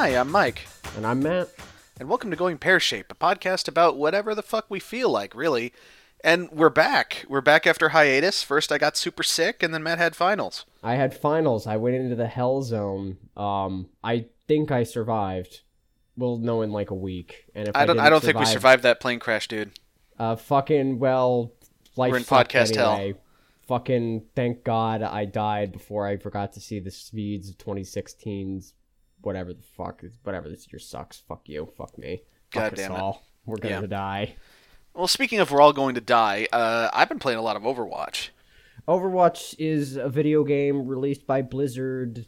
Hi, 0.00 0.10
I'm 0.10 0.30
Mike, 0.30 0.68
And 0.96 1.04
I'm 1.04 1.20
Matt. 1.24 1.48
and 1.98 2.08
welcome 2.08 2.30
to 2.30 2.36
Going 2.36 2.56
Pear 2.56 2.78
Shape, 2.78 3.10
a 3.10 3.16
podcast 3.16 3.66
about 3.66 3.96
whatever 3.96 4.32
the 4.32 4.44
fuck 4.44 4.66
we 4.68 4.78
feel 4.78 5.10
like, 5.10 5.34
really. 5.34 5.72
And 6.22 6.48
we're 6.52 6.70
back. 6.70 7.24
We're 7.28 7.40
back 7.40 7.66
after 7.66 7.88
hiatus. 7.88 8.44
First, 8.44 8.70
I 8.70 8.78
got 8.78 8.96
super 8.96 9.24
sick, 9.24 9.60
and 9.60 9.74
then 9.74 9.82
Matt 9.82 9.98
had 9.98 10.14
finals. 10.14 10.66
I 10.84 10.94
had 10.94 11.18
finals. 11.18 11.66
I 11.66 11.78
went 11.78 11.96
into 11.96 12.14
the 12.14 12.28
hell 12.28 12.62
zone. 12.62 13.16
Um, 13.36 13.88
I 14.04 14.26
think 14.46 14.70
I 14.70 14.84
survived. 14.84 15.62
We'll 16.16 16.38
know 16.38 16.62
in 16.62 16.70
like 16.70 16.92
a 16.92 16.94
week. 16.94 17.46
And 17.56 17.66
if 17.66 17.74
I, 17.74 17.80
I 17.80 17.86
don't. 17.86 17.96
didn't 17.96 18.06
I 18.06 18.10
don't 18.10 18.22
think 18.22 18.38
we 18.38 18.46
survived 18.46 18.84
that 18.84 19.00
plane 19.00 19.18
crash, 19.18 19.48
dude. 19.48 19.72
Uh, 20.16 20.36
fucking 20.36 21.00
well, 21.00 21.54
life 21.96 22.12
We're 22.12 22.18
in 22.18 22.22
podcast 22.22 22.76
hell. 22.76 23.14
Fucking 23.66 24.26
thank 24.36 24.62
God 24.62 25.02
I 25.02 25.24
died 25.24 25.72
before 25.72 26.06
I 26.06 26.18
forgot 26.18 26.52
to 26.52 26.60
see 26.60 26.78
the 26.78 26.92
speeds 26.92 27.50
of 27.50 27.58
2016's 27.58 28.74
whatever 29.22 29.52
the 29.52 29.62
fuck 29.76 30.02
is 30.04 30.12
whatever 30.22 30.48
this 30.48 30.66
year 30.72 30.78
sucks. 30.80 31.18
Fuck 31.28 31.48
you. 31.48 31.68
Fuck 31.76 31.96
me. 31.98 32.22
God 32.50 32.64
Fuck 32.64 32.72
us 32.74 32.78
damn 32.78 32.92
it. 32.92 32.98
all. 33.00 33.22
We're 33.46 33.56
gonna 33.56 33.80
Yeah. 33.82 33.86
die. 33.86 34.34
Well, 34.94 35.06
speaking 35.08 35.38
of, 35.38 35.50
we're 35.50 35.60
all 35.60 35.72
going 35.72 35.94
to 35.94 36.00
die. 36.00 36.48
Uh, 36.52 36.88
I've 36.92 37.08
been 37.08 37.18
playing 37.20 37.38
a 37.38 37.42
lot 37.42 37.56
of 37.56 37.62
Overwatch. 37.62 38.30
Overwatch 38.88 39.54
is 39.58 39.96
a 39.96 40.08
video 40.08 40.44
game 40.44 40.86
released 40.86 41.26
by 41.26 41.42
Blizzard, 41.42 42.26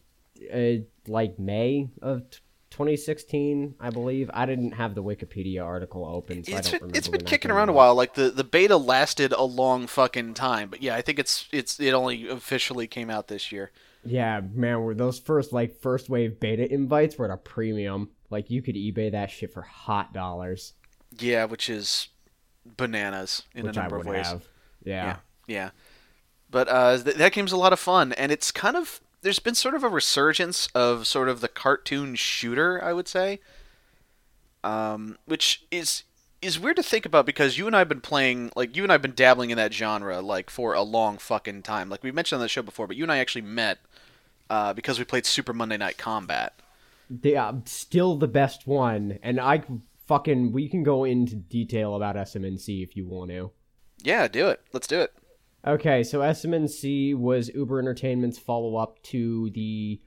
uh, 0.52 0.84
like 1.08 1.38
May 1.38 1.88
of 2.02 2.30
t- 2.30 2.38
2016, 2.70 3.74
I 3.80 3.90
believe. 3.90 4.30
I 4.32 4.46
didn't 4.46 4.72
have 4.72 4.94
the 4.94 5.02
Wikipedia 5.02 5.64
article 5.64 6.04
open, 6.04 6.44
so 6.44 6.52
I 6.54 6.58
It's 6.58 6.70
don't 6.70 6.72
been, 6.72 6.80
remember. 6.88 6.98
it's 6.98 7.08
been 7.08 7.24
kicking 7.24 7.50
around 7.50 7.70
a 7.70 7.72
while. 7.72 7.94
Like 7.94 8.14
the, 8.14 8.30
the 8.30 8.44
beta 8.44 8.76
lasted 8.76 9.32
a 9.32 9.42
long 9.42 9.86
fucking 9.86 10.34
time, 10.34 10.68
but 10.70 10.82
yeah, 10.82 10.94
I 10.94 11.02
think 11.02 11.18
it's 11.18 11.48
it's 11.52 11.80
it 11.80 11.92
only 11.92 12.28
officially 12.28 12.86
came 12.86 13.10
out 13.10 13.28
this 13.28 13.50
year. 13.50 13.72
Yeah, 14.04 14.40
man, 14.54 14.80
were 14.82 14.94
those 14.94 15.18
first 15.18 15.52
like 15.52 15.80
first 15.80 16.08
wave 16.08 16.40
beta 16.40 16.72
invites 16.72 17.18
were 17.18 17.26
at 17.26 17.30
a 17.30 17.36
premium. 17.36 18.10
Like 18.30 18.50
you 18.50 18.62
could 18.62 18.74
eBay 18.76 19.10
that 19.12 19.30
shit 19.30 19.52
for 19.52 19.62
hot 19.62 20.12
dollars, 20.14 20.72
Yeah, 21.18 21.44
which 21.44 21.68
is 21.68 22.08
bananas 22.76 23.42
in 23.54 23.66
which 23.66 23.76
a 23.76 23.80
number 23.80 23.96
of 23.96 24.06
ways. 24.06 24.26
have. 24.26 24.44
Yeah. 24.84 25.04
Yeah, 25.04 25.16
yeah. 25.46 25.70
But 26.50 26.68
uh, 26.68 26.98
th- 26.98 27.16
that 27.16 27.32
game's 27.32 27.52
a 27.52 27.56
lot 27.56 27.72
of 27.72 27.78
fun, 27.80 28.12
and 28.14 28.32
it's 28.32 28.50
kind 28.50 28.76
of 28.76 29.00
there's 29.22 29.38
been 29.38 29.54
sort 29.54 29.74
of 29.74 29.84
a 29.84 29.88
resurgence 29.88 30.68
of 30.74 31.06
sort 31.06 31.28
of 31.28 31.40
the 31.42 31.48
cartoon 31.48 32.14
shooter, 32.14 32.82
I 32.82 32.92
would 32.94 33.06
say, 33.08 33.40
um, 34.64 35.18
which 35.26 35.64
is 35.70 36.04
is 36.42 36.58
weird 36.58 36.76
to 36.76 36.82
think 36.82 37.04
about 37.04 37.26
because 37.26 37.58
you 37.58 37.66
and 37.66 37.76
I've 37.76 37.88
been 37.88 38.00
playing 38.00 38.50
like 38.56 38.74
you 38.74 38.82
and 38.82 38.90
I've 38.90 39.02
been 39.02 39.14
dabbling 39.14 39.50
in 39.50 39.58
that 39.58 39.74
genre 39.74 40.22
like 40.22 40.48
for 40.48 40.72
a 40.72 40.82
long 40.82 41.18
fucking 41.18 41.62
time. 41.62 41.90
Like 41.90 42.02
we 42.02 42.10
mentioned 42.12 42.38
on 42.38 42.42
the 42.42 42.48
show 42.48 42.62
before, 42.62 42.86
but 42.86 42.96
you 42.96 43.02
and 43.02 43.12
I 43.12 43.18
actually 43.18 43.42
met 43.42 43.78
uh, 44.50 44.74
because 44.74 44.98
we 44.98 45.06
played 45.06 45.24
Super 45.24 45.54
Monday 45.54 45.78
Night 45.78 45.96
Combat. 45.96 46.60
They 47.08 47.36
are 47.36 47.54
still 47.64 48.16
the 48.16 48.28
best 48.28 48.66
one, 48.66 49.18
and 49.22 49.40
I 49.40 49.62
fucking 50.06 50.52
we 50.52 50.68
can 50.68 50.82
go 50.82 51.04
into 51.04 51.36
detail 51.36 51.94
about 51.94 52.16
SMNC 52.16 52.82
if 52.82 52.94
you 52.96 53.06
want 53.06 53.30
to. 53.30 53.52
Yeah, 54.02 54.26
do 54.28 54.48
it. 54.48 54.60
Let's 54.72 54.86
do 54.86 55.00
it. 55.00 55.12
Okay, 55.66 56.02
so 56.02 56.20
SMNC 56.20 57.14
was 57.16 57.48
Uber 57.50 57.78
Entertainment's 57.78 58.38
follow 58.38 58.76
up 58.76 59.02
to 59.04 59.48
the 59.50 60.00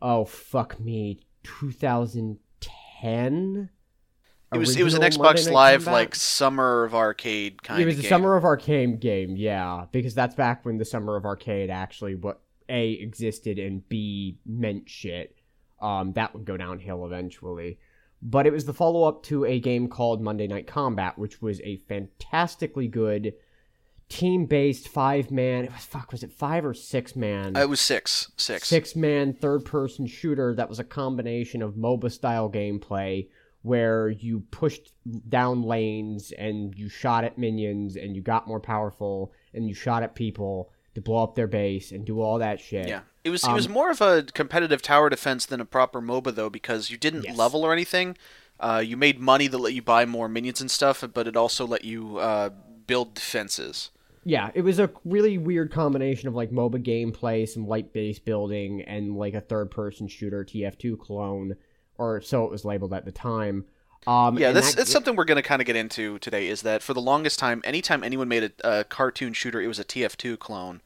oh 0.00 0.24
fuck 0.24 0.80
me 0.80 1.20
2010. 1.42 3.68
It 4.54 4.58
was 4.58 4.76
it 4.76 4.84
was 4.84 4.94
an 4.94 5.00
Xbox 5.02 5.50
Live 5.50 5.86
Combat? 5.86 5.92
like 5.92 6.14
summer 6.14 6.84
of 6.84 6.94
arcade 6.94 7.62
kind 7.62 7.82
It 7.82 7.86
was 7.86 7.96
the 7.96 8.02
game. 8.02 8.10
Summer 8.10 8.36
of 8.36 8.44
Arcade 8.44 9.00
game, 9.00 9.34
yeah, 9.36 9.86
because 9.90 10.14
that's 10.14 10.34
back 10.34 10.66
when 10.66 10.76
the 10.76 10.84
Summer 10.84 11.16
of 11.16 11.24
Arcade 11.24 11.70
actually 11.70 12.16
what 12.16 12.42
a 12.68 12.92
existed 12.92 13.58
and 13.58 13.88
b 13.88 14.38
meant 14.46 14.88
shit. 14.88 15.36
Um, 15.80 16.12
that 16.12 16.32
would 16.32 16.44
go 16.44 16.56
downhill 16.56 17.04
eventually. 17.06 17.78
But 18.22 18.46
it 18.46 18.52
was 18.52 18.66
the 18.66 18.74
follow 18.74 19.02
up 19.02 19.24
to 19.24 19.44
a 19.44 19.58
game 19.58 19.88
called 19.88 20.22
Monday 20.22 20.46
Night 20.46 20.68
Combat, 20.68 21.18
which 21.18 21.42
was 21.42 21.60
a 21.62 21.78
fantastically 21.88 22.86
good 22.86 23.34
team 24.08 24.46
based 24.46 24.88
five 24.88 25.30
man. 25.30 25.64
It 25.64 25.72
was 25.72 25.84
fuck, 25.84 26.12
was 26.12 26.22
it 26.22 26.32
five 26.32 26.64
or 26.64 26.74
six 26.74 27.16
man? 27.16 27.56
It 27.56 27.68
was 27.68 27.80
six, 27.80 28.30
six. 28.36 28.68
six 28.68 28.94
man 28.94 29.32
third 29.32 29.64
person 29.64 30.06
shooter 30.06 30.54
that 30.54 30.68
was 30.68 30.78
a 30.78 30.84
combination 30.84 31.62
of 31.62 31.74
MOBA 31.74 32.12
style 32.12 32.48
gameplay 32.50 33.28
where 33.62 34.10
you 34.10 34.40
pushed 34.50 34.92
down 35.28 35.62
lanes 35.62 36.32
and 36.32 36.76
you 36.76 36.88
shot 36.88 37.24
at 37.24 37.38
minions 37.38 37.96
and 37.96 38.14
you 38.14 38.20
got 38.22 38.46
more 38.46 38.60
powerful 38.60 39.32
and 39.54 39.68
you 39.68 39.74
shot 39.74 40.02
at 40.02 40.14
people 40.14 40.70
to 40.94 41.00
blow 41.00 41.22
up 41.22 41.34
their 41.34 41.46
base 41.46 41.90
and 41.92 42.04
do 42.04 42.20
all 42.20 42.38
that 42.38 42.60
shit. 42.60 42.88
Yeah, 42.88 43.00
it 43.24 43.30
was 43.30 43.44
it 43.44 43.52
was 43.52 43.66
Um, 43.66 43.72
more 43.72 43.90
of 43.90 44.00
a 44.00 44.22
competitive 44.34 44.82
tower 44.82 45.08
defense 45.08 45.46
than 45.46 45.60
a 45.60 45.64
proper 45.64 46.00
MOBA 46.00 46.34
though, 46.34 46.50
because 46.50 46.90
you 46.90 46.96
didn't 46.96 47.24
Yes. 47.24 47.36
level 47.36 47.64
or 47.64 47.72
anything. 47.72 48.16
Uh, 48.60 48.82
you 48.84 48.96
made 48.96 49.18
money 49.18 49.48
that 49.48 49.58
let 49.58 49.74
you 49.74 49.82
buy 49.82 50.04
more 50.04 50.28
minions 50.28 50.60
and 50.60 50.70
stuff, 50.70 51.02
but 51.12 51.26
it 51.26 51.36
also 51.36 51.66
let 51.66 51.84
you 51.84 52.18
uh, 52.18 52.50
build 52.86 53.14
defenses. 53.14 53.90
Yeah, 54.24 54.50
it 54.54 54.62
was 54.62 54.78
a 54.78 54.88
really 55.04 55.36
weird 55.36 55.72
combination 55.72 56.28
of 56.28 56.34
like 56.34 56.52
MOBA 56.52 56.84
gameplay, 56.84 57.48
some 57.48 57.66
light 57.66 57.92
base 57.92 58.20
building, 58.20 58.82
and 58.82 59.16
like 59.16 59.34
a 59.34 59.40
third 59.40 59.70
person 59.72 60.06
shooter 60.06 60.44
TF2 60.44 60.96
clone, 60.98 61.56
or 61.98 62.20
so 62.20 62.44
it 62.44 62.50
was 62.50 62.64
labeled 62.64 62.92
at 62.94 63.04
the 63.04 63.10
time. 63.10 63.64
Um, 64.06 64.38
Yeah, 64.38 64.52
that's 64.52 64.70
that- 64.70 64.76
that's 64.78 64.90
something 64.90 65.14
we're 65.16 65.24
gonna 65.24 65.42
kind 65.42 65.62
of 65.62 65.66
get 65.66 65.76
into 65.76 66.18
today. 66.18 66.48
Is 66.48 66.62
that 66.62 66.82
for 66.82 66.94
the 66.94 67.00
longest 67.00 67.38
time, 67.38 67.62
anytime 67.64 68.02
anyone 68.02 68.28
made 68.28 68.52
a, 68.64 68.80
a 68.80 68.84
cartoon 68.84 69.32
shooter, 69.32 69.60
it 69.60 69.68
was 69.68 69.78
a 69.78 69.84
TF2 69.84 70.36
clone, 70.38 70.80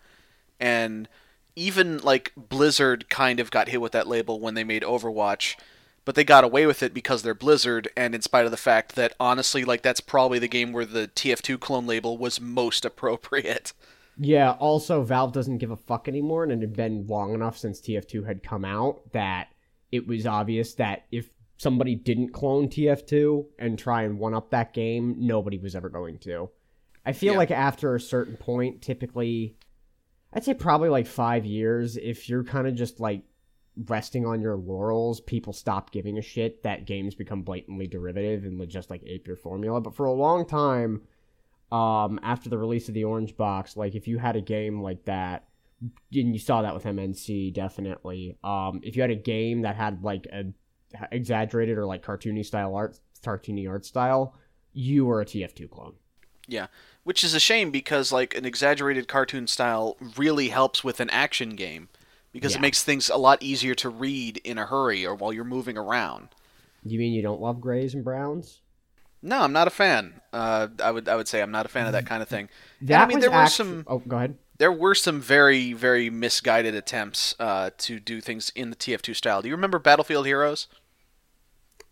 and 0.61 1.09
even 1.55 1.99
like 1.99 2.33
Blizzard 2.37 3.09
kind 3.09 3.41
of 3.41 3.51
got 3.51 3.69
hit 3.69 3.81
with 3.81 3.93
that 3.93 4.07
label 4.07 4.39
when 4.41 4.55
they 4.55 4.65
made 4.65 4.83
Overwatch, 4.83 5.57
but 6.05 6.15
they 6.15 6.25
got 6.25 6.45
away 6.45 6.67
with 6.67 6.83
it 6.83 6.93
because 6.93 7.23
they're 7.23 7.35
Blizzard, 7.35 7.89
and 7.97 8.15
in 8.15 8.21
spite 8.23 8.45
of 8.45 8.51
the 8.51 8.57
fact 8.59 8.95
that 8.95 9.15
honestly, 9.19 9.65
like 9.65 9.83
that's 9.83 10.01
probably 10.01 10.39
the 10.39 10.49
game 10.49 10.73
where 10.73 10.85
the 10.85 11.09
TF2 11.09 11.59
clone 11.59 11.87
label 11.87 12.19
was 12.19 12.41
most 12.41 12.85
appropriate. 12.91 13.73
Yeah, 14.19 14.53
also 14.53 15.03
Valve 15.03 15.33
doesn't 15.33 15.59
give 15.59 15.71
a 15.71 15.77
fuck 15.77 16.09
anymore, 16.09 16.43
and 16.43 16.53
it 16.53 16.61
had 16.61 16.75
been 16.77 17.07
long 17.07 17.35
enough 17.35 17.57
since 17.59 17.81
TF2 17.81 18.27
had 18.27 18.43
come 18.43 18.65
out 18.65 19.13
that 19.13 19.49
it 19.93 20.07
was 20.07 20.27
obvious 20.27 20.75
that 20.75 21.05
if 21.11 21.29
somebody 21.57 21.95
didn't 21.95 22.31
clone 22.33 22.69
TF2 22.69 23.47
and 23.59 23.79
try 23.79 24.03
and 24.03 24.19
one 24.19 24.35
up 24.35 24.51
that 24.51 24.73
game, 24.75 25.15
nobody 25.19 25.59
was 25.59 25.75
ever 25.75 25.89
going 25.89 26.19
to. 26.19 26.51
I 27.05 27.13
feel 27.13 27.33
Yeah. 27.33 27.39
like 27.39 27.51
after 27.51 27.95
a 27.95 28.01
certain 28.01 28.37
point, 28.37 28.83
typically, 28.83 29.57
I'd 30.33 30.45
say 30.45 30.55
probably 30.55 30.89
like 30.89 31.07
five 31.07 31.47
years, 31.47 31.97
if 31.97 32.29
you're 32.29 32.45
kind 32.45 32.67
of 32.67 32.75
just 32.75 33.01
like 33.01 33.23
resting 33.87 34.27
on 34.27 34.41
your 34.41 34.57
laurels, 34.57 35.21
people 35.21 35.53
stop 35.53 35.93
giving 35.93 36.19
a 36.19 36.23
shit 36.23 36.63
that 36.63 36.87
games 36.87 37.15
become 37.15 37.43
blatantly 37.43 37.87
derivative 37.87 38.45
and 38.45 38.59
would 38.59 38.69
just 38.71 38.91
like 38.91 39.03
ape 39.07 39.27
your 39.27 39.37
formula. 39.37 39.81
But 39.81 39.95
for 39.95 40.07
a 40.07 40.13
long 40.13 40.47
time, 40.47 41.03
um, 41.73 42.19
after 42.23 42.49
the 42.49 42.59
release 42.59 42.89
of 42.89 42.95
the 42.95 43.05
Orange 43.05 43.37
Box, 43.37 43.77
like 43.77 43.95
if 43.95 44.07
you 44.09 44.19
had 44.19 44.37
a 44.37 44.41
game 44.41 44.83
like 44.83 45.05
that, 45.07 45.49
and 45.81 46.33
you 46.33 46.39
saw 46.39 46.63
that 46.63 46.75
with 46.75 46.85
MNC 46.85 47.53
definitely. 47.53 48.37
Um, 48.43 48.81
if 48.83 48.97
you 48.97 49.03
had 49.03 49.11
a 49.11 49.15
game 49.17 49.63
that 49.63 49.77
had 49.77 50.03
like 50.03 50.27
a 50.33 50.45
exaggerated 51.13 51.79
or 51.79 51.87
like 51.87 52.03
cartoony 52.05 52.45
style 52.45 52.75
art, 52.75 52.99
cartoony 53.25 53.69
art 53.69 53.85
style, 53.85 54.35
you 54.73 55.09
are 55.11 55.21
a 55.21 55.25
TF2 55.25 55.71
clone. 55.71 55.95
Yeah, 56.49 56.67
which 57.05 57.25
is 57.25 57.35
a 57.35 57.41
shame 57.41 57.71
because 57.71 58.13
like 58.13 58.37
an 58.37 58.45
exaggerated 58.45 59.09
cartoon 59.09 59.47
style 59.47 59.97
really 60.17 60.49
helps 60.51 60.85
with 60.85 61.01
an 61.01 61.11
action 61.11 61.57
game 61.57 61.89
because 62.33 62.53
Yeah. 62.53 62.59
it 62.59 62.63
makes 62.63 62.83
things 62.85 63.09
a 63.09 63.17
lot 63.17 63.43
easier 63.43 63.75
to 63.77 63.89
read 63.89 64.37
in 64.45 64.59
a 64.59 64.67
hurry 64.67 65.05
or 65.05 65.15
while 65.15 65.33
you're 65.33 65.45
moving 65.45 65.77
around. 65.77 66.29
You 66.85 66.99
mean 67.01 67.13
you 67.13 67.23
don't 67.23 67.41
love 67.41 67.61
grays 67.61 67.95
and 67.95 68.05
browns? 68.05 68.61
No, 69.23 69.41
I'm 69.41 69.53
not 69.53 69.67
a 69.67 69.71
fan. 69.71 70.21
Uh, 70.33 70.69
I 70.81 70.91
would 70.93 71.09
I 71.09 71.17
would 71.17 71.27
say 71.27 71.43
I'm 71.43 71.51
not 71.51 71.67
a 71.67 71.69
fan 71.69 71.87
of 71.87 71.93
that 71.93 72.07
kind 72.07 72.23
of 72.23 72.29
thing. 72.29 72.49
That 72.83 73.01
I 73.03 73.07
mean, 73.07 73.19
there 73.19 73.31
were 73.31 73.37
actu- 73.37 73.55
some- 73.55 73.85
Oh, 73.89 73.99
go 73.99 74.17
ahead. 74.17 74.37
There 74.59 74.71
were 74.73 74.95
some 74.95 75.21
very 75.21 75.73
very 75.73 76.11
misguided 76.11 76.77
attempts 76.77 77.35
uh, 77.41 77.71
to 77.79 77.99
do 77.99 78.21
things 78.21 78.53
in 78.55 78.71
the 78.71 78.77
TF2 78.77 79.17
style. 79.17 79.43
Do 79.43 79.49
you 79.49 79.55
remember 79.57 79.79
Battlefield 79.81 80.27
Heroes? 80.27 80.69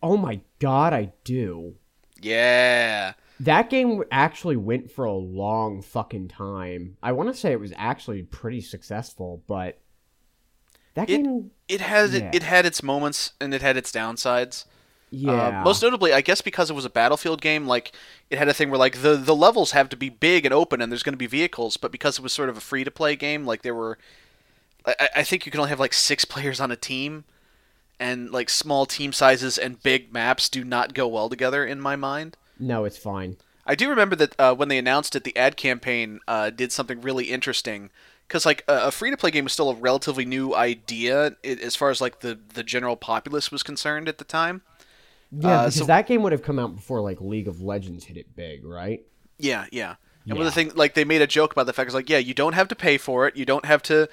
Oh 0.04 0.16
my 0.18 0.40
god, 0.58 0.92
I 0.92 1.12
do. 1.24 1.76
Yeah. 2.20 3.14
That 3.40 3.70
game 3.70 4.02
actually 4.12 4.56
went 4.56 4.90
for 4.90 5.04
a 5.04 5.12
long 5.14 5.82
fucking 5.82 6.28
time. 6.28 6.96
I 7.02 7.12
want 7.12 7.28
to 7.30 7.34
say 7.34 7.52
it 7.52 7.58
was 7.60 7.72
actually 7.76 8.22
pretty 8.22 8.60
successful, 8.60 9.42
but 9.46 9.78
that 10.94 11.08
It- 11.10 11.22
game, 11.22 11.50
It 11.66 11.80
has 11.80 12.12
Yeah. 12.14 12.28
it, 12.28 12.34
it 12.36 12.42
had 12.42 12.66
its 12.66 12.82
moments 12.82 13.32
and 13.40 13.54
it 13.54 13.62
had 13.62 13.76
its 13.78 13.90
downsides. 13.90 14.66
yeah, 15.10 15.60
Uh, 15.60 15.64
most 15.64 15.82
notably, 15.82 16.12
I 16.12 16.20
guess 16.20 16.42
because 16.42 16.68
it 16.70 16.74
was 16.74 16.84
a 16.84 16.90
Battlefield 16.90 17.40
game, 17.40 17.66
like 17.66 17.92
it 18.30 18.36
had 18.38 18.48
a 18.48 18.54
thing 18.54 18.68
where 18.68 18.78
like 18.78 19.00
the 19.00 19.16
the 19.16 19.34
levels 19.34 19.70
have 19.70 19.88
to 19.90 19.96
be 19.96 20.08
big 20.10 20.44
and 20.44 20.52
open, 20.52 20.82
and 20.82 20.92
there's 20.92 21.02
going 21.02 21.14
to 21.14 21.16
be 21.18 21.26
vehicles. 21.26 21.76
But 21.78 21.90
because 21.92 22.18
it 22.18 22.22
was 22.22 22.32
sort 22.34 22.48
of 22.50 22.56
a 22.58 22.60
free 22.60 22.84
to 22.84 22.90
play 22.90 23.16
game, 23.16 23.46
like 23.46 23.62
there 23.62 23.74
were, 23.74 23.96
I, 24.84 25.08
I 25.16 25.22
think 25.24 25.46
you 25.46 25.52
can 25.52 25.60
only 25.60 25.70
have 25.70 25.80
like 25.80 25.92
six 25.94 26.24
players 26.34 26.60
on 26.60 26.70
a 26.70 26.76
team, 26.76 27.24
and 28.00 28.30
like 28.30 28.48
small 28.50 28.86
team 28.86 29.12
sizes 29.12 29.56
and 29.58 29.82
big 29.82 30.12
maps 30.12 30.48
do 30.48 30.64
not 30.64 30.94
go 30.94 31.06
well 31.08 31.28
together 31.28 31.64
in 31.64 31.80
my 31.80 31.96
mind. 31.96 32.36
no, 32.58 32.84
it's 32.84 32.98
fine. 32.98 33.36
I 33.66 33.74
do 33.74 33.88
remember 33.88 34.14
that 34.16 34.34
uh, 34.38 34.54
when 34.54 34.68
they 34.68 34.76
announced 34.78 35.16
it, 35.16 35.24
the 35.24 35.34
ad 35.36 35.56
campaign 35.56 36.20
uh, 36.28 36.50
did 36.50 36.70
something 36.70 37.00
really 37.00 37.24
interesting. 37.30 37.88
because 38.28 38.44
like 38.44 38.62
a, 38.68 38.90
free 38.90 39.10
to 39.10 39.16
play 39.16 39.30
game 39.30 39.44
was 39.44 39.54
still 39.54 39.70
a 39.70 39.74
relatively 39.74 40.24
new 40.26 40.54
idea 40.54 41.36
as 41.42 41.74
far 41.74 41.88
as 41.90 42.00
like 42.00 42.20
the 42.20 42.38
the 42.54 42.62
general 42.62 42.96
populace 42.96 43.50
was 43.50 43.62
concerned 43.62 44.06
at 44.08 44.18
the 44.18 44.24
time. 44.24 44.60
Yeah, 45.32 45.48
Uh, 45.48 45.62
because 45.62 45.74
so- 45.76 45.84
that 45.86 46.06
game 46.06 46.22
would 46.22 46.32
have 46.32 46.42
come 46.42 46.58
out 46.58 46.74
before 46.76 47.00
like 47.00 47.20
League 47.20 47.48
of 47.48 47.62
Legends 47.62 48.04
hit 48.04 48.16
it 48.18 48.36
big, 48.36 48.64
right? 48.64 49.02
Yeah, 49.38 49.64
yeah. 49.72 49.94
And 50.26 50.38
one 50.38 50.46
of 50.46 50.54
the 50.54 50.58
things, 50.58 50.74
like, 50.74 50.94
they 50.94 51.04
made 51.04 51.20
a 51.20 51.26
joke 51.26 51.52
about 51.52 51.66
the 51.66 51.74
fact 51.74 51.88
is 51.88 51.92
like, 51.94 52.08
yeah, 52.08 52.16
you 52.16 52.32
don't 52.32 52.54
have 52.54 52.68
to 52.68 52.74
pay 52.74 52.96
for 52.96 53.26
it. 53.28 53.36
You 53.36 53.44
don't 53.44 53.66
have 53.66 53.82
to, 53.84 54.08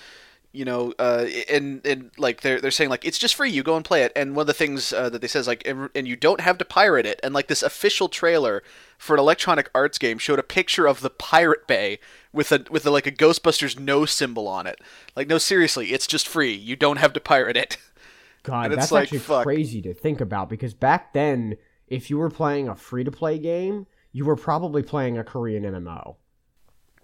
you 0.53 0.65
know, 0.65 0.93
uh, 0.99 1.25
and 1.49 1.85
and 1.85 2.11
like 2.17 2.41
they're 2.41 2.59
they're 2.59 2.71
saying 2.71 2.89
like 2.89 3.05
it's 3.05 3.17
just 3.17 3.35
free. 3.35 3.49
You 3.49 3.63
go 3.63 3.75
and 3.75 3.85
play 3.85 4.03
it. 4.03 4.11
And 4.15 4.35
one 4.35 4.43
of 4.43 4.47
the 4.47 4.53
things 4.53 4.91
uh, 4.91 5.09
that 5.09 5.21
they 5.21 5.27
says 5.27 5.47
like, 5.47 5.65
and 5.65 5.89
and 5.95 6.07
you 6.07 6.15
don't 6.15 6.41
have 6.41 6.57
to 6.57 6.65
pirate 6.65 7.05
it. 7.05 7.19
And 7.23 7.33
like 7.33 7.47
this 7.47 7.63
official 7.63 8.09
trailer 8.09 8.61
for 8.97 9.15
an 9.15 9.19
Electronic 9.19 9.69
Arts 9.73 9.97
game 9.97 10.17
showed 10.17 10.39
a 10.39 10.43
picture 10.43 10.87
of 10.87 11.01
the 11.01 11.09
Pirate 11.09 11.67
Bay 11.67 11.99
with 12.33 12.51
a 12.51 12.65
with 12.69 12.85
a, 12.85 12.91
like 12.91 13.07
a 13.07 13.11
Ghostbusters 13.11 13.79
no 13.79 14.05
symbol 14.05 14.47
on 14.47 14.67
it. 14.67 14.81
Like, 15.15 15.27
no, 15.27 15.37
seriously, 15.37 15.93
it's 15.93 16.07
just 16.07 16.27
free. 16.27 16.53
You 16.53 16.75
don't 16.75 16.97
have 16.97 17.13
to 17.13 17.21
pirate 17.21 17.57
it. 17.57 17.77
God, 18.43 18.71
that's 18.71 18.91
like, 18.91 19.03
actually 19.03 19.19
fuck. 19.19 19.43
crazy 19.43 19.81
to 19.83 19.93
think 19.93 20.19
about 20.19 20.49
because 20.49 20.73
back 20.73 21.13
then, 21.13 21.57
if 21.87 22.09
you 22.09 22.17
were 22.17 22.29
playing 22.29 22.67
a 22.67 22.75
free 22.75 23.03
to 23.03 23.11
play 23.11 23.37
game, 23.37 23.85
you 24.11 24.25
were 24.25 24.35
probably 24.35 24.83
playing 24.83 25.17
a 25.17 25.23
Korean 25.23 25.63
MMO. 25.63 26.15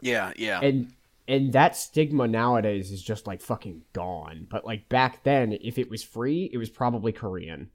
yeah, 0.02 0.34
yeah. 0.36 0.60
And 0.62 0.92
and 1.27 1.53
that 1.53 1.75
stigma 1.75 2.27
nowadays 2.27 2.91
is 2.91 3.01
just 3.01 3.27
like 3.27 3.41
fucking 3.41 3.81
gone. 3.94 4.47
But 4.50 4.65
like 4.65 4.89
back 4.89 5.24
then, 5.24 5.57
if 5.62 5.77
it 5.77 5.89
was 5.89 6.03
free, 6.03 6.50
it 6.53 6.57
was 6.57 6.69
probably 6.69 7.12
Korean. 7.12 7.69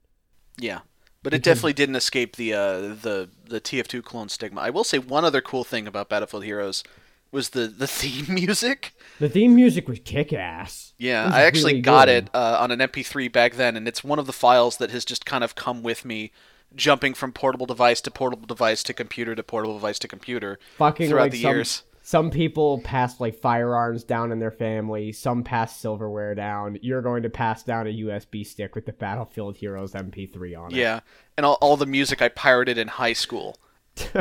Yeah, 0.57 0.79
but 1.23 1.33
it 1.33 1.41
definitely 1.41 1.73
didn't 1.73 1.95
escape 1.95 2.35
the 2.35 2.53
uh, 2.53 2.79
the 2.79 3.29
the 3.45 3.61
TF2 3.61 4.03
clone 4.03 4.29
stigma. 4.29 4.61
I 4.61 4.69
will 4.69 4.83
say 4.83 4.99
one 4.99 5.25
other 5.25 5.41
cool 5.41 5.63
thing 5.63 5.87
about 5.87 6.09
Battlefield 6.09 6.43
Heroes 6.43 6.83
was 7.31 7.49
the 7.49 7.67
the 7.67 7.87
theme 7.87 8.33
music. 8.33 8.93
The 9.19 9.29
theme 9.29 9.55
music 9.55 9.87
was 9.87 9.99
kick 9.99 10.33
ass. 10.33 10.93
Yeah, 10.97 11.29
I 11.31 11.43
actually 11.43 11.81
got 11.81 12.09
it 12.09 12.29
uh, 12.33 12.57
on 12.59 12.71
an 12.71 12.79
MP3 12.79 13.31
back 13.31 13.55
then, 13.55 13.75
and 13.77 13.87
it's 13.87 14.03
one 14.03 14.19
of 14.19 14.27
the 14.27 14.33
files 14.33 14.77
that 14.77 14.91
has 14.91 15.05
just 15.05 15.25
kind 15.25 15.43
of 15.43 15.55
come 15.55 15.81
with 15.83 16.05
me, 16.05 16.31
jumping 16.75 17.13
from 17.13 17.31
portable 17.31 17.65
device 17.65 18.01
to 18.01 18.11
portable 18.11 18.45
device 18.45 18.83
to 18.83 18.93
computer 18.93 19.35
to 19.35 19.43
portable 19.43 19.75
device 19.75 19.99
to 19.99 20.07
computer 20.07 20.59
Fucking 20.77 21.09
throughout 21.09 21.23
like 21.23 21.31
the 21.31 21.41
some, 21.41 21.55
years. 21.55 21.83
Some 22.05 22.31
people 22.31 22.79
pass 22.79 23.21
like 23.21 23.39
firearms 23.39 24.03
down 24.03 24.33
in 24.33 24.39
their 24.39 24.51
family. 24.51 25.13
Some 25.13 25.41
pass 25.41 25.79
silverware 25.79 26.35
down. 26.35 26.77
You're 26.81 27.01
going 27.01 27.23
to 27.23 27.29
pass 27.29 27.63
down 27.63 27.87
a 27.87 27.91
USB 27.91 28.45
stick 28.45 28.75
with 28.75 28.85
the 28.85 28.91
Battlefield 28.91 29.55
Heroes 29.55 29.93
MP3 29.93 30.59
on 30.59 30.71
it. 30.73 30.75
Yeah, 30.75 30.99
and 31.37 31.45
all, 31.45 31.57
all 31.61 31.77
the 31.77 31.85
music 31.85 32.21
I 32.21 32.27
pirated 32.27 32.77
in 32.77 32.89
high 32.89 33.13
school. 33.13 33.57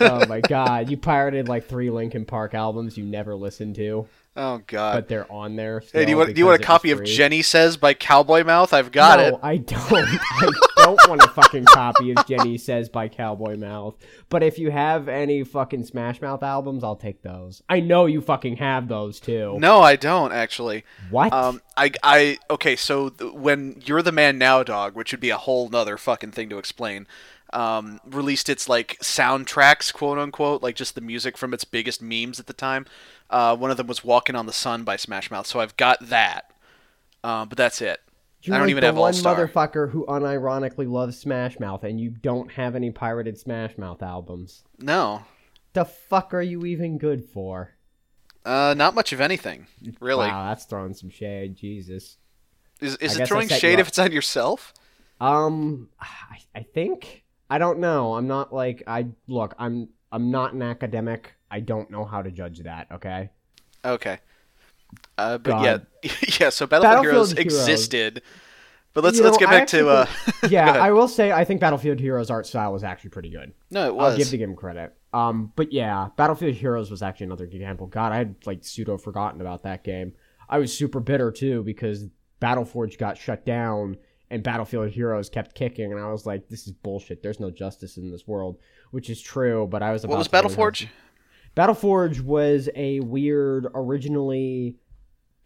oh 0.00 0.26
my 0.28 0.40
god, 0.40 0.88
you 0.88 0.96
pirated 0.96 1.48
like 1.48 1.66
three 1.66 1.90
Linkin 1.90 2.24
Park 2.24 2.54
albums 2.54 2.96
you 2.96 3.04
never 3.04 3.34
listened 3.34 3.74
to, 3.74 4.06
Oh 4.36 4.60
God. 4.68 4.94
but 4.94 5.08
they're 5.08 5.30
on 5.30 5.56
there. 5.56 5.82
hey, 5.92 6.04
do 6.04 6.12
you 6.12 6.16
want 6.16 6.34
do 6.34 6.38
you 6.38 6.46
want 6.46 6.56
a 6.56 6.58
because 6.58 6.84
it 6.84 6.94
was 6.94 7.00
copy 7.00 7.10
of. 7.10 7.16
Jenny 7.16 7.42
Says 7.42 7.76
by 7.76 7.94
Cowboy 7.94 8.44
Mouth? 8.44 8.72
I've 8.72 8.92
got 8.92 9.18
no, 9.18 9.26
it. 9.26 9.40
I 9.42 9.56
don't. 9.56 9.92
I 9.92 10.52
don't 10.96 11.08
want 11.08 11.22
a 11.22 11.28
fucking 11.28 11.64
copy 11.66 12.12
of 12.12 12.26
Jenny 12.26 12.56
Says 12.56 12.88
by 12.88 13.08
Cowboy 13.08 13.56
Mouth. 13.56 13.96
But 14.28 14.42
if 14.42 14.58
you 14.58 14.70
have 14.70 15.08
any 15.08 15.44
fucking 15.44 15.84
Smash 15.84 16.20
Mouth 16.20 16.42
albums, 16.42 16.82
I'll 16.82 16.96
take 16.96 17.22
those. 17.22 17.62
I 17.68 17.80
know 17.80 18.06
you 18.06 18.20
fucking 18.20 18.56
have 18.56 18.88
those 18.88 19.20
too. 19.20 19.58
No, 19.58 19.80
I 19.80 19.96
don't 19.96 20.32
actually. 20.32 20.84
What? 21.10 21.32
Um, 21.32 21.60
I, 21.76 21.92
I, 22.02 22.38
okay, 22.50 22.76
so 22.76 23.10
th- 23.10 23.32
when 23.32 23.82
You're 23.84 24.02
the 24.02 24.12
Man 24.12 24.38
Now 24.38 24.62
Dog, 24.62 24.94
which 24.94 25.12
would 25.12 25.20
be 25.20 25.30
a 25.30 25.36
whole 25.36 25.68
nother 25.68 25.98
fucking 25.98 26.32
thing 26.32 26.48
to 26.48 26.58
explain, 26.58 27.06
um, 27.52 28.00
released 28.06 28.48
its, 28.48 28.68
like, 28.68 28.98
soundtracks, 29.00 29.92
quote 29.92 30.18
unquote, 30.18 30.62
like 30.62 30.74
just 30.74 30.94
the 30.94 31.00
music 31.00 31.36
from 31.36 31.52
its 31.52 31.64
biggest 31.64 32.00
memes 32.02 32.40
at 32.40 32.46
the 32.46 32.52
time. 32.52 32.86
Uh, 33.30 33.54
one 33.56 33.70
of 33.70 33.76
them 33.76 33.86
was 33.86 34.02
Walking 34.02 34.34
on 34.34 34.46
the 34.46 34.52
Sun 34.52 34.84
by 34.84 34.96
Smash 34.96 35.30
Mouth, 35.30 35.46
so 35.46 35.60
I've 35.60 35.76
got 35.76 35.98
that. 36.08 36.50
Uh, 37.22 37.44
but 37.44 37.58
that's 37.58 37.82
it. 37.82 38.00
You're 38.42 38.54
I 38.54 38.58
don't 38.58 38.66
like 38.66 38.70
even 38.70 38.80
the 38.82 38.86
have 38.86 38.96
one 38.96 39.14
All-Star. 39.14 39.48
motherfucker 39.48 39.90
who 39.90 40.06
unironically 40.06 40.88
loves 40.88 41.18
Smash 41.18 41.58
Mouth, 41.58 41.84
and 41.84 42.00
you 42.00 42.10
don't 42.10 42.50
have 42.52 42.76
any 42.76 42.90
pirated 42.90 43.38
Smash 43.38 43.76
Mouth 43.76 44.02
albums. 44.02 44.62
No. 44.78 45.22
The 45.72 45.84
fuck 45.84 46.32
are 46.34 46.42
you 46.42 46.64
even 46.64 46.98
good 46.98 47.24
for? 47.24 47.74
Uh, 48.44 48.74
not 48.76 48.94
much 48.94 49.12
of 49.12 49.20
anything, 49.20 49.66
really. 50.00 50.28
Wow, 50.28 50.48
that's 50.48 50.64
throwing 50.64 50.94
some 50.94 51.10
shade. 51.10 51.56
Jesus. 51.56 52.16
Is, 52.80 52.96
I 53.00 53.04
is 53.04 53.18
it 53.18 53.28
throwing 53.28 53.48
shade 53.48 53.80
if 53.80 53.88
it's 53.88 53.98
on 53.98 54.12
yourself? 54.12 54.72
Um, 55.20 55.88
I, 56.00 56.38
I 56.54 56.62
think 56.62 57.24
I 57.50 57.58
don't 57.58 57.80
know. 57.80 58.14
I'm 58.14 58.26
not 58.28 58.54
like 58.54 58.84
I 58.86 59.08
look. 59.26 59.54
I'm 59.58 59.88
I'm 60.12 60.30
not 60.30 60.52
an 60.52 60.62
academic. 60.62 61.34
I 61.50 61.60
don't 61.60 61.90
know 61.90 62.04
how 62.04 62.22
to 62.22 62.30
judge 62.30 62.60
that. 62.60 62.86
Okay. 62.92 63.30
Okay. 63.84 64.18
Uh, 65.16 65.38
but 65.38 65.50
God. 65.50 65.86
yeah, 66.02 66.10
yeah. 66.40 66.50
So 66.50 66.66
Battlefield, 66.66 66.82
Battlefield 66.82 67.04
Heroes, 67.04 67.32
Heroes. 67.32 67.68
existed, 67.68 68.22
but 68.94 69.04
let's 69.04 69.18
You 69.18 69.24
let's 69.24 69.36
know, 69.36 69.46
get 69.46 69.50
back 69.50 69.66
to. 69.68 69.88
Uh, 69.88 70.06
Yeah, 70.48 70.70
I 70.72 70.92
will 70.92 71.08
say 71.08 71.32
I 71.32 71.44
think 71.44 71.60
Battlefield 71.60 71.98
Heroes 72.00 72.30
art 72.30 72.46
style 72.46 72.72
was 72.72 72.84
actually 72.84 73.10
pretty 73.10 73.30
good. 73.30 73.52
no, 73.70 73.86
it 73.86 73.94
was. 73.94 74.12
I'll 74.12 74.18
give 74.18 74.30
the 74.30 74.38
game 74.38 74.54
credit. 74.56 74.94
Um, 75.12 75.52
but 75.56 75.72
yeah, 75.72 76.08
Battlefield 76.16 76.54
Heroes 76.54 76.90
was 76.90 77.02
actually 77.02 77.26
another 77.26 77.44
example. 77.44 77.86
God, 77.86 78.12
I 78.12 78.18
had 78.18 78.36
like 78.46 78.64
pseudo 78.64 78.98
forgotten 78.98 79.40
about 79.40 79.62
that 79.64 79.82
game. 79.84 80.12
I 80.48 80.58
was 80.58 80.76
super 80.76 81.00
bitter 81.00 81.30
too 81.30 81.62
because 81.62 82.06
Battleforge 82.40 82.98
got 82.98 83.18
shut 83.18 83.44
down 83.44 83.96
and 84.30 84.42
Battlefield 84.42 84.90
Heroes 84.90 85.30
kept 85.30 85.54
kicking, 85.54 85.90
and 85.92 86.00
I 86.00 86.10
was 86.12 86.26
like, 86.26 86.48
"This 86.48 86.66
is 86.66 86.72
bullshit. 86.72 87.22
There's 87.22 87.40
no 87.40 87.50
justice 87.50 87.96
in 87.96 88.10
this 88.10 88.26
world," 88.26 88.58
which 88.90 89.08
is 89.08 89.20
true. 89.20 89.66
But 89.70 89.82
I 89.82 89.92
was 89.92 90.04
about 90.04 90.12
what 90.12 90.18
was 90.18 90.28
to 90.28 90.36
really 90.36 90.42
Battleforge? 91.58 92.20
was 92.20 92.68
a 92.76 93.00
weird, 93.00 93.66
originally 93.74 94.76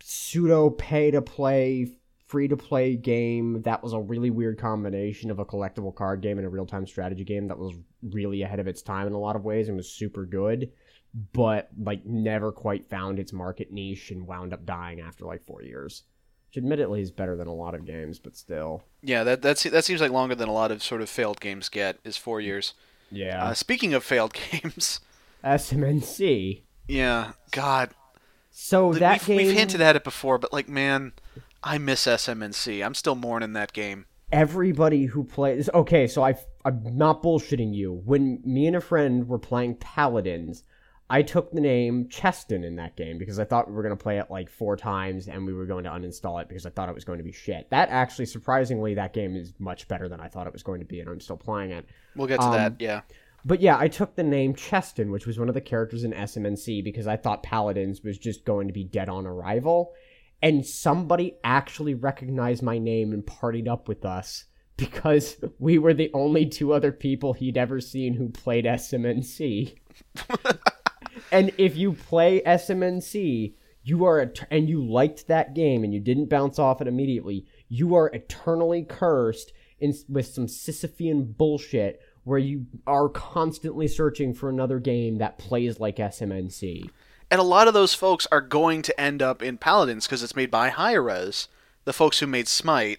pseudo 0.02 0.69
pay 0.69 1.11
to 1.11 1.23
play, 1.23 1.87
free 2.26 2.49
to 2.49 2.57
play 2.57 2.97
game 2.97 3.62
that 3.62 3.83
was 3.83 3.95
a 3.95 4.00
really 4.00 4.28
weird 4.28 4.59
combination 4.59 5.31
of 5.31 5.38
a 5.38 5.45
collectible 5.47 5.95
card 5.95 6.21
game 6.21 6.37
and 6.37 6.47
a 6.47 6.50
real 6.50 6.66
time 6.66 6.87
strategy 6.87 7.25
game 7.25 7.49
that 7.49 7.59
was 7.59 7.75
really 8.11 8.42
ahead 8.42 8.61
of 8.61 8.66
its 8.66 8.83
time 8.83 9.07
in 9.07 9.14
a 9.14 9.19
lot 9.19 9.37
of 9.37 9.45
ways 9.45 9.69
and 9.69 9.76
was 9.76 9.90
super 9.90 10.26
good, 10.26 10.71
but 11.33 11.71
like 11.83 12.04
never 12.04 12.52
quite 12.52 12.90
found 12.90 13.19
its 13.19 13.33
market 13.33 13.73
niche 13.73 14.11
and 14.11 14.26
wound 14.26 14.52
up 14.52 14.66
dying 14.66 15.00
after 15.00 15.25
like 15.25 15.42
four 15.47 15.62
years. 15.62 16.02
Which 16.49 16.59
admittedly 16.59 17.00
is 17.00 17.11
better 17.11 17.37
than 17.38 17.47
a 17.47 17.54
lot 17.54 17.75
of 17.75 17.87
games, 17.87 18.19
but 18.19 18.37
still. 18.37 18.85
Yeah, 19.02 19.25
that 19.25 19.40
that's, 19.40 19.62
that 19.62 19.87
seems 19.87 20.02
like 20.02 20.11
longer 20.11 20.35
than 20.35 20.50
a 20.50 20.52
lot 20.52 20.71
of 20.71 20.83
sort 20.83 21.00
of 21.00 21.09
failed 21.09 21.40
games 21.40 21.71
get. 21.71 21.97
Is 22.04 22.19
four 22.19 22.42
years. 22.42 22.75
Yeah. 23.11 23.45
Uh, 23.45 23.54
speaking 23.54 23.95
of 23.95 24.04
failed 24.04 24.35
games, 24.50 25.00
SMNC. 25.44 26.62
yeah, 26.88 27.32
God, 27.50 27.90
So 28.50 28.88
Like, 28.88 29.00
that 29.00 29.12
we've, 29.12 29.26
game. 29.26 29.37
we've 29.49 29.56
hinted 29.56 29.80
at 29.80 29.96
it 29.96 30.04
before, 30.04 30.38
but 30.38 30.52
like, 30.52 30.68
man, 30.68 31.12
I 31.62 31.78
miss 31.78 32.06
SMNC. 32.06 32.84
I'm 32.84 32.94
still 32.94 33.14
mourning 33.14 33.52
that 33.54 33.72
game. 33.72 34.06
everybody 34.30 35.04
who 35.04 35.22
plays 35.25 35.68
okay 35.75 36.06
so 36.06 36.22
i 36.22 36.34
i'm 36.64 36.80
not 36.96 37.22
bullshitting 37.22 37.75
you 37.75 37.92
when 38.06 38.40
me 38.46 38.66
and 38.66 38.75
a 38.75 38.80
friend 38.80 39.28
were 39.28 39.38
playing 39.38 39.75
paladins 39.75 40.64
i 41.11 41.20
took 41.20 41.52
the 41.52 41.61
name 41.61 42.08
cheston 42.08 42.64
in 42.64 42.76
that 42.76 42.96
game 42.96 43.18
because 43.18 43.38
i 43.38 43.44
thought 43.44 43.68
we 43.68 43.75
were 43.75 43.82
going 43.82 43.94
to 43.94 44.02
play 44.02 44.16
it 44.18 44.30
like 44.30 44.49
four 44.49 44.75
times 44.75 45.28
and 45.28 45.44
we 45.46 45.52
were 45.52 45.66
going 45.66 45.84
to 45.84 45.90
uninstall 45.90 46.40
it 46.40 46.49
because 46.49 46.64
i 46.64 46.70
thought 46.70 46.88
it 46.88 46.94
was 46.94 47.04
going 47.04 47.18
to 47.18 47.25
be 47.25 47.30
shit 47.30 47.68
that 47.68 47.90
actually 47.90 48.25
surprisingly 48.25 48.94
that 48.94 49.12
game 49.12 49.37
is 49.37 49.52
much 49.58 49.87
better 49.87 50.08
than 50.08 50.18
i 50.18 50.28
thought 50.28 50.46
it 50.46 50.52
was 50.54 50.62
going 50.62 50.80
to 50.80 50.87
be 50.87 50.99
and 51.00 51.11
i'm 51.11 51.20
still 51.20 51.37
playing 51.37 51.70
it 51.70 51.84
We'll 52.16 52.26
get 52.26 52.40
to 52.40 52.46
Um, 52.46 52.52
that. 52.52 52.80
Yeah. 52.80 53.02
But 53.44 53.61
yeah, 53.61 53.76
I 53.78 53.88
took 53.88 54.14
the 54.14 54.22
name 54.22 54.54
Cheston, 54.54 55.11
which 55.11 55.26
was 55.26 55.38
one 55.38 55.49
of 55.49 55.54
the 55.54 55.61
characters 55.61 56.04
in 56.04 56.12
SMNC, 56.12 56.84
because 56.84 57.06
I 57.06 57.16
thought 57.16 57.42
Paladins 57.42 58.02
was 58.02 58.18
just 58.18 58.44
going 58.44 58.68
to 58.68 58.72
be 58.72 58.84
dead 58.84 59.08
on 59.08 59.26
arrival. 59.26 59.92
And 60.40 60.66
somebody 60.66 61.37
actually 61.44 61.94
recognized 61.94 62.62
my 62.62 62.78
name 62.78 63.12
and 63.12 63.25
partied 63.25 63.68
up 63.68 63.88
with 63.88 64.04
us 64.04 64.44
because 64.76 65.37
we 65.58 65.78
were 65.78 65.94
the 65.94 66.11
only 66.14 66.46
two 66.46 66.72
other 66.72 66.92
people 66.92 67.32
he'd 67.32 67.56
ever 67.56 67.80
seen 67.80 68.14
who 68.14 68.28
played 68.28 68.64
SMNC. 68.64 69.76
and 71.32 71.52
if 71.58 71.76
you 71.76 71.92
play 71.92 72.40
SMNC, 72.42 73.54
you 73.84 74.04
are 74.04 74.20
et- 74.20 74.46
and 74.50 74.68
you 74.68 74.84
liked 74.84 75.26
that 75.26 75.54
game 75.54 75.84
and 75.84 75.92
you 75.92 76.00
didn't 76.00 76.28
bounce 76.28 76.58
off 76.58 76.80
it 76.80 76.88
immediately, 76.88 77.46
you 77.68 77.94
are 77.94 78.08
eternally 78.08 78.84
cursed 78.84 79.52
in, 79.80 79.94
with 80.08 80.26
some 80.26 80.46
Sisyphean 80.46 81.37
bullshit 81.37 82.00
where 82.25 82.38
you 82.38 82.67
are 82.87 83.09
constantly 83.09 83.88
searching 83.88 84.33
for 84.33 84.49
another 84.49 84.79
game 84.79 85.19
that 85.19 85.38
plays 85.38 85.81
like 85.81 85.97
SMNC. 85.97 86.88
And 87.31 87.41
a 87.41 87.45
lot 87.45 87.67
of 87.67 87.75
those 87.75 87.95
folks 87.95 88.26
are 88.31 88.41
going 88.41 88.83
to 88.83 89.00
end 89.00 89.23
up 89.23 89.43
in 89.43 89.59
Paladins 89.59 90.07
because 90.07 90.23
it's 90.23 90.37
made 90.37 90.50
by 90.50 90.69
Hi-Rez, 90.69 91.49
the 91.85 91.93
folks 91.93 92.19
who 92.19 92.26
made 92.26 92.47
Smite. 92.47 92.99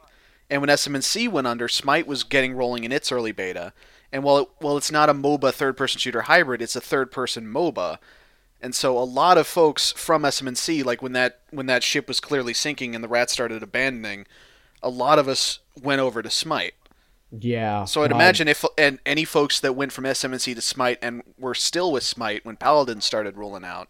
And 0.50 0.62
when 0.62 0.70
SMNC 0.70 1.30
went 1.30 1.48
under, 1.48 1.68
Smite 1.68 2.08
was 2.08 2.24
getting 2.24 2.54
rolling 2.54 2.84
in 2.84 2.92
its 2.92 3.12
early 3.12 3.32
beta. 3.32 3.74
And 4.12 4.24
while 4.24 4.38
it, 4.40 4.50
while 4.60 4.78
it's 4.78 4.92
not 4.92 5.10
a 5.10 5.14
MOBA 5.14 5.54
third-person 5.54 6.00
shooter 6.00 6.24
hybrid, 6.24 6.62
it's 6.62 6.76
a 6.76 6.82
third-person 6.82 7.46
MOBA. 7.46 7.98
And 8.62 8.74
so 8.74 8.98
a 8.98 9.04
lot 9.04 9.38
of 9.38 9.48
folks 9.48 9.92
from 9.92 10.24
SMNC, 10.24 10.86
like 10.86 11.02
when 11.02 11.14
that 11.14 11.42
when 11.52 11.66
that 11.66 11.84
ship 11.84 12.08
was 12.08 12.20
clearly 12.20 12.54
sinking 12.54 12.96
and 12.96 13.04
the 13.04 13.10
rats 13.10 13.34
started 13.34 13.62
abandoning, 13.62 14.26
a 14.82 14.90
lot 14.90 15.20
of 15.20 15.28
us 15.28 15.60
went 15.82 16.02
over 16.02 16.22
to 16.22 16.30
Smite. 16.30 16.74
Yeah. 17.40 17.86
So 17.86 18.04
I'd 18.04 18.12
imagine 18.12 18.48
if 18.48 18.64
and 18.78 19.00
any 19.06 19.26
folks 19.26 19.60
that 19.60 19.76
went 19.76 19.92
from 19.92 20.04
SMNC 20.04 20.54
to 20.56 20.62
Smite 20.62 21.00
and 21.02 21.24
were 21.38 21.56
still 21.56 21.92
with 21.92 22.04
Smite 22.04 22.46
when 22.46 22.58
Paladins 22.58 23.06
started 23.06 23.38
rolling 23.38 23.64
out, 23.64 23.90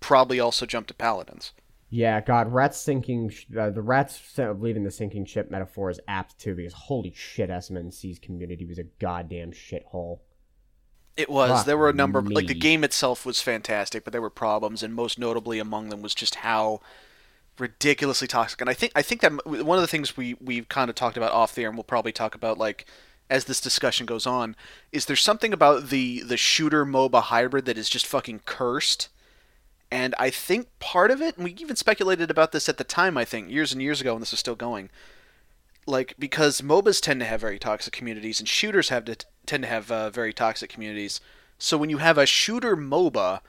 probably 0.00 0.38
also 0.38 0.66
jumped 0.66 0.88
to 0.88 0.94
paladins. 0.94 1.52
Yeah, 1.88 2.20
God, 2.20 2.52
rats 2.52 2.78
sinking. 2.78 3.32
Uh, 3.58 3.70
the 3.70 3.82
rats 3.82 4.20
leaving 4.38 4.84
the 4.84 4.90
sinking 4.90 5.26
ship 5.26 5.50
metaphor 5.50 5.90
is 5.90 6.00
apt 6.08 6.38
too, 6.38 6.54
because 6.54 6.72
holy 6.72 7.12
shit, 7.14 7.50
SMNC's 7.50 8.18
community 8.18 8.64
was 8.64 8.78
a 8.78 8.84
goddamn 8.84 9.52
shithole. 9.52 10.20
It 11.16 11.28
was. 11.28 11.50
Fuck 11.50 11.66
there 11.66 11.76
were 11.76 11.90
a 11.90 11.94
number. 11.94 12.18
Of, 12.18 12.28
like 12.28 12.46
the 12.46 12.54
game 12.54 12.82
itself 12.84 13.26
was 13.26 13.42
fantastic, 13.42 14.04
but 14.04 14.12
there 14.12 14.22
were 14.22 14.30
problems, 14.30 14.82
and 14.82 14.94
most 14.94 15.18
notably 15.18 15.58
among 15.58 15.90
them 15.90 16.00
was 16.00 16.14
just 16.14 16.36
how 16.36 16.80
ridiculously 17.58 18.28
toxic. 18.28 18.60
And 18.60 18.70
I 18.70 18.74
think 18.74 18.92
I 18.94 19.02
think 19.02 19.20
that 19.20 19.46
one 19.46 19.78
of 19.78 19.82
the 19.82 19.88
things 19.88 20.16
we 20.16 20.34
we've 20.40 20.68
kind 20.68 20.88
of 20.88 20.96
talked 20.96 21.16
about 21.16 21.32
off 21.32 21.54
the 21.54 21.62
air, 21.62 21.68
and 21.68 21.76
we'll 21.76 21.84
probably 21.84 22.12
talk 22.12 22.34
about 22.34 22.58
like 22.58 22.86
as 23.30 23.44
this 23.46 23.60
discussion 23.60 24.04
goes 24.06 24.26
on, 24.26 24.56
is 24.90 25.06
there's 25.06 25.22
something 25.22 25.52
about 25.52 25.88
the 25.88 26.22
the 26.22 26.36
shooter 26.36 26.84
MOBA 26.84 27.22
hybrid 27.22 27.64
that 27.66 27.78
is 27.78 27.88
just 27.88 28.06
fucking 28.06 28.40
cursed. 28.44 29.08
And 29.90 30.14
I 30.18 30.30
think 30.30 30.68
part 30.78 31.10
of 31.10 31.20
it, 31.20 31.36
and 31.36 31.44
we 31.44 31.52
even 31.60 31.76
speculated 31.76 32.30
about 32.30 32.52
this 32.52 32.66
at 32.66 32.78
the 32.78 32.84
time, 32.84 33.18
I 33.18 33.26
think, 33.26 33.50
years 33.50 33.72
and 33.72 33.82
years 33.82 34.00
ago 34.00 34.14
when 34.14 34.20
this 34.20 34.30
was 34.30 34.40
still 34.40 34.54
going. 34.54 34.88
Like, 35.84 36.14
because 36.18 36.62
MOBAs 36.62 37.00
tend 37.00 37.20
to 37.20 37.26
have 37.26 37.42
very 37.42 37.58
toxic 37.58 37.92
communities, 37.92 38.40
and 38.40 38.48
shooters 38.48 38.88
have 38.88 39.04
to 39.04 39.16
tend 39.44 39.64
to 39.64 39.68
have 39.68 39.90
uh, 39.90 40.08
very 40.08 40.32
toxic 40.32 40.70
communities. 40.70 41.20
So 41.58 41.76
when 41.76 41.90
you 41.90 41.98
have 41.98 42.16
a 42.16 42.24
shooter 42.24 42.74
MOBA, 42.74 43.40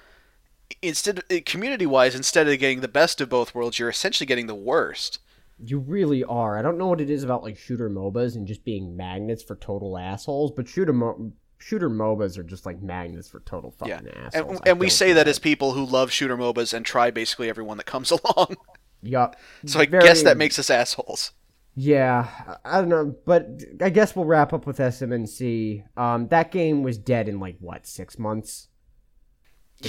instead 0.82 1.22
community 1.46 1.86
wise, 1.86 2.16
instead 2.16 2.48
of 2.48 2.58
getting 2.60 2.82
the 2.82 2.88
best 2.88 3.22
of 3.22 3.30
both 3.30 3.54
worlds, 3.56 3.80
you're 3.80 3.90
essentially 3.90 4.26
getting 4.28 4.48
the 4.48 4.56
worst. 4.56 5.20
You 5.64 5.80
really 5.80 6.24
are. 6.24 6.58
I 6.58 6.62
don't 6.62 6.78
know 6.78 6.88
what 6.88 7.00
it 7.02 7.10
is 7.10 7.24
about 7.24 7.44
like 7.44 7.58
shooter 7.58 7.90
MOBAs 7.90 8.36
and 8.36 8.48
just 8.48 8.66
being 8.66 8.98
magnets 8.98 9.44
for 9.44 9.56
total 9.56 9.98
assholes, 9.98 10.52
but 10.52 10.68
shooter 10.68 10.94
Mo- 10.94 11.32
shooter 11.60 11.90
MOBAs 11.90 12.38
are 12.38 12.44
just 12.44 12.66
like 12.66 12.82
magnets 12.82 13.30
for 13.30 13.40
total 13.42 13.72
fucking 13.72 13.94
Yeah, 14.06 14.12
assholes. 14.26 14.58
and, 14.60 14.68
and 14.68 14.80
we 14.80 14.90
say 14.90 15.08
get 15.10 15.14
that 15.16 15.28
as 15.28 15.40
people 15.40 15.74
who 15.74 15.86
love 15.86 16.12
shooter 16.12 16.36
MOBAs 16.36 16.74
and 16.74 16.86
try 16.86 17.12
basically 17.12 17.50
everyone 17.50 17.78
that 17.78 17.86
comes 17.86 18.12
along. 18.36 18.56
Yup. 19.02 19.36
so 19.66 19.80
I 19.80 19.86
Very- 19.86 20.04
guess 20.04 20.24
that 20.24 20.38
makes 20.38 20.58
us 20.60 20.70
assholes. 20.70 21.32
Yeah, 21.76 22.28
I 22.66 22.78
I 22.78 22.80
don't 22.82 22.90
know, 22.90 23.16
but 23.26 23.48
I 23.82 23.90
guess 23.90 24.16
we'll 24.16 24.26
wrap 24.26 24.54
up 24.54 24.68
with 24.68 24.78
SMNC. 24.78 25.84
Um, 25.98 26.28
that 26.28 26.52
game 26.52 26.84
was 26.84 26.98
dead 26.98 27.28
in 27.28 27.40
like 27.40 27.58
what 27.60 27.88
six 27.88 28.20
months? 28.20 28.68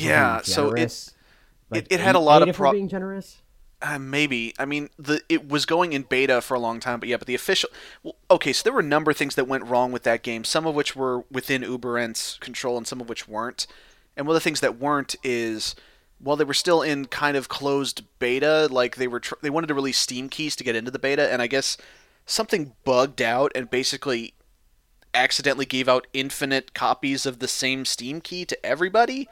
Yeah, 0.03 0.43
so 0.43 0.69
it- 0.69 0.77
generous. 0.77 1.15
it- 1.73 1.87
it 1.91 2.01
had 2.01 2.15
a 2.15 2.19
lot 2.21 2.47
of 2.49 2.57
being 2.73 2.89
generous. 2.89 3.41
Uh, 3.83 3.99
maybe. 3.99 4.55
I 4.59 4.65
mean, 4.65 4.89
the 4.99 5.21
it 5.29 5.47
was 5.49 5.67
going 5.67 5.93
in 5.93 6.03
beta 6.03 6.41
for 6.41 6.55
a 6.55 6.59
long 6.59 6.81
time, 6.81 7.01
but 7.01 7.09
yeah, 7.09 7.19
but 7.19 7.27
the 7.27 7.35
official. 7.35 7.69
Well, 8.03 8.15
okay, 8.31 8.53
so 8.55 8.63
there 8.63 8.73
were 8.73 8.81
a 8.81 8.85
number 8.85 9.11
of 9.11 9.17
things 9.17 9.35
that 9.35 9.47
went 9.47 9.65
wrong 9.65 9.93
with 9.93 10.05
that 10.05 10.23
game. 10.23 10.45
Some 10.45 10.67
of 10.67 10.75
which 10.75 10.97
were 10.97 11.25
within 11.31 11.63
Uberent's 11.63 12.39
control, 12.39 12.79
and 12.79 12.87
some 12.87 13.01
of 13.03 13.09
which 13.11 13.29
weren't. 13.29 13.67
And 14.17 14.27
one 14.27 14.35
of 14.35 14.41
the 14.43 14.45
things 14.45 14.61
that 14.61 14.79
weren't 14.79 15.17
is 15.23 15.75
while 16.19 16.37
they 16.37 16.45
were 16.45 16.55
still 16.55 16.81
in 16.81 17.07
kind 17.07 17.37
of 17.37 17.49
closed 17.51 18.05
beta, 18.19 18.69
like 18.71 18.97
they 18.97 19.09
were 19.09 19.21
tr- 19.21 19.35
they 19.43 19.51
wanted 19.51 19.67
to 19.67 19.75
release 19.75 19.99
Steam 19.99 20.31
keys 20.31 20.57
to 20.57 20.65
get 20.65 20.77
into 20.77 20.91
the 20.91 20.99
beta, 20.99 21.31
and 21.31 21.43
I 21.43 21.47
guess 21.47 21.77
something 22.25 22.73
bugged 22.85 23.21
out 23.21 23.53
and 23.55 23.69
basically 23.69 24.33
accidentally 25.13 25.67
gave 25.67 25.89
out 25.89 26.07
infinite 26.15 26.73
copies 26.75 27.27
of 27.27 27.39
the 27.39 27.49
same 27.49 27.85
Steam 27.85 28.21
key 28.23 28.45
to 28.47 28.67
everybody. 28.67 29.29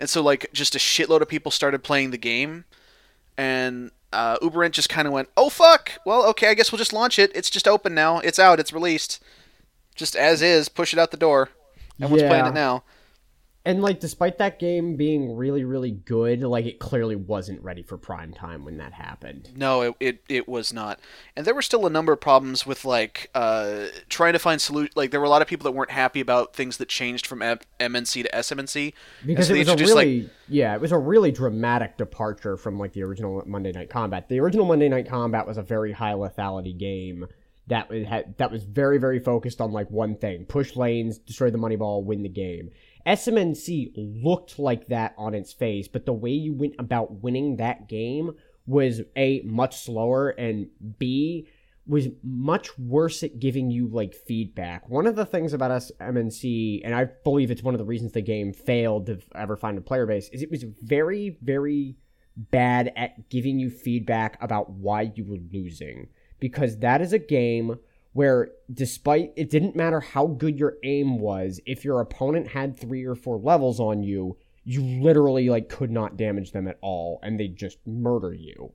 And 0.00 0.10
so 0.10 0.22
like 0.22 0.50
just 0.52 0.74
a 0.74 0.78
shitload 0.78 1.20
of 1.20 1.28
people 1.28 1.52
started 1.52 1.84
playing 1.84 2.10
the 2.10 2.18
game 2.18 2.64
and 3.38 3.90
uh, 4.12 4.38
Uberent 4.38 4.72
just 4.72 4.88
kind 4.88 5.06
of 5.06 5.14
went, 5.14 5.28
"Oh 5.36 5.48
fuck! 5.50 5.92
Well, 6.04 6.26
okay, 6.30 6.48
I 6.48 6.54
guess 6.54 6.72
we'll 6.72 6.78
just 6.78 6.92
launch 6.92 7.18
it. 7.18 7.30
It's 7.34 7.48
just 7.48 7.68
open 7.68 7.94
now. 7.94 8.18
It's 8.18 8.38
out. 8.38 8.58
It's 8.58 8.72
released, 8.72 9.22
just 9.94 10.16
as 10.16 10.42
is. 10.42 10.68
Push 10.68 10.92
it 10.92 10.98
out 10.98 11.10
the 11.10 11.16
door. 11.16 11.50
Everyone's 12.00 12.22
playing 12.28 12.46
it 12.46 12.54
now." 12.54 12.82
And 13.62 13.82
like, 13.82 14.00
despite 14.00 14.38
that 14.38 14.58
game 14.58 14.96
being 14.96 15.36
really, 15.36 15.64
really 15.64 15.90
good, 15.90 16.42
like 16.42 16.64
it 16.64 16.78
clearly 16.78 17.14
wasn't 17.14 17.62
ready 17.62 17.82
for 17.82 17.98
prime 17.98 18.32
time 18.32 18.64
when 18.64 18.78
that 18.78 18.94
happened. 18.94 19.50
No, 19.54 19.82
it, 19.82 19.94
it 20.00 20.24
it 20.30 20.48
was 20.48 20.72
not. 20.72 20.98
And 21.36 21.44
there 21.44 21.54
were 21.54 21.60
still 21.60 21.84
a 21.86 21.90
number 21.90 22.10
of 22.12 22.20
problems 22.20 22.64
with 22.64 22.86
like 22.86 23.28
uh, 23.34 23.86
trying 24.08 24.32
to 24.32 24.38
find 24.38 24.62
solution. 24.62 24.92
Like 24.96 25.10
there 25.10 25.20
were 25.20 25.26
a 25.26 25.30
lot 25.30 25.42
of 25.42 25.48
people 25.48 25.64
that 25.64 25.72
weren't 25.72 25.90
happy 25.90 26.20
about 26.20 26.54
things 26.54 26.78
that 26.78 26.88
changed 26.88 27.26
from 27.26 27.42
M- 27.42 27.58
MNC 27.78 28.22
to 28.22 28.30
SMNC. 28.30 28.94
Because 29.26 29.48
so 29.48 29.54
it 29.54 29.58
was 29.58 29.68
a 29.68 29.72
introduced, 29.72 29.94
like- 29.94 30.30
yeah 30.48 30.74
it 30.74 30.80
was 30.80 30.90
a 30.92 30.98
really 30.98 31.30
dramatic 31.30 31.96
departure 31.96 32.56
from 32.56 32.78
like 32.78 32.92
the 32.92 33.02
original 33.04 33.40
monday 33.46 33.70
night 33.70 33.88
combat 33.88 34.28
the 34.28 34.40
original 34.40 34.66
monday 34.66 34.88
night 34.88 35.08
combat 35.08 35.46
was 35.46 35.56
a 35.56 35.62
very 35.62 35.92
high 35.92 36.14
lethality 36.14 36.76
game 36.76 37.24
that 37.68 37.88
was 37.88 38.04
had 38.04 38.36
that 38.38 38.50
was 38.50 38.64
very 38.64 38.98
very 38.98 39.20
focused 39.20 39.60
on 39.60 39.70
like 39.70 39.88
one 39.90 40.16
thing 40.16 40.44
push 40.44 40.74
lanes 40.74 41.18
destroy 41.18 41.50
the 41.50 41.58
money 41.58 41.76
ball 41.76 42.02
win 42.02 42.22
the 42.24 42.28
game 42.28 42.70
smnc 43.06 43.92
looked 43.96 44.58
like 44.58 44.86
that 44.88 45.14
on 45.16 45.34
its 45.34 45.52
face 45.52 45.88
but 45.88 46.06
the 46.06 46.12
way 46.12 46.30
you 46.30 46.52
went 46.54 46.74
about 46.78 47.22
winning 47.22 47.56
that 47.56 47.88
game 47.88 48.32
was 48.66 49.00
a 49.16 49.40
much 49.44 49.78
slower 49.78 50.30
and 50.30 50.68
b 50.98 51.46
was 51.90 52.08
much 52.22 52.78
worse 52.78 53.22
at 53.22 53.40
giving 53.40 53.70
you 53.70 53.88
like 53.88 54.14
feedback. 54.14 54.88
One 54.88 55.06
of 55.06 55.16
the 55.16 55.26
things 55.26 55.52
about 55.52 55.72
SMNC, 55.72 56.82
and 56.84 56.94
I 56.94 57.06
believe 57.24 57.50
it's 57.50 57.64
one 57.64 57.74
of 57.74 57.78
the 57.78 57.84
reasons 57.84 58.12
the 58.12 58.22
game 58.22 58.52
failed 58.52 59.06
to 59.06 59.18
ever 59.34 59.56
find 59.56 59.76
a 59.76 59.80
player 59.80 60.06
base, 60.06 60.28
is 60.28 60.42
it 60.42 60.50
was 60.50 60.64
very, 60.82 61.36
very 61.42 61.96
bad 62.36 62.92
at 62.96 63.28
giving 63.28 63.58
you 63.58 63.70
feedback 63.70 64.38
about 64.40 64.70
why 64.70 65.10
you 65.14 65.24
were 65.24 65.38
losing. 65.52 66.08
Because 66.38 66.78
that 66.78 67.02
is 67.02 67.12
a 67.12 67.18
game 67.18 67.78
where, 68.12 68.50
despite 68.72 69.32
it 69.36 69.50
didn't 69.50 69.76
matter 69.76 70.00
how 70.00 70.26
good 70.26 70.58
your 70.58 70.76
aim 70.82 71.18
was, 71.18 71.60
if 71.66 71.84
your 71.84 72.00
opponent 72.00 72.48
had 72.48 72.78
three 72.78 73.04
or 73.04 73.14
four 73.14 73.38
levels 73.38 73.78
on 73.80 74.02
you, 74.02 74.36
you 74.64 74.82
literally 74.82 75.48
like 75.48 75.68
could 75.68 75.90
not 75.90 76.16
damage 76.16 76.52
them 76.52 76.66
at 76.68 76.78
all, 76.82 77.18
and 77.22 77.38
they'd 77.38 77.56
just 77.56 77.78
murder 77.86 78.32
you. 78.32 78.72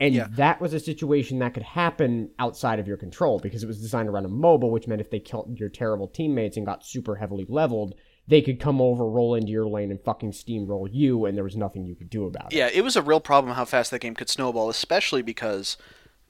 And 0.00 0.12
Yeah. 0.14 0.26
that 0.32 0.60
was 0.60 0.74
a 0.74 0.80
situation 0.80 1.38
that 1.38 1.54
could 1.54 1.62
happen 1.62 2.30
outside 2.38 2.80
of 2.80 2.88
your 2.88 2.96
control 2.96 3.38
because 3.38 3.62
it 3.62 3.66
was 3.66 3.80
designed 3.80 4.08
around 4.08 4.24
a 4.24 4.28
MOBA, 4.28 4.68
which 4.68 4.88
meant 4.88 5.00
if 5.00 5.10
they 5.10 5.20
killed 5.20 5.56
your 5.58 5.68
terrible 5.68 6.08
teammates 6.08 6.56
and 6.56 6.66
got 6.66 6.84
super 6.84 7.14
heavily 7.14 7.46
leveled, 7.48 7.94
they 8.26 8.42
could 8.42 8.58
come 8.58 8.80
over, 8.80 9.08
roll 9.08 9.34
into 9.34 9.52
your 9.52 9.66
lane, 9.68 9.90
and 9.90 10.00
fucking 10.02 10.32
steamroll 10.32 10.88
you, 10.90 11.26
and 11.26 11.36
there 11.36 11.44
was 11.44 11.56
nothing 11.56 11.84
you 11.84 11.94
could 11.94 12.10
do 12.10 12.24
about 12.26 12.52
it. 12.52 12.56
Yeah, 12.56 12.70
it 12.72 12.82
was 12.82 12.96
a 12.96 13.02
real 13.02 13.20
problem 13.20 13.54
how 13.54 13.66
fast 13.66 13.90
that 13.92 14.00
game 14.00 14.14
could 14.14 14.28
snowball, 14.30 14.68
especially 14.68 15.22
because 15.22 15.76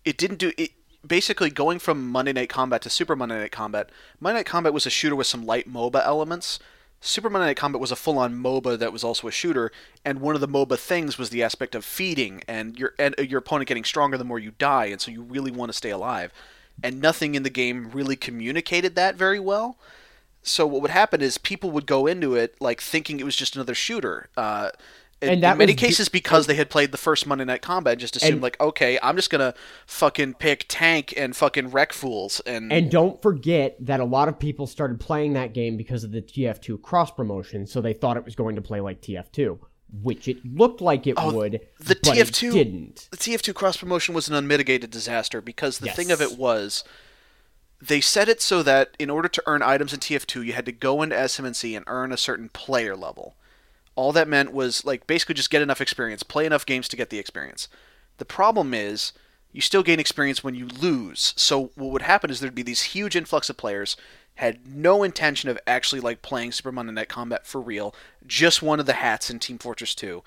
it 0.04 0.18
didn't 0.18 0.38
do 0.38 0.52
it. 0.58 0.72
Basically, 1.06 1.50
going 1.50 1.78
from 1.78 2.08
Monday 2.08 2.32
Night 2.32 2.48
Combat 2.48 2.80
to 2.82 2.90
Super 2.90 3.14
Monday 3.14 3.38
Night 3.38 3.52
Combat, 3.52 3.90
Monday 4.20 4.38
Night 4.38 4.46
Combat 4.46 4.72
was 4.72 4.86
a 4.86 4.90
shooter 4.90 5.14
with 5.14 5.26
some 5.26 5.44
light 5.44 5.70
MOBA 5.70 6.04
elements. 6.04 6.58
Super 7.00 7.28
Monday 7.28 7.48
Night 7.48 7.58
Combat 7.58 7.80
was 7.80 7.92
a 7.92 7.96
full-on 7.96 8.34
MOBA 8.34 8.78
that 8.78 8.92
was 8.92 9.04
also 9.04 9.28
a 9.28 9.32
shooter, 9.32 9.70
and 10.04 10.20
one 10.20 10.34
of 10.34 10.40
the 10.40 10.48
MOBA 10.48 10.78
things 10.78 11.18
was 11.18 11.28
the 11.28 11.42
aspect 11.42 11.74
of 11.74 11.84
feeding 11.84 12.42
and 12.48 12.78
your 12.78 12.94
and 12.98 13.14
your 13.18 13.40
opponent 13.40 13.68
getting 13.68 13.84
stronger 13.84 14.16
the 14.16 14.24
more 14.24 14.38
you 14.38 14.52
die, 14.58 14.86
and 14.86 15.00
so 15.00 15.10
you 15.10 15.20
really 15.20 15.50
want 15.50 15.70
to 15.70 15.76
stay 15.76 15.90
alive. 15.90 16.32
And 16.82 17.02
nothing 17.02 17.34
in 17.34 17.42
the 17.42 17.50
game 17.50 17.90
really 17.92 18.16
communicated 18.16 18.94
that 18.94 19.16
very 19.16 19.38
well. 19.38 19.76
So 20.42 20.66
what 20.66 20.82
would 20.82 20.90
happen 20.90 21.20
is 21.20 21.38
people 21.38 21.70
would 21.70 21.86
go 21.86 22.06
into 22.06 22.34
it 22.34 22.54
like 22.60 22.80
thinking 22.80 23.20
it 23.20 23.24
was 23.24 23.36
just 23.36 23.54
another 23.54 23.74
shooter. 23.74 24.28
Uh, 24.36 24.70
And 25.28 25.42
that 25.42 25.52
in 25.52 25.58
many 25.58 25.74
cases 25.74 26.08
because 26.08 26.46
they 26.46 26.54
had 26.54 26.70
played 26.70 26.92
the 26.92 26.98
first 26.98 27.26
Monday 27.26 27.44
Night 27.44 27.62
Combat, 27.62 27.92
and 27.92 28.00
just 28.00 28.16
assumed 28.16 28.34
And- 28.34 28.42
like, 28.42 28.60
okay, 28.60 28.98
I'm 29.02 29.16
just 29.16 29.30
gonna 29.30 29.54
fucking 29.86 30.34
pick 30.34 30.66
tank 30.68 31.14
and 31.16 31.34
fucking 31.36 31.70
wreck 31.70 31.92
fools, 31.92 32.40
and, 32.46 32.72
And 32.72 32.90
don't 32.90 33.20
forget 33.22 33.76
that 33.80 34.00
a 34.00 34.04
lot 34.04 34.28
of 34.28 34.38
people 34.38 34.66
started 34.66 35.00
playing 35.00 35.32
that 35.34 35.52
game 35.52 35.76
because 35.76 36.04
of 36.04 36.12
the 36.12 36.20
TF2 36.22 36.78
cross 36.82 37.10
promotion, 37.10 37.66
so 37.66 37.80
they 37.80 37.92
thought 37.92 38.16
it 38.16 38.24
was 38.24 38.34
going 38.34 38.56
to 38.56 38.62
play 38.62 38.80
like 38.80 39.00
TF2, 39.00 39.58
which 40.02 40.26
it 40.28 40.38
looked 40.44 40.80
like 40.80 41.06
it 41.06 41.14
Oh, 41.16 41.32
would, 41.32 41.60
the 41.78 41.94
but 42.02 42.02
TF2 42.14 42.48
it 42.50 42.52
didn't. 42.52 43.08
the 43.10 43.16
TF2 43.16 43.54
cross 43.54 43.76
promotion 43.76 44.14
was 44.14 44.28
an 44.28 44.34
unmitigated 44.34 44.90
disaster 44.90 45.40
because 45.40 45.78
the 45.78 45.90
thing 45.90 46.10
of 46.10 46.20
it 46.20 46.36
was 46.38 46.84
they 47.82 48.00
set 48.00 48.28
it 48.30 48.40
so 48.40 48.62
that 48.62 48.96
in 48.98 49.10
order 49.10 49.28
to 49.28 49.42
earn 49.46 49.60
items 49.62 49.92
in 49.92 50.00
TF2, 50.00 50.40
you 50.46 50.52
had 50.54 50.64
to 50.64 50.72
go 50.72 51.02
into 51.02 51.14
SMNC 51.14 51.76
and 51.76 51.84
earn 51.86 52.12
a 52.12 52.16
certain 52.16 52.48
player 52.48 52.96
level. 52.96 53.36
All 53.96 54.12
that 54.12 54.28
meant 54.28 54.52
was 54.52 54.84
like 54.84 55.06
basically 55.06 55.34
just 55.34 55.50
get 55.50 55.62
enough 55.62 55.80
experience, 55.80 56.22
play 56.22 56.46
enough 56.46 56.66
games 56.66 56.88
to 56.88 56.96
get 56.96 57.10
the 57.10 57.18
experience. 57.18 57.68
The 58.18 58.24
problem 58.24 58.74
is 58.74 59.12
you 59.52 59.60
still 59.60 59.82
gain 59.82 60.00
experience 60.00 60.42
when 60.42 60.54
you 60.54 60.66
lose. 60.66 61.32
So 61.36 61.70
what 61.76 61.90
would 61.92 62.02
happen 62.02 62.30
is 62.30 62.40
there'd 62.40 62.54
be 62.54 62.62
these 62.62 62.82
huge 62.82 63.14
influx 63.14 63.48
of 63.48 63.56
players 63.56 63.96
had 64.36 64.66
no 64.66 65.04
intention 65.04 65.48
of 65.48 65.58
actually 65.66 66.00
like 66.00 66.22
playing 66.22 66.52
Super 66.52 66.72
Monday 66.72 66.92
Night 66.92 67.08
Combat 67.08 67.46
for 67.46 67.60
real, 67.60 67.94
just 68.26 68.62
one 68.62 68.80
of 68.80 68.86
the 68.86 68.94
hats 68.94 69.30
in 69.30 69.38
Team 69.38 69.58
Fortress 69.58 69.94
2 69.94 70.22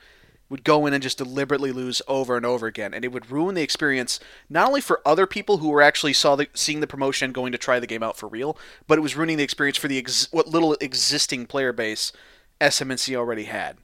would 0.50 0.64
go 0.64 0.86
in 0.86 0.94
and 0.94 1.04
just 1.04 1.18
deliberately 1.18 1.72
lose 1.72 2.02
over 2.08 2.38
and 2.38 2.46
over 2.46 2.68
again, 2.68 2.94
and 2.94 3.04
it 3.04 3.12
would 3.12 3.30
ruin 3.30 3.56
the 3.56 3.62
experience 3.62 4.20
not 4.50 4.68
only 4.68 4.82
for 4.82 5.02
other 5.06 5.28
people 5.28 5.58
who 5.58 5.70
were 5.70 5.82
actually 5.82 6.14
saw 6.14 6.36
the, 6.36 6.48
seeing 6.54 6.80
the 6.80 6.88
promotion 6.88 7.34
going 7.34 7.52
to 7.52 7.58
try 7.58 7.80
the 7.80 7.88
game 7.88 8.04
out 8.04 8.18
for 8.18 8.30
real, 8.30 8.58
but 8.88 8.98
it 8.98 9.02
was 9.02 9.16
ruining 9.16 9.38
the 9.38 9.44
experience 9.44 9.78
for 9.78 9.90
the 9.90 9.98
ex- 9.98 10.32
what 10.32 10.48
little 10.48 10.74
existing 10.80 11.46
player 11.46 11.74
base 11.74 12.14
SMNC 12.62 13.16
already 13.16 13.46
had. 13.46 13.78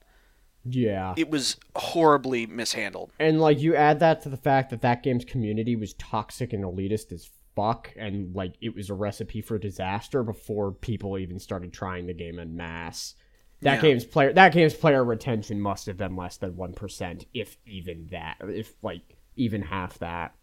Yeah. 0.65 1.13
It 1.17 1.29
was 1.29 1.57
horribly 1.75 2.45
mishandled. 2.45 3.11
And 3.19 3.41
like 3.41 3.59
you 3.59 3.75
add 3.75 3.99
that 3.99 4.21
to 4.23 4.29
the 4.29 4.37
fact 4.37 4.69
that 4.69 4.81
that 4.81 5.03
game's 5.03 5.25
community 5.25 5.75
was 5.75 5.93
toxic 5.95 6.53
and 6.53 6.63
elitist 6.63 7.11
as 7.11 7.29
fuck, 7.55 7.91
and 7.97 8.33
like 8.35 8.53
it 8.61 8.73
was 8.75 8.89
a 8.89 8.93
recipe 8.93 9.41
for 9.41 9.57
disaster 9.59 10.23
before 10.23 10.71
people 10.71 11.17
even 11.17 11.37
started 11.39 11.73
trying 11.73 12.07
the 12.07 12.13
game 12.13 12.39
en 12.39 12.55
masse. 12.55 13.15
That 13.61 13.75
Yeah. 13.75 13.81
game's 13.81 14.05
player 14.05 14.33
that 14.33 14.53
game's 14.53 14.73
player 14.73 15.03
retention 15.03 15.59
must 15.59 15.85
have 15.85 15.97
been 15.97 16.15
less 16.15 16.37
than 16.37 16.55
one 16.55 16.73
percent, 16.73 17.25
if 17.33 17.57
even 17.65 18.07
that, 18.11 18.37
if 18.41 18.73
like 18.81 19.01
even 19.35 19.61
half 19.63 19.99
that. 19.99 20.33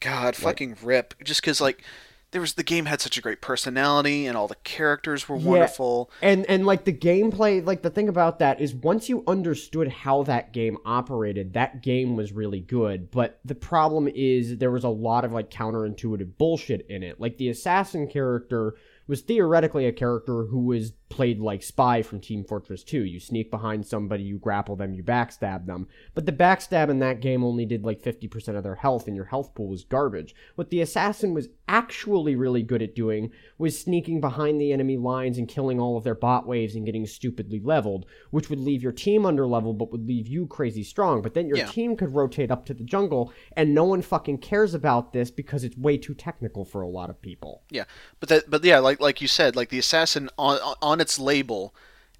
God, 0.00 0.36
fucking 0.36 0.76
rip. 0.82 1.14
Just 1.24 1.40
because 1.40 1.60
like 1.60 1.82
there 2.30 2.40
was 2.40 2.54
the 2.54 2.62
game 2.62 2.84
had 2.86 3.00
such 3.00 3.16
a 3.16 3.22
great 3.22 3.40
personality 3.40 4.26
and 4.26 4.36
all 4.36 4.48
the 4.48 4.54
characters 4.56 5.28
were 5.28 5.36
wonderful 5.36 6.10
Yeah. 6.20 6.28
And 6.28 6.46
and 6.46 6.66
like 6.66 6.84
the 6.84 6.92
gameplay, 6.92 7.64
like 7.64 7.82
the 7.82 7.90
thing 7.90 8.08
about 8.08 8.38
that 8.40 8.60
is 8.60 8.74
once 8.74 9.08
you 9.08 9.24
understood 9.26 9.88
how 9.88 10.24
that 10.24 10.52
game 10.52 10.76
operated, 10.84 11.54
that 11.54 11.82
game 11.82 12.16
was 12.16 12.32
really 12.32 12.60
good. 12.60 13.10
But 13.10 13.40
the 13.44 13.54
problem 13.54 14.08
is 14.08 14.58
there 14.58 14.70
was 14.70 14.84
a 14.84 14.88
lot 14.88 15.24
of 15.24 15.32
like 15.32 15.50
counterintuitive 15.50 16.36
bullshit 16.36 16.86
in 16.88 17.02
it. 17.02 17.20
Like 17.20 17.38
the 17.38 17.48
assassin 17.48 18.08
character 18.08 18.74
was 19.06 19.22
theoretically 19.22 19.86
a 19.86 19.92
character 19.92 20.44
who 20.44 20.60
was 20.66 20.92
played 21.08 21.40
like 21.40 21.62
spy 21.62 22.02
from 22.02 22.20
Team 22.20 22.44
Fortress 22.44 22.84
2. 22.84 23.04
You 23.04 23.18
sneak 23.18 23.50
behind 23.50 23.86
somebody, 23.86 24.24
you 24.24 24.38
grapple 24.38 24.76
them, 24.76 24.92
you 24.92 25.02
backstab 25.02 25.66
them. 25.66 25.88
But 26.14 26.26
the 26.26 26.32
backstab 26.32 26.90
in 26.90 26.98
that 26.98 27.20
game 27.20 27.42
only 27.42 27.64
did 27.64 27.84
like 27.84 28.02
50% 28.02 28.56
of 28.56 28.62
their 28.62 28.74
health 28.74 29.06
and 29.06 29.16
your 29.16 29.24
health 29.26 29.54
pool 29.54 29.68
was 29.68 29.84
garbage. 29.84 30.34
What 30.56 30.70
the 30.70 30.80
assassin 30.82 31.32
was 31.34 31.48
actually 31.66 32.34
really 32.36 32.62
good 32.62 32.82
at 32.82 32.94
doing 32.94 33.30
was 33.58 33.78
sneaking 33.78 34.20
behind 34.20 34.60
the 34.60 34.72
enemy 34.72 34.96
lines 34.96 35.38
and 35.38 35.48
killing 35.48 35.80
all 35.80 35.96
of 35.96 36.04
their 36.04 36.14
bot 36.14 36.46
waves 36.46 36.74
and 36.74 36.84
getting 36.86 37.06
stupidly 37.06 37.60
leveled, 37.60 38.06
which 38.30 38.50
would 38.50 38.60
leave 38.60 38.82
your 38.82 38.92
team 38.92 39.24
under 39.24 39.46
level 39.46 39.72
but 39.72 39.90
would 39.92 40.06
leave 40.06 40.26
you 40.26 40.46
crazy 40.46 40.82
strong. 40.82 41.22
But 41.22 41.34
then 41.34 41.48
your 41.48 41.58
Yeah. 41.58 41.66
team 41.66 41.96
could 41.96 42.14
rotate 42.14 42.50
up 42.50 42.66
to 42.66 42.74
the 42.74 42.84
jungle 42.84 43.32
and 43.56 43.74
no 43.74 43.84
one 43.84 44.02
fucking 44.02 44.38
cares 44.38 44.74
about 44.74 45.12
this 45.12 45.30
because 45.30 45.64
it's 45.64 45.76
way 45.76 45.96
too 45.96 46.14
technical 46.14 46.64
for 46.64 46.82
a 46.82 46.88
lot 46.88 47.10
of 47.10 47.20
people. 47.20 47.62
Yeah, 47.70 47.84
but 48.20 48.28
that, 48.28 48.50
but 48.50 48.64
yeah, 48.64 48.78
like 48.78 49.00
like 49.00 49.20
you 49.20 49.28
said, 49.28 49.56
like 49.56 49.68
the 49.70 49.78
assassin 49.78 50.28
on 50.38 50.58
on 50.82 50.97
its 51.00 51.18
label, 51.18 51.74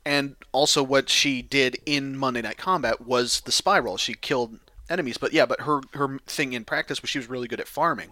and 0.04 0.37
also 0.52 0.82
what 0.82 1.08
she 1.08 1.42
did 1.42 1.78
in 1.87 2.16
Monday 2.16 2.42
Night 2.42 2.58
Combat 2.58 3.06
was 3.06 3.40
the 3.40 3.52
spiral. 3.52 3.97
She 3.97 4.14
killed 4.14 4.58
enemies, 4.88 5.18
but 5.18 5.32
yeah, 5.32 5.47
but 5.47 5.62
her 5.62 5.80
her 5.94 6.18
thing 6.26 6.52
in 6.52 6.64
practice 6.64 7.02
was 7.02 7.11
she 7.11 7.18
was 7.18 7.28
really 7.28 7.49
good 7.49 7.61
at 7.61 7.68
farming, 7.68 8.11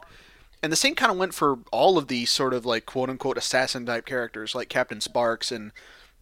and 0.63 0.73
the 0.73 0.77
same 0.77 0.95
kind 0.95 1.13
of 1.13 1.19
went 1.19 1.35
for 1.35 1.59
all 1.73 1.99
of 1.99 2.09
these 2.09 2.31
sort 2.31 2.55
of 2.55 2.67
like 2.67 2.87
quote 2.87 3.11
unquote 3.11 3.39
assassin 3.39 3.87
type 3.87 4.07
characters 4.07 4.55
like 4.55 4.69
Captain 4.69 5.01
Sparks 5.01 5.51
and 5.51 5.73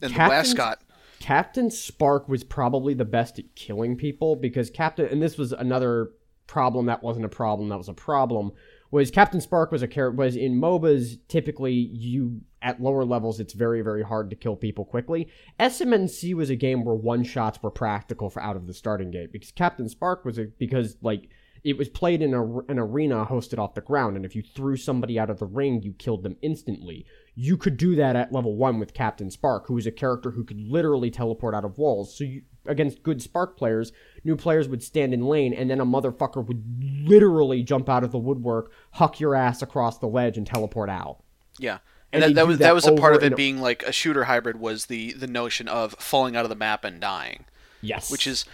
and 0.00 0.12
the 0.12 0.16
Captain- 0.16 0.36
Westcott. 0.36 0.80
Captain 1.20 1.70
Spark 1.70 2.28
was 2.28 2.44
probably 2.44 2.92
the 2.92 3.04
best 3.06 3.38
at 3.38 3.54
killing 3.54 3.96
people 3.96 4.36
because 4.36 4.68
Captain, 4.68 5.06
and 5.06 5.22
this 5.22 5.38
was 5.38 5.52
another 5.52 6.10
problem 6.46 6.86
that 6.86 7.02
wasn't 7.02 7.24
a 7.24 7.30
problem 7.30 7.70
that 7.70 7.78
was 7.78 7.88
a 7.88 7.94
problem. 7.94 8.52
Was 8.90 9.10
Captain 9.10 9.40
Spark 9.40 9.72
was 9.72 9.82
a 9.82 9.88
character 9.88 10.16
was 10.16 10.36
in 10.36 10.60
MOBAs 10.60 11.18
typically 11.28 11.72
you 11.72 12.42
at 12.64 12.80
lower 12.80 13.04
levels 13.04 13.38
it's 13.38 13.52
very 13.52 13.82
very 13.82 14.02
hard 14.02 14.30
to 14.30 14.36
kill 14.36 14.56
people 14.56 14.84
quickly. 14.84 15.28
SMNC 15.60 16.34
was 16.34 16.50
a 16.50 16.56
game 16.56 16.84
where 16.84 16.94
one 16.94 17.22
shots 17.22 17.62
were 17.62 17.70
practical 17.70 18.30
for 18.30 18.42
out 18.42 18.56
of 18.56 18.66
the 18.66 18.74
starting 18.74 19.10
gate 19.10 19.32
because 19.32 19.52
Captain 19.52 19.88
Spark 19.88 20.24
was 20.24 20.38
a 20.38 20.46
because 20.58 20.96
like 21.02 21.28
it 21.64 21.78
was 21.78 21.88
played 21.88 22.20
in 22.20 22.34
a, 22.34 22.58
an 22.68 22.78
arena 22.78 23.24
hosted 23.24 23.58
off 23.58 23.74
the 23.74 23.80
ground, 23.80 24.16
and 24.16 24.26
if 24.26 24.36
you 24.36 24.42
threw 24.42 24.76
somebody 24.76 25.18
out 25.18 25.30
of 25.30 25.38
the 25.38 25.46
ring, 25.46 25.80
you 25.82 25.94
killed 25.94 26.22
them 26.22 26.36
instantly. 26.42 27.06
You 27.34 27.56
could 27.56 27.78
do 27.78 27.96
that 27.96 28.16
at 28.16 28.32
level 28.32 28.54
one 28.54 28.78
with 28.78 28.92
Captain 28.92 29.30
Spark, 29.30 29.66
who 29.66 29.78
is 29.78 29.86
a 29.86 29.90
character 29.90 30.30
who 30.30 30.44
could 30.44 30.60
literally 30.60 31.10
teleport 31.10 31.54
out 31.54 31.64
of 31.64 31.78
walls. 31.78 32.16
So 32.16 32.24
you, 32.24 32.42
against 32.66 33.02
good 33.02 33.22
Spark 33.22 33.56
players, 33.56 33.92
new 34.24 34.36
players 34.36 34.68
would 34.68 34.82
stand 34.82 35.14
in 35.14 35.24
lane, 35.24 35.54
and 35.54 35.70
then 35.70 35.80
a 35.80 35.86
motherfucker 35.86 36.46
would 36.46 36.62
literally 37.08 37.62
jump 37.62 37.88
out 37.88 38.04
of 38.04 38.12
the 38.12 38.18
woodwork, 38.18 38.70
huck 38.92 39.18
your 39.18 39.34
ass 39.34 39.62
across 39.62 39.98
the 39.98 40.06
ledge, 40.06 40.36
and 40.36 40.46
teleport 40.46 40.90
out. 40.90 41.22
Yeah. 41.58 41.78
And 42.14 42.22
And, 42.22 42.36
that, 42.36 42.40
that 42.40 42.46
was 42.46 42.58
that 42.58 42.64
that 42.64 42.74
was 42.74 42.86
a 42.86 42.92
part 42.92 43.14
of 43.14 43.22
it 43.22 43.36
being 43.36 43.60
like 43.60 43.82
a 43.82 43.92
shooter 43.92 44.24
hybrid 44.24 44.58
was 44.60 44.86
the 44.86 45.12
the 45.12 45.26
notion 45.26 45.68
of 45.68 45.94
falling 45.98 46.36
out 46.36 46.44
of 46.44 46.48
the 46.48 46.54
map 46.56 46.84
and 46.84 47.00
dying. 47.00 47.44
Yes, 47.80 48.10
which 48.10 48.26
is 48.26 48.44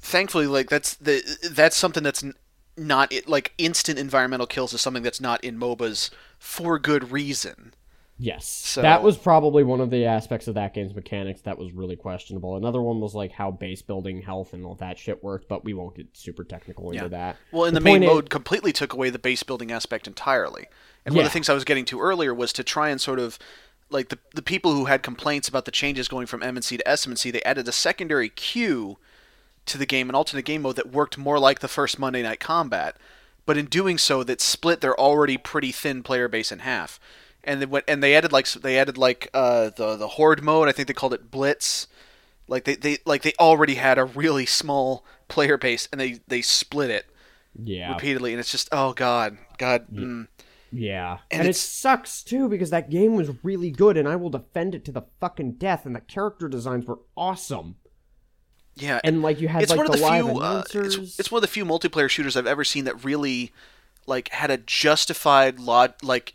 thankfully 0.00 0.46
like 0.46 0.68
that's 0.68 0.94
the 0.94 1.22
that's 1.50 1.76
something 1.76 2.02
that's 2.02 2.22
not 2.76 3.12
it 3.12 3.28
like 3.28 3.52
instant 3.58 3.98
environmental 3.98 4.46
kills 4.46 4.72
is 4.74 4.80
something 4.80 5.02
that's 5.02 5.20
not 5.20 5.42
in 5.42 5.58
MOBAs 5.58 6.10
for 6.38 6.78
good 6.78 7.10
reason. 7.10 7.72
Yes. 8.16 8.46
So- 8.46 8.82
that 8.82 9.02
was 9.02 9.16
probably 9.18 9.64
one 9.64 9.80
of 9.80 9.90
the 9.90 10.04
aspects 10.04 10.46
of 10.46 10.54
that 10.54 10.72
game's 10.72 10.94
mechanics 10.94 11.40
that 11.42 11.58
was 11.58 11.72
really 11.72 11.96
questionable. 11.96 12.56
Another 12.56 12.80
one 12.80 13.00
was 13.00 13.14
like 13.14 13.32
how 13.32 13.50
base 13.50 13.82
building 13.82 14.22
health 14.22 14.52
and 14.52 14.64
all 14.64 14.76
that 14.76 14.98
shit 14.98 15.22
worked, 15.24 15.48
but 15.48 15.64
we 15.64 15.74
won't 15.74 15.96
get 15.96 16.06
super 16.16 16.44
technical 16.44 16.90
into 16.92 17.04
Yeah. 17.04 17.08
that. 17.08 17.36
Well, 17.50 17.64
in 17.64 17.74
the, 17.74 17.80
The 17.80 17.84
main 17.84 18.02
is- 18.04 18.08
mode 18.08 18.30
completely 18.30 18.72
took 18.72 18.92
away 18.92 19.10
the 19.10 19.18
base 19.18 19.42
building 19.42 19.72
aspect 19.72 20.06
entirely. 20.06 20.66
And 21.04 21.14
one 21.14 21.24
of 21.24 21.30
the 21.30 21.34
things 21.34 21.48
I 21.48 21.54
was 21.54 21.64
getting 21.64 21.84
to 21.86 22.00
earlier 22.00 22.32
was 22.32 22.52
to 22.54 22.64
try 22.64 22.88
and 22.88 23.00
sort 23.00 23.18
of 23.18 23.38
like 23.90 24.08
the 24.08 24.18
the 24.34 24.40
people 24.42 24.72
who 24.72 24.86
had 24.86 25.02
complaints 25.02 25.46
about 25.48 25.66
the 25.66 25.70
changes 25.70 26.08
going 26.08 26.26
from 26.26 26.40
MNC 26.40 26.78
to 26.78 26.84
SMNC, 26.88 27.30
they 27.30 27.42
added 27.42 27.68
a 27.68 27.72
secondary 27.72 28.30
queue 28.30 28.96
to 29.66 29.76
the 29.76 29.84
game, 29.86 30.08
an 30.08 30.14
alternate 30.14 30.44
game 30.46 30.62
mode 30.62 30.76
that 30.76 30.90
worked 30.92 31.18
more 31.18 31.38
like 31.38 31.58
the 31.60 31.68
first 31.68 31.98
Monday 31.98 32.22
Night 32.22 32.40
Combat, 32.40 32.96
but 33.44 33.58
in 33.58 33.66
doing 33.66 33.98
so, 33.98 34.22
that 34.24 34.40
split 34.40 34.80
their 34.80 34.98
already 34.98 35.36
pretty 35.36 35.72
thin 35.72 36.02
player 36.02 36.28
base 36.28 36.50
in 36.50 36.60
half. 36.60 36.98
And 37.46 37.60
they 37.62 37.66
went, 37.66 37.84
and 37.88 38.02
they 38.02 38.14
added 38.14 38.32
like 38.32 38.46
they 38.52 38.78
added 38.78 38.98
like 38.98 39.30
uh, 39.34 39.70
the 39.70 39.96
the 39.96 40.08
horde 40.08 40.42
mode. 40.42 40.68
I 40.68 40.72
think 40.72 40.88
they 40.88 40.94
called 40.94 41.14
it 41.14 41.30
Blitz. 41.30 41.86
Like 42.48 42.64
they, 42.64 42.76
they 42.76 42.98
like 43.06 43.22
they 43.22 43.32
already 43.40 43.74
had 43.76 43.98
a 43.98 44.04
really 44.04 44.46
small 44.46 45.04
player 45.28 45.56
base, 45.56 45.88
and 45.90 46.00
they 46.00 46.20
they 46.28 46.42
split 46.42 46.90
it 46.90 47.06
Yeah. 47.58 47.92
repeatedly, 47.92 48.32
and 48.32 48.40
it's 48.40 48.50
just 48.50 48.68
oh 48.72 48.92
god, 48.92 49.38
god. 49.58 49.86
Mm. 49.92 50.28
Yeah. 50.76 51.18
And 51.30 51.42
And, 51.42 51.48
it 51.48 51.54
sucks 51.56 52.22
too 52.22 52.48
because 52.48 52.70
that 52.70 52.90
game 52.90 53.14
was 53.14 53.30
really 53.44 53.70
good 53.70 53.96
and 53.96 54.08
I 54.08 54.16
will 54.16 54.28
defend 54.30 54.74
it 54.74 54.84
to 54.86 54.92
the 54.92 55.02
fucking 55.20 55.52
death 55.52 55.86
and 55.86 55.94
the 55.94 56.00
character 56.00 56.48
designs 56.48 56.84
were 56.86 56.98
awesome. 57.16 57.76
Yeah, 58.76 58.98
And 59.04 59.22
like 59.22 59.40
you 59.40 59.46
had 59.46 59.62
it's 59.62 59.70
like 59.70 59.76
one 59.78 59.86
of 59.86 59.92
the, 59.92 59.98
the 59.98 60.04
live 60.04 60.24
few. 60.26 60.40
Uh, 60.40 60.62
it's, 60.74 61.18
it's 61.20 61.30
one 61.30 61.38
of 61.38 61.42
the 61.42 61.48
few 61.48 61.64
multiplayer 61.64 62.10
shooters 62.10 62.36
I've 62.36 62.48
ever 62.48 62.64
seen 62.64 62.86
that 62.86 63.04
really, 63.04 63.52
like, 64.06 64.30
had 64.30 64.50
a 64.50 64.56
justified 64.56 65.60
lot, 65.60 66.02
like, 66.02 66.34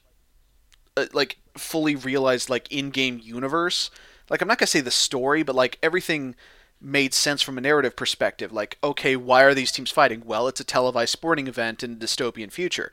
uh, 1.00 1.08
like 1.14 1.38
fully 1.56 1.96
realized 1.96 2.50
like 2.50 2.72
in-game 2.72 3.20
universe. 3.24 3.90
Like, 4.30 4.42
I'm 4.42 4.48
not 4.48 4.58
gonna 4.58 4.68
say 4.68 4.82
the 4.82 4.92
story, 4.92 5.44
but 5.44 5.56
like 5.56 5.78
everything 5.82 6.36
made 6.82 7.14
sense 7.14 7.42
from 7.42 7.58
a 7.58 7.62
narrative 7.62 7.96
perspective. 7.96 8.52
Like, 8.52 8.78
okay, 8.84 9.16
why 9.16 9.44
are 9.44 9.54
these 9.54 9.72
teams 9.72 9.92
fighting? 9.92 10.24
Well, 10.26 10.48
it's 10.48 10.60
a 10.62 10.64
televised 10.64 11.12
sporting 11.12 11.48
event 11.48 11.84
in 11.84 11.94
a 11.94 11.96
dystopian 11.96 12.52
future. 12.52 12.92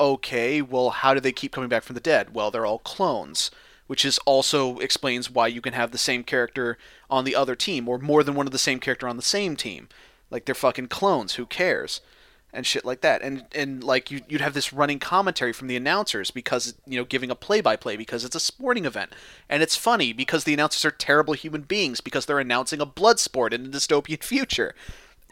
Okay, 0.00 0.60
well, 0.60 0.90
how 0.90 1.14
do 1.14 1.20
they 1.20 1.32
keep 1.32 1.52
coming 1.52 1.68
back 1.68 1.82
from 1.82 1.94
the 1.94 2.00
dead? 2.00 2.34
Well, 2.34 2.50
they're 2.50 2.66
all 2.66 2.80
clones, 2.80 3.50
which 3.86 4.04
is 4.04 4.18
also 4.26 4.78
explains 4.78 5.30
why 5.30 5.46
you 5.46 5.60
can 5.60 5.72
have 5.74 5.92
the 5.92 5.98
same 5.98 6.24
character 6.24 6.76
on 7.08 7.24
the 7.24 7.36
other 7.36 7.54
team 7.54 7.88
or 7.88 7.98
more 7.98 8.24
than 8.24 8.34
one 8.34 8.46
of 8.46 8.52
the 8.52 8.58
same 8.58 8.80
character 8.80 9.06
on 9.06 9.16
the 9.16 9.22
same 9.22 9.56
team. 9.56 9.88
Like 10.30 10.44
they're 10.44 10.54
fucking 10.54 10.88
clones, 10.88 11.34
who 11.34 11.46
cares? 11.46 12.00
And 12.54 12.66
shit 12.66 12.84
like 12.84 13.00
that. 13.00 13.22
And 13.22 13.46
and 13.54 13.82
like 13.82 14.10
you 14.10 14.20
you'd 14.28 14.42
have 14.42 14.52
this 14.52 14.72
running 14.74 14.98
commentary 14.98 15.54
from 15.54 15.68
the 15.68 15.76
announcers 15.76 16.30
because 16.30 16.74
you 16.86 16.98
know 16.98 17.04
giving 17.04 17.30
a 17.30 17.34
play-by-play 17.34 17.96
because 17.96 18.24
it's 18.26 18.36
a 18.36 18.40
sporting 18.40 18.84
event. 18.84 19.12
And 19.48 19.62
it's 19.62 19.74
funny 19.76 20.12
because 20.12 20.44
the 20.44 20.52
announcers 20.52 20.84
are 20.84 20.90
terrible 20.90 21.32
human 21.32 21.62
beings 21.62 22.02
because 22.02 22.26
they're 22.26 22.38
announcing 22.38 22.80
a 22.80 22.86
blood 22.86 23.18
sport 23.18 23.54
in 23.54 23.64
a 23.64 23.68
dystopian 23.70 24.22
future. 24.32 24.74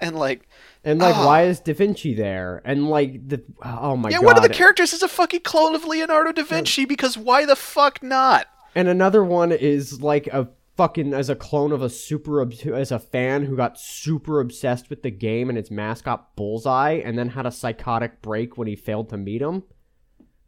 And 0.01 0.17
like 0.19 0.49
and 0.83 0.99
like 0.99 1.15
Ah. 1.15 1.27
why 1.27 1.43
is 1.45 1.61
Da 1.61 1.75
Vinci 1.75 2.15
there? 2.15 2.63
And 2.65 2.89
like 2.89 3.29
the 3.29 3.43
oh 3.63 3.97
my 3.97 4.09
yeah, 4.09 4.17
god. 4.17 4.25
one 4.25 4.37
of 4.39 4.43
the 4.43 4.49
characters 4.49 4.95
is 4.95 5.03
a 5.03 5.09
fucking 5.09 5.41
clone 5.43 5.75
of 5.75 5.85
Leonardo 5.85 6.33
da 6.33 6.43
Vinci 6.43 6.87
because 6.87 7.19
why 7.19 7.45
the 7.45 7.55
fuck 7.57 8.03
not? 8.03 8.47
And 8.75 8.89
another 8.89 9.23
one 9.23 9.53
is 9.53 10.01
like 10.01 10.27
a 10.29 10.49
fucking 10.81 11.13
as 11.13 11.29
a 11.29 11.37
clone 11.37 11.73
of 11.73 11.83
a 11.83 11.91
super 11.91 12.41
as 12.75 12.91
a 12.91 12.99
fan 12.99 13.45
who 13.45 13.55
got 13.55 13.79
super 13.79 14.41
obsessed 14.41 14.89
with 14.89 15.03
the 15.03 15.11
game 15.11 15.51
and 15.51 15.59
its 15.59 15.71
mascot 15.71 16.35
Bullseye, 16.37 17.03
and 17.05 17.19
then 17.19 17.29
had 17.29 17.45
a 17.45 17.51
psychotic 17.51 18.23
break 18.23 18.57
when 18.57 18.67
he 18.67 18.75
failed 18.75 19.11
to 19.11 19.19
meet 19.19 19.43
him, 19.43 19.65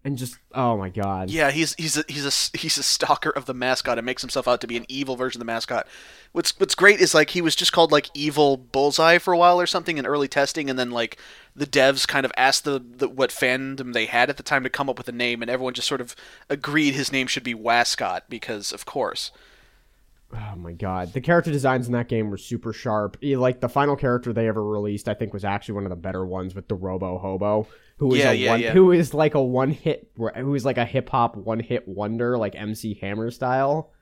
and 0.03 0.17
just 0.17 0.39
oh 0.55 0.79
my 0.79 0.89
god. 0.89 1.29
Yeah, 1.29 1.51
he's 1.51 1.75
he's 1.75 1.99
a, 1.99 2.05
he's 2.09 2.25
a 2.25 2.57
he's 2.57 2.79
a 2.79 2.83
stalker 2.83 3.29
of 3.29 3.45
the 3.45 3.53
mascot 3.53 3.99
and 3.99 4.07
makes 4.07 4.23
himself 4.23 4.49
out 4.49 4.63
to 4.63 4.67
be 4.67 4.79
an 4.79 4.87
evil 4.89 5.17
version 5.17 5.39
of 5.39 5.47
the 5.47 5.53
mascot. 5.53 5.87
What's 6.33 6.59
what's 6.59 6.75
great 6.75 6.99
is 6.99 7.13
like 7.15 7.29
he 7.29 7.43
was 7.43 7.55
just 7.55 7.73
called 7.75 7.93
like 7.93 8.09
Evil 8.15 8.57
Bullseye 8.57 9.19
for 9.19 9.35
a 9.35 9.39
while 9.39 9.61
or 9.61 9.67
something 9.67 9.99
in 9.99 10.07
early 10.07 10.29
testing, 10.29 10.71
and 10.71 10.79
then 10.79 10.91
like 10.91 11.19
the 11.55 11.67
devs 11.67 12.09
kind 12.09 12.25
of 12.25 12.33
asked 12.39 12.65
the, 12.65 12.83
the 12.83 13.07
what 13.07 13.29
fandom 13.29 13.93
they 13.93 14.07
had 14.07 14.31
at 14.31 14.39
the 14.39 14.43
time 14.43 14.63
to 14.63 14.71
come 14.71 14.89
up 14.89 14.97
with 14.97 15.11
a 15.11 15.13
name, 15.13 15.43
and 15.43 15.51
everyone 15.51 15.75
just 15.75 15.89
sort 15.89 16.01
of 16.01 16.17
agreed 16.49 16.95
his 16.95 17.13
name 17.13 17.27
should 17.27 17.45
be 17.45 17.55
Wascot 17.55 18.23
because 18.31 18.73
of 18.73 18.87
course. 18.87 19.31
Oh 20.35 20.57
my 20.57 20.73
god. 20.73 21.13
The 21.13 21.21
character 21.21 21.51
designs 21.51 21.87
in 21.87 21.93
that 21.93 22.09
game 22.09 22.31
were 22.31 22.39
super 22.39 22.73
sharp. 22.73 23.19
Like 23.23 23.61
the 23.61 23.69
final 23.69 23.97
character 23.97 24.33
they 24.33 24.49
ever 24.49 24.65
released, 24.65 25.09
I 25.09 25.15
think 25.15 25.33
was 25.33 25.45
actually 25.45 25.75
one 25.75 25.85
of 25.85 25.91
the 25.91 25.97
better 25.97 26.25
ones 26.25 26.55
with 26.55 26.69
the 26.69 26.75
Robo 26.75 27.19
Hobo, 27.19 27.67
who 27.99 28.15
is 28.15 28.21
Yeah, 28.21 28.31
a 28.31 28.35
yeah, 28.35 28.51
one, 28.51 28.61
yeah. 28.61 28.73
who 28.73 28.93
is 28.93 29.13
like 29.13 29.35
a 29.35 29.43
one 29.43 29.71
hit 29.71 30.11
who 30.17 30.55
is 30.55 30.65
like 30.65 30.79
a 30.79 30.85
hip 30.87 31.11
hop 31.11 31.37
one 31.37 31.61
hit 31.61 31.87
wonder 31.87 32.39
like 32.39 32.55
MC 32.55 32.95
Hammer 33.01 33.31
style. 33.31 33.93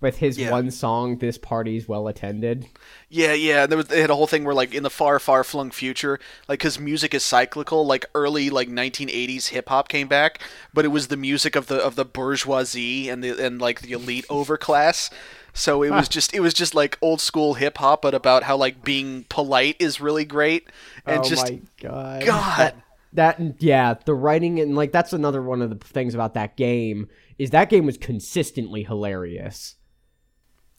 With 0.00 0.18
his 0.18 0.38
Yeah. 0.38 0.52
one 0.52 0.70
song, 0.70 1.18
"This 1.18 1.38
Party's 1.38 1.88
Well 1.88 2.06
Attended." 2.06 2.66
Yeah, 3.08 3.32
yeah. 3.32 3.66
There 3.66 3.76
was 3.76 3.88
they 3.88 4.00
had 4.00 4.10
a 4.10 4.14
whole 4.14 4.28
thing 4.28 4.44
where 4.44 4.54
like 4.54 4.72
in 4.72 4.84
the 4.84 4.90
far, 4.90 5.18
far 5.18 5.42
flung 5.42 5.72
future, 5.72 6.20
like 6.48 6.60
because 6.60 6.78
music 6.78 7.14
is 7.14 7.24
cyclical, 7.24 7.84
like 7.84 8.06
early 8.14 8.48
like 8.48 8.68
1980s 8.68 9.48
hip 9.48 9.68
hop 9.68 9.88
came 9.88 10.06
back, 10.06 10.40
but 10.72 10.84
it 10.84 10.88
was 10.88 11.08
the 11.08 11.16
music 11.16 11.56
of 11.56 11.66
the 11.66 11.78
of 11.84 11.96
the 11.96 12.04
bourgeoisie 12.04 13.08
and 13.08 13.24
the 13.24 13.44
and 13.44 13.60
like 13.60 13.80
the 13.80 13.90
elite 13.90 14.24
overclass. 14.28 15.10
So 15.58 15.82
it 15.82 15.90
was 15.90 16.08
just 16.08 16.32
it 16.34 16.40
was 16.40 16.54
just 16.54 16.74
like 16.74 16.96
old 17.02 17.20
school 17.20 17.54
hip 17.54 17.78
hop, 17.78 18.02
but 18.02 18.14
about 18.14 18.44
how 18.44 18.56
like 18.56 18.84
being 18.84 19.24
polite 19.28 19.74
is 19.80 20.00
really 20.00 20.24
great, 20.24 20.70
and 21.04 21.20
oh 21.20 21.28
just 21.28 21.50
my 21.50 21.60
god. 21.80 22.24
God. 22.24 22.56
That, 22.56 23.38
that 23.38 23.62
yeah, 23.62 23.94
the 24.04 24.14
writing 24.14 24.60
and 24.60 24.76
like 24.76 24.92
that's 24.92 25.12
another 25.12 25.42
one 25.42 25.60
of 25.60 25.70
the 25.70 25.84
things 25.84 26.14
about 26.14 26.34
that 26.34 26.56
game 26.56 27.08
is 27.38 27.50
that 27.50 27.70
game 27.70 27.86
was 27.86 27.98
consistently 27.98 28.84
hilarious. 28.84 29.74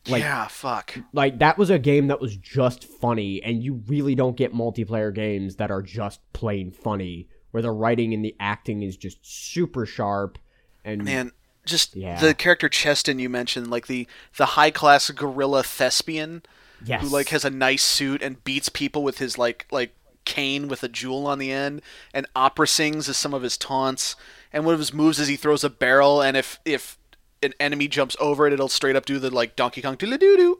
Like 0.07 0.21
yeah, 0.21 0.47
fuck. 0.47 0.97
like 1.11 1.39
that 1.39 1.57
was 1.57 1.69
a 1.69 1.77
game 1.77 2.07
that 2.07 2.21
was 2.21 2.37
just 2.37 2.85
funny 2.85 3.43
and 3.43 3.61
you 3.61 3.83
really 3.87 4.15
don't 4.15 4.37
get 4.37 4.53
multiplayer 4.53 5.13
games 5.13 5.57
that 5.57 5.71
are 5.71 5.81
just 5.81 6.21
plain 6.31 6.71
funny 6.71 7.27
where 7.51 7.61
the 7.61 7.71
writing 7.71 8.13
and 8.13 8.23
the 8.23 8.35
acting 8.39 8.81
is 8.81 8.95
just 8.95 9.17
super 9.21 9.85
sharp 9.85 10.39
and 10.85 11.03
Man, 11.03 11.31
just 11.69 11.95
Yeah. 11.95 12.19
the 12.19 12.33
character 12.33 12.67
Cheston 12.69 13.19
you 13.19 13.29
mentioned, 13.29 13.69
like 13.69 13.87
the 13.87 14.07
the 14.37 14.47
high 14.47 14.71
class 14.71 15.09
gorilla 15.11 15.63
thespian 15.63 16.43
yes. 16.83 17.01
who 17.01 17.07
like 17.07 17.29
has 17.29 17.45
a 17.45 17.49
nice 17.49 17.83
suit 17.83 18.21
and 18.21 18.43
beats 18.43 18.69
people 18.69 19.03
with 19.03 19.19
his 19.19 19.37
like 19.37 19.65
like 19.71 19.93
cane 20.25 20.67
with 20.67 20.83
a 20.83 20.89
jewel 20.89 21.25
on 21.27 21.39
the 21.39 21.51
end, 21.51 21.81
and 22.13 22.27
opera 22.35 22.67
sings 22.67 23.09
as 23.09 23.17
some 23.17 23.33
of 23.33 23.41
his 23.41 23.57
taunts. 23.57 24.15
And 24.51 24.65
one 24.65 24.73
of 24.73 24.79
his 24.79 24.93
moves 24.93 25.19
is 25.19 25.27
he 25.27 25.35
throws 25.35 25.63
a 25.63 25.69
barrel, 25.69 26.21
and 26.21 26.35
if 26.35 26.59
if 26.65 26.97
an 27.41 27.53
enemy 27.59 27.87
jumps 27.87 28.15
over 28.19 28.45
it, 28.47 28.53
it'll 28.53 28.67
straight 28.67 28.95
up 28.95 29.05
do 29.05 29.19
the 29.19 29.29
like 29.29 29.55
Donkey 29.55 29.81
Kong 29.81 29.95
doo 29.95 30.17
doo 30.17 30.37
doo, 30.37 30.59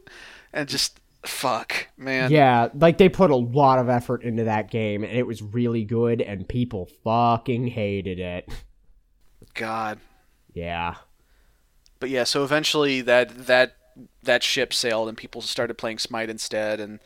and 0.54 0.70
just 0.70 1.00
fuck, 1.26 1.88
man. 1.98 2.32
Yeah, 2.32 2.70
like 2.74 2.98
they 2.98 3.10
put 3.10 3.32
a 3.32 3.36
lot 3.36 3.80
of 3.80 3.90
effort 3.90 4.24
into 4.24 4.46
that 4.46 4.72
game 4.72 5.04
and 5.04 5.12
it 5.18 5.28
was 5.28 5.42
really 5.42 5.84
good 5.84 6.22
and 6.22 6.48
people 6.48 6.88
fucking 7.04 7.68
hated 7.68 8.20
it. 8.20 8.50
God. 9.54 10.00
Yeah. 10.54 10.96
But 12.00 12.10
yeah, 12.10 12.24
so 12.24 12.44
eventually 12.44 13.02
that 13.02 13.48
that 13.48 13.76
that 14.24 14.44
ship 14.44 14.74
sailed 14.74 15.10
and 15.10 15.18
people 15.18 15.42
started 15.42 15.78
playing 15.78 16.00
Smite 16.00 16.30
instead, 16.30 16.80
and 16.80 17.00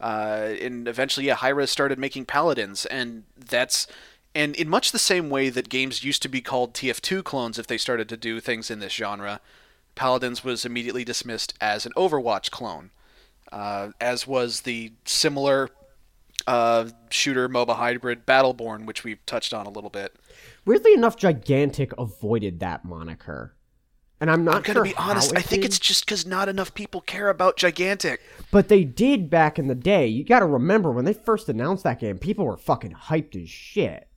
uh, 0.00 0.54
and 0.60 0.88
eventually 0.88 1.26
yeah, 1.26 1.34
Hi-Rez 1.34 1.70
started 1.70 1.98
making 1.98 2.24
paladins, 2.26 2.86
and 2.86 3.24
that's 3.36 3.86
and 4.34 4.56
in 4.56 4.68
much 4.68 4.92
the 4.92 4.98
same 4.98 5.30
way 5.30 5.50
that 5.50 5.68
games 5.68 6.02
used 6.02 6.22
to 6.22 6.28
be 6.28 6.40
called 6.40 6.74
TF2 6.74 7.22
clones 7.22 7.58
if 7.58 7.66
they 7.66 7.78
started 7.78 8.08
to 8.08 8.16
do 8.16 8.40
things 8.40 8.70
in 8.70 8.80
this 8.80 8.92
genre, 8.92 9.40
Paladins 9.94 10.42
was 10.42 10.64
immediately 10.64 11.04
dismissed 11.04 11.54
as 11.60 11.86
an 11.86 11.92
Overwatch 11.96 12.50
clone, 12.50 12.90
uh, 13.52 13.90
as 14.00 14.26
was 14.26 14.62
the 14.62 14.92
similar 15.04 15.70
uh, 16.46 16.88
shooter 17.10 17.48
MOBA 17.48 17.76
hybrid 17.76 18.26
Battleborn, 18.26 18.86
which 18.86 19.04
we've 19.04 19.24
touched 19.26 19.54
on 19.54 19.66
a 19.66 19.70
little 19.70 19.90
bit. 19.90 20.14
Weirdly 20.64 20.94
enough, 20.94 21.16
Gigantic 21.16 21.92
avoided 21.98 22.60
that 22.60 22.84
moniker. 22.84 23.56
And 24.20 24.30
I'm 24.30 24.44
not 24.44 24.56
I'm 24.56 24.62
gonna 24.62 24.76
sure 24.76 24.84
be 24.84 24.94
honest. 24.96 25.36
I 25.36 25.42
think 25.42 25.62
did, 25.62 25.68
it's 25.68 25.78
just 25.78 26.06
because 26.06 26.24
not 26.24 26.48
enough 26.48 26.72
people 26.72 27.00
care 27.00 27.28
about 27.28 27.56
Gigantic. 27.56 28.22
But 28.50 28.68
they 28.68 28.84
did 28.84 29.28
back 29.28 29.58
in 29.58 29.66
the 29.66 29.74
day. 29.74 30.06
You 30.06 30.24
gotta 30.24 30.46
remember 30.46 30.90
when 30.92 31.04
they 31.04 31.12
first 31.12 31.48
announced 31.48 31.84
that 31.84 32.00
game, 32.00 32.18
people 32.18 32.46
were 32.46 32.56
fucking 32.56 32.92
hyped 32.92 33.40
as 33.40 33.50
shit. 33.50 34.08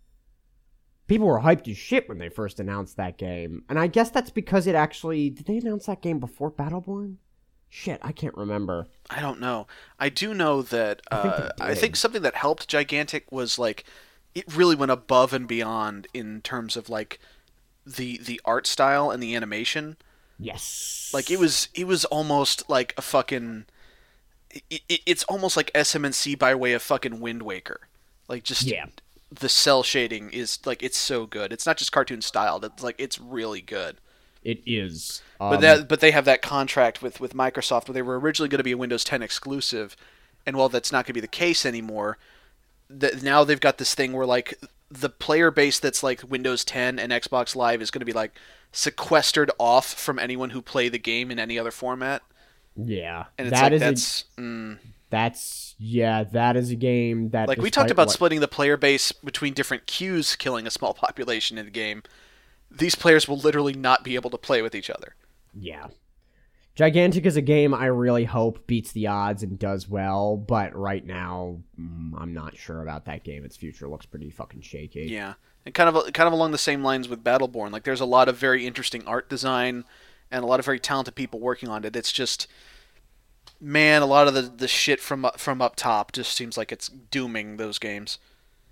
People 1.07 1.27
were 1.27 1.39
hyped 1.39 1.67
as 1.69 1.77
shit 1.77 2.07
when 2.07 2.19
they 2.19 2.29
first 2.29 2.59
announced 2.59 2.95
that 2.97 3.17
game. 3.17 3.63
And 3.69 3.79
I 3.79 3.87
guess 3.87 4.09
that's 4.09 4.29
because 4.29 4.67
it 4.67 4.75
actually 4.75 5.29
did 5.29 5.45
they 5.45 5.57
announce 5.57 5.87
that 5.87 6.01
game 6.01 6.19
before 6.19 6.51
Battleborn? 6.51 7.15
Shit, 7.69 7.99
I 8.01 8.13
can't 8.13 8.35
remember. 8.37 8.87
I 9.09 9.19
don't 9.19 9.41
know. 9.41 9.67
I 9.99 10.07
do 10.09 10.33
know 10.33 10.61
that 10.61 11.01
I 11.11 11.21
think 11.21 11.33
uh, 11.33 11.49
I 11.59 11.75
think 11.75 11.95
something 11.95 12.21
that 12.21 12.35
helped 12.35 12.69
Gigantic 12.69 13.29
was 13.31 13.59
like 13.59 13.83
it 14.37 14.55
really 14.55 14.75
went 14.75 14.91
above 14.91 15.33
and 15.33 15.47
beyond 15.47 16.07
in 16.13 16.41
terms 16.41 16.77
of 16.77 16.89
like 16.89 17.19
the 17.85 18.17
the 18.17 18.39
art 18.45 18.67
style 18.67 19.09
and 19.09 19.21
the 19.23 19.35
animation. 19.35 19.97
Yes. 20.39 21.09
Like 21.13 21.31
it 21.31 21.39
was 21.39 21.69
it 21.73 21.87
was 21.87 22.05
almost 22.05 22.69
like 22.69 22.93
a 22.97 23.01
fucking 23.01 23.65
it, 24.69 24.81
it, 24.87 25.01
it's 25.05 25.23
almost 25.25 25.57
like 25.57 25.71
SMNC 25.73 26.37
by 26.37 26.53
way 26.55 26.73
of 26.73 26.81
fucking 26.81 27.19
Wind 27.19 27.41
Waker. 27.43 27.81
Like 28.27 28.43
just 28.43 28.63
Yeah. 28.63 28.85
the 29.31 29.49
cel 29.49 29.83
shading 29.83 30.29
is 30.31 30.59
like 30.65 30.83
it's 30.83 30.97
so 30.97 31.25
good. 31.25 31.51
It's 31.51 31.65
not 31.65 31.77
just 31.77 31.91
cartoon 31.91 32.21
styled. 32.21 32.63
It's 32.65 32.83
like 32.83 32.95
it's 32.99 33.19
really 33.19 33.61
good. 33.61 33.97
It 34.43 34.61
is. 34.65 35.21
But 35.39 35.55
Um, 35.55 35.61
that 35.61 35.87
but 35.87 35.99
they 35.99 36.11
have 36.11 36.25
that 36.25 36.41
contract 36.41 37.01
with 37.01 37.19
with 37.19 37.33
Microsoft 37.33 37.87
where 37.87 37.93
they 37.93 38.01
were 38.03 38.19
originally 38.19 38.49
going 38.49 38.59
to 38.59 38.63
be 38.63 38.71
a 38.73 38.77
Windows 38.77 39.03
10 39.03 39.21
exclusive, 39.23 39.97
and 40.45 40.55
while 40.55 40.69
that's 40.69 40.91
not 40.91 41.05
going 41.05 41.07
to 41.07 41.13
be 41.13 41.21
the 41.21 41.27
case 41.27 41.65
anymore, 41.65 42.17
that 42.89 43.21
now 43.23 43.43
they've 43.43 43.59
got 43.59 43.77
this 43.77 43.93
thing 43.95 44.13
where 44.13 44.25
like 44.25 44.57
the 44.89 45.09
player 45.09 45.51
base 45.51 45.79
that's 45.79 46.03
like 46.03 46.23
Windows 46.27 46.63
10 46.63 46.99
and 46.99 47.11
Xbox 47.11 47.55
Live 47.55 47.81
is 47.81 47.91
going 47.91 47.99
to 47.99 48.05
be 48.05 48.13
like 48.13 48.33
sequestered 48.71 49.51
off 49.59 49.93
from 49.93 50.19
anyone 50.19 50.51
who 50.51 50.61
play 50.61 50.89
the 50.89 50.99
game 50.99 51.31
in 51.31 51.39
any 51.39 51.57
other 51.59 51.71
format, 51.71 52.21
yeah. 52.75 53.25
and 53.37 53.47
it's 53.47 53.57
that 53.59 53.63
like 53.63 53.71
is 53.73 53.81
a- 53.81 53.85
that's 53.85 54.23
mm, 54.37 54.77
that's 55.09 55.75
yeah, 55.79 56.23
that 56.23 56.55
is 56.55 56.71
a 56.71 56.75
game 56.75 57.29
that 57.29 57.47
like 57.47 57.59
we 57.59 57.69
talked 57.69 57.91
about 57.91 58.07
what- 58.07 58.13
splitting 58.13 58.39
the 58.39 58.47
player 58.47 58.77
base 58.77 59.11
between 59.11 59.53
different 59.53 59.87
queues, 59.87 60.35
killing 60.35 60.67
a 60.67 60.71
small 60.71 60.93
population 60.93 61.57
in 61.57 61.65
the 61.65 61.71
game. 61.71 62.03
These 62.69 62.95
players 62.95 63.27
will 63.27 63.37
literally 63.37 63.73
not 63.73 64.03
be 64.03 64.15
able 64.15 64.29
to 64.29 64.37
play 64.37 64.61
with 64.61 64.75
each 64.75 64.89
other. 64.89 65.15
Yeah. 65.53 65.87
Gigantic 66.77 67.25
is 67.25 67.37
a 67.37 67.41
game 67.41 67.73
I 67.73 67.87
really 67.87 68.23
hope 68.23 68.67
beats 68.67 68.91
the 68.91 69.07
odds 69.07 69.41
and 69.41 69.57
does 69.57 69.89
well, 69.89 70.37
but 70.37 70.75
right 70.75 71.03
now 71.03 71.57
mm, 71.79 72.13
I'm 72.15 72.35
not 72.35 72.55
sure 72.55 72.83
about 72.83 73.05
that 73.05 73.23
game. 73.23 73.43
Its 73.43 73.57
future 73.57 73.89
looks 73.89 74.05
pretty 74.05 74.29
fucking 74.29 74.61
shaky. 74.61 75.07
Yeah, 75.07 75.33
and 75.65 75.73
kind 75.73 75.89
of 75.89 76.13
kind 76.13 76.27
of 76.27 76.33
along 76.33 76.51
the 76.51 76.59
same 76.59 76.83
lines 76.83 77.09
with 77.09 77.23
Battleborn. 77.23 77.71
Like, 77.71 77.83
there's 77.83 77.99
a 77.99 78.05
lot 78.05 78.29
of 78.29 78.37
very 78.37 78.67
interesting 78.67 79.03
art 79.07 79.27
design 79.27 79.85
and 80.29 80.43
a 80.43 80.45
lot 80.45 80.59
of 80.59 80.65
very 80.65 80.79
talented 80.79 81.15
people 81.15 81.39
working 81.39 81.67
on 81.67 81.83
it. 81.83 81.95
It's 81.95 82.11
just, 82.11 82.45
man, 83.59 84.03
a 84.03 84.05
lot 84.05 84.27
of 84.27 84.35
the, 84.35 84.43
the 84.43 84.67
shit 84.67 84.99
from 84.99 85.27
from 85.35 85.63
up 85.63 85.77
top 85.77 86.11
just 86.11 86.33
seems 86.33 86.57
like 86.57 86.71
it's 86.71 86.89
dooming 86.89 87.57
those 87.57 87.79
games. 87.79 88.19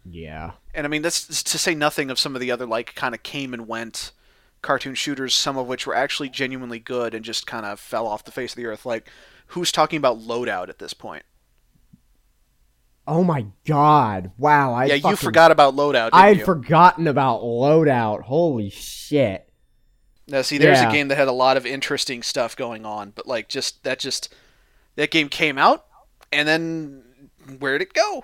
Yeah. 0.08 0.52
And 0.76 0.86
I 0.86 0.90
mean, 0.90 1.02
that's 1.02 1.42
to 1.42 1.58
say 1.58 1.74
nothing 1.74 2.12
of 2.12 2.20
some 2.20 2.36
of 2.36 2.40
the 2.40 2.52
other 2.52 2.68
like 2.68 2.94
kind 2.94 3.16
of 3.16 3.24
came 3.24 3.52
and 3.52 3.68
went 3.68 4.12
cartoon 4.66 4.96
shooters, 4.96 5.34
some 5.34 5.58
of 5.58 5.68
which 5.68 5.88
were 5.88 5.96
actually 5.96 6.28
genuinely 6.28 6.80
good 6.80 7.14
and 7.14 7.24
just 7.24 7.48
kind 7.48 7.66
of 7.66 7.80
fell 7.80 8.06
off 8.08 8.26
the 8.26 8.32
face 8.32 8.52
of 8.52 8.58
the 8.58 8.66
earth. 8.66 8.86
Like, 8.86 9.08
who's 9.48 9.72
talking 9.72 9.98
about 9.98 10.20
Loadout 10.20 10.68
at 10.68 10.80
this 10.80 10.94
point? 10.94 11.24
Oh 13.08 13.24
my 13.24 13.46
god. 13.68 14.32
Wow. 14.38 14.74
I 14.74 14.86
yeah, 14.86 14.96
fucking, 14.96 15.10
you 15.12 15.16
forgot 15.16 15.52
about 15.52 15.76
Loadout. 15.76 16.06
Didn't 16.08 16.14
I'd 16.16 16.38
you? 16.40 16.46
forgotten 16.46 17.08
about 17.08 17.42
Loadout. 17.42 18.24
Holy 18.24 18.70
shit. 18.72 19.48
Now, 20.28 20.42
see, 20.42 20.58
there's 20.58 20.80
Yeah. 20.82 20.90
a 20.90 20.92
game 20.92 21.08
that 21.10 21.18
had 21.18 21.28
a 21.28 21.32
lot 21.32 21.56
of 21.56 21.68
interesting 21.68 22.24
stuff 22.24 22.56
going 22.56 22.84
on, 22.84 23.12
but 23.12 23.28
like, 23.28 23.48
just 23.48 23.84
that 23.84 24.00
just 24.00 24.34
that 24.96 25.12
game 25.12 25.30
came 25.30 25.60
out, 25.60 25.86
and 26.32 26.48
then 26.48 27.04
where'd 27.60 27.84
it 27.84 27.94
go? 27.94 28.24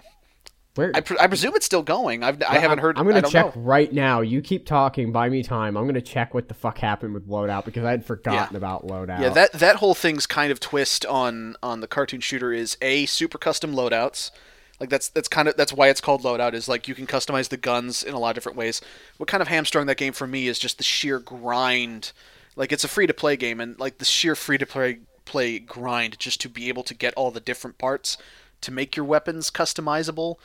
Where 0.75 0.91
I, 0.95 1.01
pre- 1.01 1.17
I 1.19 1.27
presume 1.27 1.53
it's 1.55 1.65
still 1.65 1.84
going. 1.84 2.23
I've 2.23 2.41
I 2.43 2.60
haven't 2.60 2.79
heard. 2.79 2.97
I'm 2.97 3.05
gonna 3.05 3.21
check 3.21 3.55
know. 3.55 3.62
right 3.62 3.91
now. 3.91 4.21
You 4.21 4.41
keep 4.41 4.65
talking. 4.65 5.12
Buy 5.12 5.27
me 5.27 5.43
time. 5.43 5.75
I'm 5.75 5.86
gonna 5.86 6.01
check 6.01 6.34
what 6.34 6.47
the 6.47 6.53
fuck 6.53 6.77
happened 6.77 7.13
with 7.13 7.27
Loadout 7.27 7.65
because 7.65 7.84
I 7.84 7.91
had 7.91 8.05
forgotten 8.05 8.55
about 8.55 8.88
Loadout. 8.88 9.19
Yeah, 9.19 9.29
that 9.29 9.51
that 9.53 9.75
whole 9.77 9.93
thing's 9.93 10.25
kind 10.25 10.49
of 10.49 10.62
twist 10.62 11.05
on 11.05 11.57
on 11.62 11.81
the 11.81 11.88
cartoon 11.88 12.21
shooter 12.21 12.53
is 12.53 12.77
a 12.81 13.05
super 13.05 13.38
custom 13.38 13.73
loadouts. 13.73 14.31
Like 14.79 14.89
that's 14.89 15.10
that's 15.10 15.27
kind 15.27 15.47
of 15.47 15.57
that's 15.57 15.73
why 15.73 15.89
it's 15.89 16.01
called 16.01 16.23
loadout 16.23 16.53
is 16.53 16.67
like 16.67 16.88
you 16.88 16.95
can 16.95 17.05
customize 17.05 17.49
the 17.49 17.57
guns 17.57 18.01
in 18.01 18.15
a 18.15 18.19
lot 18.19 18.29
of 18.29 18.36
different 18.36 18.57
ways. 18.57 18.81
What 19.17 19.29
kind 19.29 19.41
of 19.41 19.47
hamstrung 19.47 19.86
that 19.86 19.97
game 19.97 20.13
for 20.13 20.25
me 20.25 20.47
is 20.47 20.57
just 20.57 20.79
the 20.79 20.84
sheer 20.84 21.19
grind. 21.19 22.13
Like 22.55 22.71
it's 22.71 22.84
a 22.84 22.88
free 22.88 23.05
to 23.05 23.13
play 23.13 23.36
game 23.36 23.60
and 23.60 23.77
like 23.77 23.99
the 23.99 24.05
sheer 24.05 24.36
free 24.36 24.57
to 24.57 24.65
play 24.65 24.99
play 25.23 25.60
grind 25.60 26.17
just 26.17 26.41
to 26.41 26.49
be 26.49 26.67
able 26.67 26.81
to 26.84 26.95
get 26.95 27.13
all 27.13 27.29
the 27.29 27.39
different 27.39 27.77
parts 27.77 28.17
to 28.62 28.71
make 28.71 28.95
your 28.95 29.05
weapons 29.05 29.51
customizable. 29.51 30.38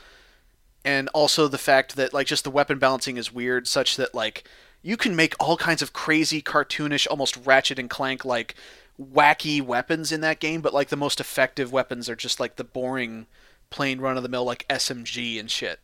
And 0.87 1.09
also 1.09 1.49
the 1.49 1.57
fact 1.57 1.97
that 1.97 2.13
like 2.13 2.27
just 2.27 2.45
the 2.45 2.49
weapon 2.49 2.79
balancing 2.79 3.17
is 3.17 3.33
weird 3.33 3.67
such 3.67 3.97
that 3.97 4.15
like 4.15 4.47
you 4.81 4.95
can 4.95 5.17
make 5.17 5.35
all 5.37 5.57
kinds 5.57 5.81
of 5.81 5.91
crazy 5.91 6.41
cartoonish 6.41 7.05
almost 7.11 7.37
ratchet 7.45 7.77
and 7.77 7.89
clank 7.89 8.23
like 8.23 8.55
wacky 8.97 9.61
weapons 9.61 10.13
in 10.13 10.21
that 10.21 10.39
game 10.39 10.61
but 10.61 10.73
like 10.73 10.87
the 10.87 10.95
most 10.95 11.19
effective 11.19 11.73
weapons 11.73 12.07
are 12.07 12.15
just 12.15 12.39
like 12.39 12.55
the 12.55 12.63
boring 12.63 13.27
plain 13.69 13.99
run 13.99 14.15
of 14.15 14.23
the 14.23 14.29
mill 14.29 14.45
like 14.45 14.65
SMG 14.69 15.37
and 15.37 15.51
shit. 15.51 15.81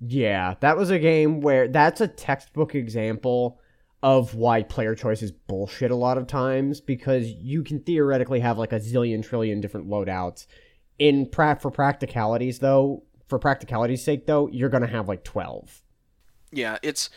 Yeah, 0.00 0.54
that 0.60 0.78
was 0.78 0.88
a 0.88 0.98
game 0.98 1.42
where 1.42 1.68
that's 1.68 2.00
a 2.00 2.08
textbook 2.08 2.74
example 2.74 3.60
of 4.02 4.34
why 4.34 4.62
player 4.62 4.94
choice 4.94 5.20
is 5.20 5.30
bullshit 5.30 5.90
a 5.90 5.94
lot 5.94 6.16
of 6.16 6.26
times 6.26 6.80
because 6.80 7.26
you 7.26 7.62
can 7.62 7.80
theoretically 7.80 8.40
have 8.40 8.56
like 8.56 8.72
a 8.72 8.80
zillion 8.80 9.22
trillion 9.22 9.60
different 9.60 9.90
loadouts. 9.90 10.46
In 10.98 11.26
pra- 11.26 11.58
for 11.60 11.70
practicalities 11.70 12.60
though, 12.60 13.02
for 13.32 13.38
practicality's 13.38 14.04
sake 14.04 14.26
though, 14.26 14.46
you're 14.48 14.68
gonna 14.68 14.86
have 14.86 15.08
like 15.08 15.24
twelve. 15.24 15.80
Yeah, 16.50 16.76
it's 16.82 17.08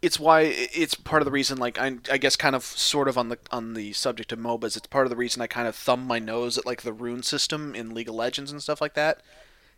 it's 0.00 0.18
why 0.18 0.40
it's 0.42 0.94
part 0.94 1.20
of 1.20 1.26
the 1.26 1.30
reason 1.30 1.58
like 1.58 1.78
I, 1.78 1.98
I 2.10 2.16
guess 2.16 2.36
kind 2.36 2.56
of 2.56 2.64
sort 2.64 3.06
of 3.06 3.18
on 3.18 3.28
the 3.28 3.38
on 3.50 3.74
the 3.74 3.92
subject 3.92 4.32
of 4.32 4.38
MOBAs 4.38 4.78
it's 4.78 4.86
part 4.86 5.04
of 5.04 5.10
the 5.10 5.16
reason 5.16 5.42
I 5.42 5.46
kind 5.46 5.68
of 5.68 5.76
thumb 5.76 6.06
my 6.06 6.18
nose 6.18 6.56
at 6.56 6.64
like 6.64 6.80
the 6.82 6.92
rune 6.94 7.22
system 7.22 7.74
in 7.74 7.92
League 7.92 8.08
of 8.08 8.14
Legends 8.14 8.50
and 8.50 8.62
stuff 8.62 8.80
like 8.80 8.94
that 8.94 9.20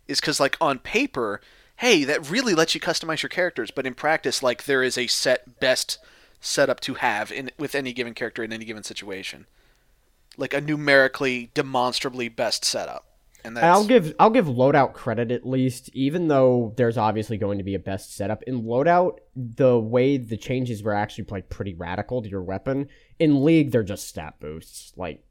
is 0.07 0.21
cuz 0.21 0.39
like 0.39 0.57
on 0.61 0.79
paper 0.79 1.41
hey 1.77 2.05
that 2.05 2.31
really 2.31 2.55
lets 2.55 2.75
you 2.75 2.81
customize 2.81 3.23
your 3.23 3.31
characters 3.31 3.71
but 3.71 3.87
in 3.87 3.95
practice 3.95 4.43
like 4.43 4.65
there 4.65 4.83
is 4.83 4.99
a 4.99 5.07
set 5.07 5.59
best 5.59 5.99
setup 6.39 6.81
to 6.81 6.95
have 6.95 7.33
in 7.33 7.51
with 7.59 7.75
any 7.75 7.95
given 7.95 8.13
character 8.13 8.45
in 8.45 8.53
any 8.53 8.67
given 8.67 8.85
situation 8.85 9.47
like 10.37 10.55
a 10.55 10.61
numerically 10.61 11.51
demonstrably 11.55 12.29
best 12.29 12.65
setup. 12.65 13.10
And 13.45 13.57
that's 13.57 13.65
I'll 13.65 13.87
give 13.87 14.15
I'll 14.19 14.31
give 14.31 14.47
loadout 14.47 14.93
credit 14.93 15.31
at 15.31 15.47
least, 15.47 15.91
even 15.93 16.29
though 16.29 16.75
there's 16.77 16.97
obviously 16.97 17.39
going 17.39 17.59
to 17.59 17.65
be 17.65 17.75
a 17.75 17.79
best 17.79 18.15
setup 18.15 18.43
in 18.45 18.63
loadout. 18.63 19.19
The 19.35 19.79
way 19.79 20.17
the 20.17 20.37
changes 20.37 20.83
were 20.83 20.95
actually 20.95 21.27
like 21.31 21.49
pretty 21.49 21.75
radical 21.75 22.23
to 22.23 22.29
your 22.29 22.43
weapon. 22.43 22.89
In 23.19 23.45
league, 23.45 23.71
they're 23.71 23.83
just 23.83 24.09
stat 24.09 24.35
boosts. 24.41 24.93
Like, 24.97 25.25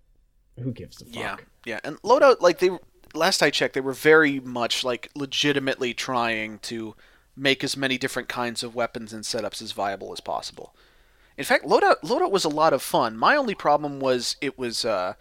who 0.60 0.72
gives 0.72 1.02
a 1.02 1.06
fuck? 1.06 1.15
Yeah, 1.15 1.36
yeah, 1.65 1.80
and 1.84 2.02
loadout 2.02 2.41
like 2.41 2.60
they 2.60 2.72
last 3.13 3.41
I 3.41 3.50
checked, 3.50 3.74
they 3.74 3.82
were 3.82 3.93
very 3.93 4.39
much 4.39 4.84
like 4.84 5.10
legitimately 5.15 5.93
trying 5.93 6.60
to 6.60 6.95
make 7.36 7.63
as 7.63 7.78
many 7.78 7.98
different 7.98 8.28
kinds 8.28 8.63
of 8.63 8.76
weapons 8.76 9.13
and 9.13 9.24
setups 9.24 9.62
as 9.62 9.72
viable 9.72 10.12
as 10.12 10.19
possible. 10.19 10.76
In 11.38 11.45
fact, 11.45 11.65
loadout 11.65 12.02
loadout 12.04 12.32
was 12.32 12.43
a 12.43 12.50
lot 12.50 12.74
of 12.74 12.82
fun. 12.82 13.17
My 13.17 13.36
only 13.36 13.56
problem 13.56 14.00
was 14.00 14.36
it 14.41 14.58
was 14.58 14.84
uh, 14.84 15.13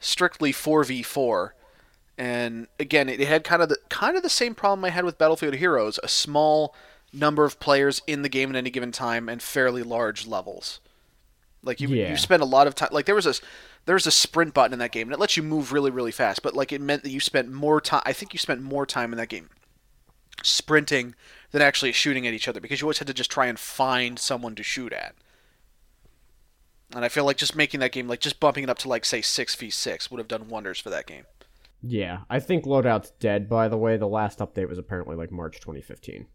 strictly 0.00 0.52
four 0.52 0.84
v 0.84 1.02
four, 1.02 1.54
and 2.18 2.66
again, 2.80 3.08
it 3.08 3.20
had 3.20 3.44
kind 3.44 3.62
of 3.62 3.68
the 3.68 3.78
kind 3.88 4.16
of 4.16 4.22
the 4.22 4.28
same 4.28 4.54
problem 4.54 4.84
I 4.84 4.90
had 4.90 5.04
with 5.04 5.16
Battlefield 5.16 5.54
Heroes: 5.54 5.98
a 6.02 6.08
small 6.08 6.74
number 7.12 7.44
of 7.44 7.58
players 7.60 8.02
in 8.06 8.22
the 8.22 8.28
game 8.28 8.50
at 8.50 8.56
any 8.56 8.70
given 8.70 8.92
time 8.92 9.28
and 9.28 9.40
fairly 9.40 9.82
large 9.82 10.26
levels. 10.26 10.80
Like 11.62 11.80
you, 11.80 11.88
Yeah. 11.88 12.10
you 12.10 12.16
spend 12.16 12.42
a 12.42 12.46
lot 12.46 12.66
of 12.66 12.74
time. 12.74 12.90
Like 12.92 13.06
there 13.06 13.14
was 13.14 13.26
a 13.26 13.34
there 13.86 13.94
was 13.94 14.06
a 14.06 14.10
sprint 14.10 14.52
button 14.52 14.72
in 14.72 14.78
that 14.80 14.92
game, 14.92 15.06
and 15.08 15.14
it 15.14 15.20
lets 15.20 15.36
you 15.36 15.42
move 15.42 15.72
really, 15.72 15.90
really 15.90 16.12
fast. 16.12 16.42
But 16.42 16.54
like 16.54 16.72
it 16.72 16.80
meant 16.80 17.04
that 17.04 17.10
you 17.10 17.20
spent 17.20 17.50
more 17.50 17.80
time. 17.80 18.02
I 18.04 18.12
think 18.12 18.34
you 18.34 18.38
spent 18.38 18.60
more 18.62 18.84
time 18.84 19.12
in 19.12 19.16
that 19.18 19.28
game 19.28 19.48
sprinting 20.42 21.14
than 21.50 21.62
actually 21.62 21.92
shooting 21.92 22.26
at 22.26 22.34
each 22.34 22.46
other 22.48 22.60
because 22.60 22.80
you 22.80 22.86
always 22.86 22.98
had 22.98 23.08
to 23.08 23.14
just 23.14 23.30
try 23.30 23.46
and 23.46 23.58
find 23.58 24.18
someone 24.18 24.54
to 24.56 24.62
shoot 24.62 24.92
at. 24.92 25.14
And 26.94 27.04
I 27.04 27.08
feel 27.08 27.24
like 27.24 27.36
just 27.36 27.56
making 27.56 27.80
that 27.80 27.92
game, 27.92 28.08
like 28.08 28.20
just 28.20 28.40
bumping 28.40 28.64
it 28.64 28.70
up 28.70 28.78
to 28.78 28.88
like 28.88 29.04
say 29.04 29.20
six 29.20 29.54
v 29.54 29.70
six, 29.70 30.10
would 30.10 30.18
have 30.18 30.28
done 30.28 30.48
wonders 30.48 30.78
for 30.80 30.90
that 30.90 31.06
game. 31.06 31.24
Yeah, 31.82 32.20
I 32.28 32.40
think 32.40 32.64
loadout's 32.64 33.10
dead. 33.20 33.48
By 33.48 33.68
the 33.68 33.76
way, 33.78 33.96
the 33.96 34.08
last 34.08 34.40
update 34.40 34.68
was 34.68 34.78
apparently 34.78 35.14
like 35.16 35.30
March 35.30 35.60
2015. 35.60 36.26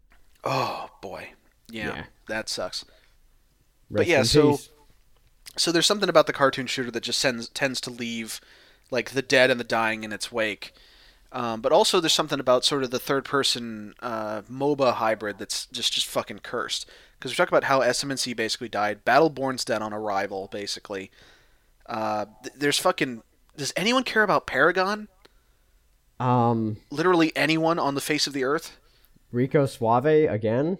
Oh 0.44 0.88
boy, 1.02 1.30
yeah, 1.70 1.88
Yeah. 1.96 2.04
that 2.28 2.48
sucks. 2.48 2.84
Rest 3.90 4.08
yeah, 4.08 4.22
so- 4.22 4.52
peace. 4.52 4.70
So 5.56 5.70
there's 5.70 5.86
something 5.86 6.08
about 6.08 6.26
the 6.26 6.32
cartoon 6.32 6.66
shooter 6.66 6.90
that 6.90 7.02
just 7.04 7.18
sends, 7.20 7.48
tends 7.48 7.80
to 7.82 7.90
leave 7.90 8.40
like 8.90 9.10
the 9.10 9.22
dead 9.22 9.50
and 9.50 9.60
the 9.60 9.64
dying 9.64 10.02
in 10.02 10.12
its 10.12 10.32
wake. 10.32 10.72
Um, 11.30 11.60
but 11.60 11.70
also 11.72 12.00
there's 12.00 12.12
something 12.12 12.40
about 12.40 12.64
sort 12.64 12.82
of 12.82 12.90
the 12.90 12.98
third 12.98 13.24
person 13.24 13.94
uh, 14.00 14.42
MOBA 14.42 14.94
hybrid 14.94 15.38
that's 15.38 15.66
just 15.66 15.92
just 15.92 16.06
fucking 16.06 16.40
cursed. 16.40 16.86
Because 17.18 17.30
we 17.30 17.36
talk 17.36 17.48
about 17.48 17.64
how 17.64 17.80
SMNC 17.80 18.34
basically 18.36 18.68
died, 18.68 19.04
Battleborn's 19.04 19.64
dead 19.64 19.80
on 19.82 19.92
arrival 19.92 20.48
basically. 20.50 21.10
Uh, 21.86 22.26
th- 22.42 22.54
there's 22.56 22.78
fucking. 22.78 23.22
Does 23.56 23.72
anyone 23.76 24.02
care 24.04 24.22
about 24.24 24.46
Paragon? 24.46 25.08
Um, 26.24 26.78
Literally 26.90 27.32
anyone 27.36 27.78
on 27.78 27.94
the 27.94 28.00
face 28.00 28.26
of 28.26 28.32
the 28.32 28.44
earth? 28.44 28.76
Rico 29.30 29.66
Suave 29.66 30.06
again. 30.06 30.78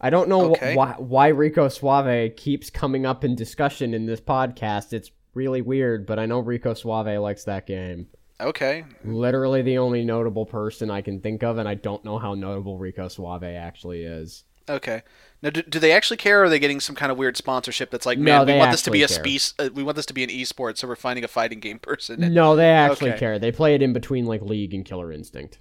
I 0.00 0.10
don't 0.10 0.28
know 0.28 0.54
wh- 0.54 0.76
why 0.76 0.94
why 0.98 1.28
Rico 1.28 1.68
Suave 1.68 2.36
keeps 2.36 2.68
coming 2.68 3.06
up 3.06 3.24
in 3.24 3.34
discussion 3.34 3.94
in 3.94 4.06
this 4.06 4.20
podcast. 4.20 4.92
It's 4.92 5.10
really 5.34 5.62
weird, 5.62 6.06
but 6.06 6.18
I 6.18 6.26
know 6.26 6.40
Rico 6.40 6.74
Suave 6.74 7.18
likes 7.20 7.44
that 7.44 7.66
game. 7.66 8.08
Okay, 8.38 8.84
Literally 9.02 9.62
the 9.62 9.78
only 9.78 10.04
notable 10.04 10.44
person 10.44 10.90
I 10.90 11.00
can 11.00 11.20
think 11.20 11.42
of, 11.42 11.56
and 11.56 11.66
I 11.66 11.74
don't 11.74 12.04
know 12.04 12.18
how 12.18 12.34
notable 12.34 12.76
Rico 12.76 13.08
Suave 13.08 13.44
actually 13.44 14.02
is. 14.02 14.44
Okay. 14.68 15.02
Now, 15.46 15.50
do, 15.50 15.62
do 15.62 15.78
they 15.78 15.92
actually 15.92 16.16
care? 16.16 16.40
Or 16.40 16.44
are 16.46 16.48
they 16.48 16.58
getting 16.58 16.80
some 16.80 16.96
kind 16.96 17.12
of 17.12 17.16
weird 17.18 17.36
sponsorship 17.36 17.92
that's 17.92 18.04
like, 18.04 18.18
No, 18.18 18.44
man, 18.44 18.46
we 18.54 18.58
want 18.58 18.72
this 18.72 18.82
to 18.82 18.90
be 18.90 19.04
a 19.04 19.06
uh, 19.06 19.70
we 19.72 19.84
want 19.84 19.94
this 19.94 20.06
to 20.06 20.12
be 20.12 20.24
an 20.24 20.30
esport, 20.30 20.76
so 20.76 20.88
we're 20.88 20.96
finding 20.96 21.22
a 21.22 21.28
fighting 21.28 21.60
game 21.60 21.78
person. 21.90 22.20
And- 22.24 22.34
No, 22.34 22.56
they 22.56 22.68
actually 22.68 23.10
Okay. 23.10 23.18
care. 23.20 23.38
They 23.38 23.52
play 23.52 23.76
it 23.76 23.80
in 23.82 23.92
between 23.92 24.26
like 24.26 24.42
League 24.42 24.74
and 24.74 24.84
Killer 24.84 25.12
Instinct. 25.12 25.60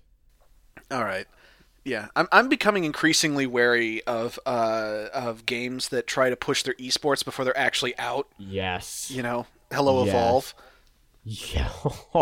All 0.89 1.03
right. 1.03 1.27
Yeah, 1.83 2.07
I'm 2.15 2.27
I'm 2.31 2.49
becoming 2.49 2.83
increasingly 2.83 3.45
wary 3.45 4.01
of 4.07 4.39
uh 4.47 5.05
of 5.13 5.45
games 5.45 5.89
that 5.89 6.07
try 6.07 6.31
to 6.31 6.35
push 6.35 6.63
their 6.63 6.73
esports 6.75 7.23
before 7.23 7.45
they're 7.45 7.55
actually 7.55 7.95
out. 7.99 8.27
Yes. 8.39 9.11
You 9.11 9.21
know, 9.21 9.45
hello 9.71 10.03
Yes. 10.03 10.09
evolve. 10.15 10.55
Yeah. 11.27 11.71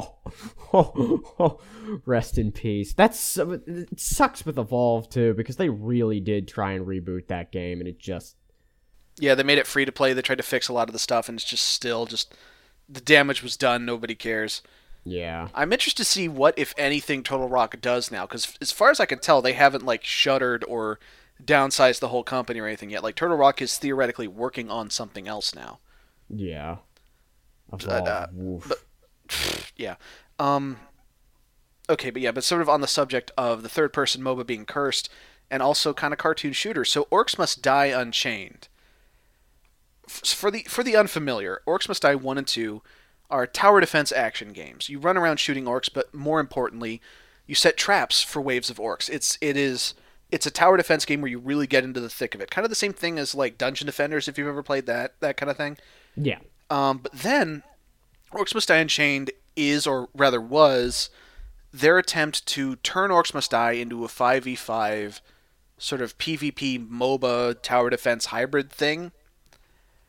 Rest 2.06 2.38
in 2.38 2.52
peace. 2.52 2.94
That's 2.94 3.38
it 3.38 4.00
sucks 4.00 4.46
with 4.46 4.58
Evolve 4.58 5.10
too 5.10 5.34
because 5.34 5.58
they 5.58 5.70
really 5.70 6.20
did 6.20 6.48
try 6.48 6.72
and 6.72 6.88
reboot 6.88 7.28
that 7.28 7.52
game 7.52 7.80
and 7.80 7.88
it 7.88 8.00
just 8.00 8.36
Yeah, 9.20 9.36
they 9.36 9.44
made 9.44 9.58
it 9.58 9.68
free 9.68 9.86
to 9.86 9.92
play. 9.92 10.13
They 10.13 10.22
tried 10.22 10.38
to 10.38 10.44
fix 10.44 10.68
a 10.70 10.74
lot 10.74 10.88
of 10.89 10.94
the 10.94 11.00
stuff, 11.00 11.28
and 11.30 11.38
it's 11.38 11.48
just 11.50 11.66
still 11.66 12.06
just 12.06 12.34
the 12.88 13.02
damage 13.02 13.44
was 13.44 13.58
done. 13.58 13.86
Nobody 13.86 14.16
cares. 14.16 14.62
yeah. 15.04 15.50
I'm 15.54 15.74
interested 15.74 15.98
to 16.04 16.10
see 16.10 16.28
what, 16.30 16.58
if 16.58 16.74
anything, 16.78 17.24
Turtle 17.24 17.50
Rock 17.50 17.80
does 17.82 18.10
now, 18.12 18.26
because 18.26 18.58
as 18.62 18.72
far 18.72 18.89
as 18.89 19.00
I 19.00 19.06
can 19.06 19.20
tell, 19.20 19.42
they 19.42 19.54
haven't 19.54 19.86
like 19.86 20.04
shuttered 20.04 20.63
or 20.68 21.00
downsized 21.44 22.00
the 22.00 22.08
whole 22.10 22.24
company 22.24 22.60
or 22.60 22.68
anything 22.68 22.89
yet. 22.89 23.04
Like 23.04 23.16
Turtle 23.16 23.38
Rock 23.38 23.62
is 23.62 23.78
theoretically 23.78 24.28
working 24.28 24.70
on 24.72 24.89
something 24.89 25.28
else 25.28 25.54
now. 25.54 25.80
Yeah. 26.30 26.78
Evolve. 27.72 28.08
uh, 28.08 28.28
but- 28.68 28.80
Yeah. 29.76 29.96
Um. 30.39 30.78
Okay, 31.89 32.10
but 32.12 32.22
yeah, 32.22 32.32
but 32.32 32.43
sort 32.43 32.62
of 32.62 32.69
on 32.69 32.82
the 32.82 32.88
subject 32.88 33.32
of 33.38 33.63
the 33.63 33.69
third-person 33.69 34.22
MOBA 34.22 34.46
being 34.46 34.65
cursed, 34.65 35.10
and 35.50 35.62
also 35.62 35.93
kind 35.93 36.13
of 36.13 36.19
cartoon 36.19 36.54
shooter. 36.54 36.86
So 36.86 37.06
Orcs 37.12 37.38
Must 37.38 37.62
Die 37.62 37.86
Unchained. 37.88 38.67
For 40.08 40.52
the 40.52 40.63
for 40.63 40.84
the 40.84 40.96
unfamiliar, 40.96 41.62
Orcs 41.67 41.88
Must 41.88 42.02
Die 42.02 42.15
one 42.15 42.38
and 42.38 42.48
two 42.48 42.82
are 43.30 43.48
tower 43.48 43.80
defense 43.80 44.12
action 44.12 44.54
games. 44.54 44.89
You 44.89 45.00
run 45.00 45.17
around 45.17 45.38
shooting 45.39 45.65
orcs, 45.65 45.89
but 45.91 46.13
more 46.13 46.39
importantly, 46.39 47.02
you 47.48 47.56
set 47.56 47.78
traps 47.78 48.22
for 48.22 48.41
waves 48.41 48.69
of 48.69 48.78
orcs. 48.78 49.10
It's 49.10 49.38
it 49.41 49.58
is 49.58 49.96
it's 50.32 50.46
a 50.46 50.52
tower 50.52 50.78
defense 50.78 51.06
game 51.06 51.22
where 51.22 51.32
you 51.32 51.39
really 51.39 51.67
get 51.67 51.84
into 51.84 52.00
the 52.00 52.10
thick 52.10 52.36
of 52.36 52.41
it. 52.41 52.52
Kind 52.52 52.65
of 52.65 52.69
the 52.69 52.76
same 52.76 52.93
thing 52.93 53.17
as 53.17 53.34
like 53.34 53.58
Dungeon 53.58 53.86
Defenders, 53.86 54.28
if 54.28 54.38
you've 54.38 54.48
ever 54.48 54.63
played 54.63 54.86
that 54.86 55.19
that 55.19 55.38
kind 55.38 55.50
of 55.50 55.58
thing. 55.58 55.78
yeah. 56.15 56.39
Um, 56.69 57.00
but 57.00 57.12
then, 57.12 57.62
Orcs 58.34 58.54
Must 58.54 58.67
Die 58.67 58.78
Unchained 58.78 59.32
is, 59.56 59.86
or 59.88 60.10
rather 60.13 60.41
was, 60.41 61.10
their 61.72 61.98
attempt 61.98 62.46
to 62.48 62.76
turn 62.78 63.10
Orcs 63.10 63.34
Must 63.34 63.50
Die 63.52 63.72
into 63.72 64.04
a 64.04 64.08
5v5 64.08 65.22
sort 65.78 66.02
of 66.02 66.17
PvP 66.17 66.88
MOBA 66.88 67.62
tower 67.62 67.89
defense 67.89 68.28
hybrid 68.28 68.72
thing. 68.72 69.12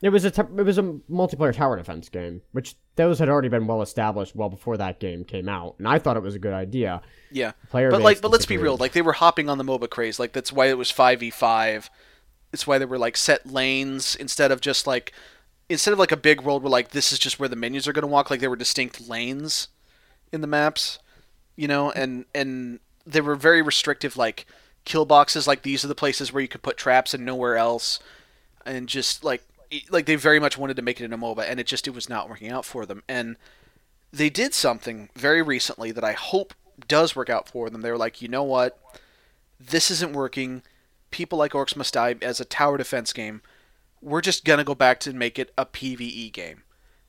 It 0.03 0.11
was 0.11 0.25
a 0.25 0.31
t- 0.31 0.43
it 0.43 0.63
was 0.63 0.77
a 0.77 0.83
multiplayer 0.83 1.55
tower 1.55 1.77
defense 1.77 2.11
game, 2.11 2.43
which 2.53 2.75
those 2.97 3.19
had 3.19 3.31
already 3.31 3.49
been 3.49 3.67
well 3.67 3.81
established 3.81 4.37
well 4.37 4.51
before 4.51 4.77
that 4.77 5.01
game 5.01 5.25
came 5.25 5.49
out, 5.49 5.77
and 5.79 5.89
I 5.89 5.99
thought 5.99 6.19
it 6.19 6.23
was 6.23 6.35
a 6.35 6.39
good 6.39 6.53
idea. 6.53 7.01
Yeah. 7.31 7.53
Player 7.71 7.91
but 7.91 8.03
like, 8.03 8.21
but 8.21 8.31
let's 8.31 8.45
be 8.45 8.59
real. 8.59 8.77
Like 8.77 8.93
they 8.93 9.03
were 9.03 9.15
hopping 9.15 9.49
on 9.49 9.57
the 9.57 9.65
MOBA 9.65 9.89
craze. 9.89 10.21
Like 10.21 10.33
that's 10.33 10.53
why 10.53 10.67
it 10.67 10.77
was 10.77 10.93
5v5. 10.93 11.89
It's 12.53 12.67
why 12.67 12.79
there 12.79 12.87
were 12.87 12.99
like 12.99 13.17
set 13.17 13.47
lanes 13.47 14.15
instead 14.15 14.53
of 14.53 14.61
just 14.61 14.87
like 14.87 15.13
instead 15.69 15.93
of 15.93 15.99
like 15.99 16.13
a 16.13 16.17
big 16.17 16.41
world 16.41 16.63
where 16.63 16.71
like 16.71 16.91
this 16.91 17.13
is 17.13 17.19
just 17.19 17.39
where 17.39 17.49
the 17.49 17.57
menus 17.57 17.89
are 17.89 17.93
going 17.93 18.03
to 18.03 18.09
walk. 18.09 18.31
Like 18.31 18.41
there 18.41 18.51
were 18.51 18.57
distinct 18.57 19.09
lanes 19.09 19.69
in 20.33 20.41
the 20.41 20.47
maps, 20.47 20.99
you 21.57 21.69
know, 21.69 21.91
and 21.93 22.25
and 22.35 22.81
they 23.07 23.21
were 23.21 23.37
very 23.37 23.63
restrictive. 23.63 24.17
Like 24.17 24.47
kill 24.85 25.05
boxes. 25.05 25.47
Like 25.47 25.63
these 25.63 25.85
are 25.85 25.89
the 25.89 25.95
places 25.95 26.33
where 26.33 26.43
you 26.43 26.49
could 26.49 26.63
put 26.63 26.77
traps 26.77 27.15
and 27.15 27.25
nowhere 27.25 27.57
else. 27.57 27.99
And 28.67 28.89
just 28.89 29.25
like 29.25 29.43
like 29.91 30.07
they 30.07 30.17
very 30.17 30.41
much 30.41 30.59
wanted 30.59 30.77
to 30.77 30.83
make 30.83 31.01
it 31.01 31.05
into 31.05 31.19
MOBA, 31.19 31.49
and 31.49 31.59
it 31.59 31.67
just 31.67 31.87
it 31.87 31.95
was 31.95 32.09
not 32.09 32.29
working 32.29 32.51
out 32.51 32.65
for 32.65 32.87
them. 32.87 33.03
And 33.09 33.37
they 34.13 34.31
did 34.31 34.55
something 34.55 35.09
very 35.17 35.43
recently 35.43 35.91
that 35.93 36.05
I 36.05 36.13
hope 36.13 36.55
does 36.87 37.17
work 37.17 37.31
out 37.31 37.49
for 37.49 37.71
them. 37.71 37.81
They 37.83 37.91
were 37.91 37.99
like, 37.99 38.23
you 38.23 38.29
know 38.29 38.43
what, 38.43 38.79
this 39.59 39.91
isn't 39.91 40.13
working. 40.13 40.63
People 41.11 41.39
like 41.39 41.53
Orcs 41.53 41.77
Must 41.77 41.93
Die 41.95 42.17
as 42.23 42.41
a 42.41 42.45
tower 42.45 42.77
defense 42.77 43.13
game. 43.13 43.43
We're 44.05 44.21
just 44.21 44.45
gonna 44.45 44.65
go 44.65 44.75
back 44.75 45.01
to 45.01 45.13
make 45.15 45.39
it 45.39 45.53
a 45.57 45.65
PVE 45.65 46.31
game. 46.33 46.63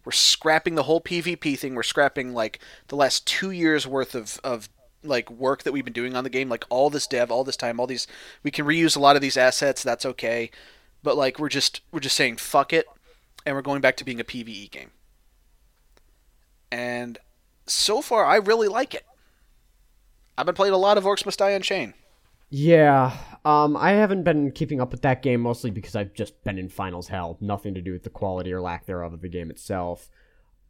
We're 0.05 0.13
scrapping 0.13 0.75
the 0.75 0.83
whole 0.83 1.01
PvP 1.01 1.59
thing. 1.59 1.75
We're 1.75 1.83
scrapping 1.83 2.33
like 2.33 2.59
the 2.87 2.95
last 2.95 3.27
two 3.27 3.51
years 3.51 3.85
worth 3.85 4.15
of 4.15 4.39
of 4.43 4.69
like 5.03 5.29
work 5.29 5.63
that 5.63 5.73
we've 5.73 5.83
been 5.83 5.93
doing 5.93 6.15
on 6.15 6.23
the 6.23 6.29
game, 6.29 6.47
like 6.47 6.63
all 6.69 6.89
this 6.89 7.05
dev, 7.05 7.29
all 7.31 7.43
this 7.43 7.57
time, 7.57 7.79
all 7.79 7.87
these. 7.87 8.07
We 8.43 8.51
can 8.51 8.65
reuse 8.65 8.95
a 8.95 9.01
lot 9.01 9.17
of 9.17 9.21
these 9.21 9.35
assets. 9.35 9.83
That's 9.83 10.05
okay, 10.05 10.51
but 11.03 11.17
like 11.17 11.37
we're 11.37 11.49
just 11.49 11.81
we're 11.91 11.99
just 11.99 12.15
saying 12.15 12.37
fuck 12.37 12.71
it, 12.71 12.85
and 13.45 13.55
we're 13.55 13.61
going 13.61 13.81
back 13.81 13.97
to 13.97 14.05
being 14.05 14.21
a 14.21 14.23
PVE 14.23 14.71
game. 14.71 14.91
And 16.71 17.17
so 17.67 18.01
far, 18.01 18.23
I 18.23 18.37
really 18.37 18.69
like 18.69 18.93
it. 18.93 19.05
I've 20.37 20.45
been 20.45 20.55
playing 20.55 20.73
a 20.73 20.77
lot 20.77 20.97
of 20.97 21.03
Orcs 21.03 21.25
Must 21.25 21.39
Die 21.39 21.49
Unchained. 21.49 21.93
Yeah, 22.49 23.17
um, 23.43 23.75
I 23.75 23.91
haven't 23.91 24.23
been 24.23 24.51
keeping 24.51 24.79
up 24.79 24.91
with 24.91 25.01
that 25.01 25.21
game 25.21 25.41
mostly 25.41 25.71
because 25.71 25.95
I've 25.95 26.13
just 26.13 26.43
been 26.43 26.57
in 26.57 26.69
finals 26.69 27.07
hell. 27.07 27.37
Nothing 27.41 27.73
to 27.73 27.81
do 27.81 27.91
with 27.91 28.03
the 28.03 28.09
quality 28.09 28.53
or 28.53 28.61
lack 28.61 28.85
thereof 28.85 29.13
of 29.13 29.21
the 29.21 29.29
game 29.29 29.49
itself. 29.49 30.09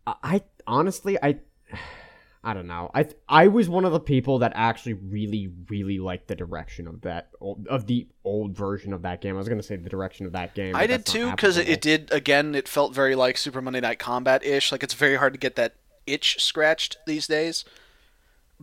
I, 0.08 0.16
I 0.24 0.42
honestly, 0.66 1.18
I, 1.22 1.40
I 2.44 2.54
don't 2.54 2.68
know. 2.68 2.92
I 2.94 3.08
I 3.28 3.48
was 3.48 3.68
one 3.68 3.86
of 3.86 3.92
the 3.92 4.00
people 4.00 4.40
that 4.40 4.52
actually 4.56 4.94
really 4.94 5.52
really 5.68 5.98
liked 5.98 6.28
the 6.28 6.36
direction 6.36 6.88
of 6.88 7.02
that 7.02 7.30
old, 7.42 7.68
of 7.68 7.88
the 7.88 8.08
old 8.24 8.56
version 8.56 8.94
of 8.94 9.02
that 9.02 9.20
game. 9.20 9.34
I 9.34 9.40
was 9.40 9.50
gonna 9.50 9.64
say 9.64 9.76
the 9.78 9.90
direction 9.90 10.28
of 10.28 10.34
that 10.34 10.54
game. 10.54 10.76
I 10.76 10.86
did 10.86 11.08
too 11.08 11.32
because 11.32 11.58
it, 11.58 11.68
it 11.68 11.82
did 11.82 12.12
again. 12.12 12.54
It 12.54 12.68
felt 12.68 12.94
very 12.94 13.16
like 13.16 13.38
Super 13.38 13.64
Monday 13.64 13.82
Night 13.82 13.98
Combat 13.98 14.46
ish. 14.46 14.72
Like 14.72 14.84
it's 14.84 14.94
very 14.94 15.16
hard 15.16 15.34
to 15.34 15.40
get 15.40 15.56
that 15.56 15.74
itch 16.06 16.38
scratched 16.40 16.98
these 17.08 17.26
days. 17.26 17.66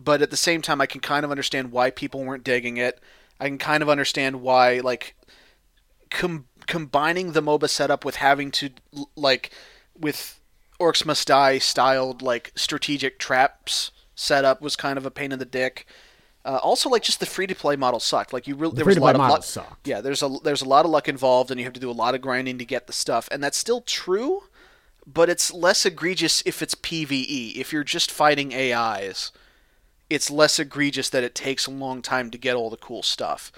But 0.03 0.21
at 0.21 0.31
the 0.31 0.37
same 0.37 0.61
time, 0.61 0.81
I 0.81 0.85
can 0.85 1.01
kind 1.01 1.23
of 1.23 1.31
understand 1.31 1.71
why 1.71 1.91
people 1.91 2.23
weren't 2.23 2.43
digging 2.43 2.77
it. 2.77 2.99
I 3.39 3.47
can 3.47 3.57
kind 3.57 3.83
of 3.83 3.89
understand 3.89 4.41
why 4.41 4.79
like 4.79 5.15
com- 6.09 6.47
combining 6.67 7.31
the 7.31 7.41
MOBA 7.41 7.69
setup 7.69 8.05
with 8.05 8.15
having 8.15 8.51
to 8.51 8.69
like 9.15 9.51
with 9.97 10.39
Orcs 10.79 11.05
Must 11.05 11.27
Die 11.27 11.57
styled 11.59 12.21
like 12.21 12.51
strategic 12.55 13.19
traps 13.19 13.91
setup 14.15 14.61
was 14.61 14.75
kind 14.75 14.97
of 14.97 15.05
a 15.05 15.11
pain 15.11 15.31
in 15.31 15.39
the 15.39 15.45
dick. 15.45 15.85
Uh, 16.45 16.59
also, 16.61 16.89
like 16.89 17.03
just 17.03 17.21
the 17.21 17.25
free 17.25 17.47
to 17.47 17.55
play 17.55 17.75
model 17.77 18.01
sucked. 18.01 18.33
Like 18.33 18.47
you 18.47 18.55
really 18.55 18.75
there 18.75 18.85
was 18.85 18.97
a 18.97 18.99
lot 18.99 19.15
of 19.15 19.21
luck. 19.21 19.43
sucked. 19.43 19.87
Yeah, 19.87 20.01
there's 20.01 20.21
a 20.21 20.29
there's 20.43 20.61
a 20.61 20.67
lot 20.67 20.83
of 20.83 20.91
luck 20.91 21.07
involved, 21.07 21.51
and 21.51 21.59
you 21.59 21.65
have 21.65 21.73
to 21.73 21.79
do 21.79 21.89
a 21.89 21.93
lot 21.93 22.15
of 22.15 22.21
grinding 22.21 22.57
to 22.57 22.65
get 22.65 22.87
the 22.87 22.93
stuff, 22.93 23.29
and 23.31 23.41
that's 23.41 23.57
still 23.57 23.81
true. 23.81 24.43
But 25.05 25.29
it's 25.29 25.53
less 25.53 25.85
egregious 25.85 26.43
if 26.45 26.61
it's 26.61 26.75
PVE. 26.75 27.55
If 27.55 27.71
you're 27.71 27.83
just 27.83 28.11
fighting 28.11 28.53
AIs, 28.53 29.31
it's 30.13 30.29
less 30.29 30.59
egregious 30.59 31.09
that 31.09 31.23
it 31.23 31.33
takes 31.33 31.65
a 31.65 31.71
long 31.71 32.01
time 32.01 32.29
to 32.29 32.37
get 32.37 32.55
all 32.55 32.69
the 32.69 32.77
cool 32.77 33.01
stuff. 33.01 33.51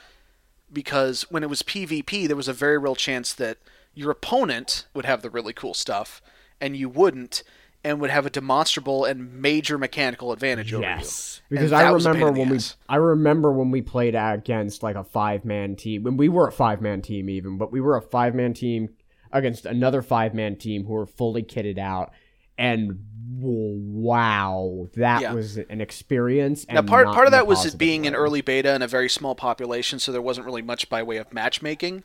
Because 0.71 1.23
when 1.23 1.43
it 1.43 1.49
was 1.49 1.61
PvP, 1.61 2.27
there 2.27 2.35
was 2.35 2.47
a 2.47 2.53
very 2.53 2.77
real 2.77 2.95
chance 2.95 3.33
that 3.33 3.57
your 3.93 4.11
opponent 4.11 4.85
would 4.93 5.05
have 5.05 5.21
the 5.21 5.29
really 5.29 5.53
cool 5.53 5.73
stuff, 5.73 6.21
and 6.59 6.75
you 6.75 6.89
wouldn't, 6.89 7.43
and 7.83 7.99
would 7.99 8.09
have 8.09 8.25
a 8.25 8.29
demonstrable 8.29 9.05
and 9.05 9.41
major 9.41 9.77
mechanical 9.77 10.31
advantage 10.31 10.73
over 10.73 10.83
you. 10.83 10.89
Yes, 10.89 11.41
because 11.49 11.71
I 11.71 11.91
was 11.91 12.05
a 12.05 12.13
pain 12.13 12.21
remember 12.21 12.39
when 12.39 12.49
we 12.49 12.57
ass. 12.57 12.77
I 12.89 12.95
remember 12.95 13.51
when 13.51 13.71
we 13.71 13.81
played 13.81 14.15
against 14.15 14.81
like 14.81 14.95
a 14.95 15.03
five 15.03 15.45
man 15.45 15.75
team 15.75 16.03
when 16.03 16.17
we 16.17 16.29
were 16.29 16.47
a 16.47 16.51
five 16.51 16.81
man 16.81 17.01
team 17.01 17.29
even, 17.29 17.57
but 17.57 17.71
we 17.71 17.81
were 17.81 17.95
a 17.95 18.01
five 18.01 18.33
man 18.33 18.53
team 18.53 18.89
against 19.31 19.65
another 19.65 20.01
five 20.01 20.33
man 20.33 20.55
team 20.55 20.85
who 20.85 20.93
were 20.93 21.05
fully 21.05 21.43
kitted 21.43 21.77
out, 21.77 22.11
and 22.57 22.99
wow, 23.37 24.87
that 24.95 25.21
Yeah. 25.21 25.33
was 25.33 25.57
an 25.57 25.81
experience. 25.81 26.65
Now, 26.67 26.81
part 26.81 27.07
part 27.07 27.27
of 27.27 27.31
that 27.31 27.47
was 27.47 27.65
it 27.65 27.77
being 27.77 28.05
in 28.05 28.13
way. 28.13 28.17
early 28.19 28.41
beta 28.41 28.71
and 28.71 28.83
a 28.83 28.87
very 28.87 29.09
small 29.09 29.35
population, 29.35 29.99
so 29.99 30.11
there 30.11 30.21
wasn't 30.21 30.45
really 30.45 30.61
much 30.61 30.89
by 30.89 31.03
way 31.03 31.17
of 31.17 31.33
matchmaking. 31.33 32.03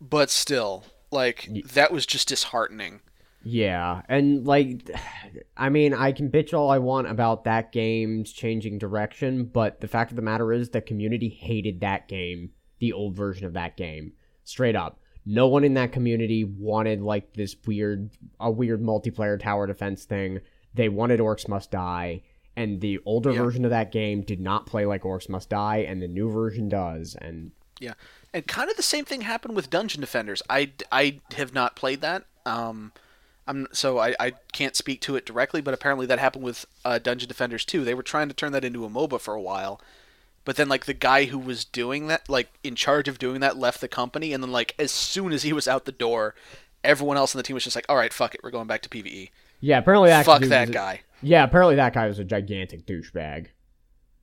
But 0.00 0.30
still, 0.30 0.84
like 1.10 1.48
that 1.72 1.90
was 1.92 2.04
just 2.06 2.28
disheartening. 2.28 3.00
Yeah, 3.42 4.02
and 4.08 4.46
like, 4.46 4.90
I 5.56 5.68
mean, 5.68 5.94
I 5.94 6.12
can 6.12 6.30
bitch 6.30 6.52
all 6.52 6.70
I 6.70 6.78
want 6.78 7.08
about 7.08 7.44
that 7.44 7.72
game's 7.72 8.32
changing 8.32 8.78
direction, 8.78 9.44
but 9.44 9.80
the 9.80 9.88
fact 9.88 10.10
of 10.10 10.16
the 10.16 10.22
matter 10.22 10.52
is, 10.52 10.70
the 10.70 10.80
community 10.80 11.28
hated 11.28 11.80
that 11.80 12.08
game, 12.08 12.50
the 12.80 12.92
old 12.92 13.14
version 13.14 13.46
of 13.46 13.52
that 13.54 13.76
game, 13.76 14.12
straight 14.44 14.76
up. 14.76 14.98
No 15.26 15.48
one 15.48 15.64
in 15.64 15.74
that 15.74 15.90
community 15.92 16.44
wanted 16.44 17.02
like 17.02 17.34
this 17.34 17.56
weird, 17.66 18.10
a 18.38 18.50
weird 18.50 18.80
multiplayer 18.80 19.38
tower 19.40 19.66
defense 19.66 20.04
thing. 20.04 20.40
They 20.74 20.88
wanted 20.88 21.18
Orcs 21.20 21.48
Must 21.48 21.68
Die, 21.70 22.22
and 22.56 22.80
the 22.80 23.00
older 23.04 23.32
Yeah. 23.32 23.42
version 23.42 23.64
of 23.64 23.70
that 23.70 23.90
game 23.90 24.22
did 24.22 24.40
not 24.40 24.66
play 24.66 24.86
like 24.86 25.02
Orcs 25.02 25.28
Must 25.28 25.48
Die, 25.50 25.78
and 25.78 26.00
the 26.00 26.06
new 26.08 26.30
version 26.30 26.68
does. 26.68 27.16
And 27.20 27.50
Yeah, 27.80 27.94
and 28.32 28.46
kind 28.46 28.70
of 28.70 28.76
the 28.76 28.82
same 28.82 29.04
thing 29.04 29.22
happened 29.22 29.56
with 29.56 29.68
Dungeon 29.68 30.00
Defenders. 30.00 30.42
I, 30.48 30.70
I 30.92 31.20
have 31.36 31.52
not 31.52 31.74
played 31.76 32.00
that. 32.02 32.24
Um, 32.46 32.92
I'm 33.48 33.66
so 33.72 33.98
I, 33.98 34.14
I 34.20 34.32
can't 34.52 34.74
speak 34.76 35.00
to 35.02 35.16
it 35.16 35.26
directly, 35.26 35.60
but 35.60 35.74
apparently 35.74 36.06
that 36.06 36.18
happened 36.18 36.44
with 36.44 36.66
uh, 36.84 36.98
Dungeon 36.98 37.28
Defenders 37.28 37.64
too. 37.64 37.84
They 37.84 37.94
were 37.94 38.02
trying 38.02 38.28
to 38.28 38.34
turn 38.34 38.52
that 38.52 38.64
into 38.64 38.84
a 38.84 38.88
MOBA 38.88 39.20
for 39.20 39.34
a 39.34 39.40
while, 39.40 39.80
but 40.46 40.56
then 40.56 40.70
like 40.70 40.86
the 40.86 40.94
guy 40.94 41.26
who 41.26 41.38
was 41.38 41.66
doing 41.66 42.06
that, 42.06 42.26
like 42.30 42.48
in 42.64 42.74
charge 42.74 43.06
of 43.08 43.18
doing 43.18 43.40
that, 43.40 43.58
left 43.58 43.82
the 43.82 43.88
company, 43.88 44.32
and 44.32 44.42
then 44.42 44.50
like 44.52 44.74
as 44.78 44.90
soon 44.90 45.32
as 45.34 45.42
he 45.42 45.52
was 45.52 45.68
out 45.68 45.84
the 45.84 45.92
door, 45.92 46.34
everyone 46.82 47.18
else 47.18 47.34
in 47.34 47.38
the 47.38 47.42
team 47.42 47.52
was 47.54 47.64
just 47.64 47.76
like, 47.76 47.84
"All 47.90 47.96
right, 47.96 48.12
fuck 48.12 48.34
it, 48.34 48.40
we're 48.42 48.50
going 48.50 48.66
back 48.66 48.80
to 48.82 48.88
PVE." 48.88 49.28
yeah, 49.60 49.78
apparently 49.78 50.08
that 50.08 50.24
Fuck 50.24 50.40
that 50.42 50.68
was- 50.68 50.74
guy. 50.74 51.00
Yeah, 51.22 51.44
apparently 51.44 51.76
that 51.76 51.92
guy 51.94 52.06
was 52.06 52.18
a 52.18 52.24
gigantic 52.24 52.86
douchebag. 52.86 53.48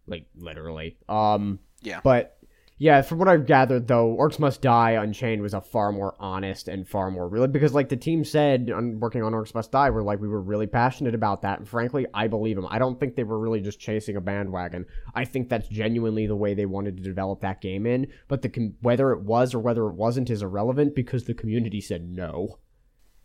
Like 0.08 0.26
literally. 0.36 0.98
Um 1.08 1.60
Yeah. 1.82 2.02
But 2.04 2.38
yeah, 2.78 3.02
from 3.02 3.20
what 3.20 3.28
I've 3.28 3.46
gathered 3.46 3.88
though, 3.88 4.16
Orcs 4.20 4.40
Must 4.40 4.62
Die 4.62 4.92
Unchained 4.92 5.42
was 5.42 5.54
a 5.54 5.62
far 5.62 5.92
more 5.92 6.16
honest 6.20 6.68
and 6.68 6.88
far 6.88 7.12
more 7.12 7.28
real 7.30 7.48
because 7.48 7.74
like 7.74 7.90
the 7.90 7.96
team 7.96 8.26
said 8.26 8.72
on 8.76 9.00
working 9.00 9.24
on 9.24 9.32
Orcs 9.34 9.54
Must 9.54 9.72
Die, 9.72 9.90
we're 9.90 10.02
like 10.02 10.20
we 10.20 10.28
were 10.28 10.42
really 10.42 10.68
passionate 10.68 11.14
about 11.16 11.42
that 11.44 11.60
and 11.60 11.68
frankly 11.68 12.06
I 12.14 12.28
believe 12.28 12.56
them. 12.56 12.68
I 12.70 12.80
don't 12.80 13.00
think 13.00 13.16
they 13.16 13.24
were 13.24 13.40
really 13.40 13.62
just 13.62 13.80
chasing 13.80 14.16
a 14.18 14.22
bandwagon. 14.22 14.86
I 15.14 15.26
think 15.26 15.50
that's 15.50 15.68
genuinely 15.68 16.28
the 16.28 16.36
way 16.36 16.54
they 16.54 16.66
wanted 16.66 16.98
to 16.98 17.04
develop 17.04 17.42
that 17.42 17.62
game 17.62 17.86
in, 17.86 18.08
but 18.28 18.42
the 18.42 18.50
com- 18.50 18.76
whether 18.82 19.12
it 19.12 19.22
was 19.22 19.54
or 19.54 19.60
whether 19.60 19.86
it 19.88 19.94
wasn't 19.94 20.30
is 20.30 20.42
irrelevant 20.42 20.96
because 20.96 21.26
the 21.26 21.34
community 21.34 21.80
said 21.80 22.10
no, 22.10 22.58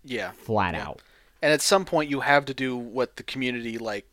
Yeah. 0.04 0.32
flat 0.32 0.74
Yeah. 0.74 0.86
out. 0.88 1.02
and 1.42 1.52
at 1.52 1.62
some 1.62 1.84
point 1.84 2.10
you 2.10 2.20
have 2.20 2.44
to 2.44 2.54
do 2.54 2.76
what 2.76 3.16
the 3.16 3.22
community 3.22 3.78
like 3.78 4.06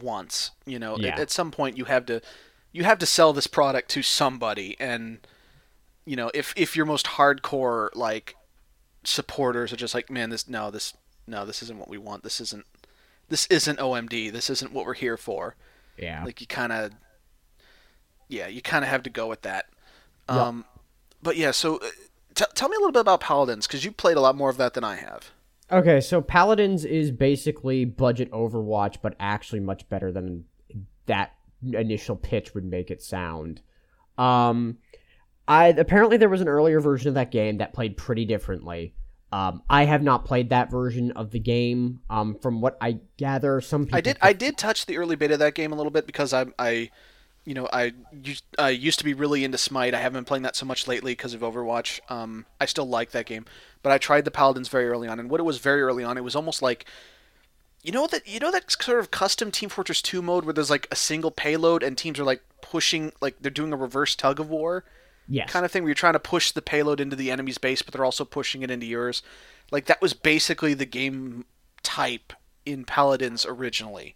wants 0.00 0.52
you 0.64 0.78
know 0.78 0.96
Yeah. 0.98 1.14
at, 1.14 1.20
at 1.20 1.30
some 1.30 1.50
point 1.50 1.76
you 1.76 1.84
have 1.84 2.06
to 2.06 2.20
you 2.72 2.84
have 2.84 2.98
to 2.98 3.06
sell 3.06 3.32
this 3.32 3.46
product 3.46 3.90
to 3.90 4.02
somebody. 4.02 4.76
And 4.80 5.18
you 6.04 6.16
know 6.16 6.30
if 6.34 6.52
if 6.56 6.76
your 6.76 6.86
most 6.86 7.06
hardcore 7.06 7.90
like 7.94 8.34
supporters 9.04 9.72
are 9.72 9.76
just 9.76 9.94
like 9.94 10.10
man 10.10 10.30
this 10.30 10.48
no 10.48 10.70
this 10.70 10.94
no 11.26 11.44
this 11.44 11.62
isn't 11.62 11.78
what 11.78 11.88
we 11.88 11.98
want. 11.98 12.22
This 12.22 12.40
isn't 12.40 12.64
this 13.28 13.46
isn't 13.46 13.78
OMD 13.78 14.32
this 14.32 14.50
isn't 14.50 14.72
what 14.72 14.86
we're 14.86 14.94
here 14.94 15.16
for. 15.16 15.54
Yeah. 15.98 16.24
like 16.24 16.40
you 16.40 16.46
kind 16.46 16.72
of 16.72 16.92
yeah 18.28 18.48
you 18.48 18.62
kind 18.62 18.84
of 18.84 18.90
have 18.90 19.02
to 19.04 19.10
go 19.10 19.26
with 19.26 19.42
that. 19.42 19.66
Yeah. 20.28 20.46
um 20.46 20.64
but 21.22 21.36
yeah 21.36 21.50
so 21.50 21.76
uh, 21.76 21.88
t- 22.34 22.44
tell 22.54 22.68
me 22.68 22.76
a 22.76 22.78
little 22.78 22.92
bit 22.92 23.00
about 23.00 23.20
paladins 23.20 23.66
because 23.66 23.84
you 23.84 23.92
played 23.92 24.16
a 24.16 24.20
lot 24.20 24.36
more 24.36 24.48
of 24.50 24.56
that 24.56 24.74
than 24.74 24.84
i 24.84 24.96
have. 24.96 25.30
Okay, 25.72 26.02
so 26.02 26.20
Paladins 26.20 26.84
is 26.84 27.10
basically 27.10 27.86
budget 27.86 28.30
Overwatch, 28.30 28.96
but 29.00 29.14
actually 29.18 29.60
much 29.60 29.88
better 29.88 30.12
than 30.12 30.44
that 31.06 31.34
initial 31.72 32.16
pitch 32.16 32.54
would 32.54 32.64
make 32.64 32.90
it 32.90 33.02
sound. 33.02 33.60
Um, 34.18 34.78
I 35.48 35.68
apparently 35.68 36.16
there 36.16 36.28
was 36.28 36.40
an 36.40 36.48
earlier 36.48 36.80
version 36.80 37.08
of 37.08 37.14
that 37.14 37.30
game 37.30 37.58
that 37.58 37.72
played 37.72 37.96
pretty 37.96 38.24
differently. 38.24 38.94
Um, 39.32 39.62
I 39.70 39.84
have 39.86 40.02
not 40.02 40.24
played 40.26 40.50
that 40.50 40.70
version 40.70 41.12
of 41.12 41.30
the 41.30 41.40
game. 41.40 42.00
Um, 42.10 42.36
from 42.40 42.60
what 42.60 42.76
I 42.80 42.98
gather, 43.16 43.60
some 43.60 43.86
people 43.86 43.96
I 43.96 44.00
did. 44.02 44.18
I 44.20 44.32
did 44.34 44.58
touch 44.58 44.86
the 44.86 44.98
early 44.98 45.16
beta 45.16 45.34
of 45.34 45.40
that 45.40 45.54
game 45.54 45.72
a 45.72 45.74
little 45.74 45.90
bit 45.90 46.06
because 46.06 46.34
I, 46.34 46.46
I, 46.58 46.90
you 47.44 47.54
know, 47.54 47.66
I 47.72 47.92
used, 48.12 48.44
I 48.58 48.70
used 48.70 48.98
to 48.98 49.04
be 49.04 49.14
really 49.14 49.42
into 49.42 49.56
Smite. 49.56 49.94
I 49.94 50.00
haven't 50.00 50.18
been 50.18 50.24
playing 50.26 50.42
that 50.42 50.54
so 50.54 50.66
much 50.66 50.86
lately 50.86 51.12
because 51.12 51.32
of 51.32 51.40
Overwatch. 51.40 52.00
Um, 52.10 52.44
I 52.60 52.66
still 52.66 52.86
like 52.86 53.12
that 53.12 53.24
game, 53.24 53.46
but 53.82 53.90
I 53.90 53.98
tried 53.98 54.26
the 54.26 54.30
Paladins 54.30 54.68
very 54.68 54.88
early 54.88 55.08
on, 55.08 55.18
and 55.18 55.30
what 55.30 55.40
it 55.40 55.44
was 55.44 55.58
very 55.58 55.80
early 55.80 56.04
on, 56.04 56.18
it 56.18 56.24
was 56.24 56.36
almost 56.36 56.60
like, 56.60 56.84
you 57.82 57.92
know 57.92 58.06
that 58.06 58.26
you 58.26 58.38
know 58.38 58.50
that 58.50 58.70
sort 58.70 59.00
of 59.00 59.10
custom 59.10 59.50
Team 59.50 59.68
Fortress 59.68 60.00
2 60.02 60.22
mode 60.22 60.44
where 60.44 60.52
there's 60.54 60.70
like 60.70 60.86
a 60.90 60.96
single 60.96 61.30
payload 61.30 61.82
and 61.82 61.98
teams 61.98 62.18
are 62.18 62.24
like 62.24 62.42
pushing, 62.60 63.12
like 63.20 63.36
they're 63.40 63.50
doing 63.50 63.72
a 63.72 63.76
reverse 63.76 64.14
tug 64.14 64.38
of 64.38 64.48
war 64.48 64.84
yes, 65.28 65.50
kind 65.50 65.64
of 65.64 65.70
thing 65.72 65.82
where 65.82 65.88
you're 65.88 65.94
trying 65.94 66.12
to 66.12 66.18
push 66.20 66.52
the 66.52 66.62
payload 66.62 67.00
into 67.00 67.16
the 67.16 67.30
enemy's 67.30 67.58
base, 67.58 67.82
but 67.82 67.92
they're 67.92 68.04
also 68.04 68.24
pushing 68.24 68.62
it 68.62 68.70
into 68.70 68.86
yours. 68.86 69.22
Like 69.70 69.86
that 69.86 70.00
was 70.00 70.12
basically 70.12 70.74
the 70.74 70.86
game 70.86 71.44
type 71.82 72.32
in 72.64 72.84
Paladins 72.84 73.44
originally 73.44 74.14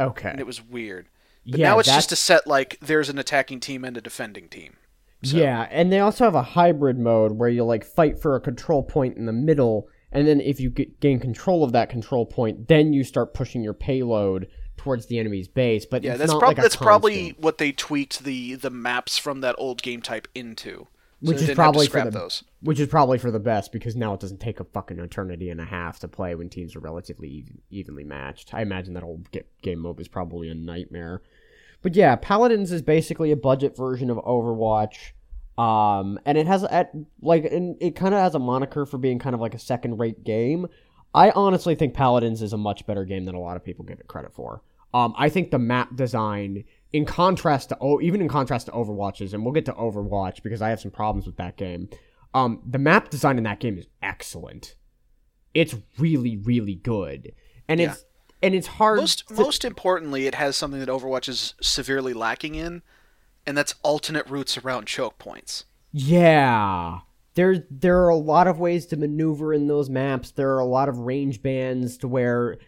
okay, 0.00 0.30
and 0.30 0.40
it 0.40 0.46
was 0.46 0.64
weird. 0.64 1.08
But 1.46 1.60
yeah, 1.60 1.70
now 1.70 1.78
it's 1.80 1.88
that's- 1.88 2.04
just 2.04 2.12
a 2.12 2.16
set 2.16 2.46
like 2.46 2.78
there's 2.80 3.08
an 3.10 3.18
attacking 3.18 3.60
team 3.60 3.84
and 3.84 3.96
a 3.96 4.00
defending 4.00 4.48
team. 4.48 4.76
So- 5.22 5.36
Yeah, 5.36 5.68
and 5.70 5.92
they 5.92 6.00
also 6.00 6.24
have 6.24 6.34
a 6.34 6.42
hybrid 6.42 6.98
mode 6.98 7.32
where 7.32 7.48
you 7.48 7.64
like 7.64 7.84
fight 7.84 8.18
for 8.18 8.34
a 8.36 8.40
control 8.40 8.82
point 8.82 9.16
in 9.16 9.26
the 9.26 9.32
middle, 9.32 9.88
and 10.12 10.26
then 10.26 10.40
if 10.40 10.60
you 10.60 10.70
g- 10.70 10.92
gain 11.00 11.18
control 11.20 11.64
of 11.64 11.72
that 11.72 11.88
control 11.90 12.26
point, 12.26 12.68
then 12.68 12.92
you 12.92 13.02
start 13.04 13.34
pushing 13.34 13.62
your 13.62 13.74
payload 13.74 14.48
towards 14.76 15.06
the 15.06 15.18
enemy's 15.18 15.48
base. 15.48 15.86
But 15.86 16.02
Yeah, 16.02 16.12
it's 16.12 16.18
that's 16.20 16.32
not 16.32 16.38
prob- 16.40 16.48
like 16.50 16.56
that's 16.62 16.76
probably 16.76 17.30
what 17.38 17.58
they 17.58 17.72
tweaked 17.72 18.24
the 18.24 18.54
the 18.56 18.70
maps 18.70 19.18
from 19.18 19.40
that 19.40 19.54
old 19.58 19.82
game 19.82 20.00
type 20.02 20.28
into. 20.34 20.86
So 21.24 21.28
Which 21.28 21.36
is 21.36 21.42
didn't 21.42 21.48
have 21.50 21.54
to 21.56 21.62
probably 21.62 21.86
for 21.86 22.00
the- 22.02 22.10
those. 22.10 22.42
which 22.62 22.80
is 22.80 22.88
probably 22.88 23.16
for 23.18 23.30
the 23.30 23.38
best 23.38 23.70
because 23.70 23.94
now 23.94 24.12
it 24.14 24.18
doesn't 24.18 24.40
take 24.40 24.58
a 24.58 24.64
fucking 24.64 24.98
eternity 24.98 25.50
and 25.50 25.60
a 25.60 25.64
half 25.64 26.00
to 26.00 26.08
play 26.08 26.34
when 26.34 26.48
teams 26.48 26.74
are 26.74 26.80
relatively 26.80 27.28
even, 27.28 27.58
evenly 27.70 28.02
matched. 28.02 28.52
I 28.52 28.62
imagine 28.62 28.94
that 28.94 29.04
old 29.04 29.30
ga- 29.30 29.44
game 29.62 29.78
mode 29.78 30.00
is 30.00 30.08
probably 30.08 30.48
a 30.48 30.54
nightmare. 30.54 31.22
But 31.80 31.94
yeah, 31.94 32.16
Paladins 32.16 32.72
is 32.72 32.82
basically 32.82 33.30
a 33.30 33.36
budget 33.36 33.76
version 33.76 34.10
of 34.10 34.16
Overwatch. 34.18 35.12
Um, 35.58 36.18
and 36.24 36.38
it 36.38 36.46
has 36.46 36.64
at 36.64 36.92
like 37.20 37.44
and 37.44 37.76
it 37.80 37.94
kind 37.94 38.14
of 38.14 38.20
has 38.20 38.34
a 38.34 38.38
moniker 38.38 38.86
for 38.86 38.96
being 38.98 39.18
kind 39.18 39.34
of 39.34 39.40
like 39.40 39.54
a 39.54 39.58
second 39.58 39.98
rate 39.98 40.24
game. 40.24 40.66
I 41.14 41.30
honestly 41.30 41.74
think 41.74 41.92
Paladins 41.94 42.40
is 42.40 42.54
a 42.54 42.56
much 42.56 42.86
better 42.86 43.04
game 43.04 43.26
than 43.26 43.34
a 43.34 43.40
lot 43.40 43.56
of 43.56 43.64
people 43.64 43.84
give 43.84 44.00
it 44.00 44.08
credit 44.08 44.32
for. 44.32 44.62
Um, 44.94 45.14
I 45.16 45.28
think 45.28 45.50
the 45.50 45.58
map 45.58 45.94
design, 45.94 46.64
in 46.92 47.04
contrast 47.04 47.68
to 47.70 47.76
oh, 47.80 48.00
even 48.00 48.20
in 48.22 48.28
contrast 48.28 48.66
to 48.66 48.72
Overwatch's, 48.72 49.34
and 49.34 49.44
we'll 49.44 49.52
get 49.52 49.66
to 49.66 49.72
Overwatch 49.74 50.42
because 50.42 50.62
I 50.62 50.70
have 50.70 50.80
some 50.80 50.90
problems 50.90 51.26
with 51.26 51.36
that 51.36 51.56
game. 51.56 51.88
Um, 52.34 52.62
the 52.66 52.78
map 52.78 53.10
design 53.10 53.36
in 53.36 53.44
that 53.44 53.60
game 53.60 53.76
is 53.76 53.86
excellent. 54.02 54.74
It's 55.52 55.74
really, 55.98 56.38
really 56.38 56.76
good, 56.76 57.32
and 57.68 57.78
Yeah. 57.78 57.92
it's 57.92 58.04
and 58.42 58.54
it's 58.54 58.66
hard. 58.66 58.98
Most 58.98 59.28
to- 59.28 59.34
most 59.34 59.64
importantly, 59.66 60.26
it 60.26 60.34
has 60.34 60.56
something 60.56 60.80
that 60.80 60.88
Overwatch 60.88 61.28
is 61.28 61.54
severely 61.60 62.12
lacking 62.14 62.54
in, 62.54 62.82
and 63.46 63.56
that's 63.56 63.74
alternate 63.82 64.28
routes 64.28 64.56
around 64.58 64.86
choke 64.86 65.18
points. 65.18 65.64
Yeah. 65.92 67.00
There 67.34 67.64
there 67.70 68.02
are 68.04 68.08
a 68.10 68.16
lot 68.16 68.46
of 68.46 68.58
ways 68.58 68.86
to 68.86 68.96
maneuver 68.96 69.54
in 69.54 69.66
those 69.66 69.88
maps. 69.88 70.30
There 70.32 70.54
are 70.54 70.58
a 70.60 70.66
lot 70.66 70.88
of 70.88 70.98
range 70.98 71.42
bands 71.42 71.96
to 71.98 72.08
where 72.08 72.58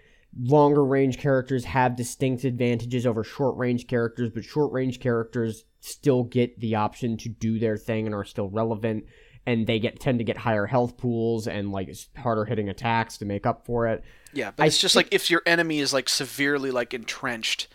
longer 0.41 0.85
range 0.85 1.18
characters 1.18 1.64
have 1.64 1.97
distinct 1.97 2.45
advantages 2.45 3.07
over 3.07 3.22
short 3.22 3.57
range 3.57 3.87
characters, 3.87 4.31
but 4.31 4.45
short 4.45 4.72
range 4.72 5.01
characters 5.01 5.64
still 5.81 6.25
get 6.25 6.59
the 6.61 6.75
option 6.75 7.16
to 7.18 7.29
do 7.29 7.59
their 7.59 7.77
thing 7.77 8.07
and 8.07 8.14
are 8.14 8.25
still 8.25 8.49
relevant 8.49 9.05
and 9.47 9.66
they 9.66 9.79
get 9.79 10.01
tend 10.01 10.18
to 10.18 10.25
get 10.25 10.39
higher 10.39 10.64
health 10.64 10.97
pools 10.97 11.47
and 11.47 11.70
like 11.70 11.95
harder 12.16 12.47
hitting 12.47 12.70
attacks 12.70 13.18
to 13.18 13.27
make 13.27 13.45
up 13.47 13.66
for 13.66 13.87
it. 13.87 14.03
Yeah, 14.33 14.51
but 14.57 14.62
I 14.64 14.66
it's 14.66 14.79
just 14.79 14.95
think- 14.95 15.07
like 15.09 15.14
if 15.14 15.31
your 15.31 15.43
enemy 15.45 15.79
is 15.81 15.93
like 15.93 16.09
severely 16.09 16.70
like 16.70 16.95
entrenched 16.95 17.68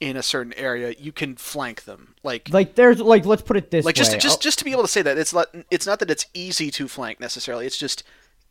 in 0.00 0.16
a 0.16 0.22
certain 0.22 0.52
area, 0.54 0.94
you 0.98 1.12
can 1.12 1.36
flank 1.36 1.84
them. 1.84 2.14
Like 2.22 2.48
Like 2.50 2.74
there's 2.76 3.00
like 3.00 3.24
let's 3.26 3.42
put 3.42 3.56
it 3.56 3.70
this 3.70 3.84
like 3.84 3.94
way. 3.96 3.98
just 4.04 4.20
just 4.20 4.38
Oh, 4.38 4.42
just 4.42 4.58
to 4.60 4.64
be 4.64 4.72
able 4.72 4.82
to 4.82 4.88
say 4.88 5.02
that 5.02 5.18
it's 5.18 5.32
not 5.34 5.48
it's 5.70 5.86
not 5.86 5.98
that 6.00 6.10
it's 6.10 6.26
easy 6.34 6.70
to 6.72 6.88
flank 6.88 7.20
necessarily. 7.20 7.66
It's 7.66 7.78
just 7.78 8.02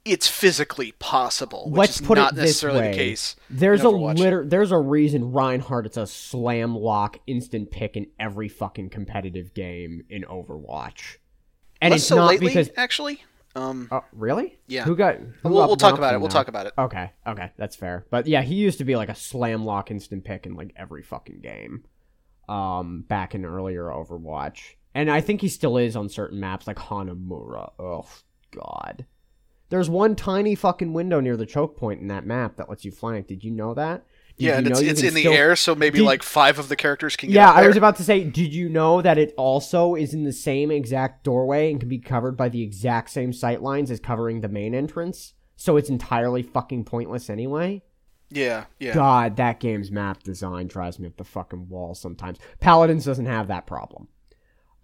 it's 0.06 0.28
physically 0.28 0.93
possible, 1.00 1.66
which 1.70 1.78
let's 1.80 2.00
is 2.00 2.08
put 2.08 2.18
not 2.18 2.32
it 2.32 2.36
this 2.36 2.45
necessarily 2.45 2.80
way. 2.80 2.91
the 2.91 2.98
case. 2.98 3.36
There's 3.50 3.82
a 3.84 3.89
liter- 3.89 4.45
there's 4.45 4.72
a 4.72 4.78
reason 4.78 5.32
Reinhardt 5.34 5.86
is 5.88 5.98
a 5.98 6.08
slam 6.08 6.76
lock 6.76 7.20
instant 7.28 7.72
pick 7.72 7.98
in 7.98 8.08
every 8.18 8.48
fucking 8.48 8.89
competitive 8.89 9.54
game 9.54 10.06
in 10.10 10.24
Overwatch. 10.24 11.18
And 11.82 11.91
Less 11.91 12.02
it's 12.02 12.08
so 12.08 12.16
not 12.16 12.28
lately, 12.30 12.48
because 12.48 12.70
actually. 12.78 13.24
Um, 13.58 13.88
Oh, 13.91 14.03
really? 14.14 14.60
Yeah. 14.68 14.84
Who 14.84 14.95
got? 14.95 15.16
Who 15.18 15.28
we'll, 15.43 15.60
got 15.60 15.68
we'll 15.68 15.76
talk 15.76 15.97
about 15.97 16.14
it. 16.14 16.20
We'll 16.20 16.30
talk 16.30 16.47
about 16.47 16.68
it. 16.68 16.74
Okay, 16.78 17.12
okay, 17.26 17.51
that's 17.58 17.76
fair. 17.76 18.05
But 18.10 18.28
yeah, 18.28 18.41
he 18.41 18.55
used 18.55 18.78
to 18.78 18.86
be 18.86 18.95
like 18.95 19.10
a 19.10 19.16
slam 19.16 19.66
lock 19.66 19.91
instant 19.91 20.24
pick 20.24 20.45
in 20.45 20.55
like 20.55 20.74
every 20.76 21.03
fucking 21.03 21.41
game. 21.41 21.84
Um, 22.47 23.03
back 23.08 23.36
in 23.36 23.43
earlier 23.43 23.86
Overwatch, 23.86 24.76
and 24.95 25.12
I 25.12 25.20
think 25.20 25.41
he 25.41 25.49
still 25.49 25.78
is 25.78 25.95
on 25.97 26.08
certain 26.08 26.39
maps 26.39 26.68
like 26.68 26.78
Hanamura. 26.78 27.72
Oh 27.78 28.08
god. 28.51 29.05
There's 29.70 29.89
one 29.89 30.16
tiny 30.16 30.55
fucking 30.55 30.93
window 30.93 31.20
near 31.20 31.36
the 31.36 31.45
choke 31.45 31.76
point 31.76 31.99
in 31.99 32.08
that 32.08 32.26
map 32.26 32.55
that 32.55 32.70
lets 32.70 32.86
you 32.86 32.91
flank. 32.91 33.28
Did 33.28 33.43
you 33.43 33.51
know 33.51 33.74
that? 33.74 34.05
Did 34.38 34.45
yeah, 34.45 34.51
you 34.51 34.57
and 34.57 34.69
know 34.69 34.79
it's, 34.79 35.01
it's 35.01 35.03
in 35.03 35.15
the 35.15 35.27
air, 35.27 35.55
so 35.55 35.73
maybe 35.73 35.97
Did- 35.97 36.05
like 36.05 36.21
five 36.21 36.59
of 36.59 36.69
the 36.69 36.75
characters 36.75 37.15
can 37.15 37.29
get 37.29 37.35
Yeah, 37.35 37.51
I 37.51 37.65
was 37.65 37.75
about 37.75 37.95
to 37.95 38.03
say, 38.03 38.23
did 38.23 38.53
you 38.53 38.69
know 38.69 39.01
that 39.01 39.17
it 39.17 39.33
also 39.35 39.95
is 39.95 40.13
in 40.13 40.25
the 40.25 40.33
same 40.33 40.69
exact 40.69 41.23
doorway 41.23 41.71
and 41.71 41.79
can 41.79 41.89
be 41.89 41.97
covered 41.97 42.38
by 42.38 42.49
the 42.49 42.61
exact 42.61 43.09
same 43.09 43.33
sight 43.33 43.63
lines 43.63 43.89
as 43.89 43.99
covering 43.99 44.41
the 44.41 44.47
main 44.47 44.75
entrance? 44.75 45.33
So 45.55 45.75
it's 45.75 45.89
entirely 45.89 46.43
fucking 46.43 46.85
pointless 46.85 47.31
anyway? 47.31 47.81
Yeah, 48.29 48.65
yeah. 48.79 48.93
God, 48.93 49.38
that 49.38 49.59
game's 49.59 49.89
map 49.89 50.21
design 50.21 50.67
drives 50.67 50.99
me 50.99 51.07
up 51.07 51.17
the 51.17 51.23
fucking 51.23 51.69
wall 51.69 51.95
sometimes. 51.95 52.38
Paladins 52.59 53.05
doesn't 53.05 53.25
have 53.25 53.47
that 53.47 53.65
problem. 53.65 54.07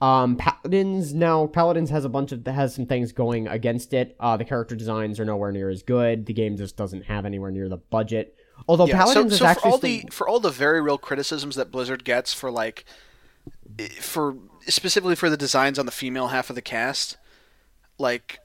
Um, 0.02 0.36
Paladins 0.36 1.14
now 1.14 1.48
Paladins 1.48 1.90
has 1.92 2.06
a 2.06 2.10
bunch 2.10 2.32
of 2.32 2.46
has 2.48 2.74
some 2.74 2.86
things 2.86 3.12
going 3.12 3.48
against 3.48 3.94
it. 3.94 4.16
Uh, 4.20 4.36
the 4.36 4.46
character 4.46 4.76
designs 4.76 5.20
are 5.20 5.26
nowhere 5.26 5.52
near 5.52 5.70
as 5.70 5.84
good. 5.84 6.26
The 6.26 6.34
game 6.34 6.58
just 6.58 6.76
doesn't 6.76 7.04
have 7.04 7.26
anywhere 7.26 7.52
near 7.52 7.70
the 7.70 7.78
budget. 7.78 8.36
Although 8.68 8.88
Yeah, 8.88 8.98
Paladins 8.98 9.32
so, 9.32 9.34
is 9.34 9.40
so 9.40 9.46
for 9.46 9.50
actually 9.52 9.72
all 9.72 9.78
the 9.78 10.04
for 10.12 10.28
all 10.28 10.40
the 10.40 10.52
very 10.52 10.82
real 10.82 10.98
criticisms 10.98 11.56
that 11.56 11.72
Blizzard 11.72 12.04
gets 12.04 12.34
for 12.34 12.50
like 12.52 12.86
eh, 13.80 13.88
for 14.00 14.36
specifically 14.68 15.16
for 15.16 15.30
the 15.30 15.38
designs 15.38 15.78
on 15.78 15.86
the 15.86 15.92
female 15.92 16.28
half 16.28 16.50
of 16.50 16.56
the 16.56 16.62
cast, 16.62 17.18
like 17.98 18.40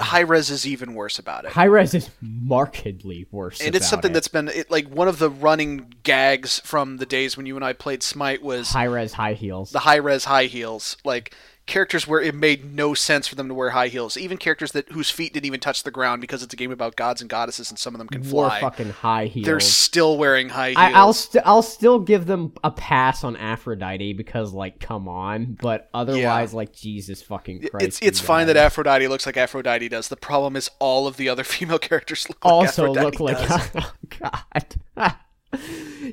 Hi-Rez 0.00 0.50
is 0.50 0.66
even 0.66 0.94
worse 0.94 1.18
about 1.18 1.44
it. 1.44 1.52
High 1.52 1.64
Res 1.64 1.94
is 1.94 2.10
markedly 2.20 3.26
worse. 3.30 3.60
and 3.60 3.74
it's 3.74 3.88
something 3.88 4.12
it. 4.12 4.14
that's 4.14 4.28
been 4.28 4.48
it, 4.48 4.70
like 4.70 4.88
one 4.88 5.08
of 5.08 5.18
the 5.18 5.28
running 5.30 5.92
gags 6.02 6.60
from 6.60 6.96
the 6.96 7.06
days 7.06 7.36
when 7.36 7.46
you 7.46 7.56
and 7.56 7.64
I 7.64 7.72
played 7.72 8.02
Smite 8.02 8.42
was 8.42 8.70
Hi-Rez 8.70 9.12
high 9.12 9.34
heels. 9.34 9.70
the 9.72 9.80
Hi-Rez 9.80 10.24
high 10.24 10.44
heels 10.44 10.96
like 11.04 11.34
characters 11.70 12.06
where 12.06 12.20
it 12.20 12.34
made 12.34 12.74
no 12.74 12.92
sense 12.92 13.26
for 13.26 13.34
them 13.36 13.48
to 13.48 13.54
wear 13.54 13.70
high 13.70 13.88
heels 13.88 14.16
even 14.16 14.36
characters 14.36 14.72
that 14.72 14.88
whose 14.90 15.08
feet 15.08 15.32
didn't 15.32 15.46
even 15.46 15.60
touch 15.60 15.82
the 15.84 15.90
ground 15.90 16.20
because 16.20 16.42
it's 16.42 16.52
a 16.52 16.56
game 16.56 16.72
about 16.72 16.96
gods 16.96 17.20
and 17.20 17.30
goddesses 17.30 17.70
and 17.70 17.78
some 17.78 17.94
of 17.94 17.98
them 17.98 18.08
can 18.08 18.28
Wore 18.30 18.48
fly 18.48 18.60
fucking 18.60 18.90
high 18.90 19.26
heels. 19.26 19.46
they're 19.46 19.60
still 19.60 20.18
wearing 20.18 20.48
high 20.50 20.70
heels 20.70 20.78
I, 20.78 20.92
I'll 20.92 21.12
st- 21.12 21.44
I'll 21.46 21.62
still 21.62 21.98
give 22.00 22.26
them 22.26 22.52
a 22.62 22.70
pass 22.70 23.24
on 23.24 23.36
Aphrodite 23.36 24.12
because 24.14 24.52
like 24.52 24.80
come 24.80 25.08
on, 25.08 25.56
but 25.60 25.88
otherwise 25.94 26.52
like 26.52 26.72
Jesus 26.72 27.22
fucking 27.22 27.68
Christ. 27.68 27.86
it's 27.86 27.98
it's 28.02 28.20
fine 28.20 28.46
that. 28.48 28.56
Aphrodite 28.56 29.06
looks 29.08 29.26
like 29.26 29.36
Aphrodite 29.36 29.88
does. 29.88 30.08
The 30.08 30.16
problem 30.16 30.56
is 30.56 30.70
all 30.78 31.06
of 31.06 31.16
the 31.16 31.28
other 31.28 31.44
female 31.54 31.78
characters 31.78 32.28
look 32.28 32.44
like 32.44 32.52
also 32.52 32.92
look 32.92 33.20
like 33.20 33.36
oh 33.40 33.92
god. 34.18 34.76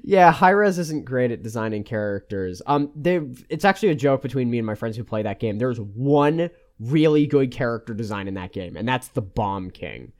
yeah, 0.03 0.31
Hi-Rez 0.31 0.79
isn't 0.79 1.05
great 1.05 1.31
at 1.31 1.43
designing 1.43 1.83
characters. 1.83 2.61
Um, 2.65 2.91
they 2.95 3.21
it's 3.49 3.65
actually 3.65 3.89
a 3.89 3.95
joke 3.95 4.21
between 4.21 4.49
me 4.49 4.57
and 4.57 4.65
my 4.65 4.75
friends 4.75 4.97
who 4.97 5.03
play 5.03 5.21
that 5.23 5.39
game. 5.39 5.57
There's 5.57 5.79
one 5.79 6.49
really 6.79 7.27
good 7.27 7.51
character 7.51 7.93
design 7.93 8.27
in 8.27 8.33
that 8.35 8.53
game, 8.53 8.75
and 8.75 8.87
that's 8.87 9.09
the 9.09 9.21
Bomb 9.21 9.71
King. 9.71 10.11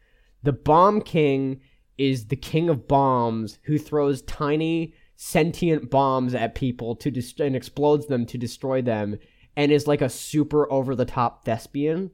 The 0.43 0.53
Bomb 0.53 1.01
King 1.01 1.61
is 1.97 2.28
the 2.28 2.36
king 2.36 2.70
of 2.70 2.88
bombs 2.88 3.57
who 3.63 3.78
throws 3.78 4.22
tiny 4.24 4.93
sentient 5.15 5.89
bombs 5.89 6.36
at 6.36 6.53
people 6.53 6.95
to 6.95 7.09
dest- 7.09 7.39
and 7.39 7.55
explodes 7.55 8.05
them 8.05 8.26
to 8.28 8.38
destroy 8.38 8.82
them, 8.82 9.18
and 9.55 9.72
is 9.72 9.88
like 9.88 10.01
a 10.01 10.09
super 10.09 10.72
over 10.72 10.95
the 10.95 11.05
top 11.05 11.43
thespian 11.43 12.11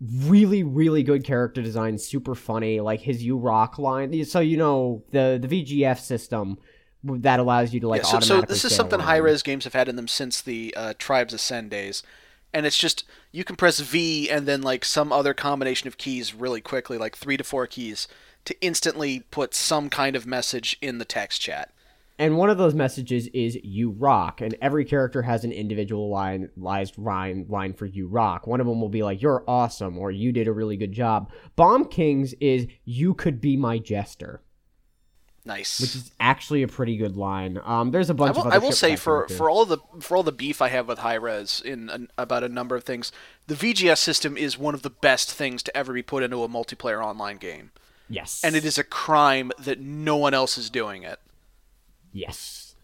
really 0.00 0.62
really 0.62 1.02
good 1.02 1.24
character 1.24 1.60
design 1.60 1.98
super 1.98 2.36
funny 2.36 2.78
like 2.80 3.00
his 3.00 3.22
you 3.22 3.36
rock 3.36 3.78
line. 3.78 4.24
So 4.24 4.40
you 4.40 4.56
know 4.56 5.02
the 5.10 5.38
the 5.40 5.48
VGS 5.48 6.00
system 6.00 6.58
that 7.04 7.40
allows 7.40 7.72
you 7.72 7.80
to 7.80 7.88
like 7.88 8.02
yeah, 8.02 8.08
so, 8.08 8.20
so 8.20 8.40
this 8.40 8.64
is 8.64 8.74
something 8.74 9.00
Hi-Rez 9.00 9.42
games 9.42 9.64
have 9.64 9.72
had 9.72 9.88
in 9.88 9.96
them 9.96 10.08
since 10.08 10.40
the 10.40 10.74
uh, 10.76 10.94
Tribes 10.98 11.32
Ascend 11.32 11.70
days, 11.70 12.02
and 12.52 12.66
it's 12.66 12.78
just 12.78 13.04
you 13.32 13.44
can 13.44 13.56
press 13.56 13.80
V 13.80 14.30
and 14.30 14.46
then 14.46 14.62
like 14.62 14.84
some 14.84 15.12
other 15.12 15.34
combination 15.34 15.88
of 15.88 15.98
keys 15.98 16.34
really 16.34 16.60
quickly, 16.60 16.98
like 16.98 17.16
three 17.16 17.36
to 17.36 17.44
four 17.44 17.66
keys, 17.66 18.08
to 18.44 18.60
instantly 18.60 19.20
put 19.30 19.54
some 19.54 19.90
kind 19.90 20.16
of 20.16 20.26
message 20.26 20.76
in 20.80 20.98
the 20.98 21.04
text 21.04 21.40
chat. 21.40 21.70
And 22.18 22.36
one 22.36 22.50
of 22.50 22.58
those 22.58 22.74
messages 22.74 23.28
is 23.28 23.56
you 23.62 23.90
rock. 23.90 24.40
And 24.40 24.56
every 24.60 24.84
character 24.84 25.22
has 25.22 25.44
an 25.44 25.52
individual 25.52 26.10
line 26.10 26.50
rhyme 26.56 27.46
line 27.48 27.74
for 27.74 27.86
you 27.86 28.08
rock. 28.08 28.46
One 28.46 28.60
of 28.60 28.66
them 28.66 28.80
will 28.80 28.88
be 28.88 29.02
like 29.02 29.22
you're 29.22 29.44
awesome 29.46 29.96
or 29.98 30.10
you 30.10 30.32
did 30.32 30.48
a 30.48 30.52
really 30.52 30.76
good 30.76 30.92
job. 30.92 31.30
Bomb 31.54 31.84
kings 31.84 32.34
is 32.40 32.66
you 32.84 33.14
could 33.14 33.40
be 33.40 33.56
my 33.56 33.78
jester 33.78 34.42
Nice. 35.44 35.80
which 35.80 35.94
is 35.94 36.10
actually 36.20 36.62
a 36.62 36.68
pretty 36.68 36.96
good 36.96 37.16
line. 37.16 37.58
Um 37.64 37.90
there's 37.90 38.10
a 38.10 38.12
I 38.12 38.16
bunch 38.16 38.34
will, 38.34 38.42
of 38.42 38.46
other 38.48 38.56
I 38.56 38.58
will 38.58 38.72
say 38.72 38.96
for, 38.96 39.28
for 39.28 39.48
all 39.48 39.64
the 39.64 39.78
for 40.00 40.16
all 40.16 40.22
the 40.22 40.32
beef 40.32 40.60
I 40.60 40.68
have 40.68 40.88
with 40.88 40.98
Hi-Rez 40.98 41.62
in 41.64 41.88
an, 41.88 42.10
about 42.18 42.44
a 42.44 42.48
number 42.48 42.76
of 42.76 42.84
things, 42.84 43.12
the 43.46 43.54
VGS 43.54 43.98
system 43.98 44.36
is 44.36 44.58
one 44.58 44.74
of 44.74 44.82
the 44.82 44.90
best 44.90 45.32
things 45.32 45.62
to 45.62 45.76
ever 45.76 45.92
be 45.94 46.02
put 46.02 46.22
into 46.22 46.42
a 46.42 46.48
multiplayer 46.48 47.02
online 47.02 47.38
game, 47.38 47.70
yes. 48.10 48.42
And 48.44 48.56
it 48.56 48.64
is 48.64 48.76
a 48.76 48.84
crime 48.84 49.52
that 49.58 49.80
no 49.80 50.16
one 50.16 50.34
else 50.34 50.58
is 50.58 50.68
doing 50.68 51.02
it. 51.02 51.18
Yes. 52.12 52.76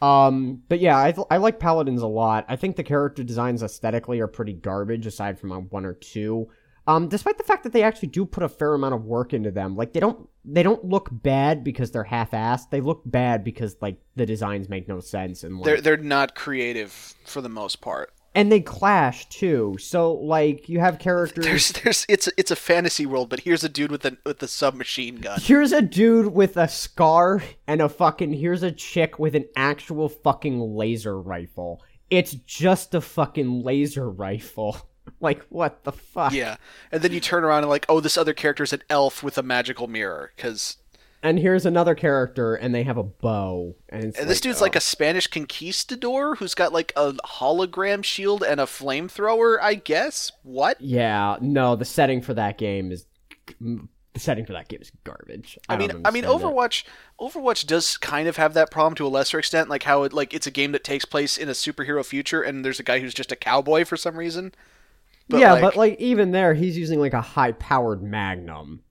Um, 0.00 0.62
but 0.68 0.80
yeah, 0.80 0.96
I, 0.96 1.14
I 1.30 1.36
like 1.36 1.60
Paladins 1.60 2.02
a 2.02 2.08
lot. 2.08 2.44
I 2.48 2.56
think 2.56 2.74
the 2.74 2.82
character 2.82 3.22
designs 3.22 3.62
aesthetically 3.62 4.18
are 4.18 4.26
pretty 4.26 4.52
garbage, 4.52 5.06
aside 5.06 5.38
from 5.38 5.52
uh, 5.52 5.58
one 5.58 5.84
or 5.84 5.94
two. 5.94 6.48
Um, 6.88 7.08
despite 7.08 7.38
the 7.38 7.44
fact 7.44 7.62
that 7.62 7.72
they 7.72 7.84
actually 7.84 8.08
do 8.08 8.26
put 8.26 8.42
a 8.42 8.48
fair 8.48 8.74
amount 8.74 8.94
of 8.94 9.04
work 9.04 9.32
into 9.32 9.52
them, 9.52 9.76
like 9.76 9.92
they 9.92 10.00
don't 10.00 10.28
they 10.44 10.64
don't 10.64 10.84
look 10.84 11.08
bad 11.12 11.62
because 11.62 11.92
they're 11.92 12.02
half-assed. 12.02 12.70
They 12.70 12.80
look 12.80 13.02
bad 13.06 13.44
because 13.44 13.76
like 13.80 13.98
the 14.16 14.26
designs 14.26 14.68
make 14.68 14.88
no 14.88 14.98
sense 14.98 15.44
and 15.44 15.58
like, 15.58 15.64
They're 15.64 15.80
they're 15.80 15.96
not 15.96 16.34
creative 16.34 16.90
for 17.24 17.40
the 17.40 17.48
most 17.48 17.80
part. 17.80 18.12
And 18.34 18.50
they 18.50 18.60
clash 18.60 19.28
too. 19.28 19.76
So 19.78 20.14
like 20.14 20.68
you 20.68 20.80
have 20.80 20.98
characters. 20.98 21.44
There's 21.44 21.72
there's 21.72 22.06
it's 22.08 22.28
a, 22.28 22.32
it's 22.36 22.50
a 22.50 22.56
fantasy 22.56 23.06
world, 23.06 23.28
but 23.28 23.40
here's 23.40 23.64
a 23.64 23.68
dude 23.68 23.90
with 23.90 24.04
a 24.04 24.16
with 24.24 24.42
a 24.42 24.48
submachine 24.48 25.16
gun. 25.16 25.40
Here's 25.40 25.72
a 25.72 25.82
dude 25.82 26.32
with 26.32 26.56
a 26.56 26.68
scar 26.68 27.42
and 27.66 27.80
a 27.80 27.88
fucking. 27.88 28.32
Here's 28.32 28.62
a 28.62 28.72
chick 28.72 29.18
with 29.18 29.34
an 29.34 29.46
actual 29.56 30.08
fucking 30.08 30.60
laser 30.60 31.20
rifle. 31.20 31.82
It's 32.10 32.32
just 32.32 32.94
a 32.94 33.00
fucking 33.00 33.62
laser 33.62 34.08
rifle. 34.08 34.76
like, 35.20 35.44
what 35.48 35.84
the 35.84 35.92
fuck? 35.92 36.32
Yeah, 36.32 36.56
and 36.90 37.02
then 37.02 37.12
you 37.12 37.20
turn 37.20 37.44
around 37.44 37.62
and 37.62 37.70
like, 37.70 37.86
oh, 37.88 38.00
this 38.00 38.16
other 38.16 38.34
character 38.34 38.62
is 38.62 38.72
an 38.72 38.82
elf 38.88 39.22
with 39.22 39.38
a 39.38 39.42
magical 39.42 39.88
mirror, 39.88 40.32
because 40.36 40.76
And 41.22 41.38
here's 41.38 41.64
another 41.64 41.94
character 41.94 42.56
and 42.56 42.74
they 42.74 42.82
have 42.82 42.96
a 42.96 43.04
bow. 43.04 43.76
And, 43.88 44.16
and 44.16 44.28
this 44.28 44.40
dude's 44.40 44.60
oh. 44.60 44.64
like 44.64 44.74
uh, 44.74 44.78
a 44.78 44.80
Spanish 44.80 45.28
conquistador 45.28 46.36
who's 46.36 46.54
got 46.54 46.72
like 46.72 46.92
a 46.96 47.12
hologram 47.12 48.02
shield 48.02 48.42
and 48.42 48.60
a 48.60 48.64
flamethrower. 48.64 49.58
I 49.60 49.74
guess 49.74 50.32
what? 50.42 50.80
Yeah, 50.80 51.36
no, 51.40 51.76
the 51.76 51.84
setting 51.84 52.22
for 52.22 52.34
that 52.34 52.58
game 52.58 52.90
is. 52.90 53.06
The 54.14 54.20
setting 54.20 54.44
for 54.44 54.52
that 54.52 54.68
game 54.68 54.80
is 54.82 54.92
garbage. 55.04 55.58
I, 55.68 55.74
I 55.74 55.76
mean, 55.78 55.90
I 56.04 56.10
mean, 56.10 56.24
understand 56.24 56.26
it. 56.26 56.28
Overwatch, 56.28 56.84
Overwatch 57.18 57.66
does 57.66 57.96
kind 57.96 58.28
of 58.28 58.36
have 58.36 58.52
that 58.54 58.70
problem 58.70 58.94
to 58.96 59.06
a 59.06 59.08
lesser 59.08 59.38
extent, 59.38 59.70
like 59.70 59.84
how 59.84 60.02
it 60.02 60.12
like 60.12 60.34
it's 60.34 60.46
a 60.46 60.50
game 60.50 60.72
that 60.72 60.84
takes 60.84 61.04
place 61.04 61.38
in 61.38 61.48
a 61.48 61.52
superhero 61.52 62.04
future, 62.04 62.42
and 62.42 62.64
there's 62.64 62.78
a 62.78 62.82
guy 62.82 62.98
who's 62.98 63.14
just 63.14 63.32
a 63.32 63.36
cowboy 63.36 63.84
for 63.84 63.96
some 63.96 64.16
reason. 64.16 64.52
yeah, 65.28 65.54
like, 65.54 65.62
but 65.62 65.76
like 65.76 65.98
even 65.98 66.32
there, 66.32 66.52
he's 66.52 66.76
using 66.76 67.00
like 67.00 67.14
a 67.14 67.22
high-powered 67.22 68.02
Magnum, 68.02 68.82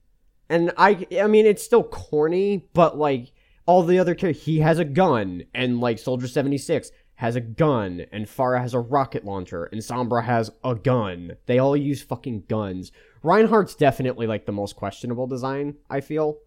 and 0.52 0.72
I, 0.78 1.06
I 1.20 1.28
mean, 1.28 1.46
it's 1.46 1.64
still 1.64 1.84
corny, 1.84 2.66
but 2.74 2.98
like 2.98 3.32
all 3.66 3.84
the 3.84 4.00
other 4.00 4.16
characters. 4.16 4.44
He 4.44 4.60
has 4.60 4.80
a 4.80 4.86
gun, 4.86 5.44
and 5.54 5.80
like 5.80 5.98
Soldier 6.00 6.28
seventy 6.28 6.58
six 6.58 6.92
has 7.16 7.36
a 7.36 7.42
gun, 7.42 8.06
and 8.12 8.26
Pharah 8.26 8.60
has 8.62 8.74
a 8.74 8.80
rocket 8.80 9.24
launcher, 9.26 9.66
and 9.66 9.80
Sombra 9.82 10.24
has 10.24 10.50
a 10.64 10.74
gun. 10.76 11.38
They 11.46 11.60
all 11.60 11.78
use 11.78 12.02
fucking 12.02 12.46
guns. 12.50 12.92
Reinhardt's 13.24 13.76
definitely 13.76 14.26
like 14.28 14.46
the 14.46 14.52
most 14.52 14.76
questionable 14.76 15.28
design. 15.28 15.76
I 15.90 16.02
feel 16.02 16.38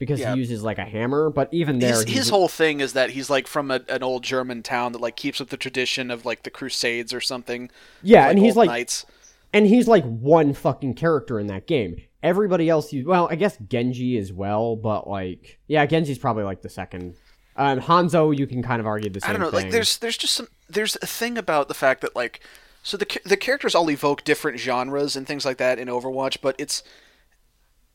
because 0.00 0.18
Yeah. 0.18 0.32
he 0.34 0.40
uses 0.40 0.64
like 0.64 0.78
a 0.78 0.84
hammer, 0.84 1.30
but 1.30 1.48
even 1.52 1.78
there, 1.78 1.92
his, 1.94 2.02
his 2.04 2.28
whole 2.30 2.48
thing 2.48 2.80
is 2.80 2.94
that 2.94 3.10
he's 3.10 3.30
like 3.30 3.46
from 3.46 3.70
a, 3.70 3.80
an 3.88 4.02
old 4.02 4.24
German 4.24 4.64
town 4.64 4.90
that 4.90 5.00
like 5.00 5.14
keeps 5.14 5.40
up 5.40 5.50
the 5.50 5.56
tradition 5.56 6.10
of 6.10 6.24
like 6.26 6.42
the 6.42 6.50
Crusades 6.50 7.14
or 7.14 7.20
something. 7.20 7.70
yeah, 8.02 8.28
and 8.28 8.40
he's 8.40 8.56
like 8.56 8.66
knights. 8.68 9.06
and 9.52 9.68
he's 9.68 9.86
like 9.86 10.02
one 10.04 10.52
fucking 10.52 10.94
character 10.94 11.38
in 11.38 11.46
that 11.46 11.68
game. 11.68 12.02
Everybody 12.24 12.68
else, 12.68 12.92
you 12.92 13.06
well, 13.06 13.28
I 13.30 13.36
guess 13.36 13.56
Genji 13.68 14.18
as 14.18 14.32
well, 14.32 14.74
but 14.74 15.06
like, 15.06 15.58
yeah, 15.68 15.84
Genji's 15.86 16.18
probably 16.18 16.42
like 16.42 16.62
the 16.62 16.68
second. 16.68 17.14
Um, 17.56 17.80
Hanzo, 17.80 18.36
you 18.36 18.46
can 18.46 18.62
kind 18.62 18.80
of 18.80 18.86
argue 18.86 19.10
the 19.10 19.20
same 19.20 19.30
I 19.30 19.32
don't 19.34 19.42
know. 19.42 19.50
thing. 19.50 19.66
Like 19.66 19.72
there's 19.72 19.98
there's 19.98 20.16
just 20.16 20.34
some 20.34 20.48
there's 20.68 20.96
a 21.02 21.06
thing 21.06 21.38
about 21.38 21.68
the 21.68 21.74
fact 21.74 22.00
that 22.00 22.16
like 22.16 22.40
so 22.82 22.96
the 22.96 23.20
the 23.24 23.36
characters 23.36 23.74
all 23.74 23.90
evoke 23.90 24.24
different 24.24 24.58
genres 24.58 25.16
and 25.16 25.26
things 25.26 25.44
like 25.44 25.58
that 25.58 25.78
in 25.78 25.88
Overwatch, 25.88 26.38
but 26.40 26.56
it's 26.58 26.82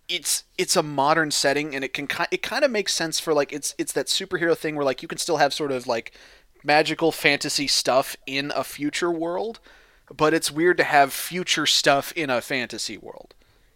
it's 0.08 0.44
it's 0.58 0.76
a 0.76 0.84
modern 0.84 1.32
setting 1.32 1.76
and 1.76 1.84
it 1.84 1.94
can 1.94 2.08
it 2.32 2.42
kind 2.42 2.64
of 2.64 2.72
makes 2.72 2.94
sense 2.94 3.20
for 3.20 3.34
like 3.34 3.52
it's 3.52 3.76
it's 3.78 3.94
that 3.94 4.08
superhero 4.08 4.58
thing 4.58 4.76
where 4.76 4.86
like 4.86 5.02
you 5.02 5.08
can 5.08 5.18
still 5.18 5.38
have 5.38 5.54
sort 5.54 5.72
of 5.72 5.88
like 5.88 6.12
magical 6.64 7.12
fantasy 7.12 7.68
stuff 7.68 8.16
in 8.26 8.52
a 8.56 8.64
future 8.64 9.12
world, 9.12 9.60
but 10.16 10.34
it's 10.34 10.52
weird 10.52 10.78
to 10.78 10.84
have 10.84 11.14
future 11.14 11.66
stuff 11.66 12.12
in 12.14 12.30
a 12.30 12.42
fantasy 12.42 12.98
world. 12.98 13.34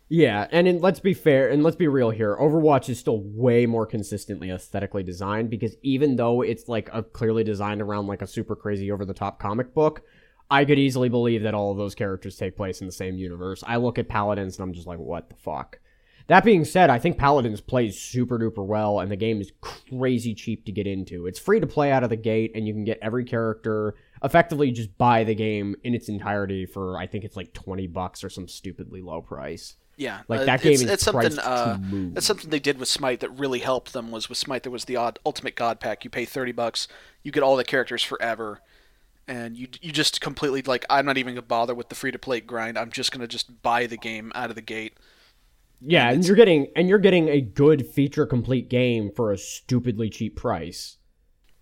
Yeah, 0.09 0.47
and 0.51 0.67
in, 0.67 0.79
let's 0.79 0.99
be 0.99 1.13
fair 1.13 1.49
and 1.49 1.63
let's 1.63 1.75
be 1.75 1.87
real 1.87 2.11
here. 2.11 2.37
Overwatch 2.39 2.89
is 2.89 2.99
still 2.99 3.21
way 3.23 3.65
more 3.65 3.85
consistently 3.85 4.51
aesthetically 4.51 5.01
designed 5.01 5.49
because 5.49 5.75
even 5.81 6.17
though 6.17 6.41
it's 6.41 6.67
like 6.67 6.89
a 6.93 7.01
clearly 7.01 7.43
designed 7.43 7.81
around 7.81 8.07
like 8.07 8.21
a 8.21 8.27
super 8.27 8.55
crazy 8.55 8.91
over 8.91 9.05
the 9.05 9.13
top 9.13 9.39
comic 9.39 9.73
book, 9.73 10.03
I 10.51 10.65
could 10.65 10.77
easily 10.77 11.09
believe 11.09 11.41
that 11.43 11.55
all 11.55 11.71
of 11.71 11.77
those 11.77 11.95
characters 11.95 12.35
take 12.35 12.55
place 12.55 12.81
in 12.81 12.85
the 12.85 12.93
same 12.93 13.17
universe. 13.17 13.63
I 13.65 13.77
look 13.77 13.97
at 13.97 14.09
Paladins 14.09 14.57
and 14.57 14.63
I'm 14.63 14.73
just 14.73 14.87
like, 14.87 14.99
what 14.99 15.29
the 15.29 15.35
fuck? 15.35 15.79
That 16.27 16.45
being 16.45 16.63
said, 16.63 16.89
I 16.89 16.99
think 16.99 17.17
Paladins 17.17 17.59
plays 17.59 17.99
super 17.99 18.39
duper 18.39 18.65
well, 18.65 19.01
and 19.01 19.11
the 19.11 19.17
game 19.17 19.41
is 19.41 19.51
crazy 19.59 20.33
cheap 20.33 20.65
to 20.65 20.71
get 20.71 20.87
into. 20.87 21.27
It's 21.27 21.39
free 21.39 21.59
to 21.59 21.67
play 21.67 21.91
out 21.91 22.03
of 22.03 22.09
the 22.09 22.15
gate, 22.15 22.53
and 22.55 22.65
you 22.65 22.73
can 22.73 22.85
get 22.85 22.99
every 23.01 23.25
character 23.25 23.95
effectively 24.23 24.71
just 24.71 24.97
buy 24.97 25.25
the 25.25 25.35
game 25.35 25.75
in 25.83 25.93
its 25.93 26.07
entirety 26.07 26.65
for 26.65 26.97
I 26.97 27.07
think 27.07 27.25
it's 27.25 27.35
like 27.35 27.53
twenty 27.53 27.87
bucks 27.87 28.23
or 28.23 28.29
some 28.29 28.47
stupidly 28.47 29.01
low 29.01 29.21
price. 29.21 29.75
Yeah, 29.95 30.21
Like, 30.27 30.41
uh, 30.41 30.45
that 30.45 30.61
game 30.61 30.73
it's, 30.73 30.81
is 30.81 30.89
it's 30.89 31.03
something. 31.03 31.37
Uh, 31.37 31.77
move. 31.79 32.15
that's 32.15 32.25
something 32.25 32.49
they 32.49 32.59
did 32.59 32.79
with 32.79 32.87
Smite 32.87 33.19
that 33.19 33.29
really 33.29 33.59
helped 33.59 33.93
them. 33.93 34.09
Was 34.09 34.27
with 34.27 34.37
Smite 34.37 34.63
there 34.63 34.71
was 34.71 34.85
the 34.85 34.95
odd 34.95 35.19
Ultimate 35.25 35.55
God 35.55 35.79
Pack. 35.79 36.03
You 36.03 36.09
pay 36.09 36.25
thirty 36.25 36.51
bucks, 36.51 36.87
you 37.21 37.31
get 37.31 37.43
all 37.43 37.55
the 37.55 37.63
characters 37.63 38.03
forever, 38.03 38.61
and 39.27 39.55
you 39.55 39.67
you 39.81 39.91
just 39.91 40.19
completely 40.19 40.63
like 40.63 40.85
I'm 40.89 41.05
not 41.05 41.17
even 41.17 41.35
gonna 41.35 41.43
bother 41.43 41.75
with 41.75 41.89
the 41.89 41.95
free 41.95 42.11
to 42.11 42.17
play 42.17 42.41
grind. 42.41 42.77
I'm 42.77 42.91
just 42.91 43.11
gonna 43.11 43.27
just 43.27 43.61
buy 43.61 43.85
the 43.85 43.97
game 43.97 44.31
out 44.33 44.49
of 44.49 44.55
the 44.55 44.61
gate. 44.61 44.97
Yeah, 45.85 46.09
and 46.09 46.25
you're 46.25 46.35
getting 46.35 46.69
and 46.75 46.89
you're 46.89 46.97
getting 46.97 47.29
a 47.29 47.41
good 47.41 47.85
feature 47.85 48.25
complete 48.25 48.69
game 48.69 49.11
for 49.11 49.31
a 49.31 49.37
stupidly 49.37 50.09
cheap 50.09 50.35
price 50.35 50.97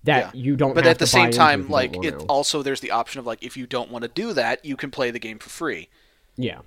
that 0.04 0.36
you 0.36 0.56
don't. 0.56 0.74
But 0.74 0.88
at 0.88 1.00
the 1.00 1.08
same 1.08 1.32
time, 1.32 1.68
like 1.70 1.96
it 2.04 2.20
to. 2.20 2.26
also 2.26 2.62
there's 2.62 2.80
the 2.82 2.92
option 2.92 3.20
of 3.20 3.26
like 3.26 3.44
if 3.44 3.58
you 3.58 3.68
don't 3.68 3.92
want 3.92 4.04
to 4.04 4.08
do 4.08 4.34
that, 4.34 4.64
you 4.64 4.76
can 4.76 4.92
play 4.92 5.12
the 5.12 5.20
game 5.20 5.40
for 5.40 5.50
free. 5.50 5.90
Yeah, 6.38 6.60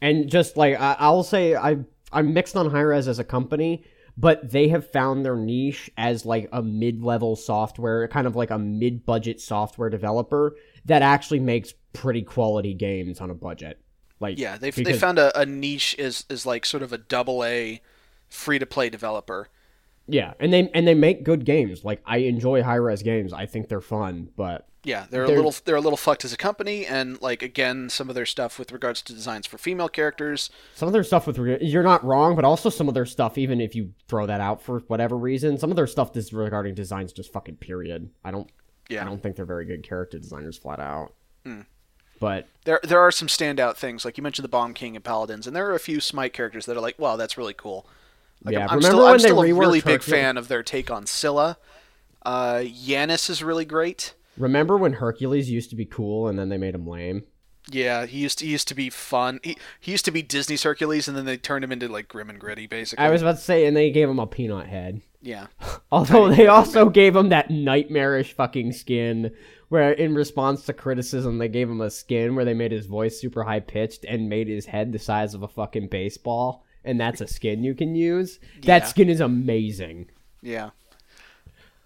and 0.00 0.28
just 0.28 0.56
like 0.56 0.78
I, 0.78 0.96
I'll 0.98 1.22
say, 1.22 1.54
I 1.54 1.78
I'm 2.12 2.32
mixed 2.32 2.56
on 2.56 2.70
Hi-Rez 2.70 3.08
as 3.08 3.18
a 3.18 3.24
company, 3.24 3.84
but 4.16 4.50
they 4.50 4.68
have 4.68 4.90
found 4.90 5.24
their 5.24 5.36
niche 5.36 5.90
as 5.96 6.24
like 6.24 6.48
a 6.52 6.62
mid-level 6.62 7.36
software, 7.36 8.08
kind 8.08 8.26
of 8.26 8.36
like 8.36 8.50
a 8.50 8.58
mid-budget 8.58 9.40
software 9.40 9.90
developer 9.90 10.56
that 10.86 11.02
actually 11.02 11.40
makes 11.40 11.74
pretty 11.92 12.22
quality 12.22 12.74
games 12.74 13.20
on 13.20 13.30
a 13.30 13.34
budget. 13.34 13.80
Like 14.20 14.38
Yeah, 14.38 14.56
they 14.56 14.70
they 14.70 14.92
found 14.94 15.18
a, 15.18 15.38
a 15.38 15.46
niche 15.46 15.94
is 15.98 16.24
is 16.28 16.44
like 16.46 16.66
sort 16.66 16.82
of 16.82 16.92
a 16.92 16.98
double 16.98 17.44
A 17.44 17.80
free 18.28 18.58
to 18.58 18.66
play 18.66 18.90
developer. 18.90 19.48
yeah, 20.06 20.34
and 20.40 20.52
they 20.52 20.70
and 20.74 20.86
they 20.86 20.94
make 20.94 21.24
good 21.24 21.44
games. 21.44 21.84
Like 21.84 22.00
I 22.04 22.18
enjoy 22.18 22.62
Hi-Rez 22.62 23.02
games. 23.02 23.32
I 23.32 23.46
think 23.46 23.68
they're 23.68 23.80
fun, 23.80 24.30
but 24.36 24.67
Yeah, 24.88 25.04
they're, 25.10 25.26
They're- 25.26 25.34
a 25.34 25.36
little 25.36 25.54
they're 25.66 25.76
a 25.76 25.80
little 25.82 25.98
fucked 25.98 26.24
as 26.24 26.32
a 26.32 26.36
company, 26.38 26.86
and 26.86 27.20
like 27.20 27.42
again, 27.42 27.90
some 27.90 28.08
of 28.08 28.14
their 28.14 28.24
stuff 28.24 28.58
with 28.58 28.72
regards 28.72 29.02
to 29.02 29.12
designs 29.12 29.46
for 29.46 29.58
female 29.58 29.90
characters. 29.90 30.48
some 30.74 30.86
of 30.88 30.94
their 30.94 31.04
stuff 31.04 31.26
with 31.26 31.36
you're 31.60 31.82
not 31.82 32.02
wrong, 32.02 32.34
but 32.34 32.44
also 32.46 32.70
some 32.70 32.88
of 32.88 32.94
their 32.94 33.04
stuff, 33.04 33.36
even 33.36 33.60
if 33.60 33.74
you 33.74 33.92
throw 34.08 34.24
that 34.26 34.40
out 34.40 34.62
for 34.62 34.80
whatever 34.86 35.14
reason, 35.18 35.58
some 35.58 35.68
of 35.70 35.76
their 35.76 35.86
stuff 35.86 36.16
is 36.16 36.32
regarding 36.32 36.74
designs 36.74 37.12
just 37.12 37.30
fucking 37.34 37.56
period. 37.56 38.08
I 38.24 38.30
don't, 38.30 38.48
Yeah. 38.88 39.02
I 39.02 39.04
don't 39.04 39.22
think 39.22 39.36
they're 39.36 39.44
very 39.44 39.66
good 39.66 39.82
character 39.82 40.18
designers 40.18 40.56
flat 40.56 40.80
out. 40.80 41.12
But 42.20 42.48
There 42.64 42.80
there 42.82 42.98
are 43.00 43.12
some 43.12 43.28
standout 43.28 43.76
things, 43.76 44.04
like 44.04 44.16
you 44.16 44.22
mentioned 44.22 44.44
the 44.44 44.48
Bomb 44.48 44.72
King 44.74 44.96
and 44.96 45.04
Paladins, 45.04 45.46
and 45.46 45.54
there 45.54 45.68
are 45.70 45.74
a 45.74 45.78
few 45.80 46.00
Smite 46.00 46.32
characters 46.32 46.66
that 46.66 46.76
are 46.76 46.80
like, 46.80 46.98
wow, 46.98 47.16
that's 47.16 47.36
really 47.38 47.54
cool. 47.54 47.86
Like, 48.42 48.54
Yeah, 48.54 48.64
I'm, 48.66 48.76
I'm 48.76 48.82
still, 48.82 49.06
I'm 49.06 49.18
still 49.18 49.42
a 49.42 49.52
really 49.52 49.80
big 49.80 50.02
fan 50.02 50.36
of 50.36 50.48
their 50.48 50.62
take 50.62 50.90
on 50.90 51.06
Scylla. 51.06 51.58
Uh, 52.24 52.62
Yanis 52.64 53.30
is 53.30 53.42
really 53.44 53.64
great. 53.64 54.14
Remember 54.38 54.76
when 54.76 54.94
Hercules 54.94 55.50
used 55.50 55.70
to 55.70 55.76
be 55.76 55.84
cool 55.84 56.28
and 56.28 56.38
then 56.38 56.48
they 56.48 56.58
made 56.58 56.74
him 56.74 56.86
lame? 56.86 57.24
Yeah, 57.70 58.06
he 58.06 58.18
used 58.18 58.38
to, 58.38 58.46
he 58.46 58.52
used 58.52 58.68
to 58.68 58.74
be 58.74 58.88
fun. 58.88 59.40
He, 59.42 59.58
he 59.78 59.92
used 59.92 60.06
to 60.06 60.10
be 60.10 60.22
Disney's 60.22 60.62
Hercules, 60.62 61.06
and 61.06 61.14
then 61.16 61.26
they 61.26 61.36
turned 61.36 61.62
him 61.64 61.72
into 61.72 61.86
like 61.88 62.08
grim 62.08 62.30
and 62.30 62.38
gritty, 62.40 62.66
basically. 62.66 63.04
I 63.04 63.10
was 63.10 63.20
about 63.20 63.36
to 63.36 63.42
say, 63.42 63.66
and 63.66 63.76
they 63.76 63.90
gave 63.90 64.08
him 64.08 64.18
a 64.18 64.26
peanut 64.26 64.68
head. 64.68 65.02
yeah, 65.20 65.48
Although 65.92 66.32
they 66.32 66.46
also 66.46 66.88
gave 66.88 67.14
him 67.14 67.28
that 67.28 67.50
nightmarish 67.50 68.32
fucking 68.32 68.72
skin, 68.72 69.32
where 69.68 69.92
in 69.92 70.14
response 70.14 70.64
to 70.64 70.72
criticism, 70.72 71.36
they 71.36 71.48
gave 71.48 71.68
him 71.68 71.82
a 71.82 71.90
skin 71.90 72.34
where 72.34 72.46
they 72.46 72.54
made 72.54 72.72
his 72.72 72.86
voice 72.86 73.20
super 73.20 73.42
high 73.44 73.60
pitched 73.60 74.06
and 74.08 74.30
made 74.30 74.48
his 74.48 74.64
head 74.64 74.92
the 74.92 74.98
size 74.98 75.34
of 75.34 75.42
a 75.42 75.48
fucking 75.48 75.88
baseball, 75.88 76.64
and 76.84 76.98
that's 76.98 77.20
a 77.20 77.26
skin 77.26 77.62
you 77.64 77.74
can 77.74 77.94
use. 77.94 78.38
Yeah. 78.62 78.78
That 78.78 78.88
skin 78.88 79.10
is 79.10 79.20
amazing. 79.20 80.08
yeah. 80.40 80.70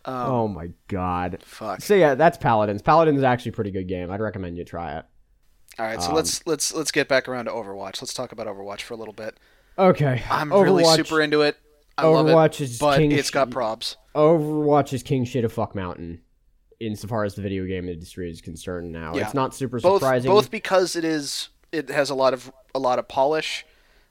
Um, 0.05 0.15
oh 0.31 0.49
my 0.49 0.71
god. 0.89 1.39
Fuck. 1.45 1.81
So 1.83 1.95
yeah, 1.95 2.15
that's 2.15 2.37
Paladins. 2.39 2.83
Paladins 2.83 3.19
is 3.19 3.25
actually 3.25 3.51
a 3.51 3.55
pretty 3.55 3.71
good 3.71 3.89
game. 3.89 4.11
I'd 4.11 4.21
recommend 4.21 4.57
you 4.57 4.65
try 4.65 4.99
it. 4.99 5.05
All 5.79 5.87
right, 5.87 6.03
so 6.03 6.11
Um, 6.11 6.15
let's 6.17 6.47
let's 6.47 6.75
let's 6.75 6.91
get 6.91 7.09
back 7.09 7.29
around 7.29 7.47
to 7.47 7.51
Overwatch. 7.53 8.03
Let's 8.03 8.13
talk 8.13 8.33
about 8.33 8.47
Overwatch 8.47 8.83
for 8.83 8.95
a 8.95 8.97
little 8.97 9.15
bit. 9.15 9.39
Okay. 9.79 10.23
I'm 10.31 10.53
really 10.53 10.85
super 10.85 11.21
into 11.21 11.43
it. 11.43 11.57
I 11.97 12.07
love 12.07 12.27
Overwatch 12.27 12.55
it, 12.55 12.61
is 12.63 12.79
but 12.79 12.99
king 12.99 13.13
it's 13.13 13.31
got 13.31 13.49
shit. 13.49 13.55
probs. 13.57 13.97
Overwatch 14.15 14.93
is 14.93 15.03
king 15.03 15.25
shit 15.25 15.45
of 15.45 15.53
fuck 15.53 15.75
mountain. 15.75 16.21
Insofar 16.81 17.25
as 17.25 17.37
the 17.37 17.43
video 17.43 17.65
game 17.65 17.89
industry 17.89 18.29
is 18.29 18.41
concerned 18.41 18.91
now, 18.91 19.15
Yeah. 19.15 19.23
it's 19.25 19.35
not 19.35 19.55
super 19.55 19.79
Both 19.79 20.01
surprising. 20.03 20.31
both 20.31 20.51
because 20.51 20.97
it 20.97 21.05
is 21.05 21.49
it 21.71 21.89
has 21.91 22.11
a 22.11 22.15
lot 22.15 22.35
of 22.35 22.53
a 22.75 22.79
lot 22.81 22.99
of 22.99 23.07
polish, 23.09 23.65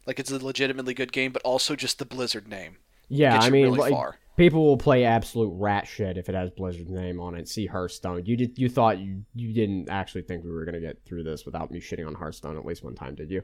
like 0.08 0.20
it's 0.20 0.32
a 0.32 0.44
legitimately 0.44 0.94
good 0.94 1.12
game, 1.12 1.32
but 1.34 1.42
also 1.44 1.76
just 1.76 2.00
the 2.00 2.06
Blizzard 2.06 2.48
name. 2.48 2.78
Yeah, 3.10 3.38
I 3.40 3.50
mean, 3.50 3.66
really 3.66 3.80
like, 3.80 3.92
far. 3.92 4.16
People 4.38 4.64
will 4.64 4.78
play 4.78 5.04
absolute 5.04 5.52
rat 5.56 5.88
shit 5.88 6.18
if 6.18 6.30
it 6.30 6.36
has 6.36 6.50
Blizzard's 6.52 6.90
name 6.90 7.20
on 7.20 7.36
it. 7.36 7.48
See 7.48 7.66
Hearthstone. 7.68 8.26
You 8.26 8.38
did. 8.38 8.58
You 8.58 8.70
thought 8.70 9.00
you 9.00 9.24
you 9.36 9.54
didn't 9.54 9.90
actually 9.90 10.24
think 10.24 10.44
we 10.44 10.52
were 10.52 10.66
gonna 10.66 10.80
get 10.80 11.04
through 11.06 11.24
this 11.24 11.46
without 11.46 11.72
me 11.72 11.80
shitting 11.80 12.08
on 12.08 12.16
Hearthstone 12.16 12.58
at 12.58 12.66
least 12.66 12.84
one 12.84 12.96
time, 12.96 13.16
did 13.16 13.30
you? 13.30 13.44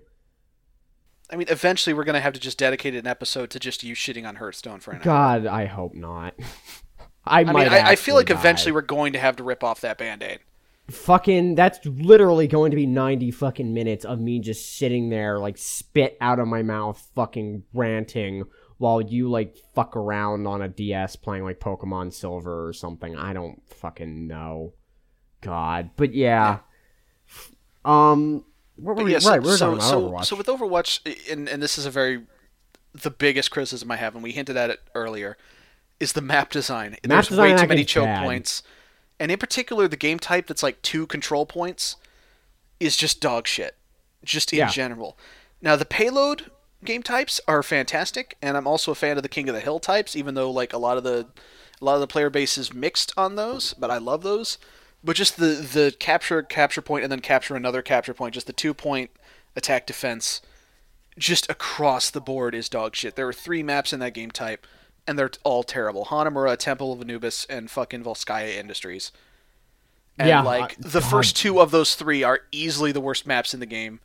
I 1.30 1.36
mean, 1.36 1.48
eventually 1.50 1.94
we're 1.94 2.06
gonna 2.06 2.22
have 2.22 2.34
to 2.34 2.40
just 2.40 2.58
dedicate 2.58 2.96
an 2.96 3.06
episode 3.06 3.50
to 3.52 3.60
just 3.60 3.84
you 3.84 3.96
shitting 3.96 4.28
on 4.28 4.36
Hearthstone 4.38 4.80
for 4.80 4.92
an 4.92 4.98
hour. 4.98 5.04
God, 5.04 5.46
I 5.46 5.66
hope 5.66 5.94
not. 5.94 6.34
I, 7.26 7.42
I 7.42 7.44
might. 7.44 7.72
mean, 7.72 7.74
I, 7.74 7.90
I 7.90 7.96
feel 7.98 8.16
like 8.16 8.28
die. 8.28 8.36
eventually 8.40 8.72
we're 8.72 8.82
going 8.82 9.12
to 9.14 9.20
have 9.20 9.36
to 9.36 9.44
rip 9.44 9.62
off 9.64 9.82
that 9.82 9.98
band-aid. 9.98 10.40
fucking. 10.90 11.56
That's 11.56 11.86
literally 11.86 12.48
going 12.48 12.72
to 12.72 12.78
be 12.78 12.86
ninety 12.86 13.32
fucking 13.32 13.74
minutes 13.74 14.06
of 14.06 14.22
me 14.22 14.40
just 14.40 14.78
sitting 14.78 15.10
there 15.10 15.38
like 15.38 15.58
spit 15.58 16.18
out 16.22 16.40
of 16.40 16.48
my 16.48 16.64
mouth, 16.64 17.06
fucking 17.16 17.64
ranting. 17.74 18.46
While 18.78 19.02
you 19.02 19.30
like 19.30 19.56
fuck 19.74 19.96
around 19.96 20.46
on 20.48 20.62
a 20.62 20.68
DS 20.68 21.16
playing 21.16 21.44
like 21.44 21.60
Pokemon 21.60 22.14
Silver 22.14 22.68
or 22.68 22.74
something, 22.74 23.16
I 23.16 23.34
don't 23.34 23.62
fucking 23.74 24.28
know. 24.28 24.74
God, 25.42 25.92
but 25.96 26.14
yeah, 26.14 26.60
um, 27.86 28.44
what 28.76 28.96
were 28.96 28.96
But 28.96 29.06
we, 29.06 29.12
yeah, 29.14 29.20
so, 29.20 29.30
right? 29.32 29.42
We 29.42 29.48
were 29.50 29.58
so, 29.58 29.76
talking 29.76 29.78
about 29.80 29.90
so, 29.90 30.02
Overwatch. 30.12 30.26
so 30.26 30.36
with 30.36 30.48
Overwatch, 30.48 31.32
and, 31.32 31.48
and 31.48 31.62
this 31.62 31.78
is 31.78 31.86
a 31.86 31.92
very 31.92 32.24
the 32.94 33.12
biggest 33.12 33.52
criticism 33.52 33.92
I 33.92 33.98
have, 33.98 34.16
and 34.16 34.24
we 34.24 34.32
hinted 34.32 34.58
at 34.58 34.70
it 34.72 34.80
earlier, 34.96 35.38
is 36.00 36.14
the 36.14 36.22
map 36.22 36.50
design. 36.52 36.98
There's 37.04 37.28
design 37.30 37.56
way 37.56 37.62
too 37.62 37.68
many 37.68 37.86
choke 37.86 38.06
bad. 38.06 38.24
points, 38.24 38.64
and 39.20 39.32
in 39.32 39.38
particular, 39.38 39.88
the 39.88 39.98
game 39.98 40.20
type 40.20 40.48
that's 40.48 40.64
like 40.64 40.82
two 40.82 41.06
control 41.08 41.46
points 41.46 41.96
is 42.80 42.98
just 42.98 43.22
dog 43.22 43.48
shit, 43.48 43.76
just 44.24 44.52
in 44.54 44.60
Yeah. 44.60 44.70
general. 44.70 45.18
Now 45.62 45.76
the 45.76 45.86
payload 45.86 46.52
game 46.84 47.04
types 47.04 47.40
are 47.48 47.64
fantastic, 47.64 48.38
and 48.42 48.56
I'm 48.58 48.68
also 48.68 48.92
a 48.92 48.96
fan 48.96 49.18
of 49.18 49.24
the 49.24 49.30
King 49.30 49.50
of 49.50 49.56
the 49.56 49.62
Hill 49.62 49.80
types, 49.80 50.16
even 50.16 50.36
though 50.36 50.52
like 50.52 50.74
a 50.74 50.78
lot 50.78 50.98
of 50.98 51.04
the 51.04 51.28
a 51.82 51.86
lot 51.86 51.96
of 51.96 52.02
the 52.02 52.08
player 52.08 52.30
base 52.30 52.58
is 52.58 52.74
mixed 52.74 53.14
on 53.18 53.36
those, 53.36 53.74
but 53.74 53.92
I 53.92 53.98
love 53.98 54.24
those. 54.24 54.58
But 55.04 55.16
just 55.16 55.38
the 55.38 55.48
the 55.48 55.96
capture 56.00 56.42
capture 56.42 56.82
point 56.82 57.04
and 57.04 57.12
then 57.12 57.20
capture 57.22 57.56
another 57.56 57.82
capture 57.82 58.14
point, 58.14 58.34
just 58.34 58.48
the 58.48 58.54
two 58.54 58.74
point 58.74 59.12
attack 59.56 59.86
defense, 59.88 60.42
just 61.18 61.50
across 61.50 62.10
the 62.10 62.22
board 62.22 62.56
is 62.56 62.70
dog 62.70 62.96
shit. 62.96 63.16
There 63.16 63.28
are 63.28 63.34
three 63.34 63.64
maps 63.64 63.94
in 63.94 64.00
that 64.00 64.14
game 64.14 64.32
type. 64.32 64.66
and 65.08 65.18
they're 65.18 65.32
all 65.44 65.64
terrible. 65.64 66.06
Hanamura, 66.06 66.58
Temple 66.58 66.92
of 66.94 67.02
Anubis, 67.02 67.46
and 67.46 67.72
fucking 67.72 68.04
Volskaya 68.04 68.58
Industries. 68.58 69.12
And 70.20 70.28
Yeah, 70.28 70.42
like 70.42 70.74
uh, 70.74 70.76
the 70.80 71.00
God. 71.00 71.10
first 71.10 71.36
two 71.38 71.60
of 71.62 71.72
those 71.72 71.96
three 71.96 72.24
are 72.24 72.42
easily 72.52 72.92
the 72.92 73.02
worst 73.02 73.26
maps 73.28 73.54
in 73.54 73.60
the 73.60 73.66
game. 73.66 74.00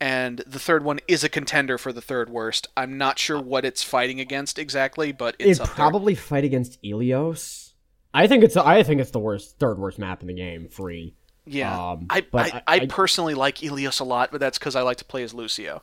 And 0.00 0.38
the 0.46 0.58
third 0.58 0.82
one 0.82 1.00
is 1.06 1.22
a 1.24 1.28
contender 1.28 1.76
for 1.76 1.92
the 1.92 2.00
third 2.00 2.30
worst. 2.30 2.68
I'm 2.76 2.96
not 2.96 3.18
sure 3.18 3.38
what 3.40 3.64
it's 3.66 3.82
fighting 3.82 4.18
against 4.18 4.58
exactly, 4.58 5.12
but 5.12 5.36
it's 5.38 5.58
It'd 5.58 5.60
up 5.60 5.66
there. 5.68 5.74
probably 5.76 6.14
fight 6.14 6.44
against 6.44 6.82
Ilios. 6.82 7.72
I 8.14 8.26
think 8.26 8.42
it's 8.42 8.56
I 8.56 8.82
think 8.82 9.00
it's 9.00 9.10
the 9.10 9.18
worst 9.18 9.58
third 9.58 9.78
worst 9.78 9.98
map 9.98 10.22
in 10.22 10.26
the 10.28 10.34
game. 10.34 10.68
Free. 10.68 11.14
Yeah, 11.46 11.90
Um, 11.92 12.06
I, 12.10 12.24
I- 12.34 12.62
I, 12.66 12.76
I- 12.80 12.86
personally 12.86 13.34
like 13.34 13.58
Ilios 13.62 14.00
a 14.00 14.04
lot, 14.04 14.30
but 14.30 14.40
that's 14.40 14.58
because 14.58 14.74
I 14.76 14.82
like 14.82 14.96
to 14.98 15.04
play 15.04 15.22
as 15.22 15.34
Lucio. 15.34 15.82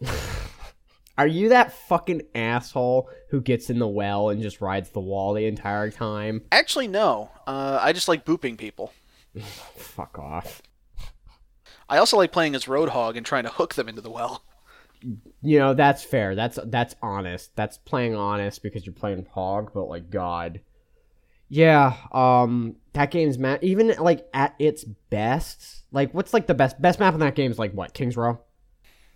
Are 1.18 1.26
you 1.26 1.50
that 1.50 1.72
fucking 1.72 2.22
asshole 2.34 3.10
who 3.30 3.40
gets 3.42 3.68
in 3.68 3.78
the 3.78 3.86
well 3.86 4.30
and 4.30 4.42
just 4.42 4.60
rides 4.62 4.90
the 4.90 5.00
wall 5.00 5.34
the 5.34 5.44
entire 5.46 5.90
time? 5.90 6.42
Actually, 6.50 6.88
no. 6.88 7.30
Uh, 7.46 7.78
I 7.80 7.92
just 7.92 8.08
like 8.08 8.24
booping 8.24 8.56
people. 8.56 8.92
Fuck 9.76 10.18
off. 10.18 10.62
I 11.92 11.98
also 11.98 12.16
like 12.16 12.32
playing 12.32 12.54
as 12.54 12.64
Roadhog 12.64 13.16
and 13.18 13.26
trying 13.26 13.44
to 13.44 13.50
hook 13.50 13.74
them 13.74 13.86
into 13.88 14.00
the 14.00 14.10
well. 14.10 14.42
You 15.42 15.58
know 15.58 15.74
that's 15.74 16.02
fair. 16.02 16.34
That's 16.34 16.58
that's 16.64 16.94
honest. 17.02 17.54
That's 17.56 17.76
playing 17.76 18.14
honest 18.14 18.62
because 18.62 18.86
you're 18.86 18.94
playing 18.94 19.26
Hog. 19.32 19.72
But 19.74 19.84
like 19.88 20.08
God, 20.10 20.60
yeah. 21.48 21.96
Um, 22.12 22.76
that 22.94 23.10
game's 23.10 23.36
map. 23.36 23.62
Even 23.62 23.94
like 23.98 24.26
at 24.32 24.54
its 24.58 24.84
best, 24.84 25.82
like 25.92 26.14
what's 26.14 26.32
like 26.32 26.46
the 26.46 26.54
best 26.54 26.80
best 26.80 26.98
map 26.98 27.14
in 27.14 27.20
that 27.20 27.34
game 27.34 27.50
is 27.50 27.58
like 27.58 27.72
what 27.72 27.92
Kings 27.94 28.16
Row. 28.16 28.40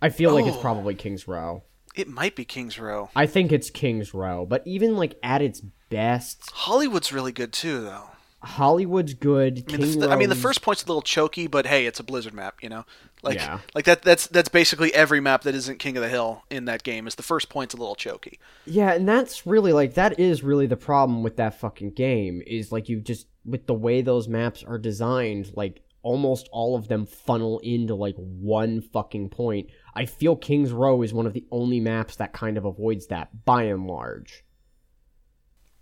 I 0.01 0.09
feel 0.09 0.33
like 0.33 0.45
it's 0.45 0.57
Oh. 0.57 0.61
probably 0.61 0.93
Kings 0.93 1.27
Row. 1.27 1.63
It 1.95 2.07
might 2.07 2.35
be 2.35 2.45
Kings 2.45 2.77
Row. 2.77 3.09
I 3.15 3.25
think 3.25 3.51
it's 3.51 3.71
Kings 3.71 4.13
Row, 4.13 4.45
but 4.45 4.61
even 4.67 4.97
like 4.97 5.17
at 5.23 5.41
its 5.41 5.61
best, 5.89 6.51
Hollywood's 6.51 7.11
really 7.11 7.31
good 7.31 7.51
too, 7.51 7.81
though. 7.81 8.09
Hollywood's 8.43 9.15
good. 9.15 9.65
I 9.73 9.77
mean, 9.77 9.99
the, 9.99 10.09
I 10.11 10.15
mean, 10.15 10.29
the 10.29 10.35
first 10.35 10.61
point's 10.61 10.83
a 10.83 10.87
little 10.87 11.01
choky, 11.01 11.47
but 11.47 11.65
hey, 11.65 11.85
it's 11.87 11.99
a 11.99 12.03
Blizzard 12.03 12.33
map, 12.35 12.61
you 12.61 12.69
know. 12.69 12.85
Like, 13.23 13.35
Yeah. 13.35 13.59
like 13.73 13.85
that. 13.85 14.03
That's 14.03 14.27
that's 14.27 14.47
basically 14.49 14.93
every 14.93 15.19
map 15.19 15.41
that 15.41 15.55
isn't 15.55 15.79
King 15.79 15.97
of 15.97 16.03
the 16.03 16.09
Hill 16.09 16.43
in 16.51 16.65
that 16.65 16.83
game. 16.83 17.07
Is 17.07 17.15
the 17.15 17.23
first 17.23 17.49
point's 17.49 17.73
a 17.73 17.77
little 17.77 17.95
choky. 17.95 18.39
Yeah, 18.65 18.93
and 18.93 19.09
that's 19.09 19.47
really 19.47 19.73
like 19.73 19.95
that 19.95 20.19
is 20.19 20.43
really 20.43 20.67
the 20.67 20.77
problem 20.77 21.23
with 21.23 21.37
that 21.37 21.59
fucking 21.59 21.91
game 21.91 22.43
is 22.45 22.71
like 22.71 22.89
you 22.89 23.01
just 23.01 23.25
with 23.43 23.65
the 23.65 23.73
way 23.73 24.01
those 24.01 24.27
maps 24.27 24.63
are 24.63 24.77
designed, 24.77 25.51
like 25.55 25.81
almost 26.03 26.47
all 26.51 26.75
of 26.75 26.87
them 26.87 27.07
funnel 27.07 27.59
into 27.63 27.95
like 27.95 28.15
one 28.17 28.81
fucking 28.81 29.29
point. 29.29 29.67
I 29.95 30.05
feel 30.05 30.35
Kings 30.35 30.71
Row 30.71 31.01
is 31.01 31.11
one 31.11 31.25
of 31.25 31.33
the 31.33 31.45
only 31.51 31.79
maps 31.79 32.17
that 32.17 32.33
kind 32.33 32.55
of 32.57 32.65
avoids 32.65 33.07
that 33.07 33.45
by 33.45 33.63
and 33.63 33.87
large. 33.87 34.43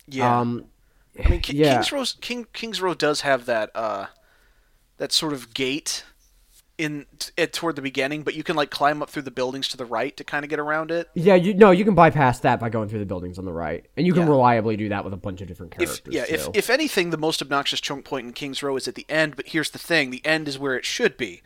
Yeah. 0.08 0.40
Um 0.40 0.66
I 1.24 1.30
mean, 1.30 1.40
Ki- 1.42 1.58
yeah. 1.58 1.74
Kings 1.76 1.92
Row 1.92 2.04
King 2.22 2.48
Kings 2.54 2.82
Row 2.82 2.94
does 2.94 3.22
have 3.22 3.46
that 3.46 3.72
uh, 3.76 4.08
that 4.98 5.12
sort 5.12 5.34
of 5.34 5.54
gate 5.54 6.04
in 6.78 7.06
it 7.38 7.54
toward 7.54 7.78
the 7.78 7.82
beginning, 7.82 8.24
but 8.24 8.34
you 8.34 8.44
can 8.44 8.58
like 8.58 8.70
climb 8.70 9.02
up 9.02 9.10
through 9.10 9.22
the 9.22 9.32
buildings 9.32 9.70
to 9.70 9.78
the 9.78 9.86
right 9.86 10.18
to 10.18 10.26
kind 10.26 10.44
of 10.44 10.50
get 10.50 10.60
around 10.60 10.92
it. 10.92 11.10
yeah, 11.14 11.36
you 11.36 11.54
no, 11.54 11.72
you 11.72 11.86
can 11.86 11.96
bypass 11.96 12.40
that 12.42 12.60
by 12.60 12.68
going 12.68 12.90
through 12.90 13.00
the 13.00 13.06
buildings 13.06 13.40
on 13.40 13.46
the 13.46 13.54
right. 13.54 13.86
And 13.96 14.06
you 14.06 14.12
can 14.14 14.24
Yeah. 14.24 14.30
reliably 14.30 14.76
do 14.76 14.90
that 14.90 15.06
with 15.06 15.14
a 15.14 15.18
bunch 15.18 15.40
of 15.42 15.48
different 15.48 15.74
If 15.80 15.88
characters. 16.04 16.14
yeah, 16.14 16.26
if 16.28 16.46
too. 16.46 16.52
if 16.54 16.70
anything, 16.70 17.12
the 17.12 17.18
most 17.18 17.42
obnoxious 17.42 17.80
chunk 17.80 18.04
point 18.04 18.28
in 18.28 18.34
Kings 18.34 18.62
Row 18.62 18.76
is 18.76 18.88
at 18.90 18.96
the 18.96 19.06
end. 19.08 19.38
But 19.38 19.48
here's 19.48 19.70
the 19.70 19.80
thing: 19.80 20.10
the 20.10 20.26
end 20.26 20.50
is 20.50 20.60
where 20.60 20.76
it 20.76 20.84
should 20.86 21.16
be. 21.16 21.42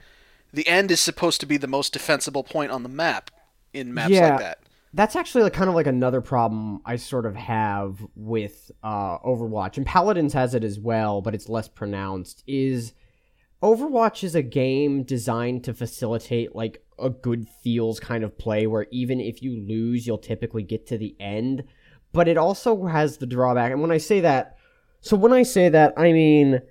The 0.51 0.67
end 0.67 0.89
is 0.89 0.99
supposed 0.99 1.39
to 1.41 1.45
be 1.45 1.57
the 1.57 1.67
most 1.67 1.93
defensible 1.93 2.43
point 2.43 2.71
on 2.71 2.81
the 2.81 2.89
map 2.89 3.29
in 3.71 3.93
maps 3.93 4.09
Yeah. 4.09 4.29
like 4.31 4.39
that. 4.39 4.58
That's 4.93 5.15
actually 5.15 5.43
like 5.43 5.53
kind 5.53 5.69
of 5.69 5.75
like 5.75 5.87
another 5.87 6.21
problem 6.21 6.81
I 6.85 6.95
sort 6.95 7.25
of 7.25 7.35
have 7.35 8.05
with 8.15 8.71
uh, 8.83 9.19
Overwatch, 9.19 9.77
and 9.77 9.85
Paladins 9.85 10.33
has 10.33 10.55
it 10.55 10.63
as 10.63 10.79
well, 10.79 11.21
but 11.21 11.35
it's 11.35 11.49
less 11.49 11.67
pronounced. 11.67 12.43
Is 12.47 12.93
Overwatch 13.61 14.23
is 14.23 14.35
a 14.35 14.41
game 14.41 15.03
designed 15.03 15.63
to 15.65 15.73
facilitate 15.73 16.55
like 16.55 16.83
a 16.97 17.09
good 17.09 17.47
feels 17.47 17.99
kind 17.99 18.23
of 18.23 18.37
play, 18.37 18.67
where 18.67 18.87
even 18.91 19.19
if 19.19 19.43
you 19.43 19.59
lose, 19.59 20.07
you'll 20.07 20.17
typically 20.17 20.63
get 20.63 20.87
to 20.87 20.97
the 20.97 21.15
end. 21.19 21.63
But 22.11 22.27
it 22.27 22.37
also 22.37 22.87
has 22.87 23.17
the 23.17 23.27
drawback, 23.27 23.71
and 23.71 23.81
when 23.81 23.91
I 23.91 23.99
say 23.99 24.21
that, 24.21 24.57
so 25.01 25.15
when 25.15 25.33
I 25.33 25.43
say 25.43 25.69
that, 25.69 25.93
I 25.97 26.11
mean 26.11 26.61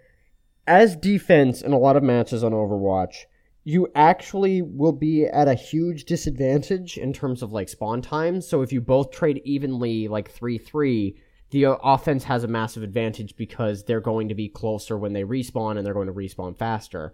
as 0.69 0.95
defense 0.95 1.62
in 1.62 1.73
a 1.73 1.79
lot 1.79 1.97
of 1.97 2.03
matches 2.03 2.45
on 2.45 2.53
Overwatch, 2.53 3.25
you 3.69 3.87
actually 3.95 4.62
will 4.62 4.93
be 4.93 5.27
at 5.27 5.47
a 5.47 5.53
huge 5.53 6.07
disadvantage 6.07 6.97
in 6.97 7.12
terms 7.12 7.43
of 7.43 7.53
like 7.53 7.69
spawn 7.69 8.01
times. 8.01 8.49
So 8.49 8.62
if 8.62 8.73
you 8.73 8.81
both 8.81 9.11
trade 9.11 9.43
evenly, 9.45 10.09
like 10.09 10.31
3 10.31 10.57
3, 10.57 11.14
the 11.51 11.66
uh, 11.66 11.77
offense 11.85 12.25
has 12.25 12.45
a 12.45 12.49
massive 12.49 12.83
advantage 12.83 13.37
because 13.37 13.85
they're 13.85 14.01
going 14.01 14.31
to 14.31 14.35
be 14.35 14.49
closer 14.49 14.97
when 14.97 15.12
they 15.12 15.23
respawn 15.23 15.77
and 15.77 15.85
they're 15.85 15.93
going 15.93 16.07
to 16.07 16.14
respawn 16.14 16.57
faster. 16.57 17.12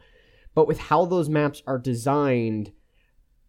But 0.55 0.69
with 0.69 0.79
how 0.79 1.07
those 1.07 1.29
maps 1.29 1.61
are 1.67 1.77
designed, 1.77 2.71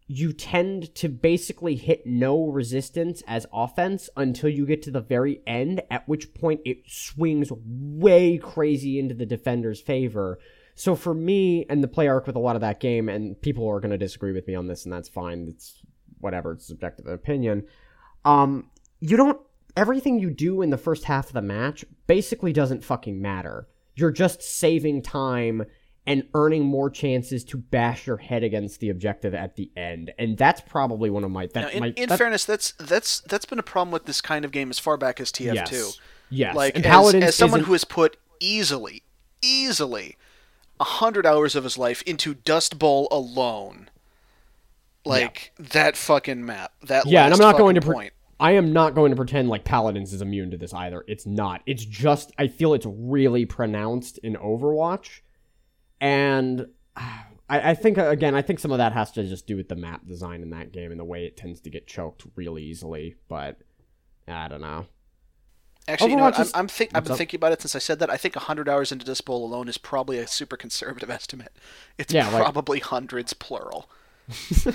you 0.08 0.34
tend 0.34 0.96
to 0.96 1.08
basically 1.08 1.76
hit 1.76 2.08
no 2.08 2.48
resistance 2.48 3.22
as 3.28 3.46
offense 3.54 4.10
until 4.18 4.50
you 4.50 4.66
get 4.66 4.82
to 4.82 4.90
the 4.90 5.00
very 5.00 5.42
end, 5.46 5.84
at 5.92 6.10
which 6.10 6.34
point 6.34 6.62
it 6.66 6.78
swings 6.88 7.52
way 7.62 8.40
crazy 8.40 8.98
into 8.98 9.14
the 9.14 9.28
defender's 9.28 9.80
favor. 9.80 10.40
So 10.76 10.94
for 10.96 11.14
me 11.14 11.66
and 11.70 11.82
the 11.82 11.88
play 11.88 12.08
arc 12.08 12.28
with 12.28 12.36
a 12.36 12.40
lot 12.40 12.56
of 12.56 12.62
that 12.62 12.82
game, 12.82 13.08
and 13.08 13.42
people 13.42 13.68
are 13.68 13.80
going 13.80 13.92
to 13.92 13.98
disagree 13.98 14.34
with 14.34 14.46
me 14.46 14.56
on 14.56 14.68
this, 14.68 14.84
and 14.84 14.94
that's 14.94 15.08
fine. 15.08 15.48
It's 15.50 15.82
whatever, 16.20 16.52
it's 16.52 16.68
subjective 16.68 17.08
opinion. 17.08 17.66
Um, 18.26 18.70
you 19.00 19.18
don't. 19.18 19.40
Everything 19.78 20.20
you 20.20 20.30
do 20.30 20.62
in 20.62 20.70
the 20.70 20.78
first 20.78 21.06
half 21.06 21.28
of 21.28 21.34
the 21.34 21.42
match 21.42 21.84
basically 22.08 22.54
doesn't 22.54 22.84
fucking 22.84 23.22
matter. 23.22 23.68
You're 23.96 24.12
just 24.12 24.42
saving 24.42 25.02
time 25.02 25.66
and 26.08 26.24
earning 26.34 26.64
more 26.64 26.90
chances 26.90 27.44
to 27.46 27.58
bash 27.58 28.06
your 28.06 28.18
head 28.18 28.44
against 28.44 28.80
the 28.80 28.90
objective 28.90 29.34
at 29.34 29.56
the 29.56 29.72
end, 29.76 30.12
and 30.20 30.38
that's 30.38 30.62
probably 30.62 31.10
one 31.10 31.24
of 31.24 31.32
my. 31.32 31.48
That 31.48 31.62
Now, 31.62 31.70
in, 31.70 31.80
my, 31.80 31.94
in 31.96 32.10
fairness, 32.10 32.44
that's 32.44 32.74
that's 32.74 33.22
that's 33.22 33.46
been 33.46 33.60
a 33.60 33.64
problem 33.64 33.92
with 33.92 34.06
this 34.06 34.22
kind 34.22 34.44
of 34.44 34.52
game 34.52 34.70
as 34.70 34.80
far 34.80 34.98
back 34.98 35.22
as 35.22 35.32
TF2. 35.32 35.54
yes, 35.72 36.00
yes, 36.30 36.56
Like 36.56 36.76
and 36.76 36.86
as, 36.86 37.16
as 37.16 37.36
someone 37.36 37.62
who 37.62 37.72
has 37.72 37.86
put 37.86 38.18
easily, 38.40 39.04
easily, 39.42 40.18
a 40.80 40.84
hundred 40.84 41.26
hours 41.26 41.56
of 41.56 41.64
his 41.64 41.78
life 41.78 42.02
into 42.04 42.34
Dust 42.34 42.78
Bowl 42.80 43.08
alone. 43.12 43.90
Like 45.06 45.52
that 45.60 45.96
fucking 45.96 46.46
map. 46.46 46.74
That 46.84 47.06
Yeah, 47.06 47.26
and 47.26 47.34
I'm 47.34 47.40
not 47.40 47.58
going 47.58 47.76
to 47.76 47.82
pre- 47.82 47.94
point. 47.94 48.14
I 48.40 48.52
am 48.54 48.74
not 48.74 48.96
going 48.96 49.12
to 49.12 49.16
pretend 49.16 49.50
like 49.50 49.64
Paladins 49.64 50.14
is 50.14 50.22
immune 50.22 50.52
to 50.52 50.58
this 50.58 50.74
either. 50.74 51.06
It's 51.08 51.26
not. 51.26 51.62
It's 51.66 51.86
just 51.86 52.32
I 52.38 52.48
feel 52.48 52.74
it's 52.74 52.88
really 52.88 53.46
pronounced 53.46 54.18
in 54.20 54.36
Overwatch, 54.36 55.22
and 56.02 56.68
I, 57.48 57.72
I 57.72 57.74
think 57.76 58.00
again 58.00 58.34
I 58.34 58.42
think 58.42 58.60
some 58.60 58.72
of 58.72 58.80
that 58.80 58.94
has 58.94 59.12
to 59.12 59.24
just 59.24 59.46
do 59.46 59.56
with 59.56 59.70
the 59.70 59.76
map 59.76 60.08
design 60.08 60.42
in 60.42 60.50
that 60.50 60.72
game 60.72 60.90
and 60.90 61.00
the 61.00 61.06
way 61.06 61.26
it 61.26 61.38
tends 61.38 61.62
to 61.62 61.70
get 61.70 61.86
choked 61.86 62.26
real 62.36 62.58
easily. 62.58 63.16
But 63.28 63.60
I 64.28 64.48
don't 64.48 64.62
know. 64.62 64.88
Actually, 65.88 66.12
you 66.12 66.18
know, 66.18 66.24
what? 66.24 66.40
I'm, 66.40 66.48
I'm 66.56 66.68
think, 66.68 66.92
I've 66.96 67.04
been 67.04 67.12
up? 67.12 67.18
thinking 67.18 67.38
about 67.38 67.52
it 67.52 67.62
since 67.62 67.76
I 67.76 67.80
said 67.80 68.00
that. 68.00 68.10
I 68.10 68.18
think 68.18 68.36
100 68.36 68.68
hours 68.68 68.92
into 68.92 69.06
Dust 69.06 69.24
Bowl 69.26 69.46
alone 69.46 69.68
is 69.68 69.78
probably 69.78 70.18
a 70.18 70.26
super 70.28 70.58
conservative 70.58 71.10
estimate. 71.12 71.52
It's 71.98 72.14
Yeah, 72.14 72.28
like- 72.30 72.42
probably 72.44 72.80
hundreds 72.80 73.34
plural. 73.34 73.90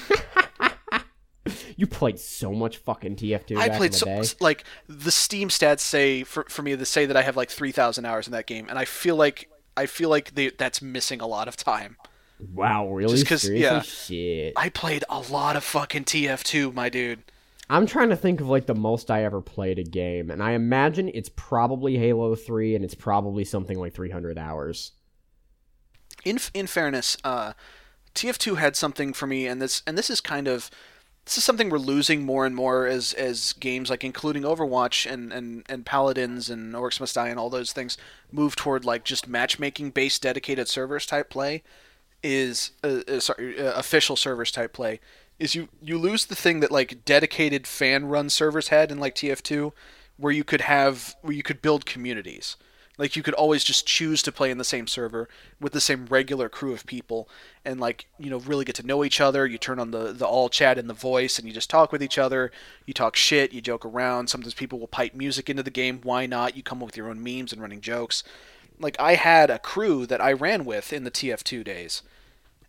You 1.77 1.87
played 1.87 2.19
so 2.21 2.53
much 2.53 2.77
fucking 2.77 3.17
TF2 3.17 3.57
I 3.57 3.71
played 3.71 3.95
so 3.95 4.05
day. 4.05 4.23
like 4.41 4.63
the 4.87 5.11
Steam 5.11 5.49
stats 5.49 5.81
say 5.81 6.23
for 6.23 6.45
for 6.51 6.61
me 6.63 6.77
to 6.77 6.85
say 6.85 7.07
that 7.07 7.17
I 7.17 7.23
have 7.23 7.35
like 7.37 7.49
3,000 7.51 8.05
hours 8.05 8.27
in 8.27 8.33
that 8.35 8.47
game, 8.47 8.67
and 8.69 8.79
I 8.79 8.85
feel 8.85 9.17
like 9.17 9.49
I 9.77 9.87
feel 9.87 10.11
like 10.11 10.35
they, 10.35 10.51
that's 10.51 10.83
missing 10.83 11.21
a 11.23 11.27
lot 11.27 11.49
of 11.49 11.57
time. 11.57 11.97
Wow, 12.55 12.89
really? 12.91 13.15
Just 13.15 13.27
'cause- 13.27 13.43
Seriously? 13.43 13.63
yeah. 13.65 13.81
Shit. 13.81 14.53
I 14.57 14.69
played 14.69 15.03
a 15.09 15.21
lot 15.21 15.57
of 15.57 15.65
fucking 15.65 16.05
TF2, 16.05 16.75
my 16.75 16.91
dude. 16.91 17.23
I'm 17.71 17.87
trying 17.87 18.09
to 18.09 18.17
think 18.17 18.41
of 18.41 18.49
like 18.49 18.67
the 18.67 18.75
most 18.75 19.13
I 19.13 19.23
ever 19.23 19.41
played 19.41 19.79
a 19.79 19.85
game, 19.85 20.29
and 20.31 20.43
I 20.43 20.53
imagine 20.53 21.09
it's 21.15 21.31
probably 21.37 21.97
Halo 21.97 22.35
3, 22.35 22.75
and 22.75 22.85
it's 22.85 22.97
probably 22.97 23.45
something 23.45 23.79
like 23.79 23.95
300 23.95 24.37
hours. 24.37 24.93
in 26.25 26.41
in 26.53 26.67
fairness, 26.67 27.17
uh, 27.23 27.53
TF2 28.17 28.59
had 28.59 28.75
something 28.75 29.13
for 29.13 29.29
me, 29.29 29.47
and 29.47 29.63
this 29.63 29.83
and 29.87 29.97
this 29.97 30.11
is 30.11 30.21
kind 30.21 30.49
of 30.49 30.69
this 31.25 31.39
is 31.39 31.45
something 31.45 31.71
we're 31.71 31.79
losing 31.79 32.25
more 32.25 32.45
and 32.45 32.57
more 32.57 32.89
as 32.89 33.13
as 33.13 33.53
games 33.53 33.89
like 33.89 34.03
including 34.03 34.43
Overwatch 34.43 35.11
and 35.11 35.33
and 35.33 35.65
and 35.69 35.87
Paladins 35.87 36.51
and 36.51 36.75
Orcs 36.75 36.99
Must 36.99 37.15
Die 37.15 37.29
and 37.29 37.39
all 37.39 37.51
those 37.51 37.73
things 37.73 37.97
move 38.33 38.57
toward 38.57 38.85
like 38.85 39.05
just 39.05 39.29
matchmaking 39.29 39.91
based 39.91 40.23
dedicated 40.23 40.67
servers 40.67 41.07
type 41.07 41.31
play 41.31 41.63
is 42.23 42.73
uh, 42.83 43.03
uh, 43.07 43.21
sorry 43.21 43.61
uh, 43.61 43.73
official 43.75 44.17
servers 44.17 44.51
type 44.51 44.73
play 44.73 44.99
is 45.41 45.57
you 45.57 45.69
you 45.83 45.99
lose 45.99 46.27
the 46.27 46.37
thing 46.37 46.61
that 46.61 46.71
like 46.73 47.05
dedicated 47.05 47.67
fan 47.67 48.07
run 48.07 48.31
servers 48.31 48.69
had 48.69 48.93
in 48.93 49.01
like 49.01 49.17
TF2 49.17 49.73
where 50.19 50.33
you 50.33 50.45
could 50.45 50.63
have 50.63 51.17
where 51.23 51.35
you 51.35 51.43
could 51.43 51.63
build 51.63 51.87
communities 51.87 52.57
Like 52.99 53.17
you 53.17 53.23
could 53.23 53.35
always 53.35 53.65
just 53.65 53.87
choose 53.87 54.23
to 54.25 54.33
play 54.33 54.51
in 54.51 54.59
the 54.59 54.65
same 54.65 54.87
server 54.87 55.29
with 55.61 55.73
the 55.73 55.81
same 55.81 56.07
regular 56.07 56.51
crew 56.51 56.75
of 56.75 56.85
people 56.87 57.29
and 57.65 57.81
like, 57.81 58.07
you 58.19 58.29
know, 58.31 58.39
really 58.41 58.65
get 58.67 58.77
to 58.77 58.87
know 58.87 59.05
each 59.05 59.21
other. 59.21 59.47
You 59.47 59.59
turn 59.59 59.79
on 59.81 59.91
the 59.93 60.13
the 60.13 60.27
all 60.27 60.51
chat 60.51 60.79
and 60.79 60.91
the 60.91 60.95
voice 60.95 61.39
and 61.39 61.49
you 61.49 61.55
just 61.55 61.71
talk 61.71 61.93
with 61.93 62.03
each 62.03 62.19
other. 62.19 62.53
You 62.87 62.95
talk 62.95 63.17
shit, 63.17 63.53
you 63.55 63.63
joke 63.63 63.87
around. 63.87 64.29
Sometimes 64.29 64.55
people 64.55 64.79
will 64.79 64.89
pipe 64.89 65.15
music 65.15 65.49
into 65.51 65.63
the 65.63 65.71
game. 65.71 66.01
Why 66.03 66.27
not? 66.27 66.57
You 66.57 66.63
come 66.63 66.83
up 66.83 66.87
with 66.87 66.97
your 66.99 67.09
own 67.11 67.23
memes 67.23 67.53
and 67.53 67.63
running 67.63 67.81
jokes. 67.81 68.23
Like 68.79 68.97
I 69.01 69.15
had 69.15 69.51
a 69.51 69.59
crew 69.59 70.07
that 70.07 70.21
I 70.21 70.33
ran 70.33 70.65
with 70.67 70.93
in 70.93 71.05
the 71.05 71.11
TF2 71.11 71.65
days. 71.65 72.03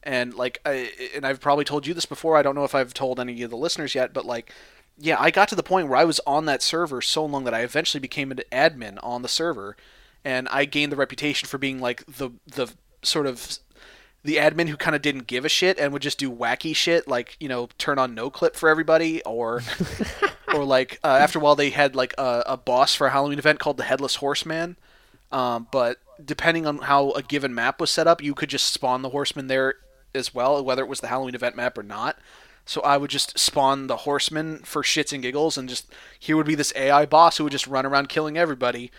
And 0.04 0.34
like 0.34 0.60
I 0.66 0.92
and 1.16 1.26
I've 1.26 1.40
probably 1.40 1.66
told 1.66 1.86
you 1.86 1.94
this 1.94 2.06
before. 2.06 2.38
I 2.38 2.42
don't 2.42 2.56
know 2.56 2.64
if 2.64 2.76
I've 2.76 2.94
told 2.94 3.20
any 3.20 3.42
of 3.44 3.50
the 3.50 3.58
listeners 3.58 3.94
yet, 3.94 4.14
but 4.14 4.26
like 4.26 4.52
yeah, 4.98 5.20
I 5.20 5.32
got 5.32 5.48
to 5.50 5.56
the 5.56 5.64
point 5.64 5.88
where 5.88 5.98
I 5.98 6.06
was 6.06 6.20
on 6.28 6.46
that 6.46 6.62
server 6.62 7.02
so 7.02 7.26
long 7.26 7.44
that 7.46 7.54
I 7.54 7.62
eventually 7.62 8.00
became 8.00 8.32
an 8.32 8.42
admin 8.52 9.00
on 9.02 9.22
the 9.22 9.28
server, 9.28 9.76
and 10.24 10.48
I 10.50 10.66
gained 10.66 10.92
the 10.92 10.98
reputation 10.98 11.48
for 11.48 11.58
being 11.58 11.80
like 11.80 12.06
the 12.06 12.32
the 12.46 12.74
sort 13.02 13.26
of 13.26 13.58
the 14.24 14.36
admin 14.36 14.70
who 14.70 14.78
kind 14.78 14.96
of 14.96 15.02
didn't 15.02 15.26
give 15.26 15.46
a 15.46 15.50
shit 15.50 15.80
and 15.80 15.92
would 15.92 16.04
just 16.04 16.20
do 16.20 16.30
wacky 16.30 16.76
shit 16.76 17.08
like 17.08 17.36
you 17.40 17.50
know 17.50 17.68
turn 17.80 17.98
on 17.98 18.14
no 18.14 18.30
clip 18.30 18.56
for 18.56 18.70
everybody 18.70 19.24
or 19.24 19.64
or 20.54 20.64
like 20.64 21.00
uh, 21.04 21.08
after 21.08 21.40
a 21.40 21.42
while 21.42 21.56
they 21.56 21.72
had 21.72 21.96
like 21.96 22.14
a, 22.20 22.44
a 22.46 22.58
boss 22.58 22.94
for 22.94 23.08
a 23.08 23.10
Halloween 23.10 23.40
event 23.40 23.60
called 23.60 23.78
the 23.78 23.84
Headless 23.84 24.16
Horseman, 24.16 24.78
um, 25.32 25.68
but 25.72 25.98
depending 26.24 26.68
on 26.68 26.80
how 26.80 27.12
a 27.12 27.24
given 27.24 27.56
map 27.56 27.80
was 27.82 27.90
set 27.90 28.08
up, 28.08 28.22
you 28.22 28.36
could 28.36 28.50
just 28.50 28.72
spawn 28.72 29.02
the 29.02 29.10
horseman 29.10 29.48
there 29.48 29.76
as 30.14 30.34
well, 30.34 30.64
whether 30.64 30.84
it 30.84 30.90
was 30.90 31.00
the 31.00 31.08
Halloween 31.08 31.36
event 31.36 31.56
map 31.56 31.78
or 31.78 31.84
not. 31.84 32.18
So 32.66 32.82
I 32.82 32.98
would 32.98 33.10
just 33.10 33.38
spawn 33.40 33.88
the 33.88 33.98
horseman 33.98 34.60
for 34.60 34.84
shits 34.84 35.12
and 35.12 35.22
giggles, 35.22 35.58
and 35.58 35.68
just 35.68 35.92
here 36.20 36.38
would 36.38 36.46
be 36.46 36.56
this 36.56 36.74
AI 36.76 37.06
boss 37.06 37.38
who 37.38 37.44
would 37.44 37.52
just 37.52 37.68
run 37.68 37.86
around 37.86 38.10
killing 38.10 38.38
everybody, 38.38 38.92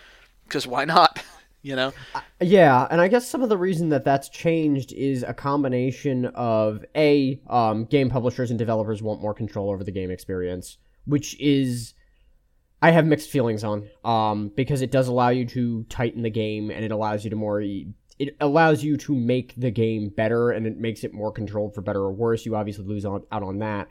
because 0.44 0.66
why 0.66 0.84
not? 0.84 1.22
you 1.62 1.76
know? 1.76 1.92
Yeah, 2.40 2.86
and 2.90 3.00
I 3.00 3.08
guess 3.08 3.28
some 3.28 3.42
of 3.42 3.48
the 3.48 3.56
reason 3.56 3.88
that 3.90 4.04
that's 4.04 4.28
changed 4.28 4.92
is 4.92 5.22
a 5.22 5.32
combination 5.32 6.26
of 6.26 6.84
a 6.96 7.40
um, 7.48 7.84
game 7.84 8.10
publishers 8.10 8.50
and 8.50 8.58
developers 8.58 9.00
want 9.00 9.22
more 9.22 9.34
control 9.34 9.70
over 9.70 9.84
the 9.84 9.92
game 9.92 10.10
experience, 10.10 10.78
which 11.06 11.38
is 11.40 11.94
I 12.82 12.90
have 12.90 13.06
mixed 13.06 13.30
feelings 13.30 13.62
on 13.62 13.88
um, 14.04 14.50
because 14.56 14.82
it 14.82 14.90
does 14.90 15.06
allow 15.06 15.28
you 15.28 15.46
to 15.46 15.84
tighten 15.84 16.22
the 16.22 16.30
game 16.30 16.70
and 16.70 16.84
it 16.84 16.90
allows 16.90 17.22
you 17.22 17.30
to 17.30 17.36
more 17.36 17.62
it 18.18 18.36
allows 18.40 18.82
you 18.82 18.96
to 18.96 19.14
make 19.14 19.54
the 19.56 19.70
game 19.70 20.08
better 20.08 20.50
and 20.50 20.66
it 20.66 20.78
makes 20.78 21.04
it 21.04 21.12
more 21.12 21.32
controlled 21.32 21.74
for 21.74 21.80
better 21.80 22.00
or 22.00 22.12
worse. 22.12 22.46
You 22.46 22.56
obviously 22.56 22.84
lose 22.84 23.04
on, 23.04 23.22
out 23.32 23.42
on 23.42 23.58
that. 23.58 23.88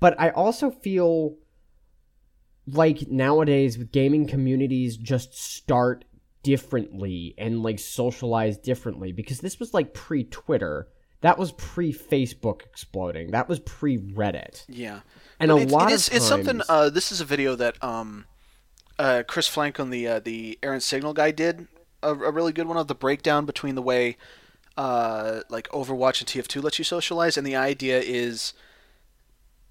But 0.00 0.20
I 0.20 0.30
also 0.30 0.70
feel 0.70 1.36
like 2.66 3.08
nowadays 3.08 3.78
with 3.78 3.92
gaming 3.92 4.26
communities 4.26 4.96
just 4.96 5.34
start 5.34 6.04
differently 6.42 7.34
and 7.38 7.62
like 7.62 7.78
socialize 7.78 8.58
differently 8.58 9.12
because 9.12 9.38
this 9.38 9.58
was 9.58 9.72
like 9.72 9.94
pre 9.94 10.24
Twitter. 10.24 10.88
That 11.20 11.38
was 11.38 11.52
pre 11.52 11.92
Facebook 11.92 12.62
exploding. 12.62 13.30
That 13.30 13.48
was 13.48 13.60
pre 13.60 13.98
Reddit. 13.98 14.64
Yeah. 14.68 15.00
And 15.38 15.48
But 15.50 15.56
a 15.56 15.62
it's, 15.62 15.72
lot 15.72 15.82
it 15.82 15.84
of 15.84 15.90
times, 15.90 16.08
it's 16.08 16.26
something. 16.26 16.62
Uh, 16.68 16.90
this 16.90 17.12
is 17.12 17.20
a 17.20 17.24
video 17.24 17.54
that 17.56 17.82
um, 17.82 18.26
uh, 18.98 19.22
Chris 19.26 19.48
Flank 19.48 19.78
on 19.78 19.90
the 19.90 20.06
uh, 20.06 20.20
the 20.20 20.58
Errant 20.62 20.82
Signal 20.82 21.14
guy 21.14 21.30
did 21.30 21.68
a, 22.02 22.10
a 22.14 22.30
really 22.30 22.52
good 22.52 22.66
one 22.66 22.76
of 22.76 22.88
the 22.88 22.94
breakdown 22.94 23.46
between 23.46 23.74
the 23.74 23.82
way 23.82 24.16
uh, 24.76 25.40
like 25.48 25.68
Overwatch 25.68 26.20
and 26.20 26.28
TF2 26.28 26.62
lets 26.62 26.78
you 26.78 26.84
socialize, 26.84 27.36
and 27.36 27.46
the 27.46 27.56
idea 27.56 28.00
is 28.00 28.54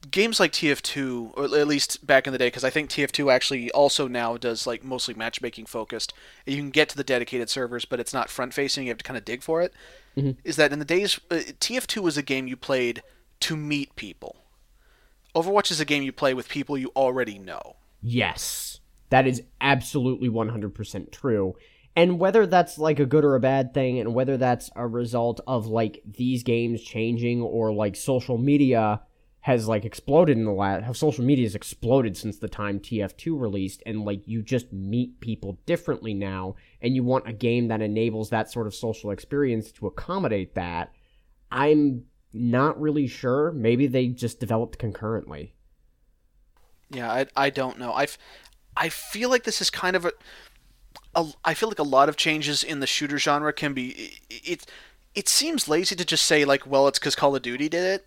games 0.09 0.39
like 0.39 0.51
TF2, 0.51 1.31
or 1.37 1.43
at 1.57 1.67
least 1.67 2.05
back 2.05 2.25
in 2.27 2.33
the 2.33 2.39
day, 2.39 2.47
because 2.47 2.63
I 2.63 2.69
think 2.69 2.89
TF2 2.89 3.31
actually 3.31 3.71
also 3.71 4.07
now 4.07 4.37
does 4.37 4.65
like 4.65 4.83
mostly 4.83 5.13
matchmaking 5.13 5.65
focused. 5.65 6.13
You 6.45 6.57
can 6.57 6.71
get 6.71 6.89
to 6.89 6.97
the 6.97 7.03
dedicated 7.03 7.49
servers, 7.49 7.85
but 7.85 7.99
it's 7.99 8.13
not 8.13 8.29
front 8.29 8.53
facing. 8.53 8.85
You 8.85 8.89
have 8.91 8.97
to 8.97 9.03
kind 9.03 9.17
of 9.17 9.25
dig 9.25 9.41
for 9.41 9.61
it. 9.61 9.73
Mhm. 10.17 10.37
Is 10.43 10.55
that 10.55 10.73
in 10.73 10.79
the 10.79 10.85
days 10.85 11.19
uh, 11.29 11.35
TF2 11.59 12.01
was 12.01 12.17
a 12.17 12.23
game 12.23 12.47
you 12.47 12.57
played 12.57 13.03
to 13.41 13.55
meet 13.55 13.95
people. 13.95 14.37
Overwatch 15.35 15.71
is 15.71 15.79
a 15.79 15.85
game 15.85 16.03
you 16.03 16.11
play 16.11 16.33
with 16.33 16.49
people 16.49 16.77
you 16.77 16.91
already 16.95 17.39
know. 17.39 17.77
Yes. 18.01 18.79
That 19.09 19.27
is 19.27 19.43
absolutely 19.59 20.29
100% 20.29 21.11
true. 21.11 21.55
And 21.95 22.19
whether 22.19 22.47
that's 22.47 22.77
like 22.77 22.99
a 22.99 23.05
good 23.05 23.25
or 23.25 23.35
a 23.35 23.39
bad 23.41 23.73
thing, 23.73 23.99
and 23.99 24.13
whether 24.13 24.37
that's 24.37 24.69
a 24.75 24.87
result 24.87 25.41
of 25.45 25.67
like 25.67 26.01
these 26.05 26.43
games 26.43 26.81
changing 26.81 27.41
or 27.41 27.73
like 27.73 27.95
social 27.95 28.37
media 28.37 29.01
has 29.41 29.67
like 29.67 29.83
exploded 29.83 30.37
in 30.37 30.45
the 30.45 30.51
last, 30.51 30.83
how 30.83 30.93
social 30.93 31.25
media 31.25 31.45
has 31.45 31.55
exploded 31.55 32.15
since 32.15 32.37
the 32.37 32.47
time 32.47 32.79
TF2 32.79 33.39
released, 33.39 33.81
and 33.85 34.05
like 34.05 34.27
you 34.27 34.41
just 34.41 34.71
meet 34.71 35.19
people 35.19 35.59
differently 35.65 36.13
now, 36.13 36.55
and 36.81 36.95
you 36.95 37.03
want 37.03 37.27
a 37.27 37.33
game 37.33 37.67
that 37.67 37.81
enables 37.81 38.29
that 38.29 38.51
sort 38.51 38.67
of 38.67 38.75
social 38.75 39.11
experience 39.11 39.71
to 39.73 39.87
accommodate 39.87 40.55
that. 40.55 40.93
I'm 41.51 42.05
not 42.33 42.79
really 42.79 43.07
sure. 43.07 43.51
Maybe 43.51 43.87
they 43.87 44.07
just 44.07 44.39
developed 44.39 44.77
concurrently. 44.77 45.55
Yeah, 46.91 47.11
I, 47.11 47.25
I 47.35 47.49
don't 47.49 47.79
know. 47.79 47.93
I 47.93 48.07
I 48.77 48.89
feel 48.89 49.29
like 49.29 49.43
this 49.43 49.59
is 49.59 49.69
kind 49.69 49.95
of 49.95 50.05
a, 50.05 50.11
a. 51.15 51.27
I 51.43 51.53
feel 51.53 51.69
like 51.69 51.79
a 51.79 51.83
lot 51.83 52.09
of 52.09 52.15
changes 52.17 52.63
in 52.63 52.79
the 52.79 52.87
shooter 52.87 53.17
genre 53.17 53.53
can 53.53 53.73
be. 53.73 53.89
It, 54.29 54.41
it, 54.45 54.65
it 55.15 55.29
seems 55.29 55.67
lazy 55.67 55.95
to 55.95 56.05
just 56.05 56.25
say, 56.25 56.45
like, 56.45 56.65
well, 56.65 56.87
it's 56.87 56.99
because 56.99 57.15
Call 57.15 57.35
of 57.35 57.41
Duty 57.41 57.67
did 57.69 57.83
it. 57.83 58.05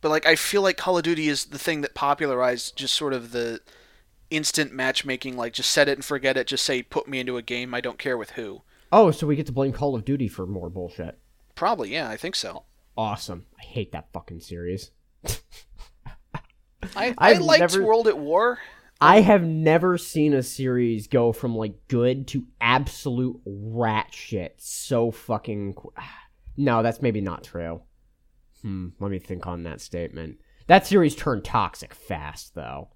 But, 0.00 0.10
like, 0.10 0.26
I 0.26 0.34
feel 0.36 0.60
like 0.62 0.76
Call 0.76 0.98
of 0.98 1.04
Duty 1.04 1.28
is 1.28 1.46
the 1.46 1.58
thing 1.58 1.80
that 1.80 1.94
popularized 1.94 2.76
just 2.76 2.94
sort 2.94 3.12
of 3.12 3.32
the 3.32 3.60
instant 4.30 4.72
matchmaking, 4.72 5.36
like, 5.36 5.52
just 5.52 5.70
set 5.70 5.88
it 5.88 5.96
and 5.98 6.04
forget 6.04 6.36
it, 6.36 6.46
just 6.46 6.64
say, 6.64 6.82
put 6.82 7.08
me 7.08 7.20
into 7.20 7.36
a 7.36 7.42
game, 7.42 7.72
I 7.74 7.80
don't 7.80 7.98
care 7.98 8.18
with 8.18 8.30
who. 8.30 8.62
Oh, 8.92 9.10
so 9.10 9.26
we 9.26 9.36
get 9.36 9.46
to 9.46 9.52
blame 9.52 9.72
Call 9.72 9.94
of 9.94 10.04
Duty 10.04 10.28
for 10.28 10.46
more 10.46 10.68
bullshit. 10.68 11.18
Probably, 11.54 11.92
yeah, 11.92 12.08
I 12.10 12.16
think 12.16 12.34
so. 12.36 12.64
Awesome. 12.96 13.46
I 13.58 13.64
hate 13.64 13.92
that 13.92 14.08
fucking 14.12 14.40
series. 14.40 14.90
I, 15.24 16.10
I 16.96 17.14
I've 17.18 17.40
liked 17.40 17.60
never- 17.60 17.82
World 17.82 18.06
at 18.08 18.18
War. 18.18 18.58
I 19.00 19.20
have 19.20 19.42
never 19.42 19.98
seen 19.98 20.32
a 20.32 20.42
series 20.42 21.06
go 21.06 21.32
from 21.32 21.54
like 21.54 21.88
good 21.88 22.26
to 22.28 22.46
absolute 22.60 23.40
rat 23.44 24.12
shit 24.12 24.54
so 24.58 25.10
fucking. 25.10 25.74
Qu- 25.74 25.92
no, 26.56 26.82
that's 26.82 27.02
maybe 27.02 27.20
not 27.20 27.44
true. 27.44 27.82
Hmm. 28.62 28.88
Let 28.98 29.10
me 29.10 29.18
think 29.18 29.46
on 29.46 29.64
that 29.64 29.80
statement. 29.80 30.38
That 30.66 30.86
series 30.86 31.14
turned 31.14 31.44
toxic 31.44 31.94
fast 31.94 32.54
though, 32.54 32.88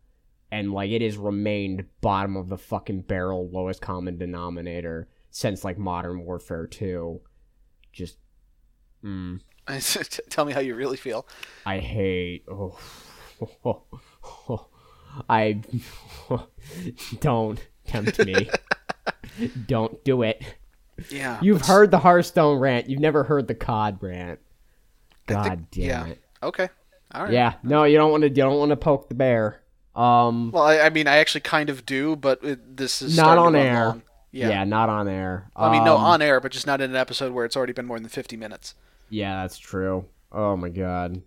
and 0.51 0.73
like 0.73 0.91
it 0.91 1.03
has 1.03 1.17
remained 1.17 1.85
bottom 2.01 2.37
of 2.37 2.49
the 2.49 2.59
fucking 2.59 3.03
barrel, 3.03 3.51
lowest 3.51 3.81
common 3.83 4.17
denominator 4.17 5.09
since 5.31 5.65
like 5.65 5.79
Modern 5.79 6.25
Warfare 6.25 6.67
Two. 6.67 7.21
Just. 7.93 8.17
Hmm. 9.03 9.37
Tell 10.31 10.45
me 10.45 10.53
how 10.53 10.61
you 10.61 10.75
really 10.75 10.97
feel. 10.97 11.27
I 11.67 11.79
hate. 11.79 12.45
Oh, 12.51 12.79
I 15.29 15.61
don't 17.21 17.61
tempt 17.87 18.19
me. 18.25 18.49
don't 19.67 20.03
do 20.05 20.23
it. 20.23 20.43
Yeah. 21.11 21.39
You've 21.43 21.63
heard 21.63 21.91
the 21.91 21.99
Hearthstone 21.99 22.59
rant. 22.59 22.89
You've 22.89 23.01
never 23.01 23.25
heard 23.25 23.49
the 23.49 23.55
COD 23.55 23.99
rant. 24.03 24.39
I 25.29 25.33
think- 25.33 25.45
God 25.45 25.67
damn 25.71 25.85
yeah. 25.85 26.07
it. 26.07 26.21
Okay. 26.43 26.69
All 27.13 27.25
right. 27.25 27.33
Yeah. 27.33 27.55
No, 27.63 27.85
you 27.85 27.97
don't 27.97 28.11
want 28.11 28.23
to. 28.23 28.29
You 28.29 28.35
don't 28.35 28.59
want 28.59 28.71
to 28.71 28.77
poke 28.77 29.09
the 29.09 29.15
bear. 29.15 29.61
Um. 29.97 30.53
Well, 30.53 30.63
I, 30.63 30.81
I 30.81 30.91
mean, 30.91 31.07
I 31.09 31.17
actually 31.17 31.41
kind 31.43 31.69
of 31.69 31.85
do, 31.85 32.15
but 32.17 32.43
it, 32.45 32.77
this 32.77 33.03
is 33.03 33.17
Not 33.17 33.37
on 33.37 33.57
air. 33.57 33.87
long. 33.87 34.03
Yeah. 34.31 34.49
Yeah. 34.51 34.65
Not 34.65 34.89
on 34.89 35.09
air. 35.09 35.51
I 35.57 35.73
mean, 35.73 35.85
no, 35.85 35.97
Um, 35.97 36.05
on 36.05 36.23
air, 36.23 36.41
but 36.41 36.53
just 36.53 36.67
not 36.67 36.81
in 36.81 36.91
an 36.91 36.97
episode 36.97 37.33
where 37.33 37.45
it's 37.45 37.57
already 37.57 37.73
been 37.73 37.87
more 37.87 37.99
than 37.99 38.09
fifty 38.09 38.37
minutes. 38.37 38.75
Yeah, 39.09 39.43
that's 39.43 39.59
true. 39.59 40.05
Oh 40.31 40.57
my 40.57 40.69
god. 40.69 41.21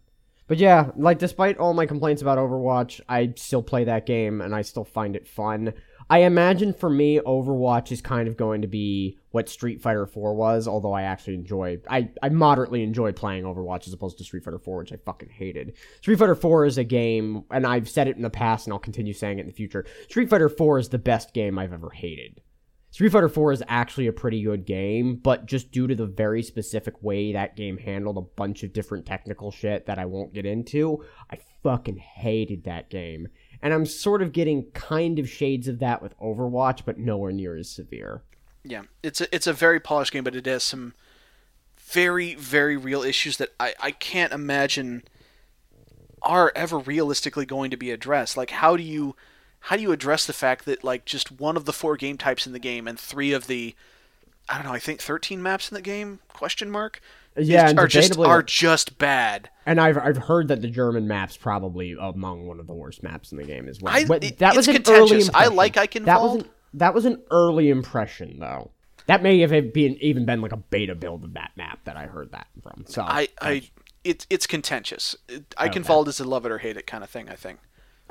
But 0.48 0.58
yeah, 0.58 0.91
like 0.96 1.20
despite 1.20 1.58
all 1.58 1.74
my 1.74 1.86
complaints 1.86 2.22
about 2.22 2.38
Overwatch, 2.38 3.00
I 3.08 3.34
still 3.38 3.64
play 3.64 3.86
that 3.86 4.06
game 4.06 4.41
and 4.41 4.54
I 4.54 4.62
still 4.62 4.84
find 4.84 5.16
it 5.16 5.28
fun. 5.28 5.74
I 6.10 6.20
imagine 6.20 6.74
for 6.74 6.89
me 6.89 7.20
Overwatch 7.20 7.91
is 7.91 8.02
kind 8.02 8.28
of 8.28 8.36
going 8.36 8.62
to 8.62 8.68
be 8.68 9.18
what 9.32 9.48
Street 9.48 9.82
Fighter 9.82 10.06
4 10.06 10.36
was, 10.36 10.68
although 10.68 10.94
I 10.94 11.04
actually 11.04 11.36
enjoy 11.36 11.80
I 11.89 12.10
I 12.22 12.30
moderately 12.30 12.84
enjoy 12.84 13.14
playing 13.14 13.46
Overwatch 13.46 13.88
as 13.88 13.94
opposed 13.94 14.18
to 14.18 14.24
Street 14.24 14.44
Fighter 14.44 14.60
4, 14.60 14.80
which 14.80 14.94
I 14.94 14.98
fucking 14.98 15.30
hated. 15.30 15.74
Street 16.02 16.20
Fighter 16.20 16.36
4 16.36 16.66
is 16.66 16.78
a 16.78 16.84
game 16.84 17.46
and 17.50 17.66
I've 17.66 17.89
said 17.89 18.08
it 18.08 18.18
in 18.18 18.22
the 18.22 18.30
past 18.30 18.68
and 18.68 18.74
I'll 18.74 18.80
continue 18.80 19.14
saying 19.14 19.39
it 19.39 19.41
in 19.41 19.48
the 19.48 19.54
future. 19.54 19.86
Street 20.10 20.30
Fighter 20.30 20.50
4 20.50 20.80
is 20.80 20.89
the 20.89 21.00
best 21.00 21.34
game 21.34 21.58
I've 21.58 21.74
ever 21.74 21.89
hated. 21.89 22.41
Street 22.94 23.12
Fighter 23.12 23.28
4 23.28 23.54
is 23.54 23.64
actually 23.68 24.06
a 24.06 24.14
pretty 24.14 24.44
good 24.44 24.68
game, 24.68 25.16
but 25.16 25.48
just 25.48 25.72
due 25.72 25.88
to 25.88 25.96
the 25.96 26.06
very 26.06 26.44
specific 26.44 26.94
way 27.02 27.34
that 27.34 27.56
game 27.56 27.80
handled 27.80 28.20
a 28.20 28.22
bunch 28.22 28.62
of 28.62 28.72
different 28.72 29.04
technical 29.04 29.50
shit 29.50 29.88
that 29.88 29.98
I 29.98 30.06
won't 30.06 30.32
get 30.32 30.46
into, 30.46 31.04
I 31.32 31.39
fucking 31.64 31.98
hated 31.98 32.66
that 32.66 32.91
game. 32.91 33.30
And 33.64 33.74
I'm 33.74 33.88
sort 33.88 34.22
of 34.22 34.32
getting 34.32 34.70
kind 34.74 35.18
of 35.18 35.28
shades 35.28 35.68
of 35.68 35.80
that 35.80 36.04
with 36.04 36.16
Overwatch, 36.20 36.82
but 36.86 37.00
nowhere 37.00 37.32
near 37.32 37.58
as 37.58 37.68
severe. 37.68 38.22
Yeah, 38.64 38.84
it's 39.02 39.22
a 39.22 39.36
it's 39.36 39.48
a 39.48 39.54
very 39.54 39.80
polished 39.80 40.12
game, 40.12 40.24
but 40.24 40.36
it 40.36 40.46
has 40.46 40.62
some 40.62 40.94
very 41.80 42.36
very 42.36 42.78
real 42.78 43.02
issues 43.02 43.38
that 43.38 43.50
I 43.60 43.74
I 43.82 43.89
can't 43.89 44.32
imagine 44.32 45.02
are 46.22 46.52
ever 46.56 46.78
realistically 46.78 47.48
going 47.48 47.72
to 47.72 47.78
be 47.78 47.89
addressed. 47.89 48.38
Like, 48.38 48.52
how 48.52 48.78
do 48.78 48.84
you 48.84 49.16
how 49.68 49.76
do 49.78 49.82
you 49.82 49.91
address 49.91 50.26
the 50.26 50.34
fact 50.34 50.66
that 50.66 50.84
like 50.84 51.05
just 51.05 51.32
one 51.32 51.55
of 51.57 51.66
the 51.66 51.74
four 51.74 51.95
game 51.97 52.18
types 52.18 52.45
in 52.45 52.53
the 52.53 52.59
game 52.59 52.88
and 52.88 52.99
three 52.99 53.32
of 53.34 53.47
the 53.47 53.76
I 54.49 54.55
don't 54.57 54.66
know. 54.66 54.74
I 54.74 54.80
think 54.80 54.99
13 54.99 55.41
maps 55.41 55.72
in 55.72 55.76
the 55.76 55.82
game? 55.82 56.20
Question 56.28 56.70
mark. 56.70 56.99
Yeah, 57.38 57.68
is- 57.70 57.78
are 57.78 57.88
just 57.88 58.18
are 58.20 58.43
just 58.43 58.97
bad. 58.97 59.49
And 59.66 59.80
I've 59.80 59.97
I've 59.97 60.18
heard 60.18 60.49
that 60.49 60.61
the 60.61 60.68
German 60.68 61.07
map's 61.07 61.38
probably 61.38 61.95
among 61.99 62.45
one 62.45 62.59
of 62.59 62.68
the 62.68 62.74
worst 62.74 63.03
maps 63.03 63.32
in 63.32 63.38
the 63.38 63.45
game 63.45 63.68
as 63.70 63.82
well. 63.82 63.93
I- 63.95 64.03
But 64.05 64.24
it- 64.24 64.38
that 64.39 64.55
was 64.55 64.68
an 64.68 64.76
early 64.88 65.07
contentious. 65.09 65.30
I 65.30 65.45
impression. 65.45 65.55
like 65.55 65.74
that 65.76 65.91
Eichenwald. 65.91 66.22
was 66.34 66.41
an, 66.43 66.49
that 66.74 66.93
was 66.93 67.05
an 67.05 67.22
early 67.32 67.70
impression 67.70 68.39
though. 68.39 68.72
That 69.07 69.24
may 69.24 69.39
have 69.39 69.51
been 69.74 69.97
even 70.01 70.26
been 70.26 70.41
like 70.41 70.51
a 70.51 70.57
beta 70.57 70.93
build 70.95 71.24
of 71.24 71.34
that 71.34 71.51
map 71.55 71.80
that 71.86 71.95
I 71.97 72.05
heard 72.07 72.32
that 72.34 72.47
from. 72.61 72.84
So 72.88 73.01
I, 73.01 73.30
I, 73.41 73.70
it's 74.03 74.28
it's 74.30 74.45
contentious. 74.45 75.16
It- 75.30 75.49
Eichenwald 75.51 76.07
is 76.09 76.20
a 76.20 76.26
love 76.26 76.45
it 76.45 76.51
or 76.51 76.57
hate 76.57 76.76
it 76.78 76.86
kind 76.86 77.03
of 77.03 77.09
thing. 77.09 77.30
I 77.30 77.36
think. 77.36 77.59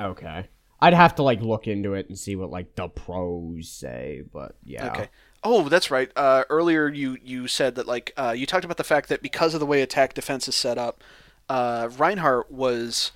okay. 0.01 0.49
I'd 0.83 0.95
have 0.95 1.15
to 1.15 1.23
like 1.23 1.41
look 1.41 1.69
into 1.69 1.95
it 1.95 2.09
and 2.09 2.19
see 2.19 2.35
what 2.35 2.51
like 2.51 2.75
the 2.75 2.89
pros 2.89 3.69
say, 3.69 4.25
but 4.33 4.57
yeah. 4.65 4.89
Okay. 4.89 5.09
Oh, 5.45 5.69
that's 5.69 5.93
right. 5.93 6.11
Uh, 6.17 6.43
earlier, 6.51 6.89
you 6.89 7.19
you 7.23 7.47
said 7.47 7.77
that 7.77 7.87
like 7.87 8.13
uh, 8.17 8.35
you 8.37 8.47
talked 8.47 8.65
about 8.65 8.79
the 8.79 8.85
fact 8.85 9.09
that 9.09 9.23
because 9.23 9.55
of 9.55 9.61
the 9.61 9.67
way 9.67 9.81
attack 9.81 10.15
defense 10.15 10.49
is 10.49 10.57
set 10.57 10.79
up, 10.79 11.03
uh, 11.49 11.89
Reinhardt 11.97 12.51
was 12.51 13.13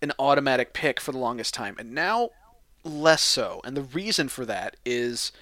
an 0.00 0.12
automatic 0.18 0.72
pick 0.74 1.00
for 1.00 1.10
the 1.10 1.18
longest 1.18 1.52
time, 1.54 1.74
and 1.76 1.92
now 1.92 2.30
less 2.84 3.22
so. 3.22 3.60
And 3.64 3.76
the 3.76 3.82
reason 3.82 4.28
for 4.28 4.46
that 4.46 4.76
is 4.84 5.32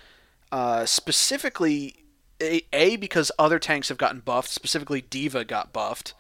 uh, 0.51 0.87
specifically 0.87 2.05
a, 2.41 2.63
a 2.73 2.97
because 2.97 3.31
other 3.39 3.59
tanks 3.59 3.91
have 3.91 3.99
gotten 3.99 4.21
buffed. 4.21 4.49
Specifically, 4.49 5.03
D.Va 5.03 5.45
got 5.45 5.75
buffed. 5.75 6.15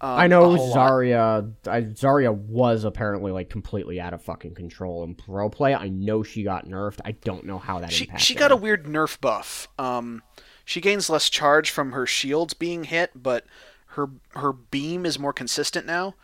Um, 0.00 0.10
I 0.18 0.26
know. 0.26 0.50
Zarya. 0.56 1.52
I, 1.66 1.82
Zarya 1.82 2.34
was 2.34 2.84
apparently 2.84 3.32
like 3.32 3.48
completely 3.48 3.98
out 4.00 4.12
of 4.12 4.22
fucking 4.22 4.54
control 4.54 5.04
in 5.04 5.14
pro 5.14 5.48
play. 5.48 5.74
I 5.74 5.88
know 5.88 6.22
she 6.22 6.42
got 6.42 6.66
nerfed. 6.66 7.00
I 7.04 7.12
don't 7.12 7.44
know 7.46 7.58
how 7.58 7.78
that 7.80 7.92
She 7.92 8.04
impacted 8.04 8.26
she 8.26 8.34
got 8.34 8.52
a 8.52 8.56
weird 8.56 8.84
nerf 8.84 9.18
buff. 9.20 9.68
Um, 9.78 10.22
she 10.66 10.80
gains 10.82 11.08
less 11.08 11.30
charge 11.30 11.70
from 11.70 11.92
her 11.92 12.06
shields 12.06 12.52
being 12.52 12.84
hit, 12.84 13.10
but 13.14 13.46
her 13.90 14.10
her 14.34 14.52
beam 14.52 15.06
is 15.06 15.18
more 15.18 15.32
consistent 15.32 15.86
now. 15.86 16.14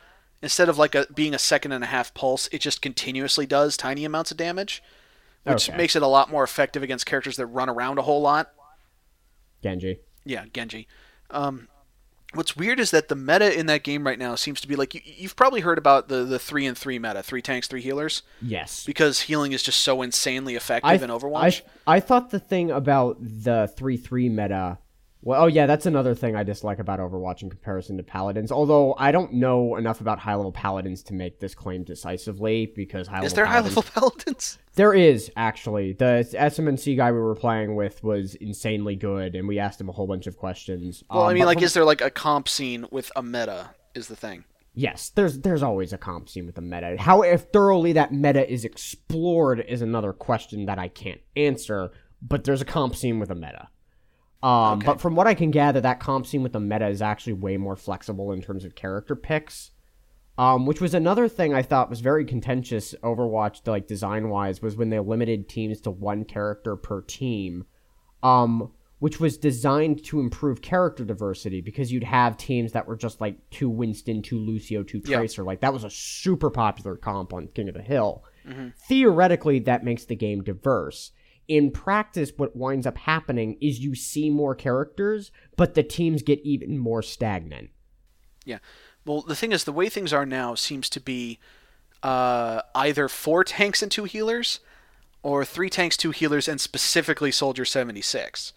Instead 0.42 0.68
of 0.68 0.76
like 0.76 0.94
a 0.94 1.06
being 1.14 1.32
a 1.34 1.38
second 1.38 1.72
and 1.72 1.82
a 1.82 1.86
half 1.86 2.12
pulse, 2.12 2.48
it 2.52 2.58
just 2.60 2.82
continuously 2.82 3.46
does 3.46 3.76
tiny 3.76 4.04
amounts 4.04 4.30
of 4.30 4.36
damage, 4.36 4.82
which 5.44 5.70
Okay. 5.70 5.78
makes 5.78 5.96
it 5.96 6.02
a 6.02 6.06
lot 6.08 6.30
more 6.30 6.42
effective 6.44 6.82
against 6.82 7.06
characters 7.06 7.36
that 7.36 7.46
run 7.46 7.70
around 7.70 7.96
a 7.98 8.02
whole 8.02 8.20
lot. 8.20 8.52
Genji. 9.62 10.00
Yeah, 10.24 10.44
Genji. 10.52 10.88
Um, 11.30 11.68
what's 12.34 12.56
weird 12.56 12.80
is 12.80 12.90
that 12.92 13.08
the 13.08 13.14
meta 13.16 13.58
in 13.58 13.66
that 13.66 13.82
game 13.82 14.06
right 14.06 14.18
now 14.18 14.34
seems 14.34 14.60
to 14.60 14.68
be 14.68 14.76
like 14.76 14.94
you, 14.94 15.00
you've 15.04 15.36
probably 15.36 15.60
heard 15.60 15.78
about 15.78 16.08
the 16.08 16.24
the 16.24 16.38
three 16.38 16.66
and 16.66 16.76
three 16.76 16.98
meta, 16.98 17.22
three 17.22 17.42
tanks, 17.42 17.66
three 17.68 17.82
healers, 17.82 18.22
Yes. 18.40 18.84
because 18.84 19.20
healing 19.22 19.52
is 19.52 19.62
just 19.62 19.80
so 19.80 20.02
insanely 20.02 20.54
effective 20.56 20.90
I, 20.90 20.94
in 20.94 21.10
Overwatch. 21.10 21.62
I, 21.86 21.96
I 21.96 22.00
thought 22.00 22.30
the 22.30 22.40
thing 22.40 22.70
about 22.70 23.16
the 23.20 23.72
3 23.76 23.96
3 23.96 24.28
meta. 24.28 24.78
Well, 25.24 25.44
oh, 25.44 25.46
yeah, 25.46 25.66
that's 25.66 25.86
another 25.86 26.16
thing 26.16 26.34
I 26.34 26.42
dislike 26.42 26.80
about 26.80 26.98
Overwatch 26.98 27.42
in 27.42 27.50
comparison 27.50 27.96
to 27.98 28.02
Paladins. 28.02 28.50
Although 28.50 28.96
I 28.98 29.12
don't 29.12 29.34
know 29.34 29.76
enough 29.76 30.00
about 30.00 30.18
high 30.18 30.34
level 30.34 30.50
Paladins 30.50 31.04
to 31.04 31.14
make 31.14 31.38
this 31.38 31.54
claim 31.54 31.84
decisively, 31.84 32.66
because 32.74 33.06
high 33.06 33.18
is 33.18 33.30
level 33.32 33.36
there 33.36 33.46
high 33.46 33.60
Paladins- 33.62 33.76
level 33.76 34.10
paladins? 34.10 34.58
There 34.74 34.94
is, 34.94 35.30
actually. 35.36 35.92
The 35.92 36.26
SMNC 36.32 36.96
guy 36.96 37.12
we 37.12 37.18
were 37.18 37.34
playing 37.34 37.74
with 37.76 38.02
was 38.02 38.34
insanely 38.36 38.96
good, 38.96 39.34
and 39.34 39.46
we 39.46 39.58
asked 39.58 39.80
him 39.80 39.88
a 39.88 39.92
whole 39.92 40.06
bunch 40.06 40.26
of 40.26 40.36
questions. 40.38 41.04
Well, 41.10 41.24
I 41.24 41.28
Um, 41.28 41.34
mean, 41.34 41.44
like, 41.44 41.58
from- 41.58 41.64
is 41.64 41.74
there 41.74 41.84
like 41.84 42.00
a 42.00 42.10
comp 42.10 42.48
scene 42.48 42.86
with 42.90 43.12
a 43.14 43.22
meta? 43.22 43.70
Is 43.94 44.08
the 44.08 44.16
thing? 44.16 44.44
Yes, 44.74 45.10
there's 45.10 45.40
there's 45.40 45.62
always 45.62 45.92
a 45.92 45.98
comp 45.98 46.30
scene 46.30 46.46
with 46.46 46.56
a 46.56 46.62
meta. 46.62 46.96
How 46.98 47.20
if 47.20 47.42
thoroughly 47.52 47.92
that 47.92 48.10
meta 48.12 48.50
is 48.50 48.64
explored 48.64 49.60
is 49.60 49.82
another 49.82 50.14
question 50.14 50.64
that 50.64 50.78
I 50.78 50.88
can't 50.88 51.20
answer. 51.36 51.90
But 52.22 52.44
there's 52.44 52.62
a 52.62 52.64
comp 52.64 52.94
scene 52.94 53.18
with 53.18 53.30
a 53.30 53.34
meta. 53.34 53.68
Um, 54.44 54.78
Okay. 54.78 54.86
But 54.86 55.00
from 55.00 55.16
what 55.16 55.26
I 55.26 55.34
can 55.34 55.50
gather, 55.50 55.80
that 55.82 55.98
comp 56.00 56.24
scene 56.24 56.42
with 56.42 56.52
the 56.52 56.60
meta 56.60 56.86
is 56.88 57.02
actually 57.02 57.32
way 57.34 57.56
more 57.56 57.74
flexible 57.76 58.30
in 58.32 58.40
terms 58.40 58.64
of 58.64 58.74
character 58.76 59.14
picks. 59.16 59.71
Um, 60.42 60.66
which 60.66 60.80
was 60.80 60.94
another 60.94 61.28
thing 61.28 61.54
I 61.54 61.62
thought 61.62 61.90
was 61.90 62.00
very 62.00 62.24
contentious. 62.24 62.94
Overwatch, 63.02 63.66
like 63.66 63.86
design 63.86 64.28
wise, 64.28 64.60
was 64.60 64.76
when 64.76 64.90
they 64.90 64.98
limited 64.98 65.48
teams 65.48 65.80
to 65.82 65.90
one 65.90 66.24
character 66.24 66.74
per 66.76 67.02
team 67.02 67.64
um, 68.22 68.70
which 68.98 69.18
was 69.18 69.36
designed 69.36 70.04
to 70.04 70.20
improve 70.20 70.62
character 70.62 71.04
diversity 71.04 71.60
because 71.60 71.90
you'd 71.90 72.04
have 72.04 72.36
teams 72.36 72.72
that 72.72 72.86
were 72.86 72.96
just 72.96 73.20
like 73.20 73.36
two 73.50 73.68
Winston, 73.68 74.22
two 74.22 74.38
Lucio, 74.38 74.82
two 74.82 75.02
Yeah. 75.04 75.18
Tracer. 75.18 75.42
Like 75.42 75.60
that 75.60 75.72
was 75.72 75.84
a 75.84 75.90
super 75.90 76.50
popular 76.50 76.96
comp 76.96 77.32
on 77.32 77.48
King 77.48 77.68
of 77.68 77.74
the 77.74 77.82
Hill. 77.82 78.22
Theoretically, 78.88 79.58
that 79.60 79.84
makes 79.84 80.04
the 80.04 80.16
game 80.16 80.42
diverse. 80.42 81.10
In 81.48 81.72
practice, 81.72 82.32
what 82.36 82.54
winds 82.54 82.86
up 82.86 82.96
happening 82.96 83.58
is 83.60 83.80
you 83.80 83.94
see 83.96 84.30
more 84.30 84.54
characters, 84.54 85.32
but 85.56 85.74
the 85.74 85.82
teams 85.82 86.22
get 86.22 86.40
even 86.44 86.78
more 86.78 87.02
stagnant. 87.02 87.70
Yeah. 88.44 88.58
Well, 89.04 89.22
the 89.22 89.36
thing 89.36 89.52
is, 89.52 89.64
the 89.64 89.72
way 89.72 89.88
things 89.88 90.12
are 90.12 90.26
now 90.26 90.54
seems 90.54 90.88
to 90.90 91.00
be 91.00 91.38
uh, 92.02 92.62
either 92.74 93.08
four 93.08 93.44
tanks 93.44 93.82
and 93.82 93.90
two 93.90 94.04
healers, 94.04 94.60
or 95.22 95.44
three 95.44 95.70
tanks, 95.70 95.96
two 95.96 96.10
healers, 96.10 96.48
and 96.48 96.60
specifically 96.60 97.30
Soldier 97.30 97.64
seventy 97.64 98.02
six, 98.02 98.52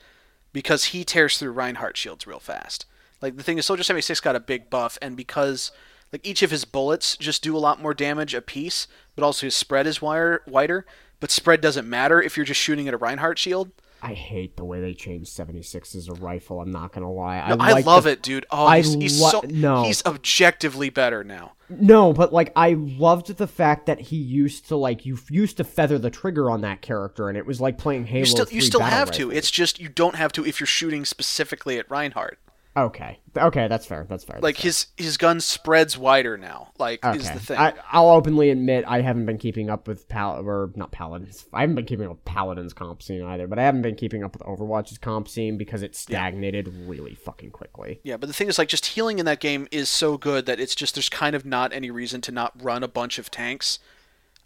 because 0.53 0.85
he 0.85 1.03
tears 1.03 1.37
through 1.37 1.51
Reinhardt 1.51 1.97
shields 1.97 2.25
real 2.25 2.39
fast. 2.39 2.85
Like 3.21 3.37
the 3.37 3.43
thing 3.43 3.57
is, 3.57 3.65
Soldier 3.65 3.83
seventy 3.83 4.01
six 4.01 4.19
got 4.19 4.35
a 4.35 4.39
big 4.39 4.69
buff, 4.69 4.97
and 5.01 5.15
because 5.15 5.71
like 6.11 6.25
each 6.25 6.43
of 6.43 6.51
his 6.51 6.65
bullets 6.65 7.17
just 7.17 7.43
do 7.43 7.55
a 7.55 7.59
lot 7.59 7.81
more 7.81 7.93
damage 7.93 8.33
a 8.33 8.41
piece, 8.41 8.87
but 9.15 9.23
also 9.23 9.47
his 9.47 9.55
spread 9.55 9.87
is 9.87 10.01
wire, 10.01 10.41
wider. 10.47 10.85
But 11.19 11.31
spread 11.31 11.61
doesn't 11.61 11.89
matter 11.89 12.21
if 12.21 12.35
you're 12.35 12.45
just 12.45 12.59
shooting 12.59 12.87
at 12.87 12.93
a 12.93 12.97
Reinhardt 12.97 13.39
shield. 13.39 13.71
I 14.01 14.13
hate 14.13 14.57
the 14.57 14.65
way 14.65 14.81
they 14.81 14.93
changed 14.93 15.29
76 15.29 15.95
as 15.95 16.07
a 16.09 16.13
rifle. 16.13 16.59
I'm 16.59 16.71
not 16.71 16.93
gonna 16.93 17.11
lie. 17.11 17.37
No, 17.49 17.57
I, 17.59 17.71
like 17.71 17.85
love 17.85 18.03
the- 18.03 18.11
it, 18.11 18.21
dude. 18.21 18.45
Oh, 18.51 18.65
I 18.65 18.77
he's, 18.77 18.93
he's 18.93 19.21
lo- 19.21 19.29
so 19.29 19.41
no. 19.49 19.83
he's 19.83 20.05
objectively 20.05 20.89
better 20.89 21.23
now. 21.23 21.53
No, 21.69 22.13
but 22.13 22.31
like 22.31 22.51
I 22.55 22.73
loved 22.77 23.35
the 23.37 23.47
fact 23.47 23.87
that 23.87 23.99
he 23.99 24.17
used 24.17 24.67
to 24.67 24.75
like 24.75 25.05
you 25.05 25.17
used 25.29 25.57
to 25.57 25.63
feather 25.63 25.97
the 25.97 26.11
trigger 26.11 26.51
on 26.51 26.61
that 26.61 26.81
character, 26.81 27.29
and 27.29 27.37
it 27.37 27.45
was 27.45 27.59
like 27.59 27.77
playing 27.77 28.05
Halo. 28.05 28.19
You 28.19 28.25
still 28.25 28.47
you 28.51 28.61
still 28.61 28.81
have 28.81 29.11
to. 29.11 29.31
It's 29.31 29.49
just 29.49 29.79
you 29.79 29.89
don't 29.89 30.15
have 30.15 30.31
to 30.33 30.45
if 30.45 30.59
you're 30.59 30.67
shooting 30.67 31.05
specifically 31.05 31.79
at 31.79 31.89
Reinhardt. 31.89 32.37
Okay. 32.75 33.19
Okay, 33.37 33.67
that's 33.67 33.85
fair. 33.85 34.05
That's 34.09 34.23
fair. 34.23 34.39
Like 34.41 34.55
that's 34.55 34.63
his 34.63 34.87
his 34.97 35.17
gun 35.17 35.39
spreads 35.41 35.97
wider 35.97 36.37
now. 36.37 36.71
Like 36.77 37.01
fair. 37.01 37.15
is 37.15 37.29
the 37.29 37.39
thing. 37.39 37.57
I, 37.57 37.73
I'll 37.91 38.09
openly 38.09 38.49
admit 38.49 38.85
I 38.87 39.01
haven't 39.01 39.25
been 39.25 39.37
keeping 39.37 39.69
up 39.69 39.87
with 39.87 40.07
pal 40.07 40.39
or 40.39 40.71
not 40.75 40.91
paladins. 40.91 41.45
I 41.53 41.61
haven't 41.61 41.75
been 41.75 41.85
keeping 41.85 42.05
up 42.05 42.11
with 42.11 42.25
paladins 42.25 42.73
comp 42.73 43.01
scene 43.01 43.23
either, 43.23 43.47
but 43.47 43.59
I 43.59 43.63
haven't 43.63 43.81
been 43.81 43.95
keeping 43.95 44.23
up 44.23 44.33
with 44.33 44.43
Overwatch's 44.43 44.97
comp 44.97 45.27
scene 45.27 45.57
because 45.57 45.83
it 45.83 45.95
stagnated 45.95 46.67
really 46.87 47.15
fucking 47.15 47.51
quickly. 47.51 47.99
yeah, 48.03 48.17
but 48.17 48.27
the 48.27 48.33
thing 48.33 48.47
is 48.47 48.57
like 48.57 48.69
just 48.69 48.85
healing 48.85 49.19
in 49.19 49.25
that 49.25 49.39
game 49.39 49.67
is 49.71 49.89
so 49.89 50.17
good 50.17 50.45
that 50.45 50.59
it's 50.59 50.75
just 50.75 50.95
there's 50.95 51.09
kind 51.09 51.35
of 51.35 51.45
not 51.45 51.73
any 51.73 51.91
reason 51.91 52.21
to 52.21 52.31
not 52.31 52.53
run 52.61 52.83
a 52.83 52.87
bunch 52.87 53.19
of 53.19 53.31
tanks. 53.31 53.79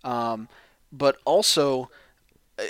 Um, 0.03 0.47
but 0.91 1.17
also 1.25 1.89
uh, 2.57 2.63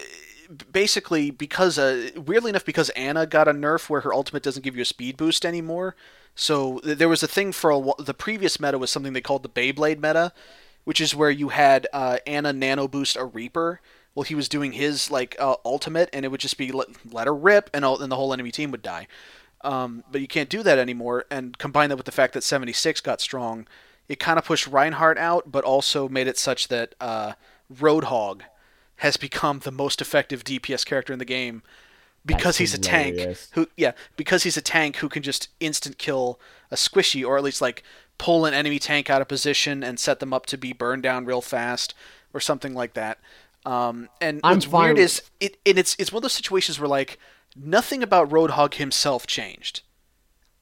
basically 0.71 1.31
because 1.31 1.77
uh, 1.77 2.11
weirdly 2.15 2.49
enough 2.49 2.65
because 2.65 2.89
Ana 2.91 3.25
got 3.25 3.47
a 3.47 3.53
nerf 3.53 3.89
where 3.89 4.01
her 4.01 4.13
ultimate 4.13 4.43
doesn't 4.43 4.63
give 4.63 4.75
you 4.75 4.81
a 4.81 4.85
speed 4.85 5.17
boost 5.17 5.45
anymore. 5.45 5.95
So 6.35 6.79
th- 6.79 6.97
there 6.97 7.09
was 7.09 7.23
a 7.23 7.27
thing 7.27 7.51
for 7.51 7.71
a, 7.71 8.03
the 8.03 8.13
previous 8.13 8.59
meta 8.59 8.77
was 8.77 8.89
something 8.89 9.13
they 9.13 9.21
called 9.21 9.43
the 9.43 9.49
Beyblade 9.49 9.97
meta, 9.97 10.33
which 10.85 11.01
is 11.01 11.15
where 11.15 11.29
you 11.29 11.49
had 11.49 11.87
uh, 11.93 12.17
Ana 12.25 12.53
nano 12.53 12.87
boost 12.87 13.15
a 13.15 13.25
Reaper. 13.25 13.81
Well, 14.15 14.23
he 14.23 14.35
was 14.35 14.49
doing 14.49 14.71
his 14.71 15.11
like 15.11 15.35
uh, 15.39 15.55
ultimate, 15.63 16.09
and 16.11 16.25
it 16.25 16.29
would 16.29 16.39
just 16.39 16.57
be 16.57 16.71
let, 16.71 16.87
let 17.11 17.27
her 17.27 17.35
rip, 17.35 17.69
and, 17.73 17.85
all, 17.85 18.01
and 18.01 18.11
the 18.11 18.15
whole 18.15 18.33
enemy 18.33 18.51
team 18.51 18.71
would 18.71 18.81
die. 18.81 19.07
Um, 19.61 20.03
but 20.11 20.21
you 20.21 20.27
can't 20.27 20.49
do 20.49 20.63
that 20.63 20.79
anymore. 20.79 21.25
And 21.29 21.57
combine 21.57 21.89
that 21.89 21.97
with 21.97 22.05
the 22.05 22.11
fact 22.11 22.33
that 22.33 22.43
76 22.43 23.01
got 23.01 23.21
strong, 23.21 23.67
it 24.07 24.19
kind 24.19 24.39
of 24.39 24.45
pushed 24.45 24.65
Reinhardt 24.65 25.17
out, 25.17 25.51
but 25.51 25.63
also 25.63 26.09
made 26.09 26.27
it 26.27 26.37
such 26.37 26.69
that 26.69 26.95
uh, 26.99 27.33
Roadhog 27.71 28.41
has 28.99 29.17
become 29.17 29.59
the 29.59 29.71
most 29.71 30.01
effective 30.01 30.43
DPS 30.43 30.85
character 30.85 31.13
in 31.13 31.19
the 31.19 31.25
game 31.25 31.61
because 32.25 32.57
That's 32.57 32.57
he's 32.57 32.73
a 32.73 32.77
tank 32.77 33.37
who 33.53 33.67
yeah 33.77 33.93
because 34.17 34.43
he's 34.43 34.57
a 34.57 34.61
tank 34.61 34.97
who 34.97 35.09
can 35.09 35.23
just 35.23 35.47
instant 35.59 35.97
kill 35.97 36.39
a 36.69 36.75
squishy 36.75 37.25
or 37.25 37.37
at 37.37 37.43
least 37.43 37.61
like 37.61 37.81
pull 38.17 38.45
an 38.45 38.53
enemy 38.53 38.77
tank 38.77 39.09
out 39.09 39.21
of 39.21 39.27
position 39.27 39.83
and 39.83 39.99
set 39.99 40.19
them 40.19 40.33
up 40.33 40.45
to 40.47 40.57
be 40.57 40.73
burned 40.73 41.03
down 41.03 41.25
real 41.25 41.41
fast 41.41 41.93
or 42.33 42.39
something 42.39 42.73
like 42.73 42.93
that. 42.93 43.19
Um, 43.65 44.09
and 44.19 44.41
I'm 44.43 44.57
what's 44.57 44.65
fine 44.65 44.95
weird 44.95 44.99
is 44.99 45.23
it 45.39 45.57
and 45.65 45.77
it's 45.77 45.95
it's 45.97 46.11
one 46.11 46.19
of 46.19 46.23
those 46.23 46.33
situations 46.33 46.79
where 46.79 46.89
like 46.89 47.17
nothing 47.55 48.03
about 48.03 48.29
Roadhog 48.29 48.75
himself 48.75 49.25
changed. 49.25 49.81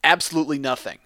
Absolutely 0.04 0.60
nothing 0.60 1.00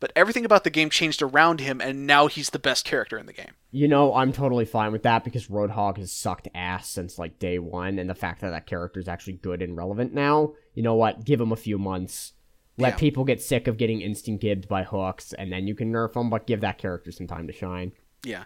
but 0.00 0.12
everything 0.14 0.44
about 0.44 0.64
the 0.64 0.70
game 0.70 0.90
changed 0.90 1.20
around 1.22 1.60
him 1.60 1.80
and 1.80 2.06
now 2.06 2.26
he's 2.26 2.50
the 2.50 2.58
best 2.58 2.84
character 2.84 3.18
in 3.18 3.26
the 3.26 3.32
game 3.32 3.52
You 3.70 3.88
know, 3.88 4.14
I'm 4.14 4.32
totally 4.32 4.64
fine 4.64 4.92
with 4.92 5.02
that 5.02 5.24
because 5.24 5.48
Roadhog 5.48 5.98
has 5.98 6.12
sucked 6.12 6.48
ass 6.54 6.88
since 6.88 7.18
like 7.18 7.38
day 7.38 7.58
one, 7.58 7.98
and 7.98 8.08
the 8.08 8.14
fact 8.14 8.40
that 8.40 8.50
that 8.50 8.66
character 8.66 8.98
is 9.00 9.08
actually 9.08 9.34
good 9.34 9.60
and 9.62 9.76
relevant 9.76 10.14
now. 10.14 10.54
You 10.74 10.82
know 10.82 10.94
what? 10.94 11.24
Give 11.24 11.40
him 11.40 11.52
a 11.52 11.56
few 11.56 11.78
months. 11.78 12.32
Let 12.78 12.94
Yeah. 12.94 12.96
people 12.96 13.24
get 13.24 13.42
sick 13.42 13.66
of 13.66 13.76
getting 13.76 14.00
instant 14.00 14.40
gibbed 14.40 14.68
by 14.68 14.84
hooks, 14.84 15.32
and 15.32 15.52
then 15.52 15.66
you 15.66 15.74
can 15.74 15.92
nerf 15.92 16.16
him, 16.16 16.30
But 16.30 16.46
give 16.46 16.60
that 16.62 16.78
character 16.78 17.10
some 17.12 17.26
time 17.26 17.46
to 17.46 17.52
shine. 17.52 17.92
yeah 18.24 18.44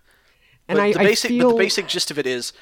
And 0.69 0.79
but 0.79 0.83
I, 0.83 0.93
the 0.93 1.01
I 1.01 1.15
feel 1.15 1.51
but 1.51 1.57
the 1.57 1.63
basic 1.65 1.87
gist 1.87 2.11
of 2.11 2.19
it 2.19 2.27
is 2.27 2.53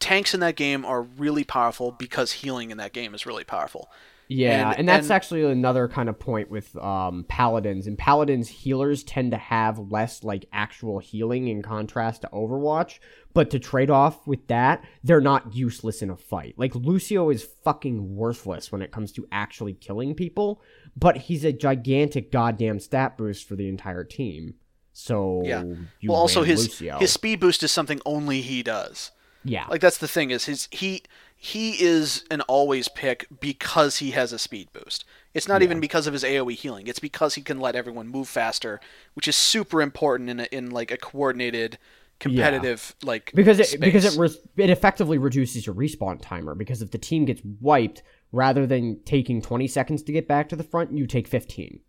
tanks 0.00 0.34
in 0.34 0.40
that 0.40 0.56
game 0.56 0.84
are 0.84 1.02
really 1.02 1.44
powerful 1.44 1.92
because 1.92 2.32
healing 2.32 2.70
in 2.70 2.78
that 2.78 2.92
game 2.92 3.14
is 3.14 3.24
really 3.26 3.44
powerful. 3.44 3.90
Yeah, 4.32 4.70
and, 4.70 4.78
And- 4.80 4.88
that's 4.88 5.06
and- 5.08 5.12
actually 5.12 5.42
another 5.44 5.88
kind 5.88 6.08
of 6.08 6.18
point 6.18 6.50
with 6.50 6.76
um, 6.76 7.24
paladins. 7.28 7.86
And 7.88 7.98
paladins 7.98 8.48
healers 8.48 9.02
tend 9.02 9.32
to 9.32 9.36
have 9.36 9.78
less 9.90 10.22
like 10.22 10.46
actual 10.52 11.00
healing 11.00 11.48
in 11.48 11.62
contrast 11.62 12.22
to 12.22 12.28
Overwatch. 12.28 13.00
But 13.34 13.50
to 13.50 13.58
trade 13.58 13.90
off 13.90 14.26
with 14.26 14.46
that, 14.48 14.84
they're 15.04 15.20
not 15.20 15.54
useless 15.54 16.00
in 16.02 16.10
a 16.10 16.16
fight. 16.16 16.54
Like 16.56 16.74
Lucio 16.74 17.30
is 17.30 17.46
fucking 17.64 18.14
worthless 18.16 18.70
when 18.72 18.82
it 18.82 18.92
comes 18.92 19.12
to 19.12 19.26
actually 19.32 19.72
killing 19.74 20.14
people, 20.14 20.62
but 20.96 21.16
he's 21.16 21.44
a 21.44 21.52
gigantic 21.52 22.30
goddamn 22.32 22.78
stat 22.80 23.16
boost 23.18 23.46
for 23.48 23.56
the 23.56 23.68
entire 23.68 24.04
team. 24.04 24.54
So 24.92 25.42
Yeah. 25.44 25.62
you 26.00 26.10
well, 26.10 26.18
also 26.20 26.42
his 26.42 26.64
Lucio. 26.64 26.98
his 26.98 27.12
speed 27.12 27.40
boost 27.40 27.62
is 27.62 27.70
something 27.72 28.00
only 28.04 28.40
he 28.42 28.62
does. 28.62 29.12
yeah, 29.44 29.66
Like 29.68 29.80
that's 29.80 29.98
the 29.98 30.08
thing 30.08 30.30
is 30.30 30.44
his 30.46 30.68
he 30.70 31.02
he 31.42 31.82
is 31.82 32.22
an 32.30 32.42
always 32.42 32.88
pick 32.88 33.26
because 33.40 33.96
he 33.96 34.10
has 34.10 34.30
a 34.30 34.38
speed 34.38 34.68
boost. 34.74 35.06
It's 35.32 35.48
not 35.48 35.62
even 35.62 35.80
because 35.80 36.06
of 36.06 36.12
his 36.12 36.22
AoE 36.22 36.52
healing. 36.52 36.86
It's 36.86 36.98
because 36.98 37.34
he 37.34 37.40
can 37.40 37.58
let 37.58 37.74
everyone 37.74 38.08
move 38.08 38.28
faster, 38.28 38.78
which 39.14 39.26
is 39.26 39.36
super 39.36 39.80
important 39.80 40.28
in 40.28 40.40
a, 40.40 40.44
in 40.52 40.70
like 40.70 40.90
a 40.90 40.98
coordinated, 40.98 41.78
competitive 42.18 42.94
like 43.02 43.32
because 43.34 43.58
it 43.58 43.68
space. 43.68 43.80
because 43.80 44.04
it 44.04 44.20
res- 44.20 44.36
it 44.58 44.68
effectively 44.68 45.16
reduces 45.16 45.64
your 45.64 45.74
respawn 45.74 46.20
timer 46.20 46.54
because 46.54 46.82
if 46.82 46.90
the 46.90 46.98
team 46.98 47.24
gets 47.24 47.40
wiped 47.62 48.02
rather 48.32 48.66
than 48.66 49.00
taking 49.06 49.40
20 49.40 49.66
seconds 49.66 50.02
to 50.02 50.12
get 50.12 50.28
back 50.28 50.50
to 50.50 50.56
the 50.56 50.62
front 50.62 50.92
you 50.92 51.06
take 51.06 51.26
15 51.26 51.80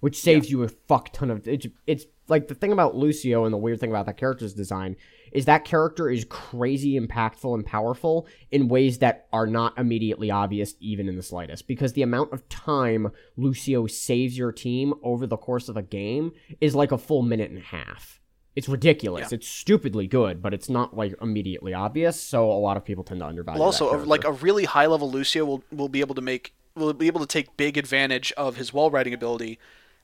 which 0.00 0.18
saves 0.18 0.50
you 0.50 0.62
a 0.62 0.68
fuck 0.68 1.12
ton 1.12 1.30
of 1.30 1.46
it's, 1.46 1.66
it's 1.86 2.06
like 2.28 2.48
the 2.48 2.54
thing 2.54 2.72
about 2.72 2.96
Lucio 2.96 3.44
and 3.44 3.52
the 3.52 3.58
weird 3.58 3.80
thing 3.80 3.90
about 3.90 4.06
that 4.06 4.16
character's 4.16 4.54
design 4.54 4.96
is 5.32 5.44
that 5.44 5.64
character 5.64 6.08
is 6.08 6.24
crazy 6.24 6.98
impactful 6.98 7.54
and 7.54 7.64
powerful 7.64 8.26
in 8.50 8.68
ways 8.68 8.98
that 8.98 9.28
are 9.32 9.46
not 9.46 9.76
immediately 9.78 10.30
obvious 10.30 10.74
even 10.80 11.08
in 11.08 11.16
the 11.16 11.22
slightest 11.22 11.66
because 11.66 11.92
the 11.92 12.02
amount 12.02 12.32
of 12.32 12.48
time 12.48 13.10
Lucio 13.36 13.86
saves 13.86 14.36
your 14.36 14.52
team 14.52 14.94
over 15.02 15.26
the 15.26 15.36
course 15.36 15.68
of 15.68 15.76
a 15.76 15.82
game 15.82 16.32
is 16.60 16.74
like 16.74 16.92
a 16.92 16.98
full 16.98 17.22
minute 17.22 17.50
and 17.50 17.58
a 17.58 17.62
half 17.62 18.18
it's 18.58 18.68
ridiculous. 18.68 19.30
Yeah. 19.30 19.36
It's 19.36 19.46
stupidly 19.46 20.08
good, 20.08 20.42
but 20.42 20.52
it's 20.52 20.68
not 20.68 20.96
like 20.96 21.14
immediately 21.22 21.74
obvious. 21.74 22.20
So 22.20 22.50
a 22.50 22.58
lot 22.58 22.76
of 22.76 22.84
people 22.84 23.04
tend 23.04 23.20
to 23.20 23.26
undervalue. 23.26 23.60
Well, 23.60 23.66
also, 23.66 24.04
like 24.04 24.24
a 24.24 24.32
really 24.32 24.64
high 24.64 24.86
level 24.86 25.08
Lucio 25.08 25.44
will 25.44 25.62
will 25.70 25.88
be 25.88 26.00
able 26.00 26.16
to 26.16 26.20
make 26.20 26.54
will 26.74 26.92
be 26.92 27.06
able 27.06 27.20
to 27.20 27.26
take 27.26 27.56
big 27.56 27.78
advantage 27.78 28.32
of 28.32 28.56
his 28.56 28.72
wall 28.72 28.90
riding 28.90 29.14
ability, 29.14 29.60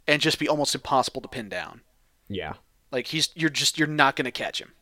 and 0.06 0.22
just 0.22 0.38
be 0.38 0.48
almost 0.48 0.72
impossible 0.72 1.20
to 1.22 1.26
pin 1.26 1.48
down. 1.48 1.80
Yeah. 2.28 2.54
Like 2.90 3.08
he's 3.08 3.30
you're 3.34 3.50
just 3.50 3.78
you're 3.78 3.88
not 3.88 4.16
going 4.16 4.24
to 4.26 4.30
catch 4.30 4.60
him. 4.60 4.72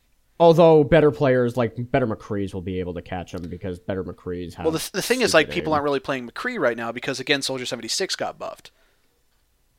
Although 0.41 0.83
better 0.85 1.11
players 1.11 1.57
like 1.57 1.75
better 1.91 2.07
McCree's 2.07 2.53
will 2.53 2.63
be 2.63 2.81
able 2.81 2.95
to 2.95 3.03
catch 3.03 3.33
him 3.35 3.43
because 3.49 3.79
better 3.79 4.03
McCree's 4.03 4.55
have. 4.55 4.65
Well, 4.67 4.73
the, 4.73 4.91
the 4.93 5.03
thing 5.03 5.21
is, 5.21 5.35
like, 5.35 5.51
people 5.51 5.73
aim. 5.73 5.75
aren't 5.75 5.85
really 5.85 6.01
playing 6.01 6.29
McCree 6.29 6.59
right 6.59 6.77
now 6.77 6.91
because 6.91 7.21
again, 7.21 7.43
Soldier 7.43 7.65
seventy 7.67 7.89
six 7.89 8.17
got 8.17 8.39
buffed. 8.39 8.71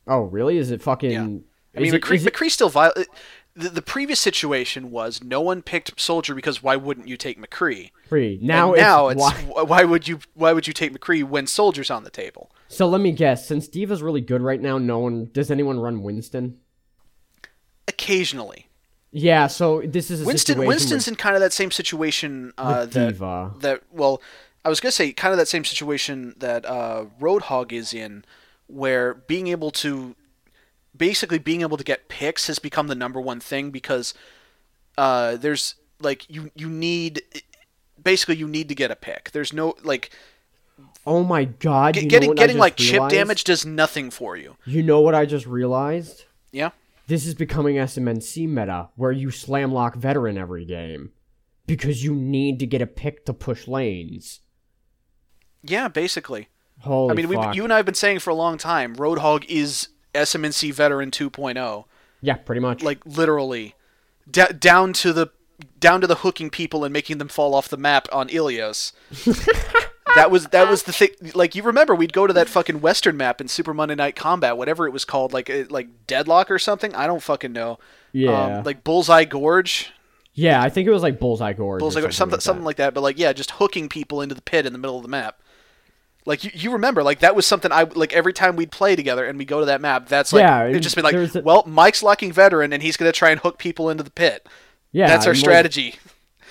Oh, 0.07 0.21
really? 0.21 0.57
Is 0.57 0.71
it 0.71 0.81
fucking? 0.81 1.11
Yeah. 1.11 1.21
I 1.21 1.79
mean, 1.81 1.93
it- 1.93 2.01
McCree, 2.01 2.25
it- 2.25 2.33
McCree's 2.33 2.53
still 2.53 2.69
viol 2.69 2.93
uh, 2.95 3.03
The, 3.55 3.69
the 3.69 3.81
previous 3.81 4.19
situation 4.19 4.89
was 4.91 5.23
no 5.23 5.41
one 5.41 5.61
picked 5.61 5.99
Soldier 5.99 6.33
because 6.35 6.61
why 6.63 6.75
wouldn't 6.75 7.07
you 7.07 7.17
take 7.17 7.39
McCree? 7.41 7.91
free 8.07 8.39
now. 8.41 8.73
And 8.73 8.81
now 8.81 9.07
it's, 9.09 9.21
it's 9.23 9.43
why- 9.47 9.63
why 9.63 9.83
would 9.83 10.07
you 10.07 10.19
why 10.33 10.53
would 10.53 10.67
you 10.67 10.73
take 10.73 10.97
McCree 10.97 11.23
when 11.23 11.45
Soldier's 11.47 11.91
on 11.91 12.03
the 12.03 12.09
table? 12.09 12.51
So 12.67 12.87
let 12.87 13.01
me 13.01 13.11
guess. 13.11 13.47
Since 13.47 13.67
D.Va's 13.67 14.01
really 14.01 14.21
good 14.21 14.41
right 14.41 14.61
now, 14.61 14.77
no 14.77 14.99
one 14.99 15.29
does 15.31 15.51
anyone 15.51 15.79
run 15.79 16.03
Winston. 16.03 16.59
Occasionally, 17.87 18.67
Yeah. 19.11 19.47
So 19.47 19.81
this 19.81 20.09
is 20.09 20.21
a 20.21 20.25
Winston 20.25 20.55
situation 20.55 20.67
Winston's 20.67 21.07
in 21.07 21.15
kind 21.15 21.35
of 21.35 21.41
that 21.41 21.53
same 21.53 21.71
situation 21.71 22.53
uh, 22.57 22.85
that 22.85 23.13
D.Va. 23.13 23.53
that 23.59 23.81
well, 23.91 24.21
I 24.65 24.69
was 24.69 24.79
gonna 24.79 24.91
say 24.91 25.11
kind 25.11 25.31
of 25.31 25.37
that 25.37 25.47
same 25.47 25.65
situation 25.65 26.35
that 26.37 26.65
uh, 26.65 27.05
Roadhog 27.19 27.71
is 27.71 27.93
in, 27.93 28.25
where 28.67 29.13
being 29.13 29.47
able 29.47 29.71
to 29.71 30.15
basically 30.95 31.39
being 31.39 31.61
able 31.61 31.77
to 31.77 31.83
get 31.83 32.07
picks 32.07 32.47
has 32.47 32.59
become 32.59 32.87
the 32.87 32.95
number 32.95 33.19
one 33.19 33.39
thing 33.39 33.71
because 33.71 34.13
uh, 34.97 35.35
there's 35.35 35.75
like 35.99 36.29
you 36.29 36.51
you 36.55 36.69
need 36.69 37.21
basically 38.01 38.35
you 38.35 38.47
need 38.47 38.69
to 38.69 38.75
get 38.75 38.91
a 38.91 38.95
pick. 38.95 39.31
There's 39.31 39.53
no 39.53 39.75
like 39.83 40.11
Oh 41.05 41.23
my 41.23 41.43
god! 41.43 41.95
get, 41.95 42.07
getting 42.07 42.33
getting 42.35 42.57
like 42.57 42.77
chip 42.77 43.09
damage 43.09 43.43
does 43.43 43.65
nothing 43.65 44.09
for 44.09 44.37
you. 44.37 44.55
You 44.65 44.83
know 44.83 45.01
what 45.01 45.13
I 45.13 45.25
just 45.25 45.45
realized? 45.45 46.25
Yeah. 46.51 46.69
This 47.07 47.25
is 47.25 47.35
becoming 47.35 47.75
SMNC 47.75 48.47
meta, 48.47 48.89
where 48.95 49.11
you 49.11 49.29
slam 49.29 49.73
lock 49.73 49.95
veteran 49.95 50.37
every 50.37 50.65
game 50.65 51.11
because 51.67 52.03
you 52.03 52.15
need 52.15 52.59
to 52.59 52.65
get 52.65 52.81
a 52.81 52.87
pick 52.87 53.25
to 53.25 53.33
push 53.33 53.67
lanes. 53.67 54.41
Yeah, 55.61 55.87
basically. 55.87 56.49
Holy 56.79 57.11
I 57.11 57.13
mean, 57.13 57.27
we 57.29 57.37
you 57.53 57.63
and 57.63 57.71
I 57.71 57.77
have 57.77 57.85
been 57.85 57.95
saying 57.95 58.19
for 58.19 58.29
a 58.29 58.35
long 58.35 58.57
time, 58.57 58.95
Roadhog 58.95 59.45
is 59.45 59.89
SMNC 60.13 60.73
veteran 60.73 61.11
2.0. 61.11 61.85
yeah, 62.21 62.35
pretty 62.35 62.61
much. 62.61 62.83
like 62.83 63.05
literally 63.05 63.75
D- 64.29 64.43
down 64.57 64.93
to 64.93 65.13
the 65.13 65.27
down 65.79 66.01
to 66.01 66.07
the 66.07 66.15
hooking 66.15 66.49
people 66.49 66.83
and 66.83 66.91
making 66.91 67.19
them 67.19 67.27
fall 67.27 67.53
off 67.53 67.69
the 67.69 67.77
map 67.77 68.07
on 68.11 68.27
Ilios. 68.29 68.91
that 70.15 70.31
was 70.31 70.47
that 70.47 70.69
was 70.69 70.83
the 70.87 70.93
thing. 70.93 71.09
Like 71.33 71.55
you 71.55 71.63
remember, 71.63 71.95
we'd 71.95 72.13
go 72.13 72.27
to 72.27 72.33
that 72.33 72.49
fucking 72.49 72.81
Western 72.81 73.17
map 73.17 73.41
in 73.41 73.47
Super 73.47 73.73
Monday 73.73 73.95
Night 73.95 74.15
Combat, 74.15 74.57
whatever 74.57 74.85
it 74.87 74.91
was 74.91 75.05
called, 75.05 75.33
like 75.33 75.49
uh, 75.49 75.63
like 75.69 75.87
Deadlock 76.07 76.49
or 76.51 76.59
something. 76.59 76.93
I 76.95 77.07
don't 77.07 77.21
fucking 77.23 77.51
know. 77.53 77.79
yeah, 78.11 78.57
Um, 78.59 78.63
like 78.63 78.83
Bullseye 78.83 79.25
Gorge, 79.25 79.91
yeah. 80.33 80.61
I 80.61 80.69
think 80.69 80.87
it 80.87 80.91
was 80.91 81.03
like 81.03 81.19
Bullseye 81.19 81.53
Gorge. 81.53 81.77
or 81.77 81.79
Bullseye 81.79 82.01
Gorge, 82.01 82.13
something 82.13 82.39
something 82.39 82.65
like 82.65 82.77
that. 82.77 82.93
But 82.93 83.01
like 83.01 83.17
yeah, 83.19 83.33
just 83.33 83.51
hooking 83.51 83.89
people 83.89 84.21
into 84.21 84.35
the 84.35 84.41
pit 84.41 84.65
in 84.65 84.73
the 84.73 84.79
middle 84.79 84.97
of 84.97 85.03
the 85.03 85.09
map. 85.09 85.39
Like 86.25 86.45
you, 86.45 86.51
you 86.53 86.71
remember, 86.71 87.03
like 87.03 87.19
that 87.19 87.35
was 87.35 87.45
something 87.45 87.71
I 87.71 87.83
like 87.83 88.13
every 88.13 88.31
time 88.31 88.55
we'd 88.55 88.71
play 88.71 88.95
together 88.95 89.25
and 89.25 89.37
we 89.37 89.43
go 89.45 89.59
to 89.59 89.65
that 89.65 89.81
map. 89.81 90.07
That's 90.07 90.31
like 90.31 90.41
Yeah, 90.41 90.67
it'd 90.67 90.81
just 90.83 90.95
be 90.95 91.01
like, 91.01 91.13
a- 91.15 91.41
well, 91.41 91.63
Mike's 91.67 92.01
locking 92.01 92.31
veteran 92.31 92.71
and 92.71 92.81
he's 92.81 92.95
gonna 92.95 93.11
try 93.11 93.31
and 93.31 93.41
hook 93.41 93.57
people 93.57 93.89
into 93.89 94.03
the 94.03 94.09
pit. 94.11 94.47
Yeah, 94.93 95.07
That's 95.07 95.25
our 95.25 95.31
and, 95.33 95.39
like- 95.39 95.43
strategy. 95.43 95.95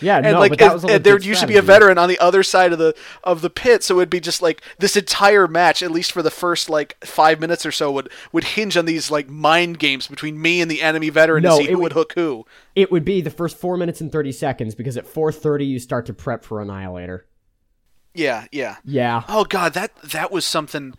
Yeah, 0.02 0.16
and 0.16 0.32
no, 0.32 0.38
like 0.40 0.50
but 0.50 0.58
that 0.58 0.64
and- 0.64 0.74
was 0.74 0.84
a 0.84 0.94
and 0.94 1.04
there 1.04 1.14
legit 1.14 1.28
used 1.28 1.40
to 1.42 1.46
be 1.46 1.56
a 1.56 1.62
veteran 1.62 1.96
on 1.96 2.08
the 2.08 2.18
other 2.18 2.42
side 2.42 2.72
of 2.72 2.78
the 2.78 2.94
of 3.24 3.40
the 3.40 3.48
pit, 3.50 3.82
so 3.82 3.96
it'd 3.98 4.10
be 4.10 4.20
just 4.20 4.42
like 4.42 4.62
this 4.78 4.96
entire 4.96 5.46
match, 5.48 5.82
at 5.82 5.90
least 5.90 6.12
for 6.12 6.22
the 6.22 6.30
first 6.30 6.68
like 6.68 7.02
five 7.04 7.40
minutes 7.40 7.64
or 7.64 7.72
so, 7.72 7.90
would 7.92 8.10
would 8.32 8.44
hinge 8.44 8.76
on 8.76 8.84
these 8.84 9.10
like 9.10 9.28
mind 9.28 9.78
games 9.78 10.08
between 10.08 10.40
me 10.42 10.60
and 10.60 10.70
the 10.70 10.82
enemy 10.82 11.08
veteran 11.08 11.42
No, 11.42 11.50
to 11.50 11.56
see 11.56 11.62
it 11.64 11.70
who 11.70 11.76
would 11.78 11.82
would- 11.84 11.92
hook 11.92 12.12
who. 12.14 12.44
It 12.74 12.90
would 12.90 13.04
be 13.04 13.20
the 13.20 13.30
first 13.30 13.56
four 13.58 13.76
minutes 13.76 14.00
and 14.00 14.10
thirty 14.10 14.32
seconds 14.32 14.74
because 14.74 14.96
at 14.96 15.06
four 15.06 15.30
thirty 15.32 15.64
you 15.66 15.78
start 15.78 16.06
to 16.06 16.12
prep 16.14 16.44
for 16.44 16.60
Annihilator. 16.60 17.26
Yeah, 18.14 18.46
yeah. 18.52 18.76
Yeah, 18.84 19.22
Oh 19.28 19.44
god, 19.44 19.74
that 19.74 19.94
that 20.02 20.30
was 20.30 20.44
something. 20.44 20.94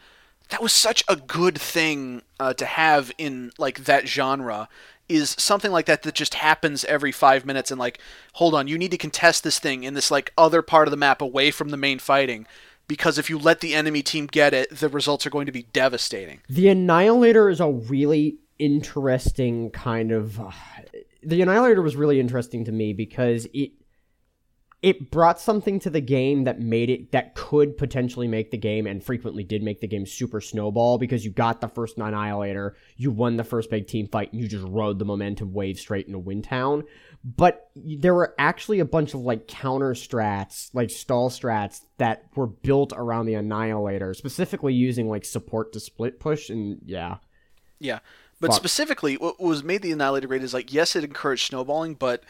That 0.49 0.61
was 0.61 0.71
such 0.73 1.03
a 1.07 1.15
good 1.15 1.59
thing 1.59 2.21
uh, 2.39 2.53
to 2.55 2.65
have 2.65 3.11
in 3.17 3.51
like 3.57 3.85
that 3.85 4.07
genre. 4.07 4.67
Is 5.13 5.35
something 5.37 5.71
like 5.71 5.85
that 5.85 6.01
that 6.03 6.15
just 6.15 6.33
happens 6.33 6.83
every 6.85 7.11
five 7.11 7.45
minutes 7.45 7.69
and 7.71 7.79
like, 7.79 7.99
hold 8.33 8.55
on, 8.55 8.67
you 8.67 8.77
need 8.77 8.91
to 8.91 8.97
contest 8.97 9.43
this 9.43 9.59
thing 9.59 9.83
in 9.83 9.93
this 9.93 10.09
like 10.09 10.33
other 10.37 10.61
part 10.61 10.87
of 10.87 10.91
the 10.91 10.97
map 10.97 11.21
away 11.21 11.51
from 11.51 11.69
the 11.69 11.77
main 11.77 11.99
fighting, 11.99 12.47
because 12.87 13.17
if 13.17 13.29
you 13.29 13.37
let 13.37 13.59
the 13.59 13.75
enemy 13.75 14.01
team 14.01 14.25
get 14.25 14.53
it, 14.53 14.75
the 14.75 14.89
results 14.89 15.25
are 15.25 15.29
going 15.29 15.45
to 15.45 15.51
be 15.51 15.67
devastating. 15.71 16.41
the 16.49 16.67
Annihilator 16.67 17.49
is 17.49 17.59
a 17.59 17.69
really 17.69 18.37
interesting 18.57 19.69
kind 19.71 20.11
of. 20.11 20.39
Uh, 20.39 20.51
the 21.21 21.41
Annihilator 21.41 21.81
was 21.81 21.95
really 21.95 22.19
interesting 22.19 22.65
to 22.65 22.71
me 22.71 22.93
because 22.93 23.47
it 23.53 23.71
it 24.83 25.09
brought 25.09 25.39
something 25.39 25.79
to 25.79 25.89
the 25.89 26.01
game 26.01 26.43
that 26.43 26.59
made 26.59 26.89
it 26.89 27.13
that 27.13 27.33
could 27.35 27.77
potentially 27.77 28.27
make 28.27 28.51
the 28.51 28.57
game 28.57 28.85
and 28.85 29.01
frequently 29.01 29.43
did 29.43 29.63
make 29.63 29.79
the 29.79 29.87
game 29.87 30.05
super 30.05 30.41
snowball 30.41 30.97
because 30.97 31.23
you 31.23 31.31
got 31.31 31.61
the 31.61 31.67
first 31.69 31.97
annihilator 31.97 32.75
you 32.97 33.09
won 33.09 33.37
the 33.37 33.43
first 33.43 33.69
big 33.69 33.87
team 33.87 34.07
fight 34.09 34.31
and 34.31 34.41
you 34.41 34.47
just 34.47 34.65
rode 34.67 34.99
the 34.99 35.05
momentum 35.05 35.53
wave 35.53 35.79
straight 35.79 36.05
into 36.05 36.19
wintown 36.19 36.83
but 37.23 37.71
there 37.75 38.13
were 38.13 38.35
actually 38.37 38.79
a 38.79 38.85
bunch 38.85 39.13
of 39.13 39.21
like 39.21 39.47
counter 39.47 39.93
strats 39.93 40.69
like 40.73 40.89
stall 40.89 41.29
strats 41.29 41.81
that 41.97 42.25
were 42.35 42.47
built 42.47 42.91
around 42.95 43.25
the 43.25 43.33
annihilator 43.33 44.13
specifically 44.13 44.73
using 44.73 45.07
like 45.07 45.23
support 45.23 45.71
to 45.71 45.79
split 45.79 46.19
push 46.19 46.49
and 46.49 46.79
yeah. 46.85 47.17
Yeah, 47.79 47.99
but 48.39 48.51
Fuck. 48.51 48.57
specifically, 48.57 49.15
what 49.15 49.41
was 49.41 49.63
made 49.63 49.81
the 49.81 49.91
Annihilator 49.91 50.27
great 50.27 50.43
is 50.43 50.53
like, 50.53 50.73
yes, 50.73 50.95
it 50.95 51.03
encouraged 51.03 51.47
snowballing, 51.47 51.95
but 51.95 52.23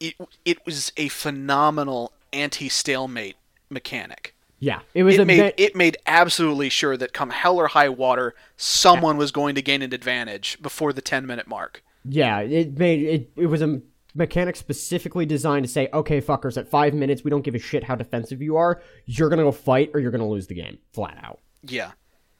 it 0.00 0.14
it 0.44 0.64
was 0.66 0.92
a 0.96 1.08
phenomenal 1.08 2.12
anti-stalemate 2.32 3.36
mechanic. 3.70 4.34
yeah 4.58 4.80
it 4.94 5.02
was 5.02 5.16
it 5.18 5.26
made 5.26 5.38
bit 5.38 5.54
it 5.58 5.76
made 5.76 5.96
absolutely 6.06 6.68
sure 6.68 6.96
that 6.96 7.12
come 7.12 7.30
hell 7.30 7.56
or 7.58 7.68
high 7.68 7.88
water, 7.88 8.34
someone 8.56 9.16
was 9.16 9.30
going 9.32 9.54
to 9.54 9.62
gain 9.62 9.82
an 9.82 9.92
advantage 9.92 10.60
before 10.62 10.92
the 10.92 11.00
ten 11.02 11.26
minute 11.26 11.46
mark. 11.46 11.82
Yeah, 12.04 12.40
it 12.40 12.78
made 12.78 13.02
it. 13.02 13.30
It 13.36 13.46
was 13.46 13.62
a 13.62 13.80
mechanic 14.14 14.54
specifically 14.56 15.26
designed 15.26 15.64
to 15.66 15.70
say, 15.70 15.88
"Okay, 15.92 16.20
fuckers, 16.20 16.56
at 16.56 16.68
five 16.68 16.94
minutes, 16.94 17.24
we 17.24 17.30
don't 17.30 17.42
give 17.42 17.54
a 17.56 17.58
shit 17.58 17.84
how 17.84 17.96
defensive 17.96 18.40
you 18.40 18.56
are. 18.56 18.80
You're 19.06 19.28
gonna 19.28 19.42
go 19.42 19.52
fight, 19.52 19.90
or 19.92 20.00
you're 20.00 20.12
gonna 20.12 20.28
lose 20.28 20.46
the 20.46 20.54
game, 20.54 20.78
flat 20.92 21.18
out." 21.22 21.40
Yeah, 21.64 21.92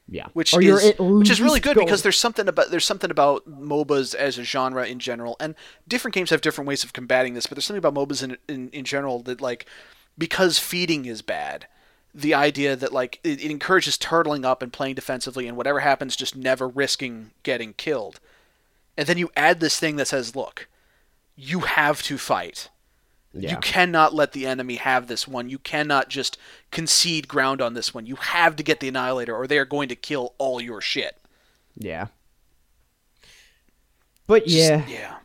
Yeah, 0.08 0.26
which 0.34 0.54
or 0.54 0.62
you're 0.62 0.78
is 0.78 0.84
at 0.84 1.00
which 1.00 1.30
is 1.30 1.40
really 1.40 1.58
good 1.58 1.74
go- 1.74 1.84
because 1.84 2.02
there's 2.02 2.18
something 2.18 2.46
about 2.46 2.70
there's 2.70 2.84
something 2.84 3.10
about 3.10 3.48
MOBAs 3.50 4.14
as 4.14 4.38
a 4.38 4.44
genre 4.44 4.86
in 4.86 5.00
general, 5.00 5.36
and 5.40 5.56
different 5.88 6.14
games 6.14 6.30
have 6.30 6.40
different 6.40 6.68
ways 6.68 6.84
of 6.84 6.92
combating 6.92 7.34
this. 7.34 7.46
But 7.46 7.56
there's 7.56 7.64
something 7.64 7.84
about 7.84 7.94
MOBAs 7.94 8.22
in 8.22 8.38
in, 8.48 8.68
in 8.70 8.84
general 8.84 9.20
that 9.22 9.40
like 9.40 9.66
because 10.16 10.60
feeding 10.60 11.06
is 11.06 11.22
bad, 11.22 11.66
the 12.14 12.34
idea 12.34 12.76
that 12.76 12.92
like 12.92 13.18
it, 13.24 13.42
it 13.42 13.50
encourages 13.50 13.98
turtling 13.98 14.44
up 14.44 14.62
and 14.62 14.72
playing 14.72 14.94
defensively, 14.94 15.48
and 15.48 15.56
whatever 15.56 15.80
happens, 15.80 16.14
just 16.14 16.36
never 16.36 16.68
risking 16.68 17.32
getting 17.42 17.72
killed. 17.72 18.20
And 18.96 19.08
then 19.08 19.18
you 19.18 19.30
add 19.36 19.58
this 19.58 19.78
thing 19.78 19.96
that 19.96 20.06
says, 20.08 20.36
"Look, 20.36 20.68
you 21.34 21.60
have 21.60 22.02
to 22.04 22.16
fight." 22.16 22.68
Yeah. 23.38 23.50
You 23.52 23.56
cannot 23.58 24.14
let 24.14 24.32
the 24.32 24.46
enemy 24.46 24.76
have 24.76 25.06
this 25.06 25.28
one. 25.28 25.48
You 25.48 25.58
cannot 25.58 26.08
just 26.08 26.38
concede 26.70 27.28
ground 27.28 27.60
on 27.60 27.74
this 27.74 27.92
one. 27.92 28.06
You 28.06 28.16
have 28.16 28.56
to 28.56 28.62
get 28.62 28.80
the 28.80 28.88
Annihilator, 28.88 29.34
or 29.34 29.46
they 29.46 29.58
are 29.58 29.64
going 29.64 29.88
to 29.88 29.96
kill 29.96 30.34
all 30.38 30.60
your 30.60 30.80
shit. 30.80 31.16
Yeah. 31.76 32.06
But 34.26 34.44
Just- 34.46 34.56
yeah, 34.56 34.86
yeah. 34.88 35.16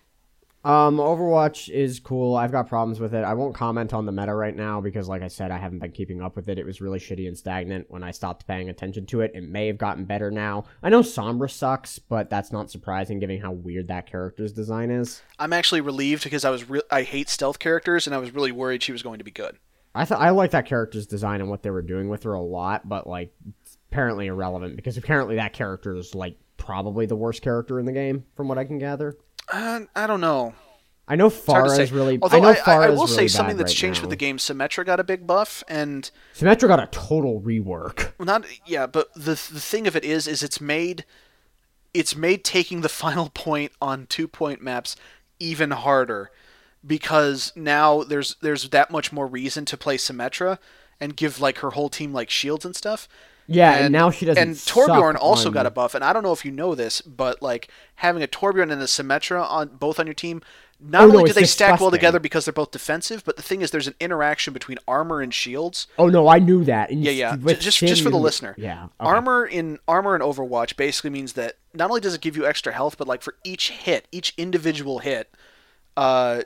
Um, 0.63 0.97
Overwatch 0.97 1.69
is 1.69 1.99
cool. 1.99 2.35
I've 2.35 2.51
got 2.51 2.69
problems 2.69 2.99
with 2.99 3.15
it. 3.15 3.23
I 3.23 3.33
won't 3.33 3.55
comment 3.55 3.93
on 3.93 4.05
the 4.05 4.11
meta 4.11 4.33
right 4.33 4.55
now 4.55 4.79
because, 4.79 5.07
like 5.07 5.23
I 5.23 5.27
said, 5.27 5.49
I 5.49 5.57
haven't 5.57 5.79
been 5.79 5.91
keeping 5.91 6.21
up 6.21 6.35
with 6.35 6.49
it. 6.49 6.59
It 6.59 6.65
was 6.65 6.81
really 6.81 6.99
shitty 6.99 7.27
and 7.27 7.37
stagnant 7.37 7.89
when 7.89 8.03
I 8.03 8.11
stopped 8.11 8.45
paying 8.45 8.69
attention 8.69 9.07
to 9.07 9.21
it. 9.21 9.31
It 9.33 9.47
may 9.47 9.67
have 9.67 9.79
gotten 9.79 10.05
better 10.05 10.29
now. 10.29 10.65
I 10.83 10.89
know 10.89 11.01
Sombra 11.01 11.49
sucks, 11.49 11.97
but 11.97 12.29
that's 12.29 12.51
not 12.51 12.69
surprising 12.69 13.19
given 13.19 13.41
how 13.41 13.51
weird 13.51 13.87
that 13.87 14.05
character's 14.05 14.53
design 14.53 14.91
is. 14.91 15.21
I'm 15.39 15.53
actually 15.53 15.81
relieved 15.81 16.23
because 16.23 16.45
I 16.45 16.51
was 16.51 16.69
re- 16.69 16.81
I 16.91 17.03
hate 17.03 17.29
stealth 17.29 17.57
characters, 17.57 18.05
and 18.05 18.15
I 18.15 18.19
was 18.19 18.33
really 18.33 18.51
worried 18.51 18.83
she 18.83 18.91
was 18.91 19.01
going 19.01 19.17
to 19.17 19.25
be 19.25 19.31
good. 19.31 19.57
I 19.95 20.05
thought 20.05 20.21
I 20.21 20.29
like 20.29 20.51
that 20.51 20.67
character's 20.67 21.07
design 21.07 21.41
and 21.41 21.49
what 21.49 21.63
they 21.63 21.69
were 21.69 21.81
doing 21.81 22.07
with 22.07 22.23
her 22.23 22.33
a 22.33 22.41
lot, 22.41 22.87
but 22.87 23.07
like 23.07 23.33
apparently 23.91 24.27
irrelevant 24.27 24.75
because 24.75 24.97
apparently 24.97 25.35
that 25.35 25.53
character 25.53 25.95
is 25.95 26.15
like 26.15 26.37
probably 26.55 27.05
the 27.05 27.15
worst 27.15 27.41
character 27.41 27.79
in 27.79 27.85
the 27.85 27.91
game 27.91 28.23
from 28.35 28.47
what 28.47 28.57
I 28.57 28.63
can 28.63 28.77
gather. 28.77 29.17
Uh, 29.51 29.81
I 29.95 30.07
don't 30.07 30.21
know. 30.21 30.53
I 31.07 31.15
know 31.15 31.27
It's 31.27 31.45
hard 31.45 31.65
to 31.65 31.71
Pharah 31.71 31.79
is 31.79 31.91
really. 31.91 32.19
Although 32.21 32.37
I 32.37 32.39
know 32.39 32.55
I, 32.65 32.71
I, 32.71 32.85
I 32.85 32.89
will 32.91 33.07
say 33.07 33.17
really 33.17 33.27
something 33.27 33.57
that's 33.57 33.71
right 33.71 33.77
changed 33.77 33.99
now. 33.99 34.03
with 34.03 34.09
the 34.11 34.15
game. 34.15 34.37
Symmetra 34.37 34.85
got 34.85 34.99
a 34.99 35.03
big 35.03 35.27
buff, 35.27 35.63
and 35.67 36.09
Symmetra 36.33 36.67
got 36.67 36.79
a 36.79 36.87
total 36.87 37.41
rework. 37.41 38.13
not 38.19 38.45
yeah, 38.65 38.87
but 38.87 39.13
the 39.13 39.31
the 39.31 39.59
thing 39.59 39.87
of 39.87 39.95
it 39.95 40.05
is, 40.05 40.27
is 40.27 40.41
it's 40.41 40.61
made 40.61 41.03
it's 41.93 42.15
made 42.15 42.45
taking 42.45 42.81
the 42.81 42.89
final 43.03 43.29
point 43.29 43.73
on 43.81 44.05
two 44.07 44.27
point 44.27 44.61
maps 44.61 44.95
even 45.39 45.71
harder 45.71 46.31
because 46.85 47.51
now 47.55 48.03
there's 48.03 48.35
there's 48.41 48.69
that 48.69 48.89
much 48.89 49.11
more 49.11 49.27
reason 49.27 49.65
to 49.65 49.77
play 49.77 49.97
Symmetra 49.97 50.59
and 50.99 51.17
give 51.17 51.41
like 51.41 51.57
her 51.57 51.71
whole 51.71 51.89
team 51.89 52.13
like 52.13 52.29
shields 52.29 52.63
and 52.63 52.75
stuff. 52.75 53.09
Yeah, 53.53 53.73
and, 53.73 53.91
now 53.91 54.11
she 54.11 54.25
doesn't. 54.25 54.41
And 54.41 54.55
Torbjorn 54.55 55.15
also 55.19 55.49
on- 55.49 55.53
got 55.53 55.65
a 55.65 55.71
buff, 55.71 55.95
and 55.95 56.03
I 56.03 56.13
don't 56.13 56.23
know 56.23 56.33
if 56.33 56.45
you 56.45 56.51
know 56.51 56.75
this, 56.75 57.01
but 57.01 57.41
like 57.41 57.69
having 57.95 58.23
a 58.23 58.27
Torbjorn 58.27 58.71
and 58.71 58.81
a 58.81 58.85
Symmetra 58.85 59.43
on 59.49 59.69
both 59.69 59.99
on 59.99 60.07
your 60.07 60.13
team, 60.13 60.41
not 60.83 61.03
Oh, 61.03 61.07
no, 61.07 61.17
only 61.19 61.29
do 61.29 61.33
they 61.33 61.45
stack 61.45 61.79
well 61.79 61.91
together 61.91 62.19
because 62.19 62.45
they're 62.45 62.53
both 62.53 62.71
defensive, 62.71 63.23
but 63.23 63.35
the 63.35 63.43
thing 63.43 63.61
is, 63.61 63.69
there's 63.69 63.87
an 63.87 63.93
interaction 63.99 64.51
between 64.51 64.79
armor 64.87 65.21
and 65.21 65.31
shields. 65.31 65.87
Oh 65.99 66.07
no, 66.07 66.27
I 66.27 66.39
knew 66.39 66.63
that. 66.63 66.89
And 66.89 67.03
Yeah, 67.03 67.11
yeah. 67.11 67.53
Just 67.53 67.79
Sin, 67.79 67.87
just 67.87 68.01
for 68.01 68.09
the 68.09 68.17
listener. 68.17 68.55
Yeah. 68.57 68.85
okay. 68.85 68.91
Armor 68.99 69.45
in 69.45 69.77
armor 69.87 70.15
in 70.15 70.21
Overwatch 70.21 70.75
basically 70.77 71.11
means 71.11 71.33
that 71.33 71.57
not 71.73 71.89
only 71.89 72.01
does 72.01 72.15
it 72.15 72.21
give 72.21 72.35
you 72.35 72.47
extra 72.47 72.73
health, 72.73 72.97
but 72.97 73.07
like 73.07 73.21
for 73.21 73.35
each 73.43 73.69
hit, 73.69 74.07
each 74.11 74.33
individual 74.37 74.99
hit, 74.99 75.31
uh, 75.97 76.41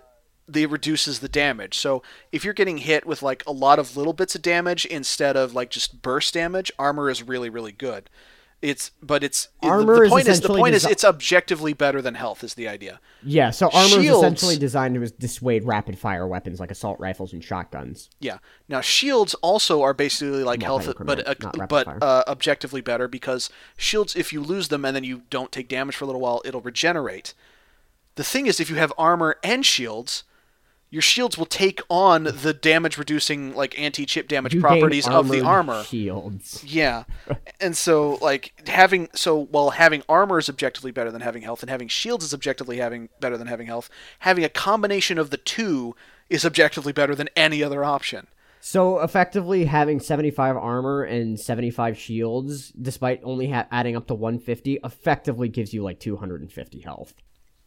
they 0.48 0.66
reduces 0.66 1.20
the 1.20 1.30
damage. 1.30 1.78
So 1.78 2.04
if 2.32 2.44
you're 2.44 2.54
getting 2.54 2.78
hit 2.78 3.06
with 3.06 3.24
like 3.24 3.44
a 3.48 3.52
lot 3.52 3.80
of 3.80 3.98
little 3.98 4.14
bits 4.14 4.36
of 4.36 4.42
damage 4.42 4.86
instead 4.86 5.36
of 5.36 5.54
like 5.54 5.70
just 5.70 6.02
burst 6.02 6.34
damage, 6.34 6.72
armor 6.78 7.10
is 7.10 7.24
really 7.24 7.50
really 7.50 7.72
good. 7.72 8.10
It's 8.62 8.92
but 9.00 9.24
it's 9.24 9.50
Armor 9.62 9.98
the, 9.98 10.02
is 10.04 10.10
point 10.10 10.28
is 10.28 10.40
the 10.40 10.46
essentially 10.46 10.62
point 10.62 10.76
is 10.76 10.86
it's 10.86 11.04
objectively 11.04 11.74
better 11.74 12.02
than 12.02 12.16
health 12.16 12.44
is 12.44 12.54
the 12.54 12.68
idea. 12.68 13.00
Yeah, 13.22 13.52
so 13.52 13.70
armor 13.72 14.00
is 14.00 14.10
essentially 14.10 14.58
designed 14.58 14.96
to 14.96 15.08
dissuade 15.20 15.66
rapid 15.66 16.00
fire 16.00 16.26
weapons 16.26 16.60
like 16.60 16.72
assault 16.72 17.00
rifles 17.00 17.34
and 17.34 17.44
shotguns. 17.44 18.10
Yeah. 18.20 18.40
Now 18.68 18.82
shields 18.82 19.36
also 19.36 19.82
are 19.84 19.94
basically 19.94 20.44
like 20.44 20.64
health, 20.64 20.92
but 21.00 21.28
uh, 21.28 21.68
but 21.68 22.02
uh, 22.02 22.24
objectively 22.28 22.82
better 22.82 23.08
because 23.08 23.52
shields, 23.78 24.16
if 24.16 24.34
you 24.34 24.42
lose 24.42 24.70
them 24.70 24.84
and 24.84 24.96
then 24.96 25.04
you 25.04 25.24
don't 25.30 25.52
take 25.52 25.68
damage 25.68 25.98
for 25.98 26.06
a 26.06 26.08
little 26.08 26.22
while, 26.22 26.42
it'll 26.44 26.62
regenerate. 26.62 27.36
The 28.16 28.24
thing 28.24 28.48
is, 28.48 28.60
if 28.60 28.70
you 28.70 28.78
have 28.78 28.94
armor 28.98 29.36
and 29.44 29.66
shields, 29.66 30.24
your 30.96 31.02
shields 31.02 31.38
will 31.38 31.46
take 31.46 31.82
on 31.90 32.24
the 32.24 32.54
damage 32.54 32.98
reducing 32.98 33.54
like 33.54 33.78
anti 33.78 34.06
chip 34.06 34.30
damage 34.30 34.54
You 34.54 34.62
properties 34.62 35.06
of 35.10 35.28
the 35.28 35.42
armor. 35.42 35.84
shields. 35.84 36.64
Yeah. 36.64 37.04
and 37.60 37.76
so 37.76 38.14
like 38.22 38.54
having 38.66 39.10
so 39.14 39.44
while 39.48 39.72
having 39.72 40.04
armor 40.08 40.40
is 40.40 40.48
objectively 40.48 40.92
better 40.92 41.12
than 41.12 41.20
having 41.20 41.42
health 41.42 41.62
and 41.62 41.70
having 41.70 41.90
shields 41.90 42.24
is 42.24 42.34
objectively 42.34 42.78
having 42.78 43.10
better 43.20 43.38
than 43.38 43.48
having 43.48 43.68
health, 43.68 43.90
having 44.20 44.46
a 44.46 44.50
combination 44.50 45.18
of 45.18 45.32
the 45.32 45.38
two 45.38 45.98
is 46.30 46.46
objectively 46.46 46.94
better 46.94 47.14
than 47.14 47.28
any 47.36 47.62
other 47.62 47.84
option. 47.84 48.28
So 48.62 49.02
effectively, 49.02 49.66
having 49.66 50.00
75 50.00 50.56
armor 50.56 51.04
and 51.04 51.38
75 51.38 51.98
shields, 51.98 52.70
despite 52.70 53.20
only 53.26 53.50
ha- 53.52 53.68
adding 53.70 53.98
up 53.98 54.08
to 54.08 54.14
150, 54.14 54.80
effectively 54.82 55.50
gives 55.50 55.74
you 55.74 55.84
like 55.84 56.00
250 56.00 56.80
health 56.80 57.14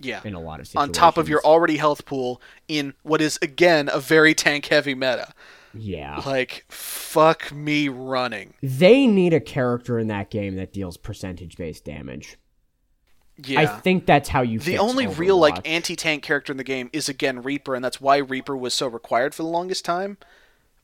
Yeah. 0.00 0.20
in 0.24 0.34
a 0.34 0.40
lot 0.40 0.60
of 0.60 0.68
On 0.76 0.92
top 0.92 1.16
of 1.16 1.28
your 1.28 1.40
already 1.44 1.76
health 1.76 2.04
pool 2.06 2.40
in 2.68 2.94
what 3.02 3.20
is 3.20 3.38
again 3.42 3.90
a 3.92 3.98
very 4.00 4.34
tank 4.34 4.66
heavy 4.66 4.94
meta. 4.94 5.32
yeah. 5.74 6.22
Like 6.24 6.64
fuck 6.68 7.52
me 7.52 7.88
running. 7.88 8.54
They 8.62 9.06
need 9.06 9.32
a 9.34 9.40
character 9.40 9.98
in 9.98 10.06
that 10.08 10.30
game 10.30 10.56
that 10.56 10.72
deals 10.72 10.96
percentage 10.96 11.56
based 11.56 11.84
damage. 11.84 12.38
Yeah. 13.44 13.60
I 13.60 13.66
think 13.66 14.06
that's 14.06 14.28
how 14.28 14.42
you. 14.42 14.58
the 14.58 14.78
only 14.78 15.06
real 15.06 15.36
like 15.38 15.68
anti-tank 15.68 16.24
character 16.24 16.52
in 16.52 16.56
the 16.56 16.64
game 16.64 16.90
is 16.92 17.08
again 17.08 17.42
Reaper 17.42 17.74
and 17.74 17.84
that's 17.84 18.00
why 18.00 18.16
Reaper 18.16 18.56
was 18.56 18.74
so 18.74 18.88
required 18.88 19.34
for 19.34 19.42
the 19.42 19.48
longest 19.48 19.84
time. 19.84 20.18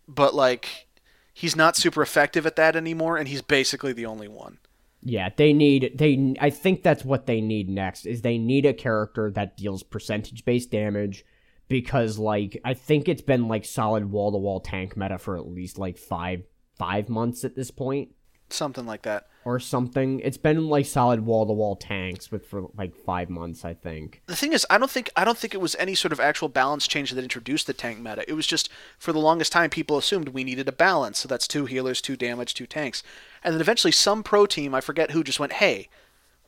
But 0.07 0.35
like 0.35 0.87
he's 1.33 1.57
not 1.57 1.77
super 1.77 2.03
effective 2.03 2.47
at 2.47 2.57
that 2.57 2.77
anymore 2.77 3.17
and 3.17 3.27
he's 3.29 3.43
basically 3.43 3.93
the 3.93 4.07
only 4.07 4.29
one. 4.29 4.59
Yeah, 5.07 5.29
they 5.37 5.53
need 5.53 5.93
they 5.99 6.35
I 6.41 6.49
think 6.49 6.83
that's 6.83 7.05
what 7.05 7.27
they 7.27 7.43
need 7.43 7.69
next 7.69 8.07
is 8.07 8.23
they 8.23 8.39
need 8.39 8.65
a 8.65 8.73
character 8.73 9.31
that 9.33 9.57
deals 9.57 9.83
percentage 9.83 10.47
based 10.47 10.71
damage 10.71 11.27
because 11.69 12.19
like 12.19 12.59
I 12.65 12.73
think 12.73 13.09
it's 13.09 13.23
been 13.23 13.47
like 13.47 13.67
solid 13.67 14.11
wall 14.11 14.33
to 14.33 14.39
wall 14.39 14.61
tank 14.61 14.97
meta 14.97 15.19
for 15.19 15.37
at 15.37 15.47
least 15.47 15.79
like 15.79 15.99
5 15.99 16.45
5 16.79 17.09
months 17.11 17.45
at 17.45 17.55
this 17.55 17.71
point 17.71 18.11
Something 18.55 18.87
like 18.87 19.03
that. 19.03 19.27
or 19.45 19.61
something. 19.61 20.21
It's 20.21 20.39
been 20.39 20.69
like 20.69 20.87
solid 20.87 21.21
wall 21.27 21.45
to 21.47 21.53
wall 21.53 21.77
tanks 21.77 22.31
with 22.33 22.47
for 22.47 22.71
like 22.79 22.95
5 22.97 23.29
months 23.29 23.63
I 23.65 23.75
think. 23.75 24.23
The 24.27 24.35
thing 24.37 24.53
is, 24.55 24.67
I 24.71 24.79
don't 24.79 24.91
think 24.91 25.11
I 25.17 25.25
don't 25.25 25.37
think 25.37 25.53
it 25.53 25.61
was 25.61 25.75
any 25.79 25.95
sort 25.95 26.13
of 26.13 26.21
actual 26.21 26.49
balance 26.49 26.87
change 26.89 27.11
that 27.11 27.23
introduced 27.23 27.67
the 27.67 27.75
tank 27.75 27.99
meta. 27.99 28.25
It 28.27 28.33
was 28.35 28.47
just 28.47 28.71
for 28.99 29.13
the 29.13 29.19
longest 29.19 29.53
time 29.53 29.69
people 29.69 29.99
assumed 29.99 30.29
we 30.31 30.45
needed 30.45 30.67
a 30.69 30.73
balance, 30.73 31.19
so 31.19 31.29
that's 31.29 31.47
two 31.47 31.67
healers, 31.67 32.01
two 32.01 32.17
damage, 32.17 32.55
two 32.55 32.67
tanks, 32.67 33.03
and 33.43 33.53
then 33.53 33.61
eventually 33.61 33.93
some 33.93 34.23
pro 34.23 34.47
team, 34.47 34.75
I 34.75 34.81
forget 34.81 35.11
who, 35.11 35.23
just 35.23 35.39
went, 35.41 35.55
"Hey, 35.55 35.89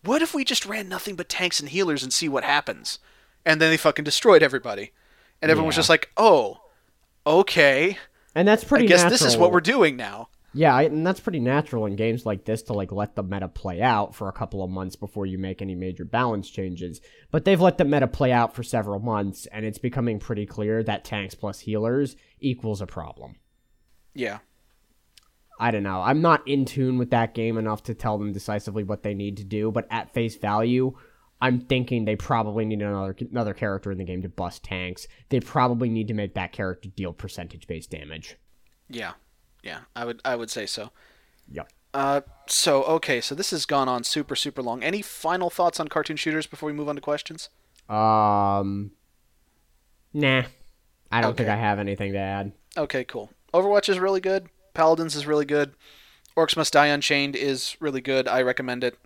what 0.02 0.22
if 0.22 0.32
we 0.34 0.42
just 0.44 0.64
ran 0.64 0.88
nothing 0.88 1.16
but 1.16 1.28
tanks 1.28 1.60
and 1.60 1.68
healers 1.68 2.02
and 2.02 2.12
see 2.12 2.28
what 2.30 2.44
happens?" 2.44 2.98
And 3.44 3.60
then 3.60 3.70
they 3.70 3.76
fucking 3.76 4.04
destroyed 4.06 4.42
everybody, 4.42 4.92
and 5.42 5.50
everyone 5.50 5.66
was 5.66 5.76
just 5.76 5.90
like, 5.90 6.10
"Oh, 6.16 6.60
okay, 7.26 7.98
And 8.34 8.46
that's 8.48 8.64
pretty 8.64 8.84
I 8.84 8.88
guess 8.88 8.98
natural. 9.02 9.10
this 9.10 9.22
is 9.22 9.36
what 9.36 9.52
we're 9.52 9.60
doing 9.60 9.96
now." 9.96 10.28
Yeah, 10.56 10.80
and 10.80 11.06
that's 11.06 11.20
pretty 11.20 11.40
natural 11.40 11.84
in 11.84 11.96
games 11.96 12.24
like 12.24 12.46
this 12.46 12.62
to 12.62 12.72
like 12.72 12.90
let 12.90 13.14
the 13.14 13.22
meta 13.22 13.46
play 13.46 13.82
out 13.82 14.14
for 14.14 14.28
a 14.28 14.32
couple 14.32 14.64
of 14.64 14.70
months 14.70 14.96
before 14.96 15.26
you 15.26 15.36
make 15.36 15.60
any 15.60 15.74
major 15.74 16.06
balance 16.06 16.48
changes. 16.48 17.02
But 17.30 17.44
they've 17.44 17.60
let 17.60 17.76
the 17.76 17.84
meta 17.84 18.06
play 18.06 18.32
out 18.32 18.54
for 18.54 18.62
several 18.62 18.98
months, 18.98 19.44
and 19.52 19.66
it's 19.66 19.76
becoming 19.76 20.18
pretty 20.18 20.46
clear 20.46 20.82
that 20.82 21.04
tanks 21.04 21.34
plus 21.34 21.60
healers 21.60 22.16
equals 22.40 22.80
a 22.80 22.86
problem. 22.86 23.36
Yeah, 24.14 24.38
I 25.60 25.70
don't 25.70 25.82
know. 25.82 26.00
I'm 26.00 26.22
not 26.22 26.48
in 26.48 26.64
tune 26.64 26.96
with 26.96 27.10
that 27.10 27.34
game 27.34 27.58
enough 27.58 27.82
to 27.82 27.94
tell 27.94 28.16
them 28.16 28.32
decisively 28.32 28.82
what 28.82 29.02
they 29.02 29.12
need 29.12 29.36
to 29.36 29.44
do, 29.44 29.70
but 29.70 29.86
at 29.90 30.14
face 30.14 30.36
value, 30.36 30.96
I'm 31.38 31.60
thinking 31.60 32.06
they 32.06 32.16
probably 32.16 32.64
need 32.64 32.80
another 32.80 33.14
another 33.30 33.52
character 33.52 33.92
in 33.92 33.98
the 33.98 34.04
game 34.04 34.22
to 34.22 34.30
bust 34.30 34.64
tanks. 34.64 35.06
They 35.28 35.40
probably 35.40 35.90
need 35.90 36.08
to 36.08 36.14
make 36.14 36.32
that 36.32 36.52
character 36.52 36.88
deal 36.88 37.12
percentage 37.12 37.66
based 37.66 37.90
damage. 37.90 38.36
yeah, 38.88 39.12
yeah. 39.66 39.80
I 39.94 40.04
would 40.04 40.20
I 40.24 40.36
would 40.36 40.50
say 40.50 40.64
so. 40.66 40.90
Yep. 41.50 41.68
Uh, 41.92 42.20
so 42.46 42.82
okay, 42.84 43.20
so 43.20 43.34
this 43.34 43.50
has 43.50 43.66
gone 43.66 43.88
on 43.88 44.04
super 44.04 44.36
super 44.36 44.62
long. 44.62 44.82
Any 44.82 45.02
final 45.02 45.50
thoughts 45.50 45.80
on 45.80 45.88
cartoon 45.88 46.16
shooters 46.16 46.46
before 46.46 46.66
we 46.68 46.72
move 46.72 46.88
on 46.88 46.94
to 46.94 47.00
questions? 47.00 47.48
Um, 47.88 48.92
nah. 50.12 50.42
I 51.10 51.20
don't 51.20 51.36
think 51.36 51.48
I 51.48 51.56
have 51.56 51.78
anything 51.78 52.12
to 52.12 52.18
add. 52.18 52.52
Okay, 52.76 53.04
cool. 53.04 53.30
Overwatch 53.54 53.88
is 53.88 53.98
really 53.98 54.20
good. 54.20 54.48
Paladins 54.74 55.14
is 55.14 55.26
really 55.26 55.44
good. 55.46 55.72
Orcs 56.36 56.56
Must 56.56 56.72
Die 56.72 56.86
Unchained 56.86 57.34
is 57.36 57.76
really 57.80 58.00
good. 58.00 58.28
I 58.28 58.42
recommend 58.42 58.84
it. 58.84 58.98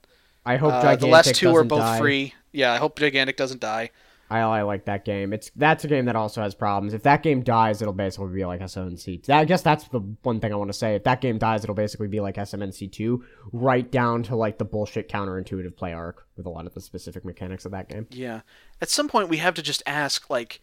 I 0.45 0.57
hope 0.57 0.73
Uh, 0.73 0.97
the 0.97 1.07
last 1.07 1.35
two 1.35 1.55
are 1.55 1.63
both 1.63 1.81
die. 1.81 1.99
free. 1.99 2.35
Yeah, 2.53 2.73
I 2.73 2.79
hope 2.79 2.99
Gigantic 2.99 3.37
doesn't 3.37 3.61
die. 3.61 3.91
I, 4.31 4.41
I 4.41 4.63
like 4.63 4.85
that 4.85 5.05
game. 5.05 5.33
It's 5.33 5.51
that's 5.57 5.85
a 5.85 5.89
game 5.89 6.05
that 6.05 6.15
also 6.17 6.41
has 6.41 6.55
problems. 6.55 6.95
If 6.95 7.03
that 7.03 7.23
game 7.23 7.43
dies, 7.43 7.83
it'll 7.83 7.93
basically 7.93 8.33
be 8.33 8.45
like 8.45 8.61
SMNC. 8.61 9.29
I 9.29 9.45
guess 9.45 9.63
that's 9.63 9.89
the 9.89 10.01
one 10.23 10.39
thing 10.41 10.53
I 10.53 10.57
want 10.57 10.69
to 10.71 10.79
say. 10.79 10.95
If 10.95 11.05
that 11.05 11.21
game 11.21 11.37
dies, 11.39 11.65
it'll 11.65 11.75
basically 11.75 12.09
be 12.09 12.21
like 12.21 12.37
SMNC 12.37 12.93
two, 12.93 13.25
right 13.53 13.91
down 13.91 14.23
to 14.25 14.37
like 14.37 14.59
the 14.59 14.65
bullshit 14.65 15.09
counterintuitive 15.09 15.77
play 15.77 15.93
arc 15.93 16.27
with 16.37 16.47
a 16.47 16.51
lot 16.51 16.67
of 16.67 16.75
the 16.75 16.81
specific 16.81 17.25
mechanics 17.25 17.65
of 17.65 17.73
that 17.73 17.89
game. 17.89 18.07
Yeah. 18.11 18.41
At 18.81 18.89
some 18.89 19.09
point, 19.09 19.29
we 19.29 19.39
have 19.39 19.55
to 19.55 19.63
just 19.63 19.83
ask, 19.85 20.31
like, 20.31 20.61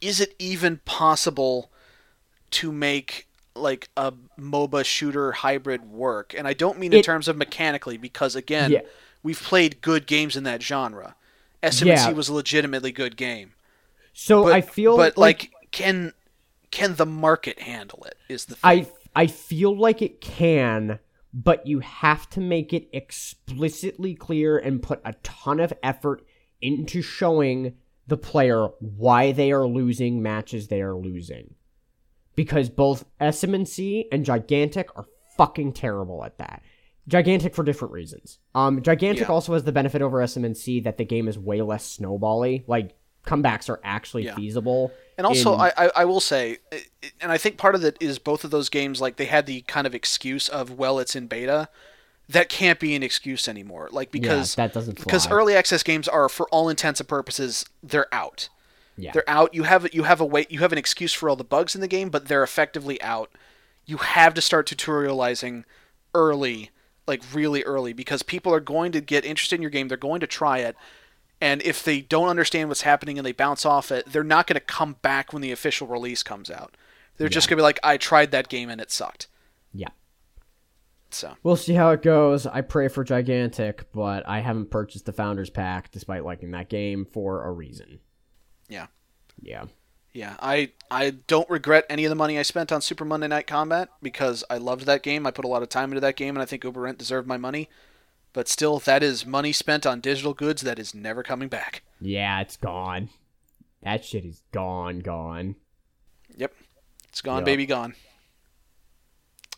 is 0.00 0.20
it 0.20 0.34
even 0.38 0.80
possible 0.84 1.70
to 2.52 2.72
make 2.72 3.26
like 3.54 3.88
a 3.96 4.12
MOBA 4.38 4.84
shooter 4.84 5.32
hybrid 5.32 5.90
work, 5.90 6.34
and 6.36 6.46
I 6.46 6.52
don't 6.52 6.78
mean 6.78 6.92
in 6.92 7.02
terms 7.02 7.26
of 7.26 7.36
mechanically 7.36 7.96
because 7.96 8.36
again, 8.36 8.70
Yeah. 8.70 8.80
we've 9.22 9.40
played 9.40 9.80
good 9.80 10.06
games 10.06 10.36
in 10.36 10.44
that 10.44 10.62
genre. 10.62 11.16
SMNC 11.66 11.86
Yeah. 11.86 12.10
was 12.12 12.28
a 12.28 12.34
legitimately 12.34 12.92
good 12.92 13.16
game, 13.16 13.52
So 14.12 14.44
but 14.44 14.52
I 14.52 14.60
feel 14.60 14.96
but 14.96 15.16
like, 15.18 15.50
can 15.72 16.12
can 16.70 16.94
the 16.96 17.06
market 17.06 17.60
handle 17.60 18.04
it? 18.04 18.16
Is 18.28 18.46
the 18.46 18.54
thing. 18.56 18.60
I 18.62 18.86
I 19.14 19.26
feel 19.26 19.76
like 19.78 20.02
it 20.02 20.20
can, 20.20 20.98
but 21.32 21.66
you 21.66 21.80
have 21.80 22.28
to 22.30 22.40
make 22.40 22.72
it 22.72 22.88
explicitly 22.92 24.14
clear 24.14 24.58
and 24.58 24.82
put 24.82 25.00
a 25.04 25.14
ton 25.22 25.60
of 25.60 25.72
effort 25.82 26.24
into 26.60 27.02
showing 27.02 27.74
the 28.06 28.16
player 28.16 28.68
why 28.80 29.32
they 29.32 29.50
are 29.52 29.66
losing 29.66 30.22
matches 30.22 30.68
they 30.68 30.80
are 30.80 30.94
losing. 30.94 31.54
Because 32.34 32.68
both 32.68 33.04
SMNC 33.20 34.06
and 34.12 34.24
Gigantic 34.24 34.90
are 34.96 35.06
fucking 35.36 35.72
terrible 35.72 36.22
at 36.24 36.38
that. 36.38 36.62
Gigantic 37.08 37.54
for 37.54 37.62
different 37.62 37.92
reasons. 37.92 38.38
Um, 38.54 38.82
Gigantic 38.82 39.28
Yeah. 39.28 39.32
also 39.34 39.52
has 39.54 39.64
the 39.64 39.72
benefit 39.72 40.02
over 40.02 40.18
SMNC 40.22 40.80
that 40.84 40.98
the 40.98 41.04
game 41.04 41.28
is 41.28 41.38
way 41.38 41.62
less 41.62 41.96
snowbally. 41.98 42.64
Like 42.66 42.96
comebacks 43.24 43.68
are 43.68 43.80
actually 43.84 44.24
Yeah. 44.24 44.34
feasible. 44.34 44.92
And 45.18 45.26
also, 45.26 45.54
in- 45.54 45.60
I, 45.60 45.72
I 45.76 45.90
I 45.96 46.04
will 46.04 46.20
say, 46.20 46.58
and 47.20 47.30
I 47.32 47.38
think 47.38 47.56
part 47.58 47.74
of 47.74 47.84
it 47.84 47.96
is 48.00 48.18
both 48.18 48.44
of 48.44 48.50
those 48.50 48.68
games 48.68 49.00
like 49.00 49.16
they 49.16 49.24
had 49.26 49.46
the 49.46 49.60
kind 49.62 49.86
of 49.86 49.94
excuse 49.94 50.48
of 50.48 50.72
well, 50.78 50.98
it's 50.98 51.14
in 51.16 51.26
beta. 51.26 51.68
That 52.28 52.48
can't 52.48 52.80
be 52.80 52.96
an 52.96 53.04
excuse 53.04 53.46
anymore. 53.46 53.88
Like 53.92 54.10
because 54.10 54.56
yeah, 54.58 54.66
that 54.66 54.74
doesn't 54.74 54.98
because 54.98 55.30
early 55.30 55.54
access 55.54 55.84
games 55.84 56.08
are, 56.08 56.28
for 56.28 56.48
all 56.48 56.68
intents 56.68 56.98
and 56.98 57.08
purposes, 57.08 57.64
they're 57.84 58.12
out. 58.12 58.48
Yeah. 58.96 59.12
They're 59.12 59.28
out. 59.30 59.54
You 59.54 59.62
have 59.62 59.92
you 59.94 60.02
have 60.02 60.20
a 60.20 60.24
way 60.24 60.46
you 60.50 60.58
have 60.58 60.72
an 60.72 60.78
excuse 60.78 61.12
for 61.12 61.28
all 61.30 61.36
the 61.36 61.44
bugs 61.44 61.76
in 61.76 61.80
the 61.80 61.86
game, 61.88 62.08
but 62.10 62.26
they're 62.26 62.42
effectively 62.42 63.00
out. 63.00 63.30
You 63.84 63.98
have 63.98 64.34
to 64.34 64.40
start 64.40 64.66
tutorializing 64.68 65.62
early, 66.14 66.70
like 67.06 67.22
really 67.32 67.62
early, 67.62 67.92
because 67.92 68.22
people 68.22 68.52
are 68.52 68.60
going 68.60 68.92
to 68.92 69.00
get 69.00 69.24
interested 69.24 69.56
in 69.56 69.62
your 69.62 69.70
game. 69.70 69.88
They're 69.88 69.96
going 69.96 70.20
to 70.20 70.26
try 70.26 70.58
it, 70.58 70.76
and 71.40 71.62
if 71.62 71.82
they 71.84 72.00
don't 72.00 72.28
understand 72.28 72.68
what's 72.68 72.82
happening 72.82 73.18
and 73.18 73.26
they 73.26 73.32
bounce 73.32 73.64
off 73.66 73.92
it, 73.92 74.06
they're 74.06 74.24
not 74.24 74.46
going 74.46 74.54
to 74.54 74.60
come 74.60 74.96
back 75.02 75.32
when 75.32 75.42
the 75.42 75.52
official 75.52 75.86
release 75.86 76.22
comes 76.22 76.50
out. 76.50 76.76
They're 77.16 77.28
just 77.28 77.48
going 77.48 77.56
to 77.56 77.60
be 77.60 77.64
like, 77.64 77.80
"I 77.82 77.96
tried 77.96 78.30
that 78.32 78.48
game 78.48 78.68
and 78.70 78.80
it 78.80 78.90
sucked." 78.90 79.28
yeah. 79.72 79.88
So 81.10 81.36
We'll 81.42 81.56
see 81.56 81.74
how 81.74 81.90
it 81.90 82.02
goes. 82.02 82.46
I 82.46 82.60
pray 82.62 82.88
for 82.88 83.04
Gigantic, 83.04 83.90
but 83.92 84.28
I 84.28 84.40
haven't 84.40 84.70
purchased 84.70 85.06
the 85.06 85.12
Founders 85.12 85.50
Pack 85.50 85.90
despite 85.92 86.24
liking 86.24 86.50
that 86.50 86.68
game 86.68 87.04
for 87.04 87.44
a 87.44 87.52
reason. 87.52 88.00
yeah. 88.68 88.86
Yeah. 89.40 89.66
Yeah, 90.16 90.34
I 90.40 90.70
I 90.90 91.10
don't 91.10 91.48
regret 91.50 91.84
any 91.90 92.06
of 92.06 92.08
the 92.08 92.14
money 92.14 92.38
I 92.38 92.42
spent 92.42 92.72
on 92.72 92.80
Super 92.80 93.04
Monday 93.04 93.28
Night 93.28 93.46
Combat 93.46 93.90
because 94.00 94.42
I 94.48 94.56
loved 94.56 94.86
that 94.86 95.02
game. 95.02 95.26
I 95.26 95.30
put 95.30 95.44
a 95.44 95.48
lot 95.48 95.62
of 95.62 95.68
time 95.68 95.90
into 95.90 96.00
that 96.00 96.16
game, 96.16 96.34
and 96.34 96.42
I 96.42 96.46
think 96.46 96.64
Uber 96.64 96.86
Ent 96.86 96.96
deserved 96.96 97.28
my 97.28 97.36
money. 97.36 97.68
But 98.32 98.48
still, 98.48 98.78
that 98.78 99.02
is 99.02 99.26
money 99.26 99.52
spent 99.52 99.84
on 99.84 100.00
digital 100.00 100.32
goods 100.32 100.62
that 100.62 100.78
is 100.78 100.94
never 100.94 101.22
coming 101.22 101.48
back. 101.48 101.82
Yeah, 102.00 102.40
it's 102.40 102.56
gone. 102.56 103.10
That 103.82 104.06
shit 104.06 104.24
is 104.24 104.40
gone, 104.52 105.00
gone. 105.00 105.56
Yep, 106.34 106.54
it's 107.10 107.20
gone, 107.20 107.40
Yep. 107.40 107.44
baby, 107.44 107.66
gone. 107.66 107.94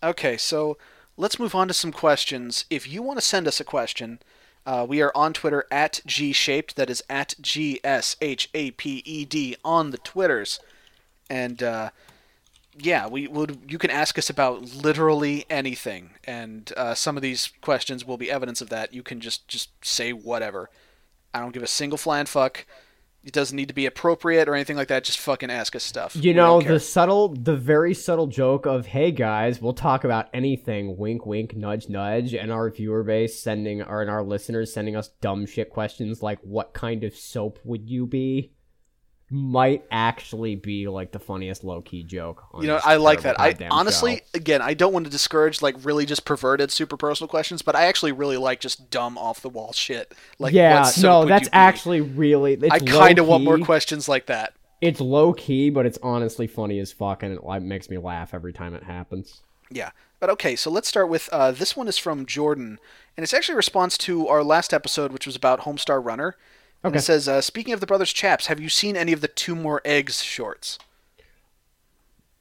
Okay, 0.02 0.36
so 0.36 0.76
let's 1.16 1.38
move 1.38 1.54
on 1.54 1.68
to 1.68 1.74
some 1.74 1.92
questions. 1.92 2.64
If 2.68 2.88
you 2.88 3.00
want 3.00 3.20
to 3.20 3.24
send 3.24 3.46
us 3.46 3.60
a 3.60 3.64
question, 3.64 4.18
uh, 4.68 4.84
we 4.84 5.00
are 5.00 5.10
on 5.14 5.32
Twitter 5.32 5.64
at 5.70 6.02
gshaped. 6.06 6.74
That 6.74 6.90
is 6.90 7.02
at 7.08 7.34
g 7.40 7.80
s 7.82 8.16
h 8.20 8.50
a 8.52 8.70
p 8.72 9.02
e 9.06 9.24
d 9.24 9.56
on 9.64 9.92
the 9.92 9.96
Twitters, 9.96 10.60
and 11.30 11.62
uh, 11.62 11.88
yeah, 12.76 13.06
we 13.08 13.26
would. 13.26 13.62
You 13.66 13.78
can 13.78 13.90
ask 13.90 14.18
us 14.18 14.28
about 14.28 14.60
literally 14.74 15.46
anything, 15.48 16.10
and 16.24 16.70
uh, 16.76 16.94
some 16.94 17.16
of 17.16 17.22
these 17.22 17.50
questions 17.62 18.04
will 18.04 18.18
be 18.18 18.30
evidence 18.30 18.60
of 18.60 18.68
that. 18.68 18.92
You 18.92 19.02
can 19.02 19.20
just 19.20 19.48
just 19.48 19.70
say 19.82 20.12
whatever. 20.12 20.68
I 21.32 21.40
don't 21.40 21.54
give 21.54 21.62
a 21.62 21.66
single 21.66 21.96
flying 21.96 22.26
fuck. 22.26 22.66
It 23.24 23.32
doesn't 23.32 23.56
need 23.56 23.68
to 23.68 23.74
be 23.74 23.84
appropriate 23.84 24.48
or 24.48 24.54
anything 24.54 24.76
like 24.76 24.88
that. 24.88 25.04
Just 25.04 25.18
fucking 25.18 25.50
ask 25.50 25.76
us 25.76 25.84
stuff. 25.84 26.16
You 26.16 26.30
We 26.30 26.34
know, 26.34 26.60
the 26.60 26.80
subtle, 26.80 27.28
the 27.28 27.56
very 27.56 27.92
subtle 27.92 28.28
joke 28.28 28.64
of, 28.64 28.86
hey 28.86 29.10
guys, 29.10 29.60
we'll 29.60 29.74
talk 29.74 30.04
about 30.04 30.28
anything, 30.32 30.96
wink, 30.96 31.26
wink, 31.26 31.54
nudge, 31.54 31.88
nudge, 31.88 32.32
and 32.32 32.50
our 32.52 32.70
viewer 32.70 33.02
base 33.02 33.38
sending, 33.38 33.82
or 33.82 34.00
and 34.00 34.10
our 34.10 34.22
listeners 34.22 34.72
sending 34.72 34.96
us 34.96 35.08
dumb 35.20 35.46
shit 35.46 35.68
questions 35.68 36.22
like, 36.22 36.38
what 36.42 36.72
kind 36.72 37.04
of 37.04 37.14
soap 37.14 37.58
would 37.64 37.90
you 37.90 38.06
be? 38.06 38.52
Might 39.30 39.84
actually 39.90 40.56
be 40.56 40.88
like 40.88 41.12
the 41.12 41.18
funniest 41.18 41.62
low 41.62 41.82
key 41.82 42.02
joke. 42.02 42.44
on 42.52 42.62
You 42.62 42.68
know, 42.68 42.80
I 42.82 42.96
like 42.96 43.22
that. 43.22 43.38
I 43.38 43.54
honestly, 43.70 44.16
show. 44.16 44.22
again, 44.34 44.62
I 44.62 44.72
don't 44.72 44.92
want 44.92 45.04
to 45.04 45.10
discourage 45.10 45.60
like 45.60 45.76
really 45.84 46.06
just 46.06 46.24
perverted, 46.24 46.70
super 46.70 46.96
personal 46.96 47.28
questions, 47.28 47.60
but 47.60 47.76
I 47.76 47.84
actually 47.86 48.12
really 48.12 48.38
like 48.38 48.60
just 48.60 48.88
dumb, 48.88 49.18
off 49.18 49.42
the 49.42 49.50
wall 49.50 49.74
shit. 49.74 50.14
Like, 50.38 50.54
yeah, 50.54 50.90
no, 51.02 51.26
that's 51.26 51.44
you 51.44 51.50
be? 51.50 51.54
actually 51.54 52.00
really. 52.00 52.54
It's 52.54 52.72
I 52.72 52.78
kind 52.78 53.18
of 53.18 53.26
want 53.26 53.44
more 53.44 53.58
questions 53.58 54.08
like 54.08 54.26
that. 54.26 54.54
It's 54.80 55.00
low 55.00 55.34
key, 55.34 55.68
but 55.68 55.84
it's 55.84 55.98
honestly 56.02 56.46
funny 56.46 56.78
as 56.78 56.92
fuck, 56.92 57.22
and 57.22 57.34
it 57.34 57.44
like, 57.44 57.62
makes 57.62 57.90
me 57.90 57.98
laugh 57.98 58.32
every 58.32 58.54
time 58.54 58.74
it 58.74 58.84
happens. 58.84 59.42
Yeah, 59.70 59.90
but 60.20 60.30
okay. 60.30 60.56
So 60.56 60.70
let's 60.70 60.88
start 60.88 61.08
with 61.08 61.28
uh, 61.32 61.52
this 61.52 61.76
one 61.76 61.88
is 61.88 61.98
from 61.98 62.24
Jordan, 62.24 62.78
and 63.16 63.24
it's 63.24 63.34
actually 63.34 63.54
a 63.54 63.56
response 63.56 63.98
to 63.98 64.26
our 64.28 64.42
last 64.42 64.72
episode, 64.72 65.12
which 65.12 65.26
was 65.26 65.36
about 65.36 65.60
Homestar 65.60 66.02
Runner. 66.02 66.36
And 66.84 66.94
It 66.96 67.00
says, 67.02 67.28
uh, 67.28 67.40
"Speaking 67.40 67.72
of 67.74 67.80
the 67.80 67.86
brothers 67.86 68.12
Chaps, 68.12 68.46
have 68.46 68.60
you 68.60 68.68
seen 68.68 68.96
any 68.96 69.12
of 69.12 69.20
the 69.20 69.28
Two 69.28 69.54
More 69.56 69.80
Eggs 69.84 70.22
shorts?" 70.22 70.78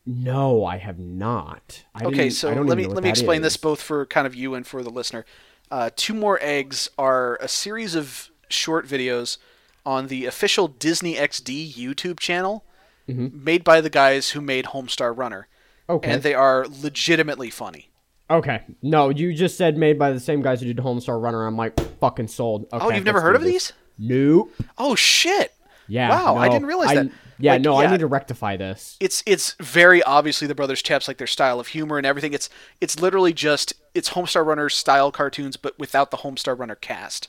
No, 0.06 0.64
I 0.64 0.78
have 0.78 1.00
not. 1.00 1.84
I 1.94 2.06
Okay, 2.06 2.30
so 2.30 2.50
let 2.54 2.78
me 2.78 2.86
let 2.86 3.04
me 3.04 3.10
explain 3.10 3.42
is. 3.42 3.44
this 3.44 3.58
both 3.58 3.82
for 3.82 4.06
kind 4.06 4.26
of 4.26 4.34
you 4.36 4.54
and 4.56 4.66
for 4.66 4.82
the 4.84 4.90
listener. 4.90 5.26
Uh, 5.70 5.90
Two 5.96 6.14
More 6.14 6.40
Eggs 6.42 6.90
are 6.98 7.38
a 7.42 7.48
series 7.50 7.94
of 7.94 8.30
short 8.48 8.88
videos 8.88 9.38
on 9.86 10.08
the 10.08 10.26
official 10.26 10.68
Disney 10.70 11.16
XD 11.16 11.74
YouTube 11.74 12.20
channel, 12.20 12.64
made 13.08 13.64
by 13.66 13.82
the 13.82 13.90
guys 13.90 14.30
who 14.32 14.40
made 14.42 14.66
Homestar 14.66 15.18
Runner, 15.18 15.48
Mm-hmm. 15.90 15.96
Okay. 15.96 16.12
and 16.12 16.22
they 16.24 16.34
are 16.34 16.66
legitimately 16.68 17.50
funny. 17.50 17.90
Okay. 18.30 18.62
No, 18.82 19.08
you 19.10 19.34
just 19.34 19.58
said 19.58 19.78
made 19.78 19.98
by 19.98 20.12
the 20.12 20.20
same 20.20 20.42
guys 20.42 20.60
who 20.60 20.68
did 20.68 20.78
Homestar 20.78 21.22
Runner. 21.22 21.46
I'm 21.48 21.56
like 21.56 21.80
fucking 22.02 22.28
sold. 22.28 22.66
Okay, 22.74 22.86
oh, 22.86 22.90
you've 22.92 23.06
never 23.06 23.22
heard 23.22 23.36
of 23.38 23.42
this. 23.42 23.52
these? 23.52 23.74
Nope. 24.00 24.52
Oh 24.78 24.96
shit! 24.96 25.54
Yeah. 25.88 26.10
Wow, 26.10 26.38
I 26.38 26.50
didn't 26.50 26.68
realize 26.68 26.90
I- 26.90 26.96
that. 27.04 27.12
Yeah, 27.40 27.52
Like, 27.54 27.62
no, 27.62 27.76
I 27.78 27.86
need 27.92 28.00
to 28.00 28.08
rectify 28.08 28.58
this. 28.58 28.98
it's 29.00 29.22
it's 29.28 29.54
very 29.60 30.02
obviously 30.02 30.48
the 30.48 30.56
brothers 30.56 30.82
chaps 30.82 31.08
like 31.08 31.18
their 31.20 31.28
style 31.28 31.60
of 31.60 31.68
humor 31.68 31.98
and 32.00 32.06
everything 32.08 32.34
it's 32.34 32.50
it's 32.82 33.00
literally 33.00 33.32
just 33.32 33.74
it's 33.94 34.10
homestar 34.10 34.44
runner 34.44 34.70
style 34.70 35.12
cartoons 35.12 35.56
but 35.56 35.78
without 35.78 36.10
the 36.10 36.18
homestar 36.18 36.58
runner 36.58 36.74
cast 36.74 37.28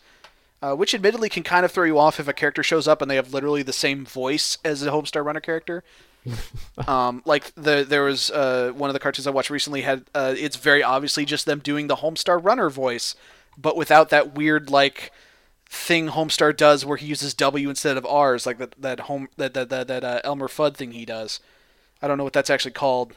uh, 0.62 0.74
which 0.74 0.94
admittedly 0.94 1.28
can 1.28 1.42
kind 1.42 1.66
of 1.66 1.70
throw 1.72 1.84
you 1.84 1.98
off 1.98 2.18
if 2.18 2.26
a 2.26 2.32
character 2.32 2.62
shows 2.62 2.88
up 2.88 3.02
and 3.02 3.10
they 3.10 3.16
have 3.16 3.34
literally 3.34 3.62
the 3.62 3.70
same 3.70 4.06
voice 4.06 4.56
as 4.64 4.82
a 4.82 4.90
homestar 4.90 5.22
runner 5.22 5.40
character 5.40 5.84
um, 6.88 7.20
like 7.26 7.52
the 7.54 7.84
there 7.86 8.04
was 8.04 8.30
uh, 8.30 8.72
one 8.74 8.88
of 8.88 8.94
the 8.94 9.00
cartoons 9.00 9.26
i 9.26 9.30
watched 9.30 9.50
recently 9.50 9.82
had 9.82 10.04
uh, 10.14 10.34
it's 10.38 10.56
very 10.56 10.82
obviously 10.82 11.26
just 11.26 11.44
them 11.44 11.58
doing 11.58 11.86
the 11.86 11.96
homestar 11.96 12.42
runner 12.42 12.70
voice 12.70 13.14
but 13.58 13.76
without 13.76 14.08
that 14.08 14.34
weird 14.34 14.70
like 14.70 15.12
thing 15.68 16.08
Homestar 16.08 16.56
does 16.56 16.84
where 16.86 16.96
he 16.96 17.06
uses 17.06 17.34
W 17.34 17.68
instead 17.68 17.96
of 17.96 18.06
R's, 18.06 18.46
like 18.46 18.58
that 18.58 18.74
that 18.80 19.00
home 19.00 19.28
that 19.36 19.54
that 19.54 19.68
that, 19.68 19.88
that 19.88 20.04
uh, 20.04 20.20
Elmer 20.24 20.48
Fudd 20.48 20.76
thing 20.76 20.92
he 20.92 21.04
does. 21.04 21.40
I 22.00 22.08
don't 22.08 22.16
know 22.18 22.24
what 22.24 22.32
that's 22.32 22.50
actually 22.50 22.72
called. 22.72 23.14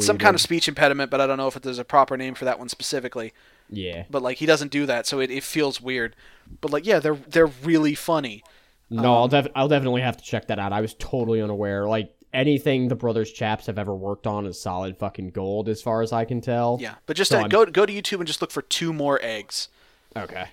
Some 0.00 0.16
kind 0.16 0.34
of 0.34 0.40
speech 0.40 0.68
impediment, 0.68 1.10
but 1.10 1.20
I 1.20 1.26
don't 1.26 1.36
know 1.36 1.46
if 1.48 1.54
there's 1.54 1.78
a 1.78 1.84
proper 1.84 2.16
name 2.16 2.34
for 2.34 2.46
that 2.46 2.58
one 2.58 2.70
specifically. 2.70 3.34
Yeah. 3.68 4.04
But 4.08 4.22
like 4.22 4.38
he 4.38 4.46
doesn't 4.46 4.70
do 4.72 4.86
that, 4.86 5.06
so 5.06 5.20
it, 5.20 5.30
it 5.30 5.42
feels 5.44 5.80
weird. 5.82 6.16
But 6.60 6.70
like 6.72 6.86
yeah, 6.86 6.98
they're 6.98 7.14
they're 7.16 7.46
really 7.46 7.94
funny. 7.94 8.42
No, 8.88 9.14
I'll 9.16 9.24
Um, 9.24 9.30
def- 9.30 9.52
I'll 9.54 9.68
definitely 9.68 10.00
have 10.02 10.16
to 10.16 10.24
check 10.24 10.46
that 10.48 10.58
out. 10.58 10.72
I 10.72 10.80
was 10.80 10.94
totally 10.98 11.40
unaware. 11.42 11.86
Like 11.86 12.12
anything 12.32 12.88
the 12.88 12.94
brothers 12.96 13.30
chaps 13.32 13.66
have 13.66 13.78
ever 13.78 13.94
worked 13.94 14.26
on 14.26 14.46
is 14.46 14.60
solid 14.60 14.96
fucking 14.96 15.30
gold, 15.30 15.68
as 15.68 15.82
far 15.82 16.02
as 16.02 16.12
I 16.12 16.24
can 16.24 16.40
tell. 16.40 16.78
Yeah, 16.80 16.94
but 17.06 17.16
just 17.16 17.30
So 17.30 17.40
uh, 17.40 17.48
go 17.48 17.66
go 17.66 17.84
to 17.84 17.92
YouTube 17.92 18.18
and 18.18 18.26
just 18.26 18.40
look 18.40 18.50
for 18.50 18.62
two 18.62 18.92
more 18.92 19.20
eggs. 19.22 19.68
Okay. 20.16 20.46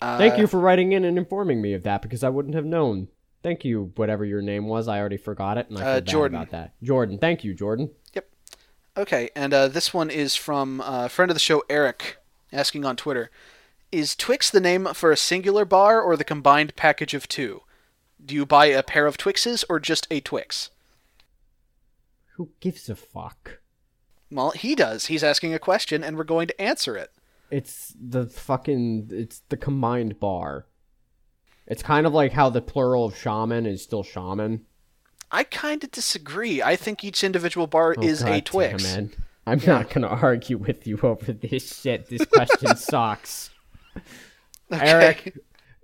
Uh, 0.00 0.16
Thank 0.18 0.38
you 0.38 0.46
for 0.46 0.60
writing 0.60 0.92
in 0.92 1.04
and 1.04 1.18
informing 1.18 1.60
me 1.60 1.72
of 1.74 1.82
that 1.82 2.02
because 2.02 2.22
I 2.22 2.28
wouldn't 2.28 2.54
have 2.54 2.64
known. 2.64 3.08
Thank 3.42 3.64
you, 3.64 3.92
whatever 3.96 4.24
your 4.24 4.42
name 4.42 4.66
was. 4.66 4.88
I 4.88 4.98
already 4.98 5.16
forgot 5.16 5.58
it, 5.58 5.68
and 5.68 5.78
I 5.78 5.80
feel 5.80 5.88
Uh, 5.90 5.94
bad 5.96 6.06
Jordan. 6.06 6.36
about 6.36 6.50
that. 6.50 6.72
Jordan, 6.82 7.18
thank 7.18 7.44
you, 7.44 7.54
Jordan. 7.54 7.90
Yep. 8.14 8.28
Okay, 8.96 9.30
and 9.34 9.54
uh, 9.54 9.68
this 9.68 9.94
one 9.94 10.10
is 10.10 10.34
from 10.36 10.80
uh, 10.80 11.06
a 11.06 11.08
friend 11.08 11.30
of 11.30 11.34
the 11.34 11.40
show, 11.40 11.62
Eric, 11.70 12.18
asking 12.52 12.84
on 12.84 12.96
Twitter 12.96 13.30
Is 13.92 14.14
Twix 14.16 14.50
the 14.50 14.60
name 14.60 14.86
for 14.94 15.10
a 15.12 15.16
singular 15.16 15.64
bar 15.64 16.00
or 16.00 16.16
the 16.16 16.24
combined 16.24 16.74
package 16.76 17.14
of 17.14 17.26
two? 17.28 17.62
Do 18.24 18.34
you 18.34 18.44
buy 18.44 18.66
a 18.66 18.82
pair 18.82 19.06
of 19.06 19.16
Twixes 19.16 19.64
or 19.68 19.78
just 19.80 20.06
a 20.10 20.20
Twix? 20.20 20.70
Who 22.36 22.50
gives 22.60 22.88
a 22.88 22.94
fuck? 22.96 23.60
Well, 24.30 24.50
he 24.50 24.74
does. 24.74 25.06
He's 25.06 25.24
asking 25.24 25.54
a 25.54 25.58
question, 25.58 26.04
and 26.04 26.16
we're 26.16 26.24
going 26.24 26.48
to 26.48 26.60
answer 26.60 26.96
it. 26.96 27.10
It's 27.50 27.94
the 28.00 28.26
fucking. 28.26 29.08
It's 29.12 29.40
the 29.48 29.56
combined 29.56 30.20
bar. 30.20 30.66
It's 31.66 31.82
kind 31.82 32.06
of 32.06 32.12
like 32.14 32.32
how 32.32 32.48
the 32.50 32.62
plural 32.62 33.04
of 33.04 33.16
shaman 33.16 33.66
is 33.66 33.82
still 33.82 34.02
shaman. 34.02 34.64
I 35.30 35.44
kind 35.44 35.84
of 35.84 35.90
disagree. 35.90 36.62
I 36.62 36.76
think 36.76 37.04
each 37.04 37.22
individual 37.22 37.66
bar 37.66 37.94
Oh, 37.98 38.02
is 38.02 38.22
God 38.22 38.32
a 38.32 38.40
Twix. 38.40 38.82
damn. 38.84 39.10
I'm 39.46 39.60
not 39.66 39.90
gonna 39.90 40.06
argue 40.08 40.58
with 40.58 40.86
you 40.86 40.98
over 41.02 41.32
this 41.32 41.80
shit. 41.80 42.08
This 42.08 42.24
question 42.26 42.76
sucks. 42.76 43.50
Okay. 44.70 44.86
Eric, 44.86 45.38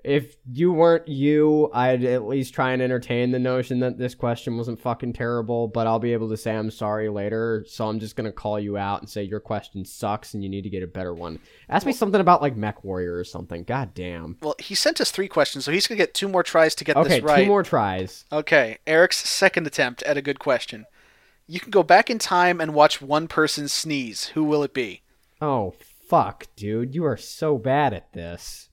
if 0.05 0.37
you 0.53 0.71
weren't 0.71 1.09
you, 1.09 1.71
I'd 1.73 2.05
at 2.05 2.27
least 2.27 2.53
try 2.53 2.73
and 2.73 2.83
entertain 2.83 3.31
the 3.31 3.39
notion 3.39 3.81
that 3.81 3.97
this 3.97 4.15
question 4.15 4.59
wasn't 4.59 4.79
fucking 4.79 5.15
terrible, 5.15 5.67
but 5.67 5.87
I'll 5.87 5.99
be 5.99 6.13
able 6.13 6.29
to 6.29 6.37
say 6.37 6.55
I'm 6.55 6.71
sorry 6.71 7.09
later, 7.09 7.65
so 7.67 7.89
I'm 7.89 7.99
just 7.99 8.15
gonna 8.15 8.31
call 8.31 8.61
you 8.61 8.77
out 8.77 9.01
and 9.01 9.09
say 9.09 9.23
your 9.23 9.41
question 9.41 9.85
sucks 9.85 10.35
and 10.35 10.43
you 10.43 10.51
need 10.51 10.63
to 10.63 10.71
get 10.71 10.83
a 10.83 10.87
better 10.87 11.15
one. 11.15 11.39
Ask 11.71 11.87
me 11.87 11.95
something 11.95 12.21
about 12.21 12.43
like 12.43 12.55
Mech 12.55 12.85
Warrior 12.85 13.17
or 13.17 13.25
something. 13.25 13.65
God 13.65 13.95
damn. 13.95 14.37
Well, 14.43 14.57
he 14.59 14.75
sent 14.75 15.01
us 15.01 15.11
three 15.11 15.27
questions, 15.29 15.65
so 15.65 15.73
he's 15.73 15.87
gonna 15.87 15.99
get 15.99 16.13
two 16.13 16.29
more 16.29 16.43
tries 16.43 16.75
to 16.75 16.85
get 16.85 16.97
Okay, 16.97 17.09
this 17.09 17.23
right. 17.23 17.33
Okay, 17.33 17.43
two 17.45 17.49
more 17.49 17.63
tries. 17.63 18.27
Okay, 18.31 18.79
Eric's 18.87 19.27
second 19.27 19.67
attempt 19.67 20.03
at 20.03 20.19
a 20.19 20.23
good 20.23 20.39
question. 20.39 20.85
You 21.47 21.61
can 21.61 21.71
go 21.71 21.83
back 21.83 22.11
in 22.11 22.19
time 22.19 22.61
and 22.61 22.75
watch 22.75 23.01
one 23.01 23.27
person 23.27 23.69
sneeze. 23.69 24.27
Who 24.29 24.45
will 24.45 24.63
it 24.63 24.75
be? 24.75 25.01
Oh 25.41 25.75
fuck, 26.09 26.47
dude, 26.57 26.95
you 26.95 27.07
are 27.07 27.17
so 27.17 27.57
bad 27.57 27.95
at 27.95 28.13
this. 28.13 28.69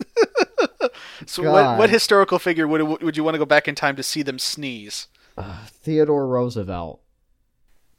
So, 1.26 1.42
God. 1.42 1.52
what, 1.52 1.78
what 1.78 1.90
historical 1.90 2.38
figure 2.38 2.68
would 2.68 3.02
would 3.02 3.16
you 3.16 3.24
want 3.24 3.34
to 3.34 3.38
go 3.38 3.44
back 3.46 3.66
in 3.66 3.74
time 3.74 3.96
to 3.96 4.02
see 4.02 4.22
them 4.22 4.38
sneeze? 4.38 5.08
uh, 5.36 5.66
Theodore 5.66 6.26
Roosevelt. 6.26 7.00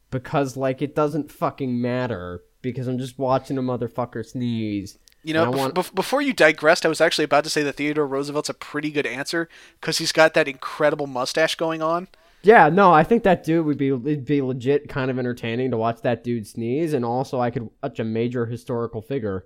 Because, 0.09 0.55
like, 0.55 0.81
it 0.81 0.95
doesn't 0.95 1.31
fucking 1.31 1.81
matter. 1.81 2.43
Because 2.61 2.87
I'm 2.87 2.97
just 2.97 3.19
watching 3.19 3.57
a 3.57 3.61
motherfucker 3.61 4.25
sneeze. 4.25 4.97
You 5.23 5.33
know, 5.33 5.51
bef- 5.51 5.57
want- 5.57 5.75
bef- 5.75 5.93
before 5.95 6.21
you 6.21 6.31
digressed, 6.33 6.85
I 6.85 6.89
was 6.89 7.01
actually 7.01 7.25
about 7.25 7.43
to 7.43 7.49
say 7.49 7.63
that 7.63 7.73
Theodore 7.75 8.07
Roosevelt's 8.07 8.49
a 8.49 8.53
pretty 8.53 8.91
good 8.91 9.05
answer 9.05 9.49
because 9.81 9.97
he's 9.97 10.11
got 10.11 10.33
that 10.35 10.47
incredible 10.47 11.07
mustache 11.07 11.55
going 11.55 11.81
on. 11.81 12.07
Yeah, 12.43 12.69
no, 12.69 12.93
I 12.93 13.03
think 13.03 13.23
that 13.23 13.43
dude 13.43 13.65
would 13.65 13.77
be 13.77 13.89
it'd 13.89 14.25
be 14.25 14.41
legit 14.41 14.87
kind 14.87 15.11
of 15.11 15.19
entertaining 15.19 15.71
to 15.71 15.77
watch 15.77 16.01
that 16.03 16.23
dude 16.23 16.47
sneeze, 16.47 16.93
and 16.93 17.03
also 17.03 17.41
I 17.41 17.49
could 17.51 17.69
watch 17.83 17.99
a 17.99 18.03
major 18.05 18.45
historical 18.45 19.01
figure. 19.01 19.45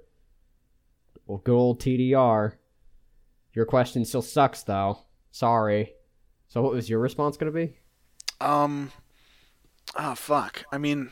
Well, 1.31 1.41
good 1.45 1.53
old 1.55 1.79
TDR. 1.79 2.55
Your 3.53 3.65
question 3.65 4.03
still 4.03 4.21
sucks, 4.21 4.63
though. 4.63 4.99
Sorry. 5.31 5.93
So, 6.49 6.61
what 6.61 6.73
was 6.73 6.89
your 6.89 6.99
response 6.99 7.37
gonna 7.37 7.53
be? 7.53 7.77
Um, 8.41 8.91
oh 9.95 10.13
fuck. 10.15 10.65
I 10.73 10.77
mean, 10.77 11.09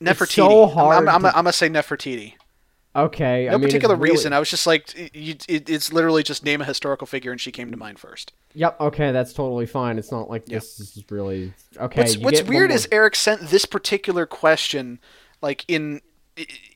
It's 0.00 0.08
Nefertiti. 0.20 0.34
so 0.34 0.60
I'm- 0.66 0.68
hard 0.70 0.96
I'm, 0.96 1.08
I'm, 1.08 1.22
to- 1.22 1.28
I'm 1.30 1.34
gonna 1.44 1.52
say 1.52 1.68
Nefertiti. 1.68 2.34
Okay, 2.94 3.46
No 3.46 3.54
I 3.54 3.56
mean, 3.56 3.64
it's 3.64 3.72
particular 3.72 3.96
really- 3.96 4.10
reason. 4.12 4.32
I 4.32 4.38
was 4.38 4.50
just 4.50 4.68
like, 4.68 4.94
it, 4.96 5.16
you- 5.16 5.34
it, 5.48 5.68
it's 5.68 5.92
literally 5.92 6.22
just 6.22 6.44
name 6.44 6.60
a 6.60 6.64
historical 6.64 7.08
figure, 7.08 7.32
and 7.32 7.40
she 7.40 7.50
came 7.50 7.72
to 7.72 7.76
mind 7.76 7.98
first. 7.98 8.32
Yep. 8.54 8.80
Okay, 8.80 9.10
that's 9.10 9.32
totally 9.32 9.66
fine. 9.66 9.98
It's 9.98 10.12
not 10.12 10.30
like 10.30 10.44
Yeah. 10.46 10.58
this 10.58 10.78
is 10.78 11.02
really 11.10 11.54
okay. 11.76 12.02
What's, 12.02 12.16
what's 12.18 12.42
weird 12.44 12.68
more- 12.70 12.76
is 12.76 12.86
Eric 12.92 13.16
sent 13.16 13.40
this 13.48 13.64
particular 13.64 14.26
question 14.26 15.00
like 15.40 15.64
in 15.66 16.00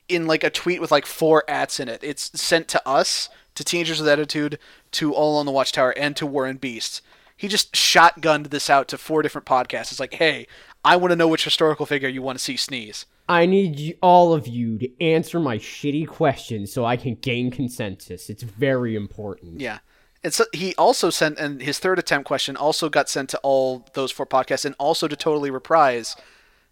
in 0.07 0.27
like 0.27 0.43
a 0.43 0.49
tweet 0.49 0.81
with 0.81 0.91
like 0.91 1.05
four 1.05 1.43
ats 1.47 1.79
in 1.79 1.89
it. 1.89 2.03
It's 2.03 2.39
sent 2.39 2.67
to 2.69 2.87
us, 2.87 3.29
to 3.55 3.63
Teenagers 3.63 3.99
with 3.99 4.09
Attitude, 4.09 4.59
to 4.91 5.13
All 5.13 5.37
on 5.37 5.45
the 5.45 5.51
Watchtower, 5.51 5.91
and 5.91 6.15
to 6.15 6.25
Warren 6.25 6.57
Beast. 6.57 7.01
He 7.35 7.47
just 7.47 7.73
shotgunned 7.73 8.49
this 8.49 8.69
out 8.69 8.87
to 8.87 8.97
four 8.97 9.21
different 9.21 9.45
podcasts. 9.45 9.91
It's 9.91 9.99
like, 9.99 10.15
hey, 10.15 10.47
I 10.83 10.95
want 10.95 11.11
to 11.11 11.15
know 11.15 11.27
which 11.27 11.43
historical 11.43 11.85
figure 11.85 12.09
you 12.09 12.21
want 12.21 12.39
to 12.39 12.43
see 12.43 12.57
sneeze. 12.57 13.05
I 13.29 13.45
need 13.45 13.77
you, 13.77 13.95
all 14.01 14.33
of 14.33 14.47
you 14.47 14.77
to 14.79 15.01
answer 15.03 15.39
my 15.39 15.57
shitty 15.57 16.07
questions 16.07 16.71
so 16.71 16.85
I 16.85 16.95
can 16.95 17.15
gain 17.15 17.51
consensus. 17.51 18.29
It's 18.29 18.43
very 18.43 18.95
important. 18.95 19.59
Yeah. 19.59 19.79
And 20.23 20.33
so 20.33 20.45
he 20.53 20.73
also 20.75 21.09
sent, 21.09 21.37
and 21.37 21.61
his 21.61 21.77
third 21.77 21.99
attempt 21.99 22.25
question 22.25 22.55
also 22.55 22.89
got 22.89 23.09
sent 23.09 23.29
to 23.29 23.39
all 23.39 23.85
those 23.93 24.11
four 24.11 24.25
podcasts 24.25 24.65
and 24.65 24.75
also 24.79 25.07
to 25.07 25.15
Totally 25.15 25.51
Reprise. 25.51 26.15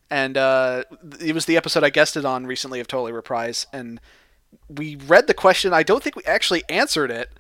And 0.10 0.38
uh, 0.38 0.84
it 1.20 1.34
was 1.34 1.46
the 1.46 1.58
episode 1.58 1.84
I 1.84 1.90
guested 1.90 2.26
on 2.26 2.46
recently 2.46 2.80
of 2.80 2.88
Totally 2.88 3.12
Reprise. 3.12 3.66
And 3.74 4.00
we 4.70 4.96
read 4.96 5.28
the 5.28 5.34
question. 5.34 5.74
I 5.74 5.84
don't 5.84 6.04
think 6.04 6.16
we 6.16 6.24
actually 6.24 6.64
answered 6.70 7.12
it. 7.12 7.32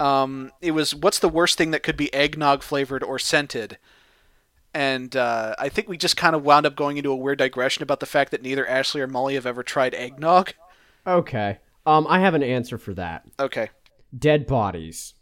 Um, 0.00 0.52
it 0.60 0.72
was, 0.72 0.94
what's 0.94 1.18
the 1.18 1.28
worst 1.28 1.58
thing 1.58 1.70
that 1.72 1.82
could 1.82 1.96
be 1.96 2.12
eggnog 2.12 2.62
flavored 2.62 3.02
or 3.02 3.18
scented? 3.18 3.78
And 4.74 5.16
uh, 5.16 5.54
I 5.58 5.70
think 5.70 5.88
we 5.88 5.96
just 5.96 6.16
kind 6.18 6.36
of 6.36 6.44
wound 6.44 6.66
up 6.66 6.76
going 6.76 6.98
into 6.98 7.10
a 7.10 7.16
weird 7.16 7.38
digression 7.38 7.82
about 7.82 8.00
the 8.00 8.06
fact 8.06 8.30
that 8.30 8.42
neither 8.42 8.66
Ashley 8.66 9.00
or 9.00 9.06
Molly 9.06 9.34
have 9.34 9.46
ever 9.46 9.62
tried 9.62 9.94
eggnog. 9.94 10.52
Okay. 11.06 11.58
Um, 11.86 12.06
I 12.08 12.20
have 12.20 12.34
an 12.34 12.42
answer 12.42 12.76
for 12.76 12.92
that. 12.94 13.24
Okay. 13.38 13.70
Dead 14.16 14.46
bodies. 14.46 15.14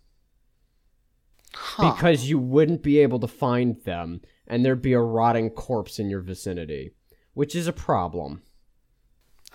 Huh. 1.54 1.92
Because 1.92 2.28
you 2.28 2.38
wouldn't 2.38 2.82
be 2.82 2.98
able 2.98 3.20
to 3.20 3.28
find 3.28 3.80
them, 3.84 4.22
and 4.46 4.64
there'd 4.64 4.82
be 4.82 4.92
a 4.92 5.00
rotting 5.00 5.50
corpse 5.50 5.98
in 5.98 6.10
your 6.10 6.20
vicinity, 6.20 6.92
which 7.34 7.54
is 7.54 7.66
a 7.66 7.72
problem. 7.72 8.42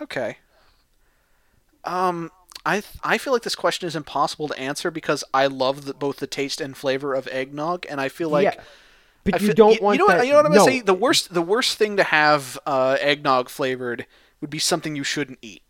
Okay. 0.00 0.36
Um, 1.84 2.30
I 2.66 2.74
th- 2.80 2.86
I 3.02 3.16
feel 3.18 3.32
like 3.32 3.42
this 3.42 3.54
question 3.54 3.86
is 3.86 3.96
impossible 3.96 4.48
to 4.48 4.58
answer 4.58 4.90
because 4.90 5.24
I 5.32 5.46
love 5.46 5.86
the, 5.86 5.94
both 5.94 6.16
the 6.18 6.26
taste 6.26 6.60
and 6.60 6.76
flavor 6.76 7.14
of 7.14 7.26
eggnog, 7.28 7.86
and 7.88 8.00
I 8.00 8.08
feel 8.10 8.28
like 8.28 8.44
yeah, 8.54 8.62
but 9.24 9.34
I 9.34 9.38
you 9.38 9.46
feel- 9.48 9.54
don't 9.54 9.74
you, 9.76 9.82
want 9.82 9.98
you 9.98 10.06
know 10.06 10.08
that. 10.12 10.18
what 10.18 10.26
you 10.26 10.32
know 10.32 10.38
what 10.38 10.46
I'm 10.46 10.52
no, 10.52 10.58
gonna 10.58 10.70
say. 10.70 10.80
The 10.80 10.94
worst 10.94 11.32
the 11.32 11.42
worst 11.42 11.78
thing 11.78 11.96
to 11.96 12.04
have 12.04 12.58
uh, 12.66 12.98
eggnog 13.00 13.48
flavored 13.48 14.04
would 14.42 14.50
be 14.50 14.58
something 14.58 14.94
you 14.94 15.04
shouldn't 15.04 15.38
eat 15.42 15.62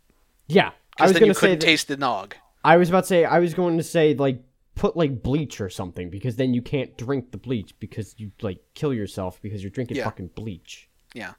Yeah, 0.48 0.68
I 0.68 0.72
because 0.96 1.08
was 1.08 1.12
then 1.12 1.20
gonna 1.20 1.26
you 1.28 1.34
say. 1.34 1.40
couldn't 1.40 1.58
that- 1.60 1.66
taste 1.66 1.88
the 1.88 1.96
nog. 1.96 2.34
I 2.64 2.76
was 2.76 2.88
about 2.88 3.02
to 3.02 3.06
say. 3.06 3.24
I 3.24 3.38
was 3.38 3.54
going 3.54 3.78
to 3.78 3.82
say 3.84 4.14
like 4.14 4.42
put 4.80 4.96
like 4.96 5.22
bleach 5.22 5.60
or 5.60 5.68
something 5.68 6.08
because 6.08 6.36
then 6.36 6.54
you 6.54 6.62
can't 6.62 6.96
drink 6.96 7.30
the 7.32 7.36
bleach 7.36 7.78
because 7.78 8.14
you 8.18 8.30
like 8.40 8.58
kill 8.74 8.94
yourself 8.94 9.38
because 9.42 9.62
you're 9.62 9.70
drinking 9.70 9.98
Yeah. 9.98 10.04
fucking 10.04 10.28
bleach. 10.34 10.88
Yeah, 11.12 11.34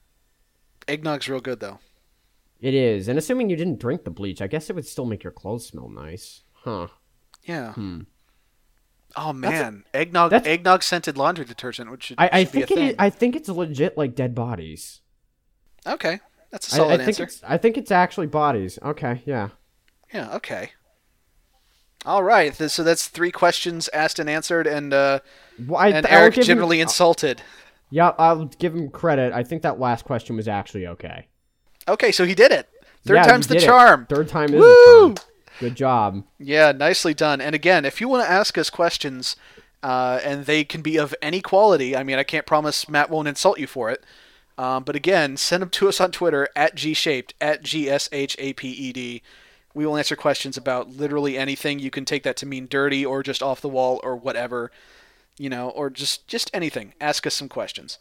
eggnog's 0.86 1.28
real 1.28 1.40
good 1.40 1.58
though. 1.58 1.80
It 2.60 2.72
is, 2.74 3.08
and 3.08 3.18
assuming 3.18 3.50
you 3.50 3.56
didn't 3.56 3.80
drink 3.80 4.04
the 4.04 4.10
bleach, 4.12 4.40
I 4.40 4.46
guess 4.46 4.70
it 4.70 4.76
would 4.76 4.86
still 4.86 5.06
make 5.06 5.24
your 5.24 5.32
clothes 5.32 5.66
smell 5.66 5.88
nice, 5.88 6.44
huh? 6.52 6.86
Yeah. 7.42 7.72
Hmm. 7.72 8.02
Oh 9.16 9.32
man, 9.32 9.84
eggnog 9.92 10.30
that's- 10.30 10.46
eggnog 10.46 10.84
scented 10.84 11.18
laundry 11.18 11.44
detergent, 11.44 11.90
which 11.90 12.04
should, 12.04 12.20
I, 12.20 12.30
I 12.32 12.44
should 12.44 12.52
be 12.52 12.62
a 12.62 12.66
think 12.66 12.80
it 12.90 12.96
I 12.98 13.10
think 13.10 13.34
it's 13.34 13.48
legit 13.48 13.98
like 13.98 14.14
dead 14.14 14.34
bodies. 14.36 15.00
Okay, 15.84 16.20
that's 16.52 16.70
a 16.72 16.74
I, 16.74 16.78
solid 16.78 16.92
I 16.94 16.96
think 16.98 17.08
answer. 17.08 17.24
it's 17.24 17.42
I 17.42 17.58
think 17.58 17.76
it's 17.76 17.90
actually 17.90 18.28
bodies. 18.28 18.78
Okay, 18.82 19.20
yeah. 19.26 19.48
Yeah, 20.14 20.36
okay. 20.36 20.70
All 22.04 22.22
right, 22.24 22.54
so 22.54 22.82
that's 22.82 23.06
three 23.06 23.30
questions 23.30 23.88
asked 23.92 24.18
and 24.18 24.28
answered, 24.28 24.66
and 24.66 24.92
uh, 24.92 25.20
Well, 25.66 25.80
I, 25.80 25.88
and 25.88 26.06
Eric 26.08 26.34
give 26.34 26.42
him- 26.42 26.46
generally 26.46 26.80
insulted. 26.80 27.42
yeah, 27.90 28.12
I'll 28.18 28.46
give 28.46 28.74
him 28.74 28.88
credit. 28.90 29.32
I 29.32 29.44
think 29.44 29.62
that 29.62 29.78
last 29.78 30.04
question 30.04 30.36
was 30.36 30.48
actually 30.48 30.86
okay. 30.88 31.28
Okay, 31.86 32.10
so 32.12 32.24
he 32.24 32.34
did 32.34 32.50
it. 32.52 32.68
Third 33.04 33.14
Yeah, 33.16 33.22
time's 33.24 33.46
the 33.46 33.54
did 33.54 33.62
it. 33.62 33.66
charm. 33.66 34.06
Third 34.08 34.28
time 34.28 34.52
is 34.54 34.60
Woo! 34.60 34.66
a 34.66 34.84
charm. 35.14 35.14
Good 35.60 35.74
job. 35.76 36.24
Yeah, 36.38 36.72
nicely 36.72 37.14
done. 37.14 37.40
And 37.40 37.54
again, 37.54 37.84
if 37.84 38.00
you 38.00 38.08
want 38.08 38.24
to 38.24 38.30
ask 38.30 38.56
us 38.58 38.70
questions, 38.70 39.36
uh, 39.82 40.18
and 40.24 40.46
they 40.46 40.64
can 40.64 40.80
be 40.82 40.96
of 40.98 41.14
any 41.22 41.40
quality, 41.40 41.96
I 41.96 42.02
mean, 42.02 42.18
I 42.18 42.22
can't 42.24 42.46
promise 42.46 42.88
Matt 42.88 43.10
won't 43.10 43.28
insult 43.28 43.58
you 43.60 43.66
for 43.68 43.90
it. 43.90 44.04
Um, 44.58 44.82
but 44.84 44.96
again, 44.96 45.36
send 45.36 45.62
them 45.62 45.70
to 45.70 45.88
us 45.88 46.00
on 46.00 46.10
Twitter 46.12 46.48
at 46.56 46.74
gshaped 46.76 47.32
at 47.40 47.62
g 47.62 47.88
s 47.90 48.08
h 48.12 48.34
a 48.38 48.52
p 48.54 48.70
e 48.70 48.92
d. 48.92 49.22
We 49.74 49.86
will 49.86 49.96
answer 49.96 50.16
questions 50.16 50.56
about 50.56 50.90
literally 50.90 51.38
anything. 51.38 51.78
You 51.78 51.90
can 51.90 52.04
take 52.04 52.22
that 52.24 52.36
to 52.38 52.46
mean 52.46 52.66
dirty 52.68 53.04
or 53.06 53.22
just 53.22 53.42
off 53.42 53.60
the 53.60 53.68
wall 53.68 54.00
or 54.02 54.16
whatever, 54.16 54.70
you 55.38 55.48
know, 55.48 55.70
or 55.70 55.88
just 55.90 56.26
just 56.28 56.50
anything. 56.52 56.94
Ask 57.00 57.26
us 57.26 57.34
some 57.34 57.48
questions. 57.48 57.98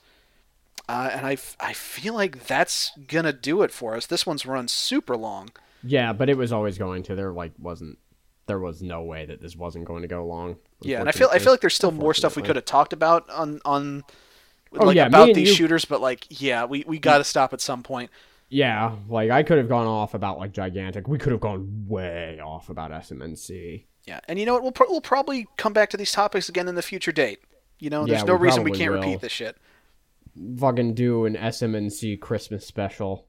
Uh, 0.89 1.09
and 1.13 1.25
I 1.25 1.35
feel 1.35 2.13
like 2.13 2.47
that's 2.47 2.91
gonna 3.07 3.31
do 3.33 3.61
it 3.61 3.71
for 3.71 3.95
us. 3.95 4.05
This 4.05 4.25
one's 4.25 4.45
run 4.45 4.67
super 4.67 5.15
long. 5.15 5.49
Yeah, 5.83 6.11
but 6.13 6.29
it 6.29 6.37
was 6.37 6.51
always 6.51 6.77
going 6.77 7.03
to. 7.03 7.15
There 7.15 7.31
like 7.31 7.53
wasn't. 7.57 7.97
There 8.47 8.59
was 8.59 8.81
no 8.81 9.01
way 9.03 9.25
that 9.25 9.39
this 9.41 9.55
wasn't 9.55 9.85
going 9.85 10.01
to 10.01 10.07
go 10.07 10.25
long. 10.25 10.57
Yeah, 10.81 10.99
and 10.99 11.07
I 11.07 11.11
feel 11.13 11.29
I 11.31 11.39
feel 11.39 11.53
like 11.53 11.61
there's 11.61 11.75
still 11.75 11.91
more 11.91 12.13
stuff 12.13 12.35
we 12.35 12.41
could 12.41 12.55
have 12.57 12.65
talked 12.65 12.91
about 12.91 13.29
on 13.29 13.61
on 13.63 14.03
Oh, 14.77 14.85
like 14.85 14.95
yeah, 14.95 15.05
about 15.07 15.33
these 15.33 15.49
you- 15.49 15.55
shooters, 15.55 15.85
but 15.85 16.01
like 16.01 16.25
yeah, 16.29 16.65
we 16.65 16.83
we 16.87 16.97
got 16.99 17.19
to 17.19 17.23
stop 17.23 17.53
at 17.53 17.61
some 17.61 17.83
point. 17.83 18.09
Yeah, 18.53 18.95
like 19.07 19.31
I 19.31 19.43
could 19.43 19.57
have 19.59 19.69
gone 19.69 19.87
off 19.87 20.13
about 20.13 20.37
like 20.37 20.51
gigantic. 20.51 21.07
We 21.07 21.17
could 21.17 21.31
have 21.31 21.39
gone 21.41 21.85
way 21.87 22.37
off 22.43 22.69
about 22.69 22.91
SMNC. 22.91 23.85
Yeah, 24.05 24.19
and 24.27 24.37
you 24.37 24.45
know 24.45 24.53
what? 24.53 24.61
We'll 24.63 24.73
pro- 24.73 24.89
we'll 24.89 24.99
probably 24.99 25.47
come 25.57 25.71
back 25.71 25.89
to 25.91 25.97
these 25.97 26.11
topics 26.11 26.49
again 26.49 26.67
in 26.67 26.75
the 26.75 26.81
future 26.81 27.13
date. 27.13 27.39
You 27.79 27.89
know, 27.89 28.05
there's 28.05 28.19
Yeah, 28.19 28.25
no 28.25 28.35
we 28.35 28.47
reason 28.47 28.63
we 28.63 28.71
can't 28.71 28.91
will. 28.91 28.99
repeat 28.99 29.21
this 29.21 29.31
shit. 29.31 29.55
Fucking 30.59 30.93
do 30.95 31.25
an 31.25 31.35
SMNC 31.35 32.19
Christmas 32.19 32.65
special. 32.67 33.27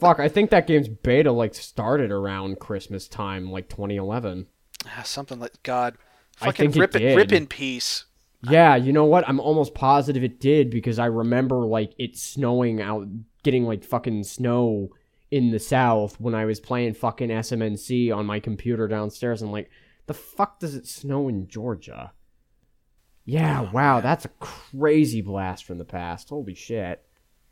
Fuck, 0.00 0.20
I 0.20 0.28
think 0.28 0.50
that 0.50 0.66
game's 0.66 0.88
beta 0.88 1.32
like 1.32 1.54
started 1.54 2.10
around 2.12 2.60
Christmas 2.60 3.08
time, 3.08 3.50
like 3.50 3.68
2011. 3.68 4.46
Ah, 4.86 5.02
Something 5.02 5.40
like 5.40 5.60
God, 5.62 5.96
I 6.40 6.46
fucking 6.46 6.70
it 6.70 6.76
rip 6.76 6.94
it, 6.96 7.00
did. 7.00 7.16
rip 7.16 7.32
in 7.32 7.46
peace. 7.46 8.04
Yeah, 8.48 8.76
you 8.76 8.92
know 8.92 9.06
what? 9.06 9.28
I'm 9.28 9.40
almost 9.40 9.74
positive 9.74 10.22
it 10.22 10.38
did 10.38 10.70
because 10.70 11.00
I 11.00 11.06
remember 11.06 11.56
like 11.66 11.94
it 11.98 12.16
snowing 12.16 12.80
out, 12.80 13.08
getting 13.42 13.64
like 13.64 13.84
fucking 13.84 14.24
snow 14.24 14.90
in 15.30 15.50
the 15.50 15.58
south 15.58 16.18
when 16.20 16.34
I 16.34 16.44
was 16.44 16.58
playing 16.60 16.94
fucking 16.94 17.28
SMNC 17.28 18.14
on 18.14 18.26
my 18.26 18.40
computer 18.40 18.88
downstairs. 18.88 19.42
I'm 19.42 19.52
like, 19.52 19.70
the 20.06 20.14
fuck 20.14 20.58
does 20.58 20.74
it 20.74 20.86
snow 20.86 21.28
in 21.28 21.48
Georgia? 21.48 22.12
Yeah, 23.24 23.60
Oh, 23.60 23.70
wow, 23.74 23.94
man. 23.96 24.02
that's 24.04 24.24
a 24.24 24.30
crazy 24.40 25.20
blast 25.20 25.64
from 25.64 25.76
the 25.78 25.84
past. 25.84 26.30
Holy 26.30 26.54
shit. 26.54 27.04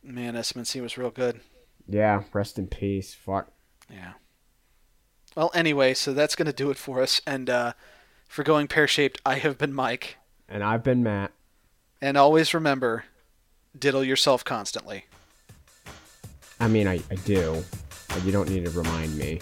Man, 0.03 0.35
SMNC 0.35 0.81
was 0.81 0.97
real 0.97 1.11
good. 1.11 1.41
Yeah, 1.87 2.23
rest 2.33 2.59
in 2.59 2.67
peace. 2.67 3.13
Fuck. 3.15 3.51
Yeah. 3.91 4.15
Well, 5.37 5.51
anyway, 5.55 5.93
so 5.93 6.15
that's 6.15 6.35
going 6.35 6.47
to 6.47 6.53
do 6.53 6.71
it 6.71 6.79
for 6.79 7.03
us. 7.03 7.21
And 7.27 7.51
uh, 7.51 7.73
for 8.27 8.43
going 8.43 8.69
pear 8.69 8.89
shaped, 8.89 9.21
I 9.27 9.35
have 9.35 9.59
been 9.59 9.75
Mike. 9.75 10.17
And 10.49 10.65
I've 10.65 10.83
been 10.83 11.03
Matt. 11.03 11.33
And 12.01 12.17
always 12.17 12.55
remember 12.55 13.05
diddle 13.79 14.03
yourself 14.05 14.43
constantly. 14.45 15.05
I 16.59 16.69
mean, 16.69 16.89
I, 16.89 17.01
I 17.11 17.17
do, 17.25 17.63
but 18.09 18.25
you 18.25 18.33
don't 18.33 18.49
need 18.49 18.65
to 18.65 18.71
remind 18.71 19.17
me. 19.17 19.41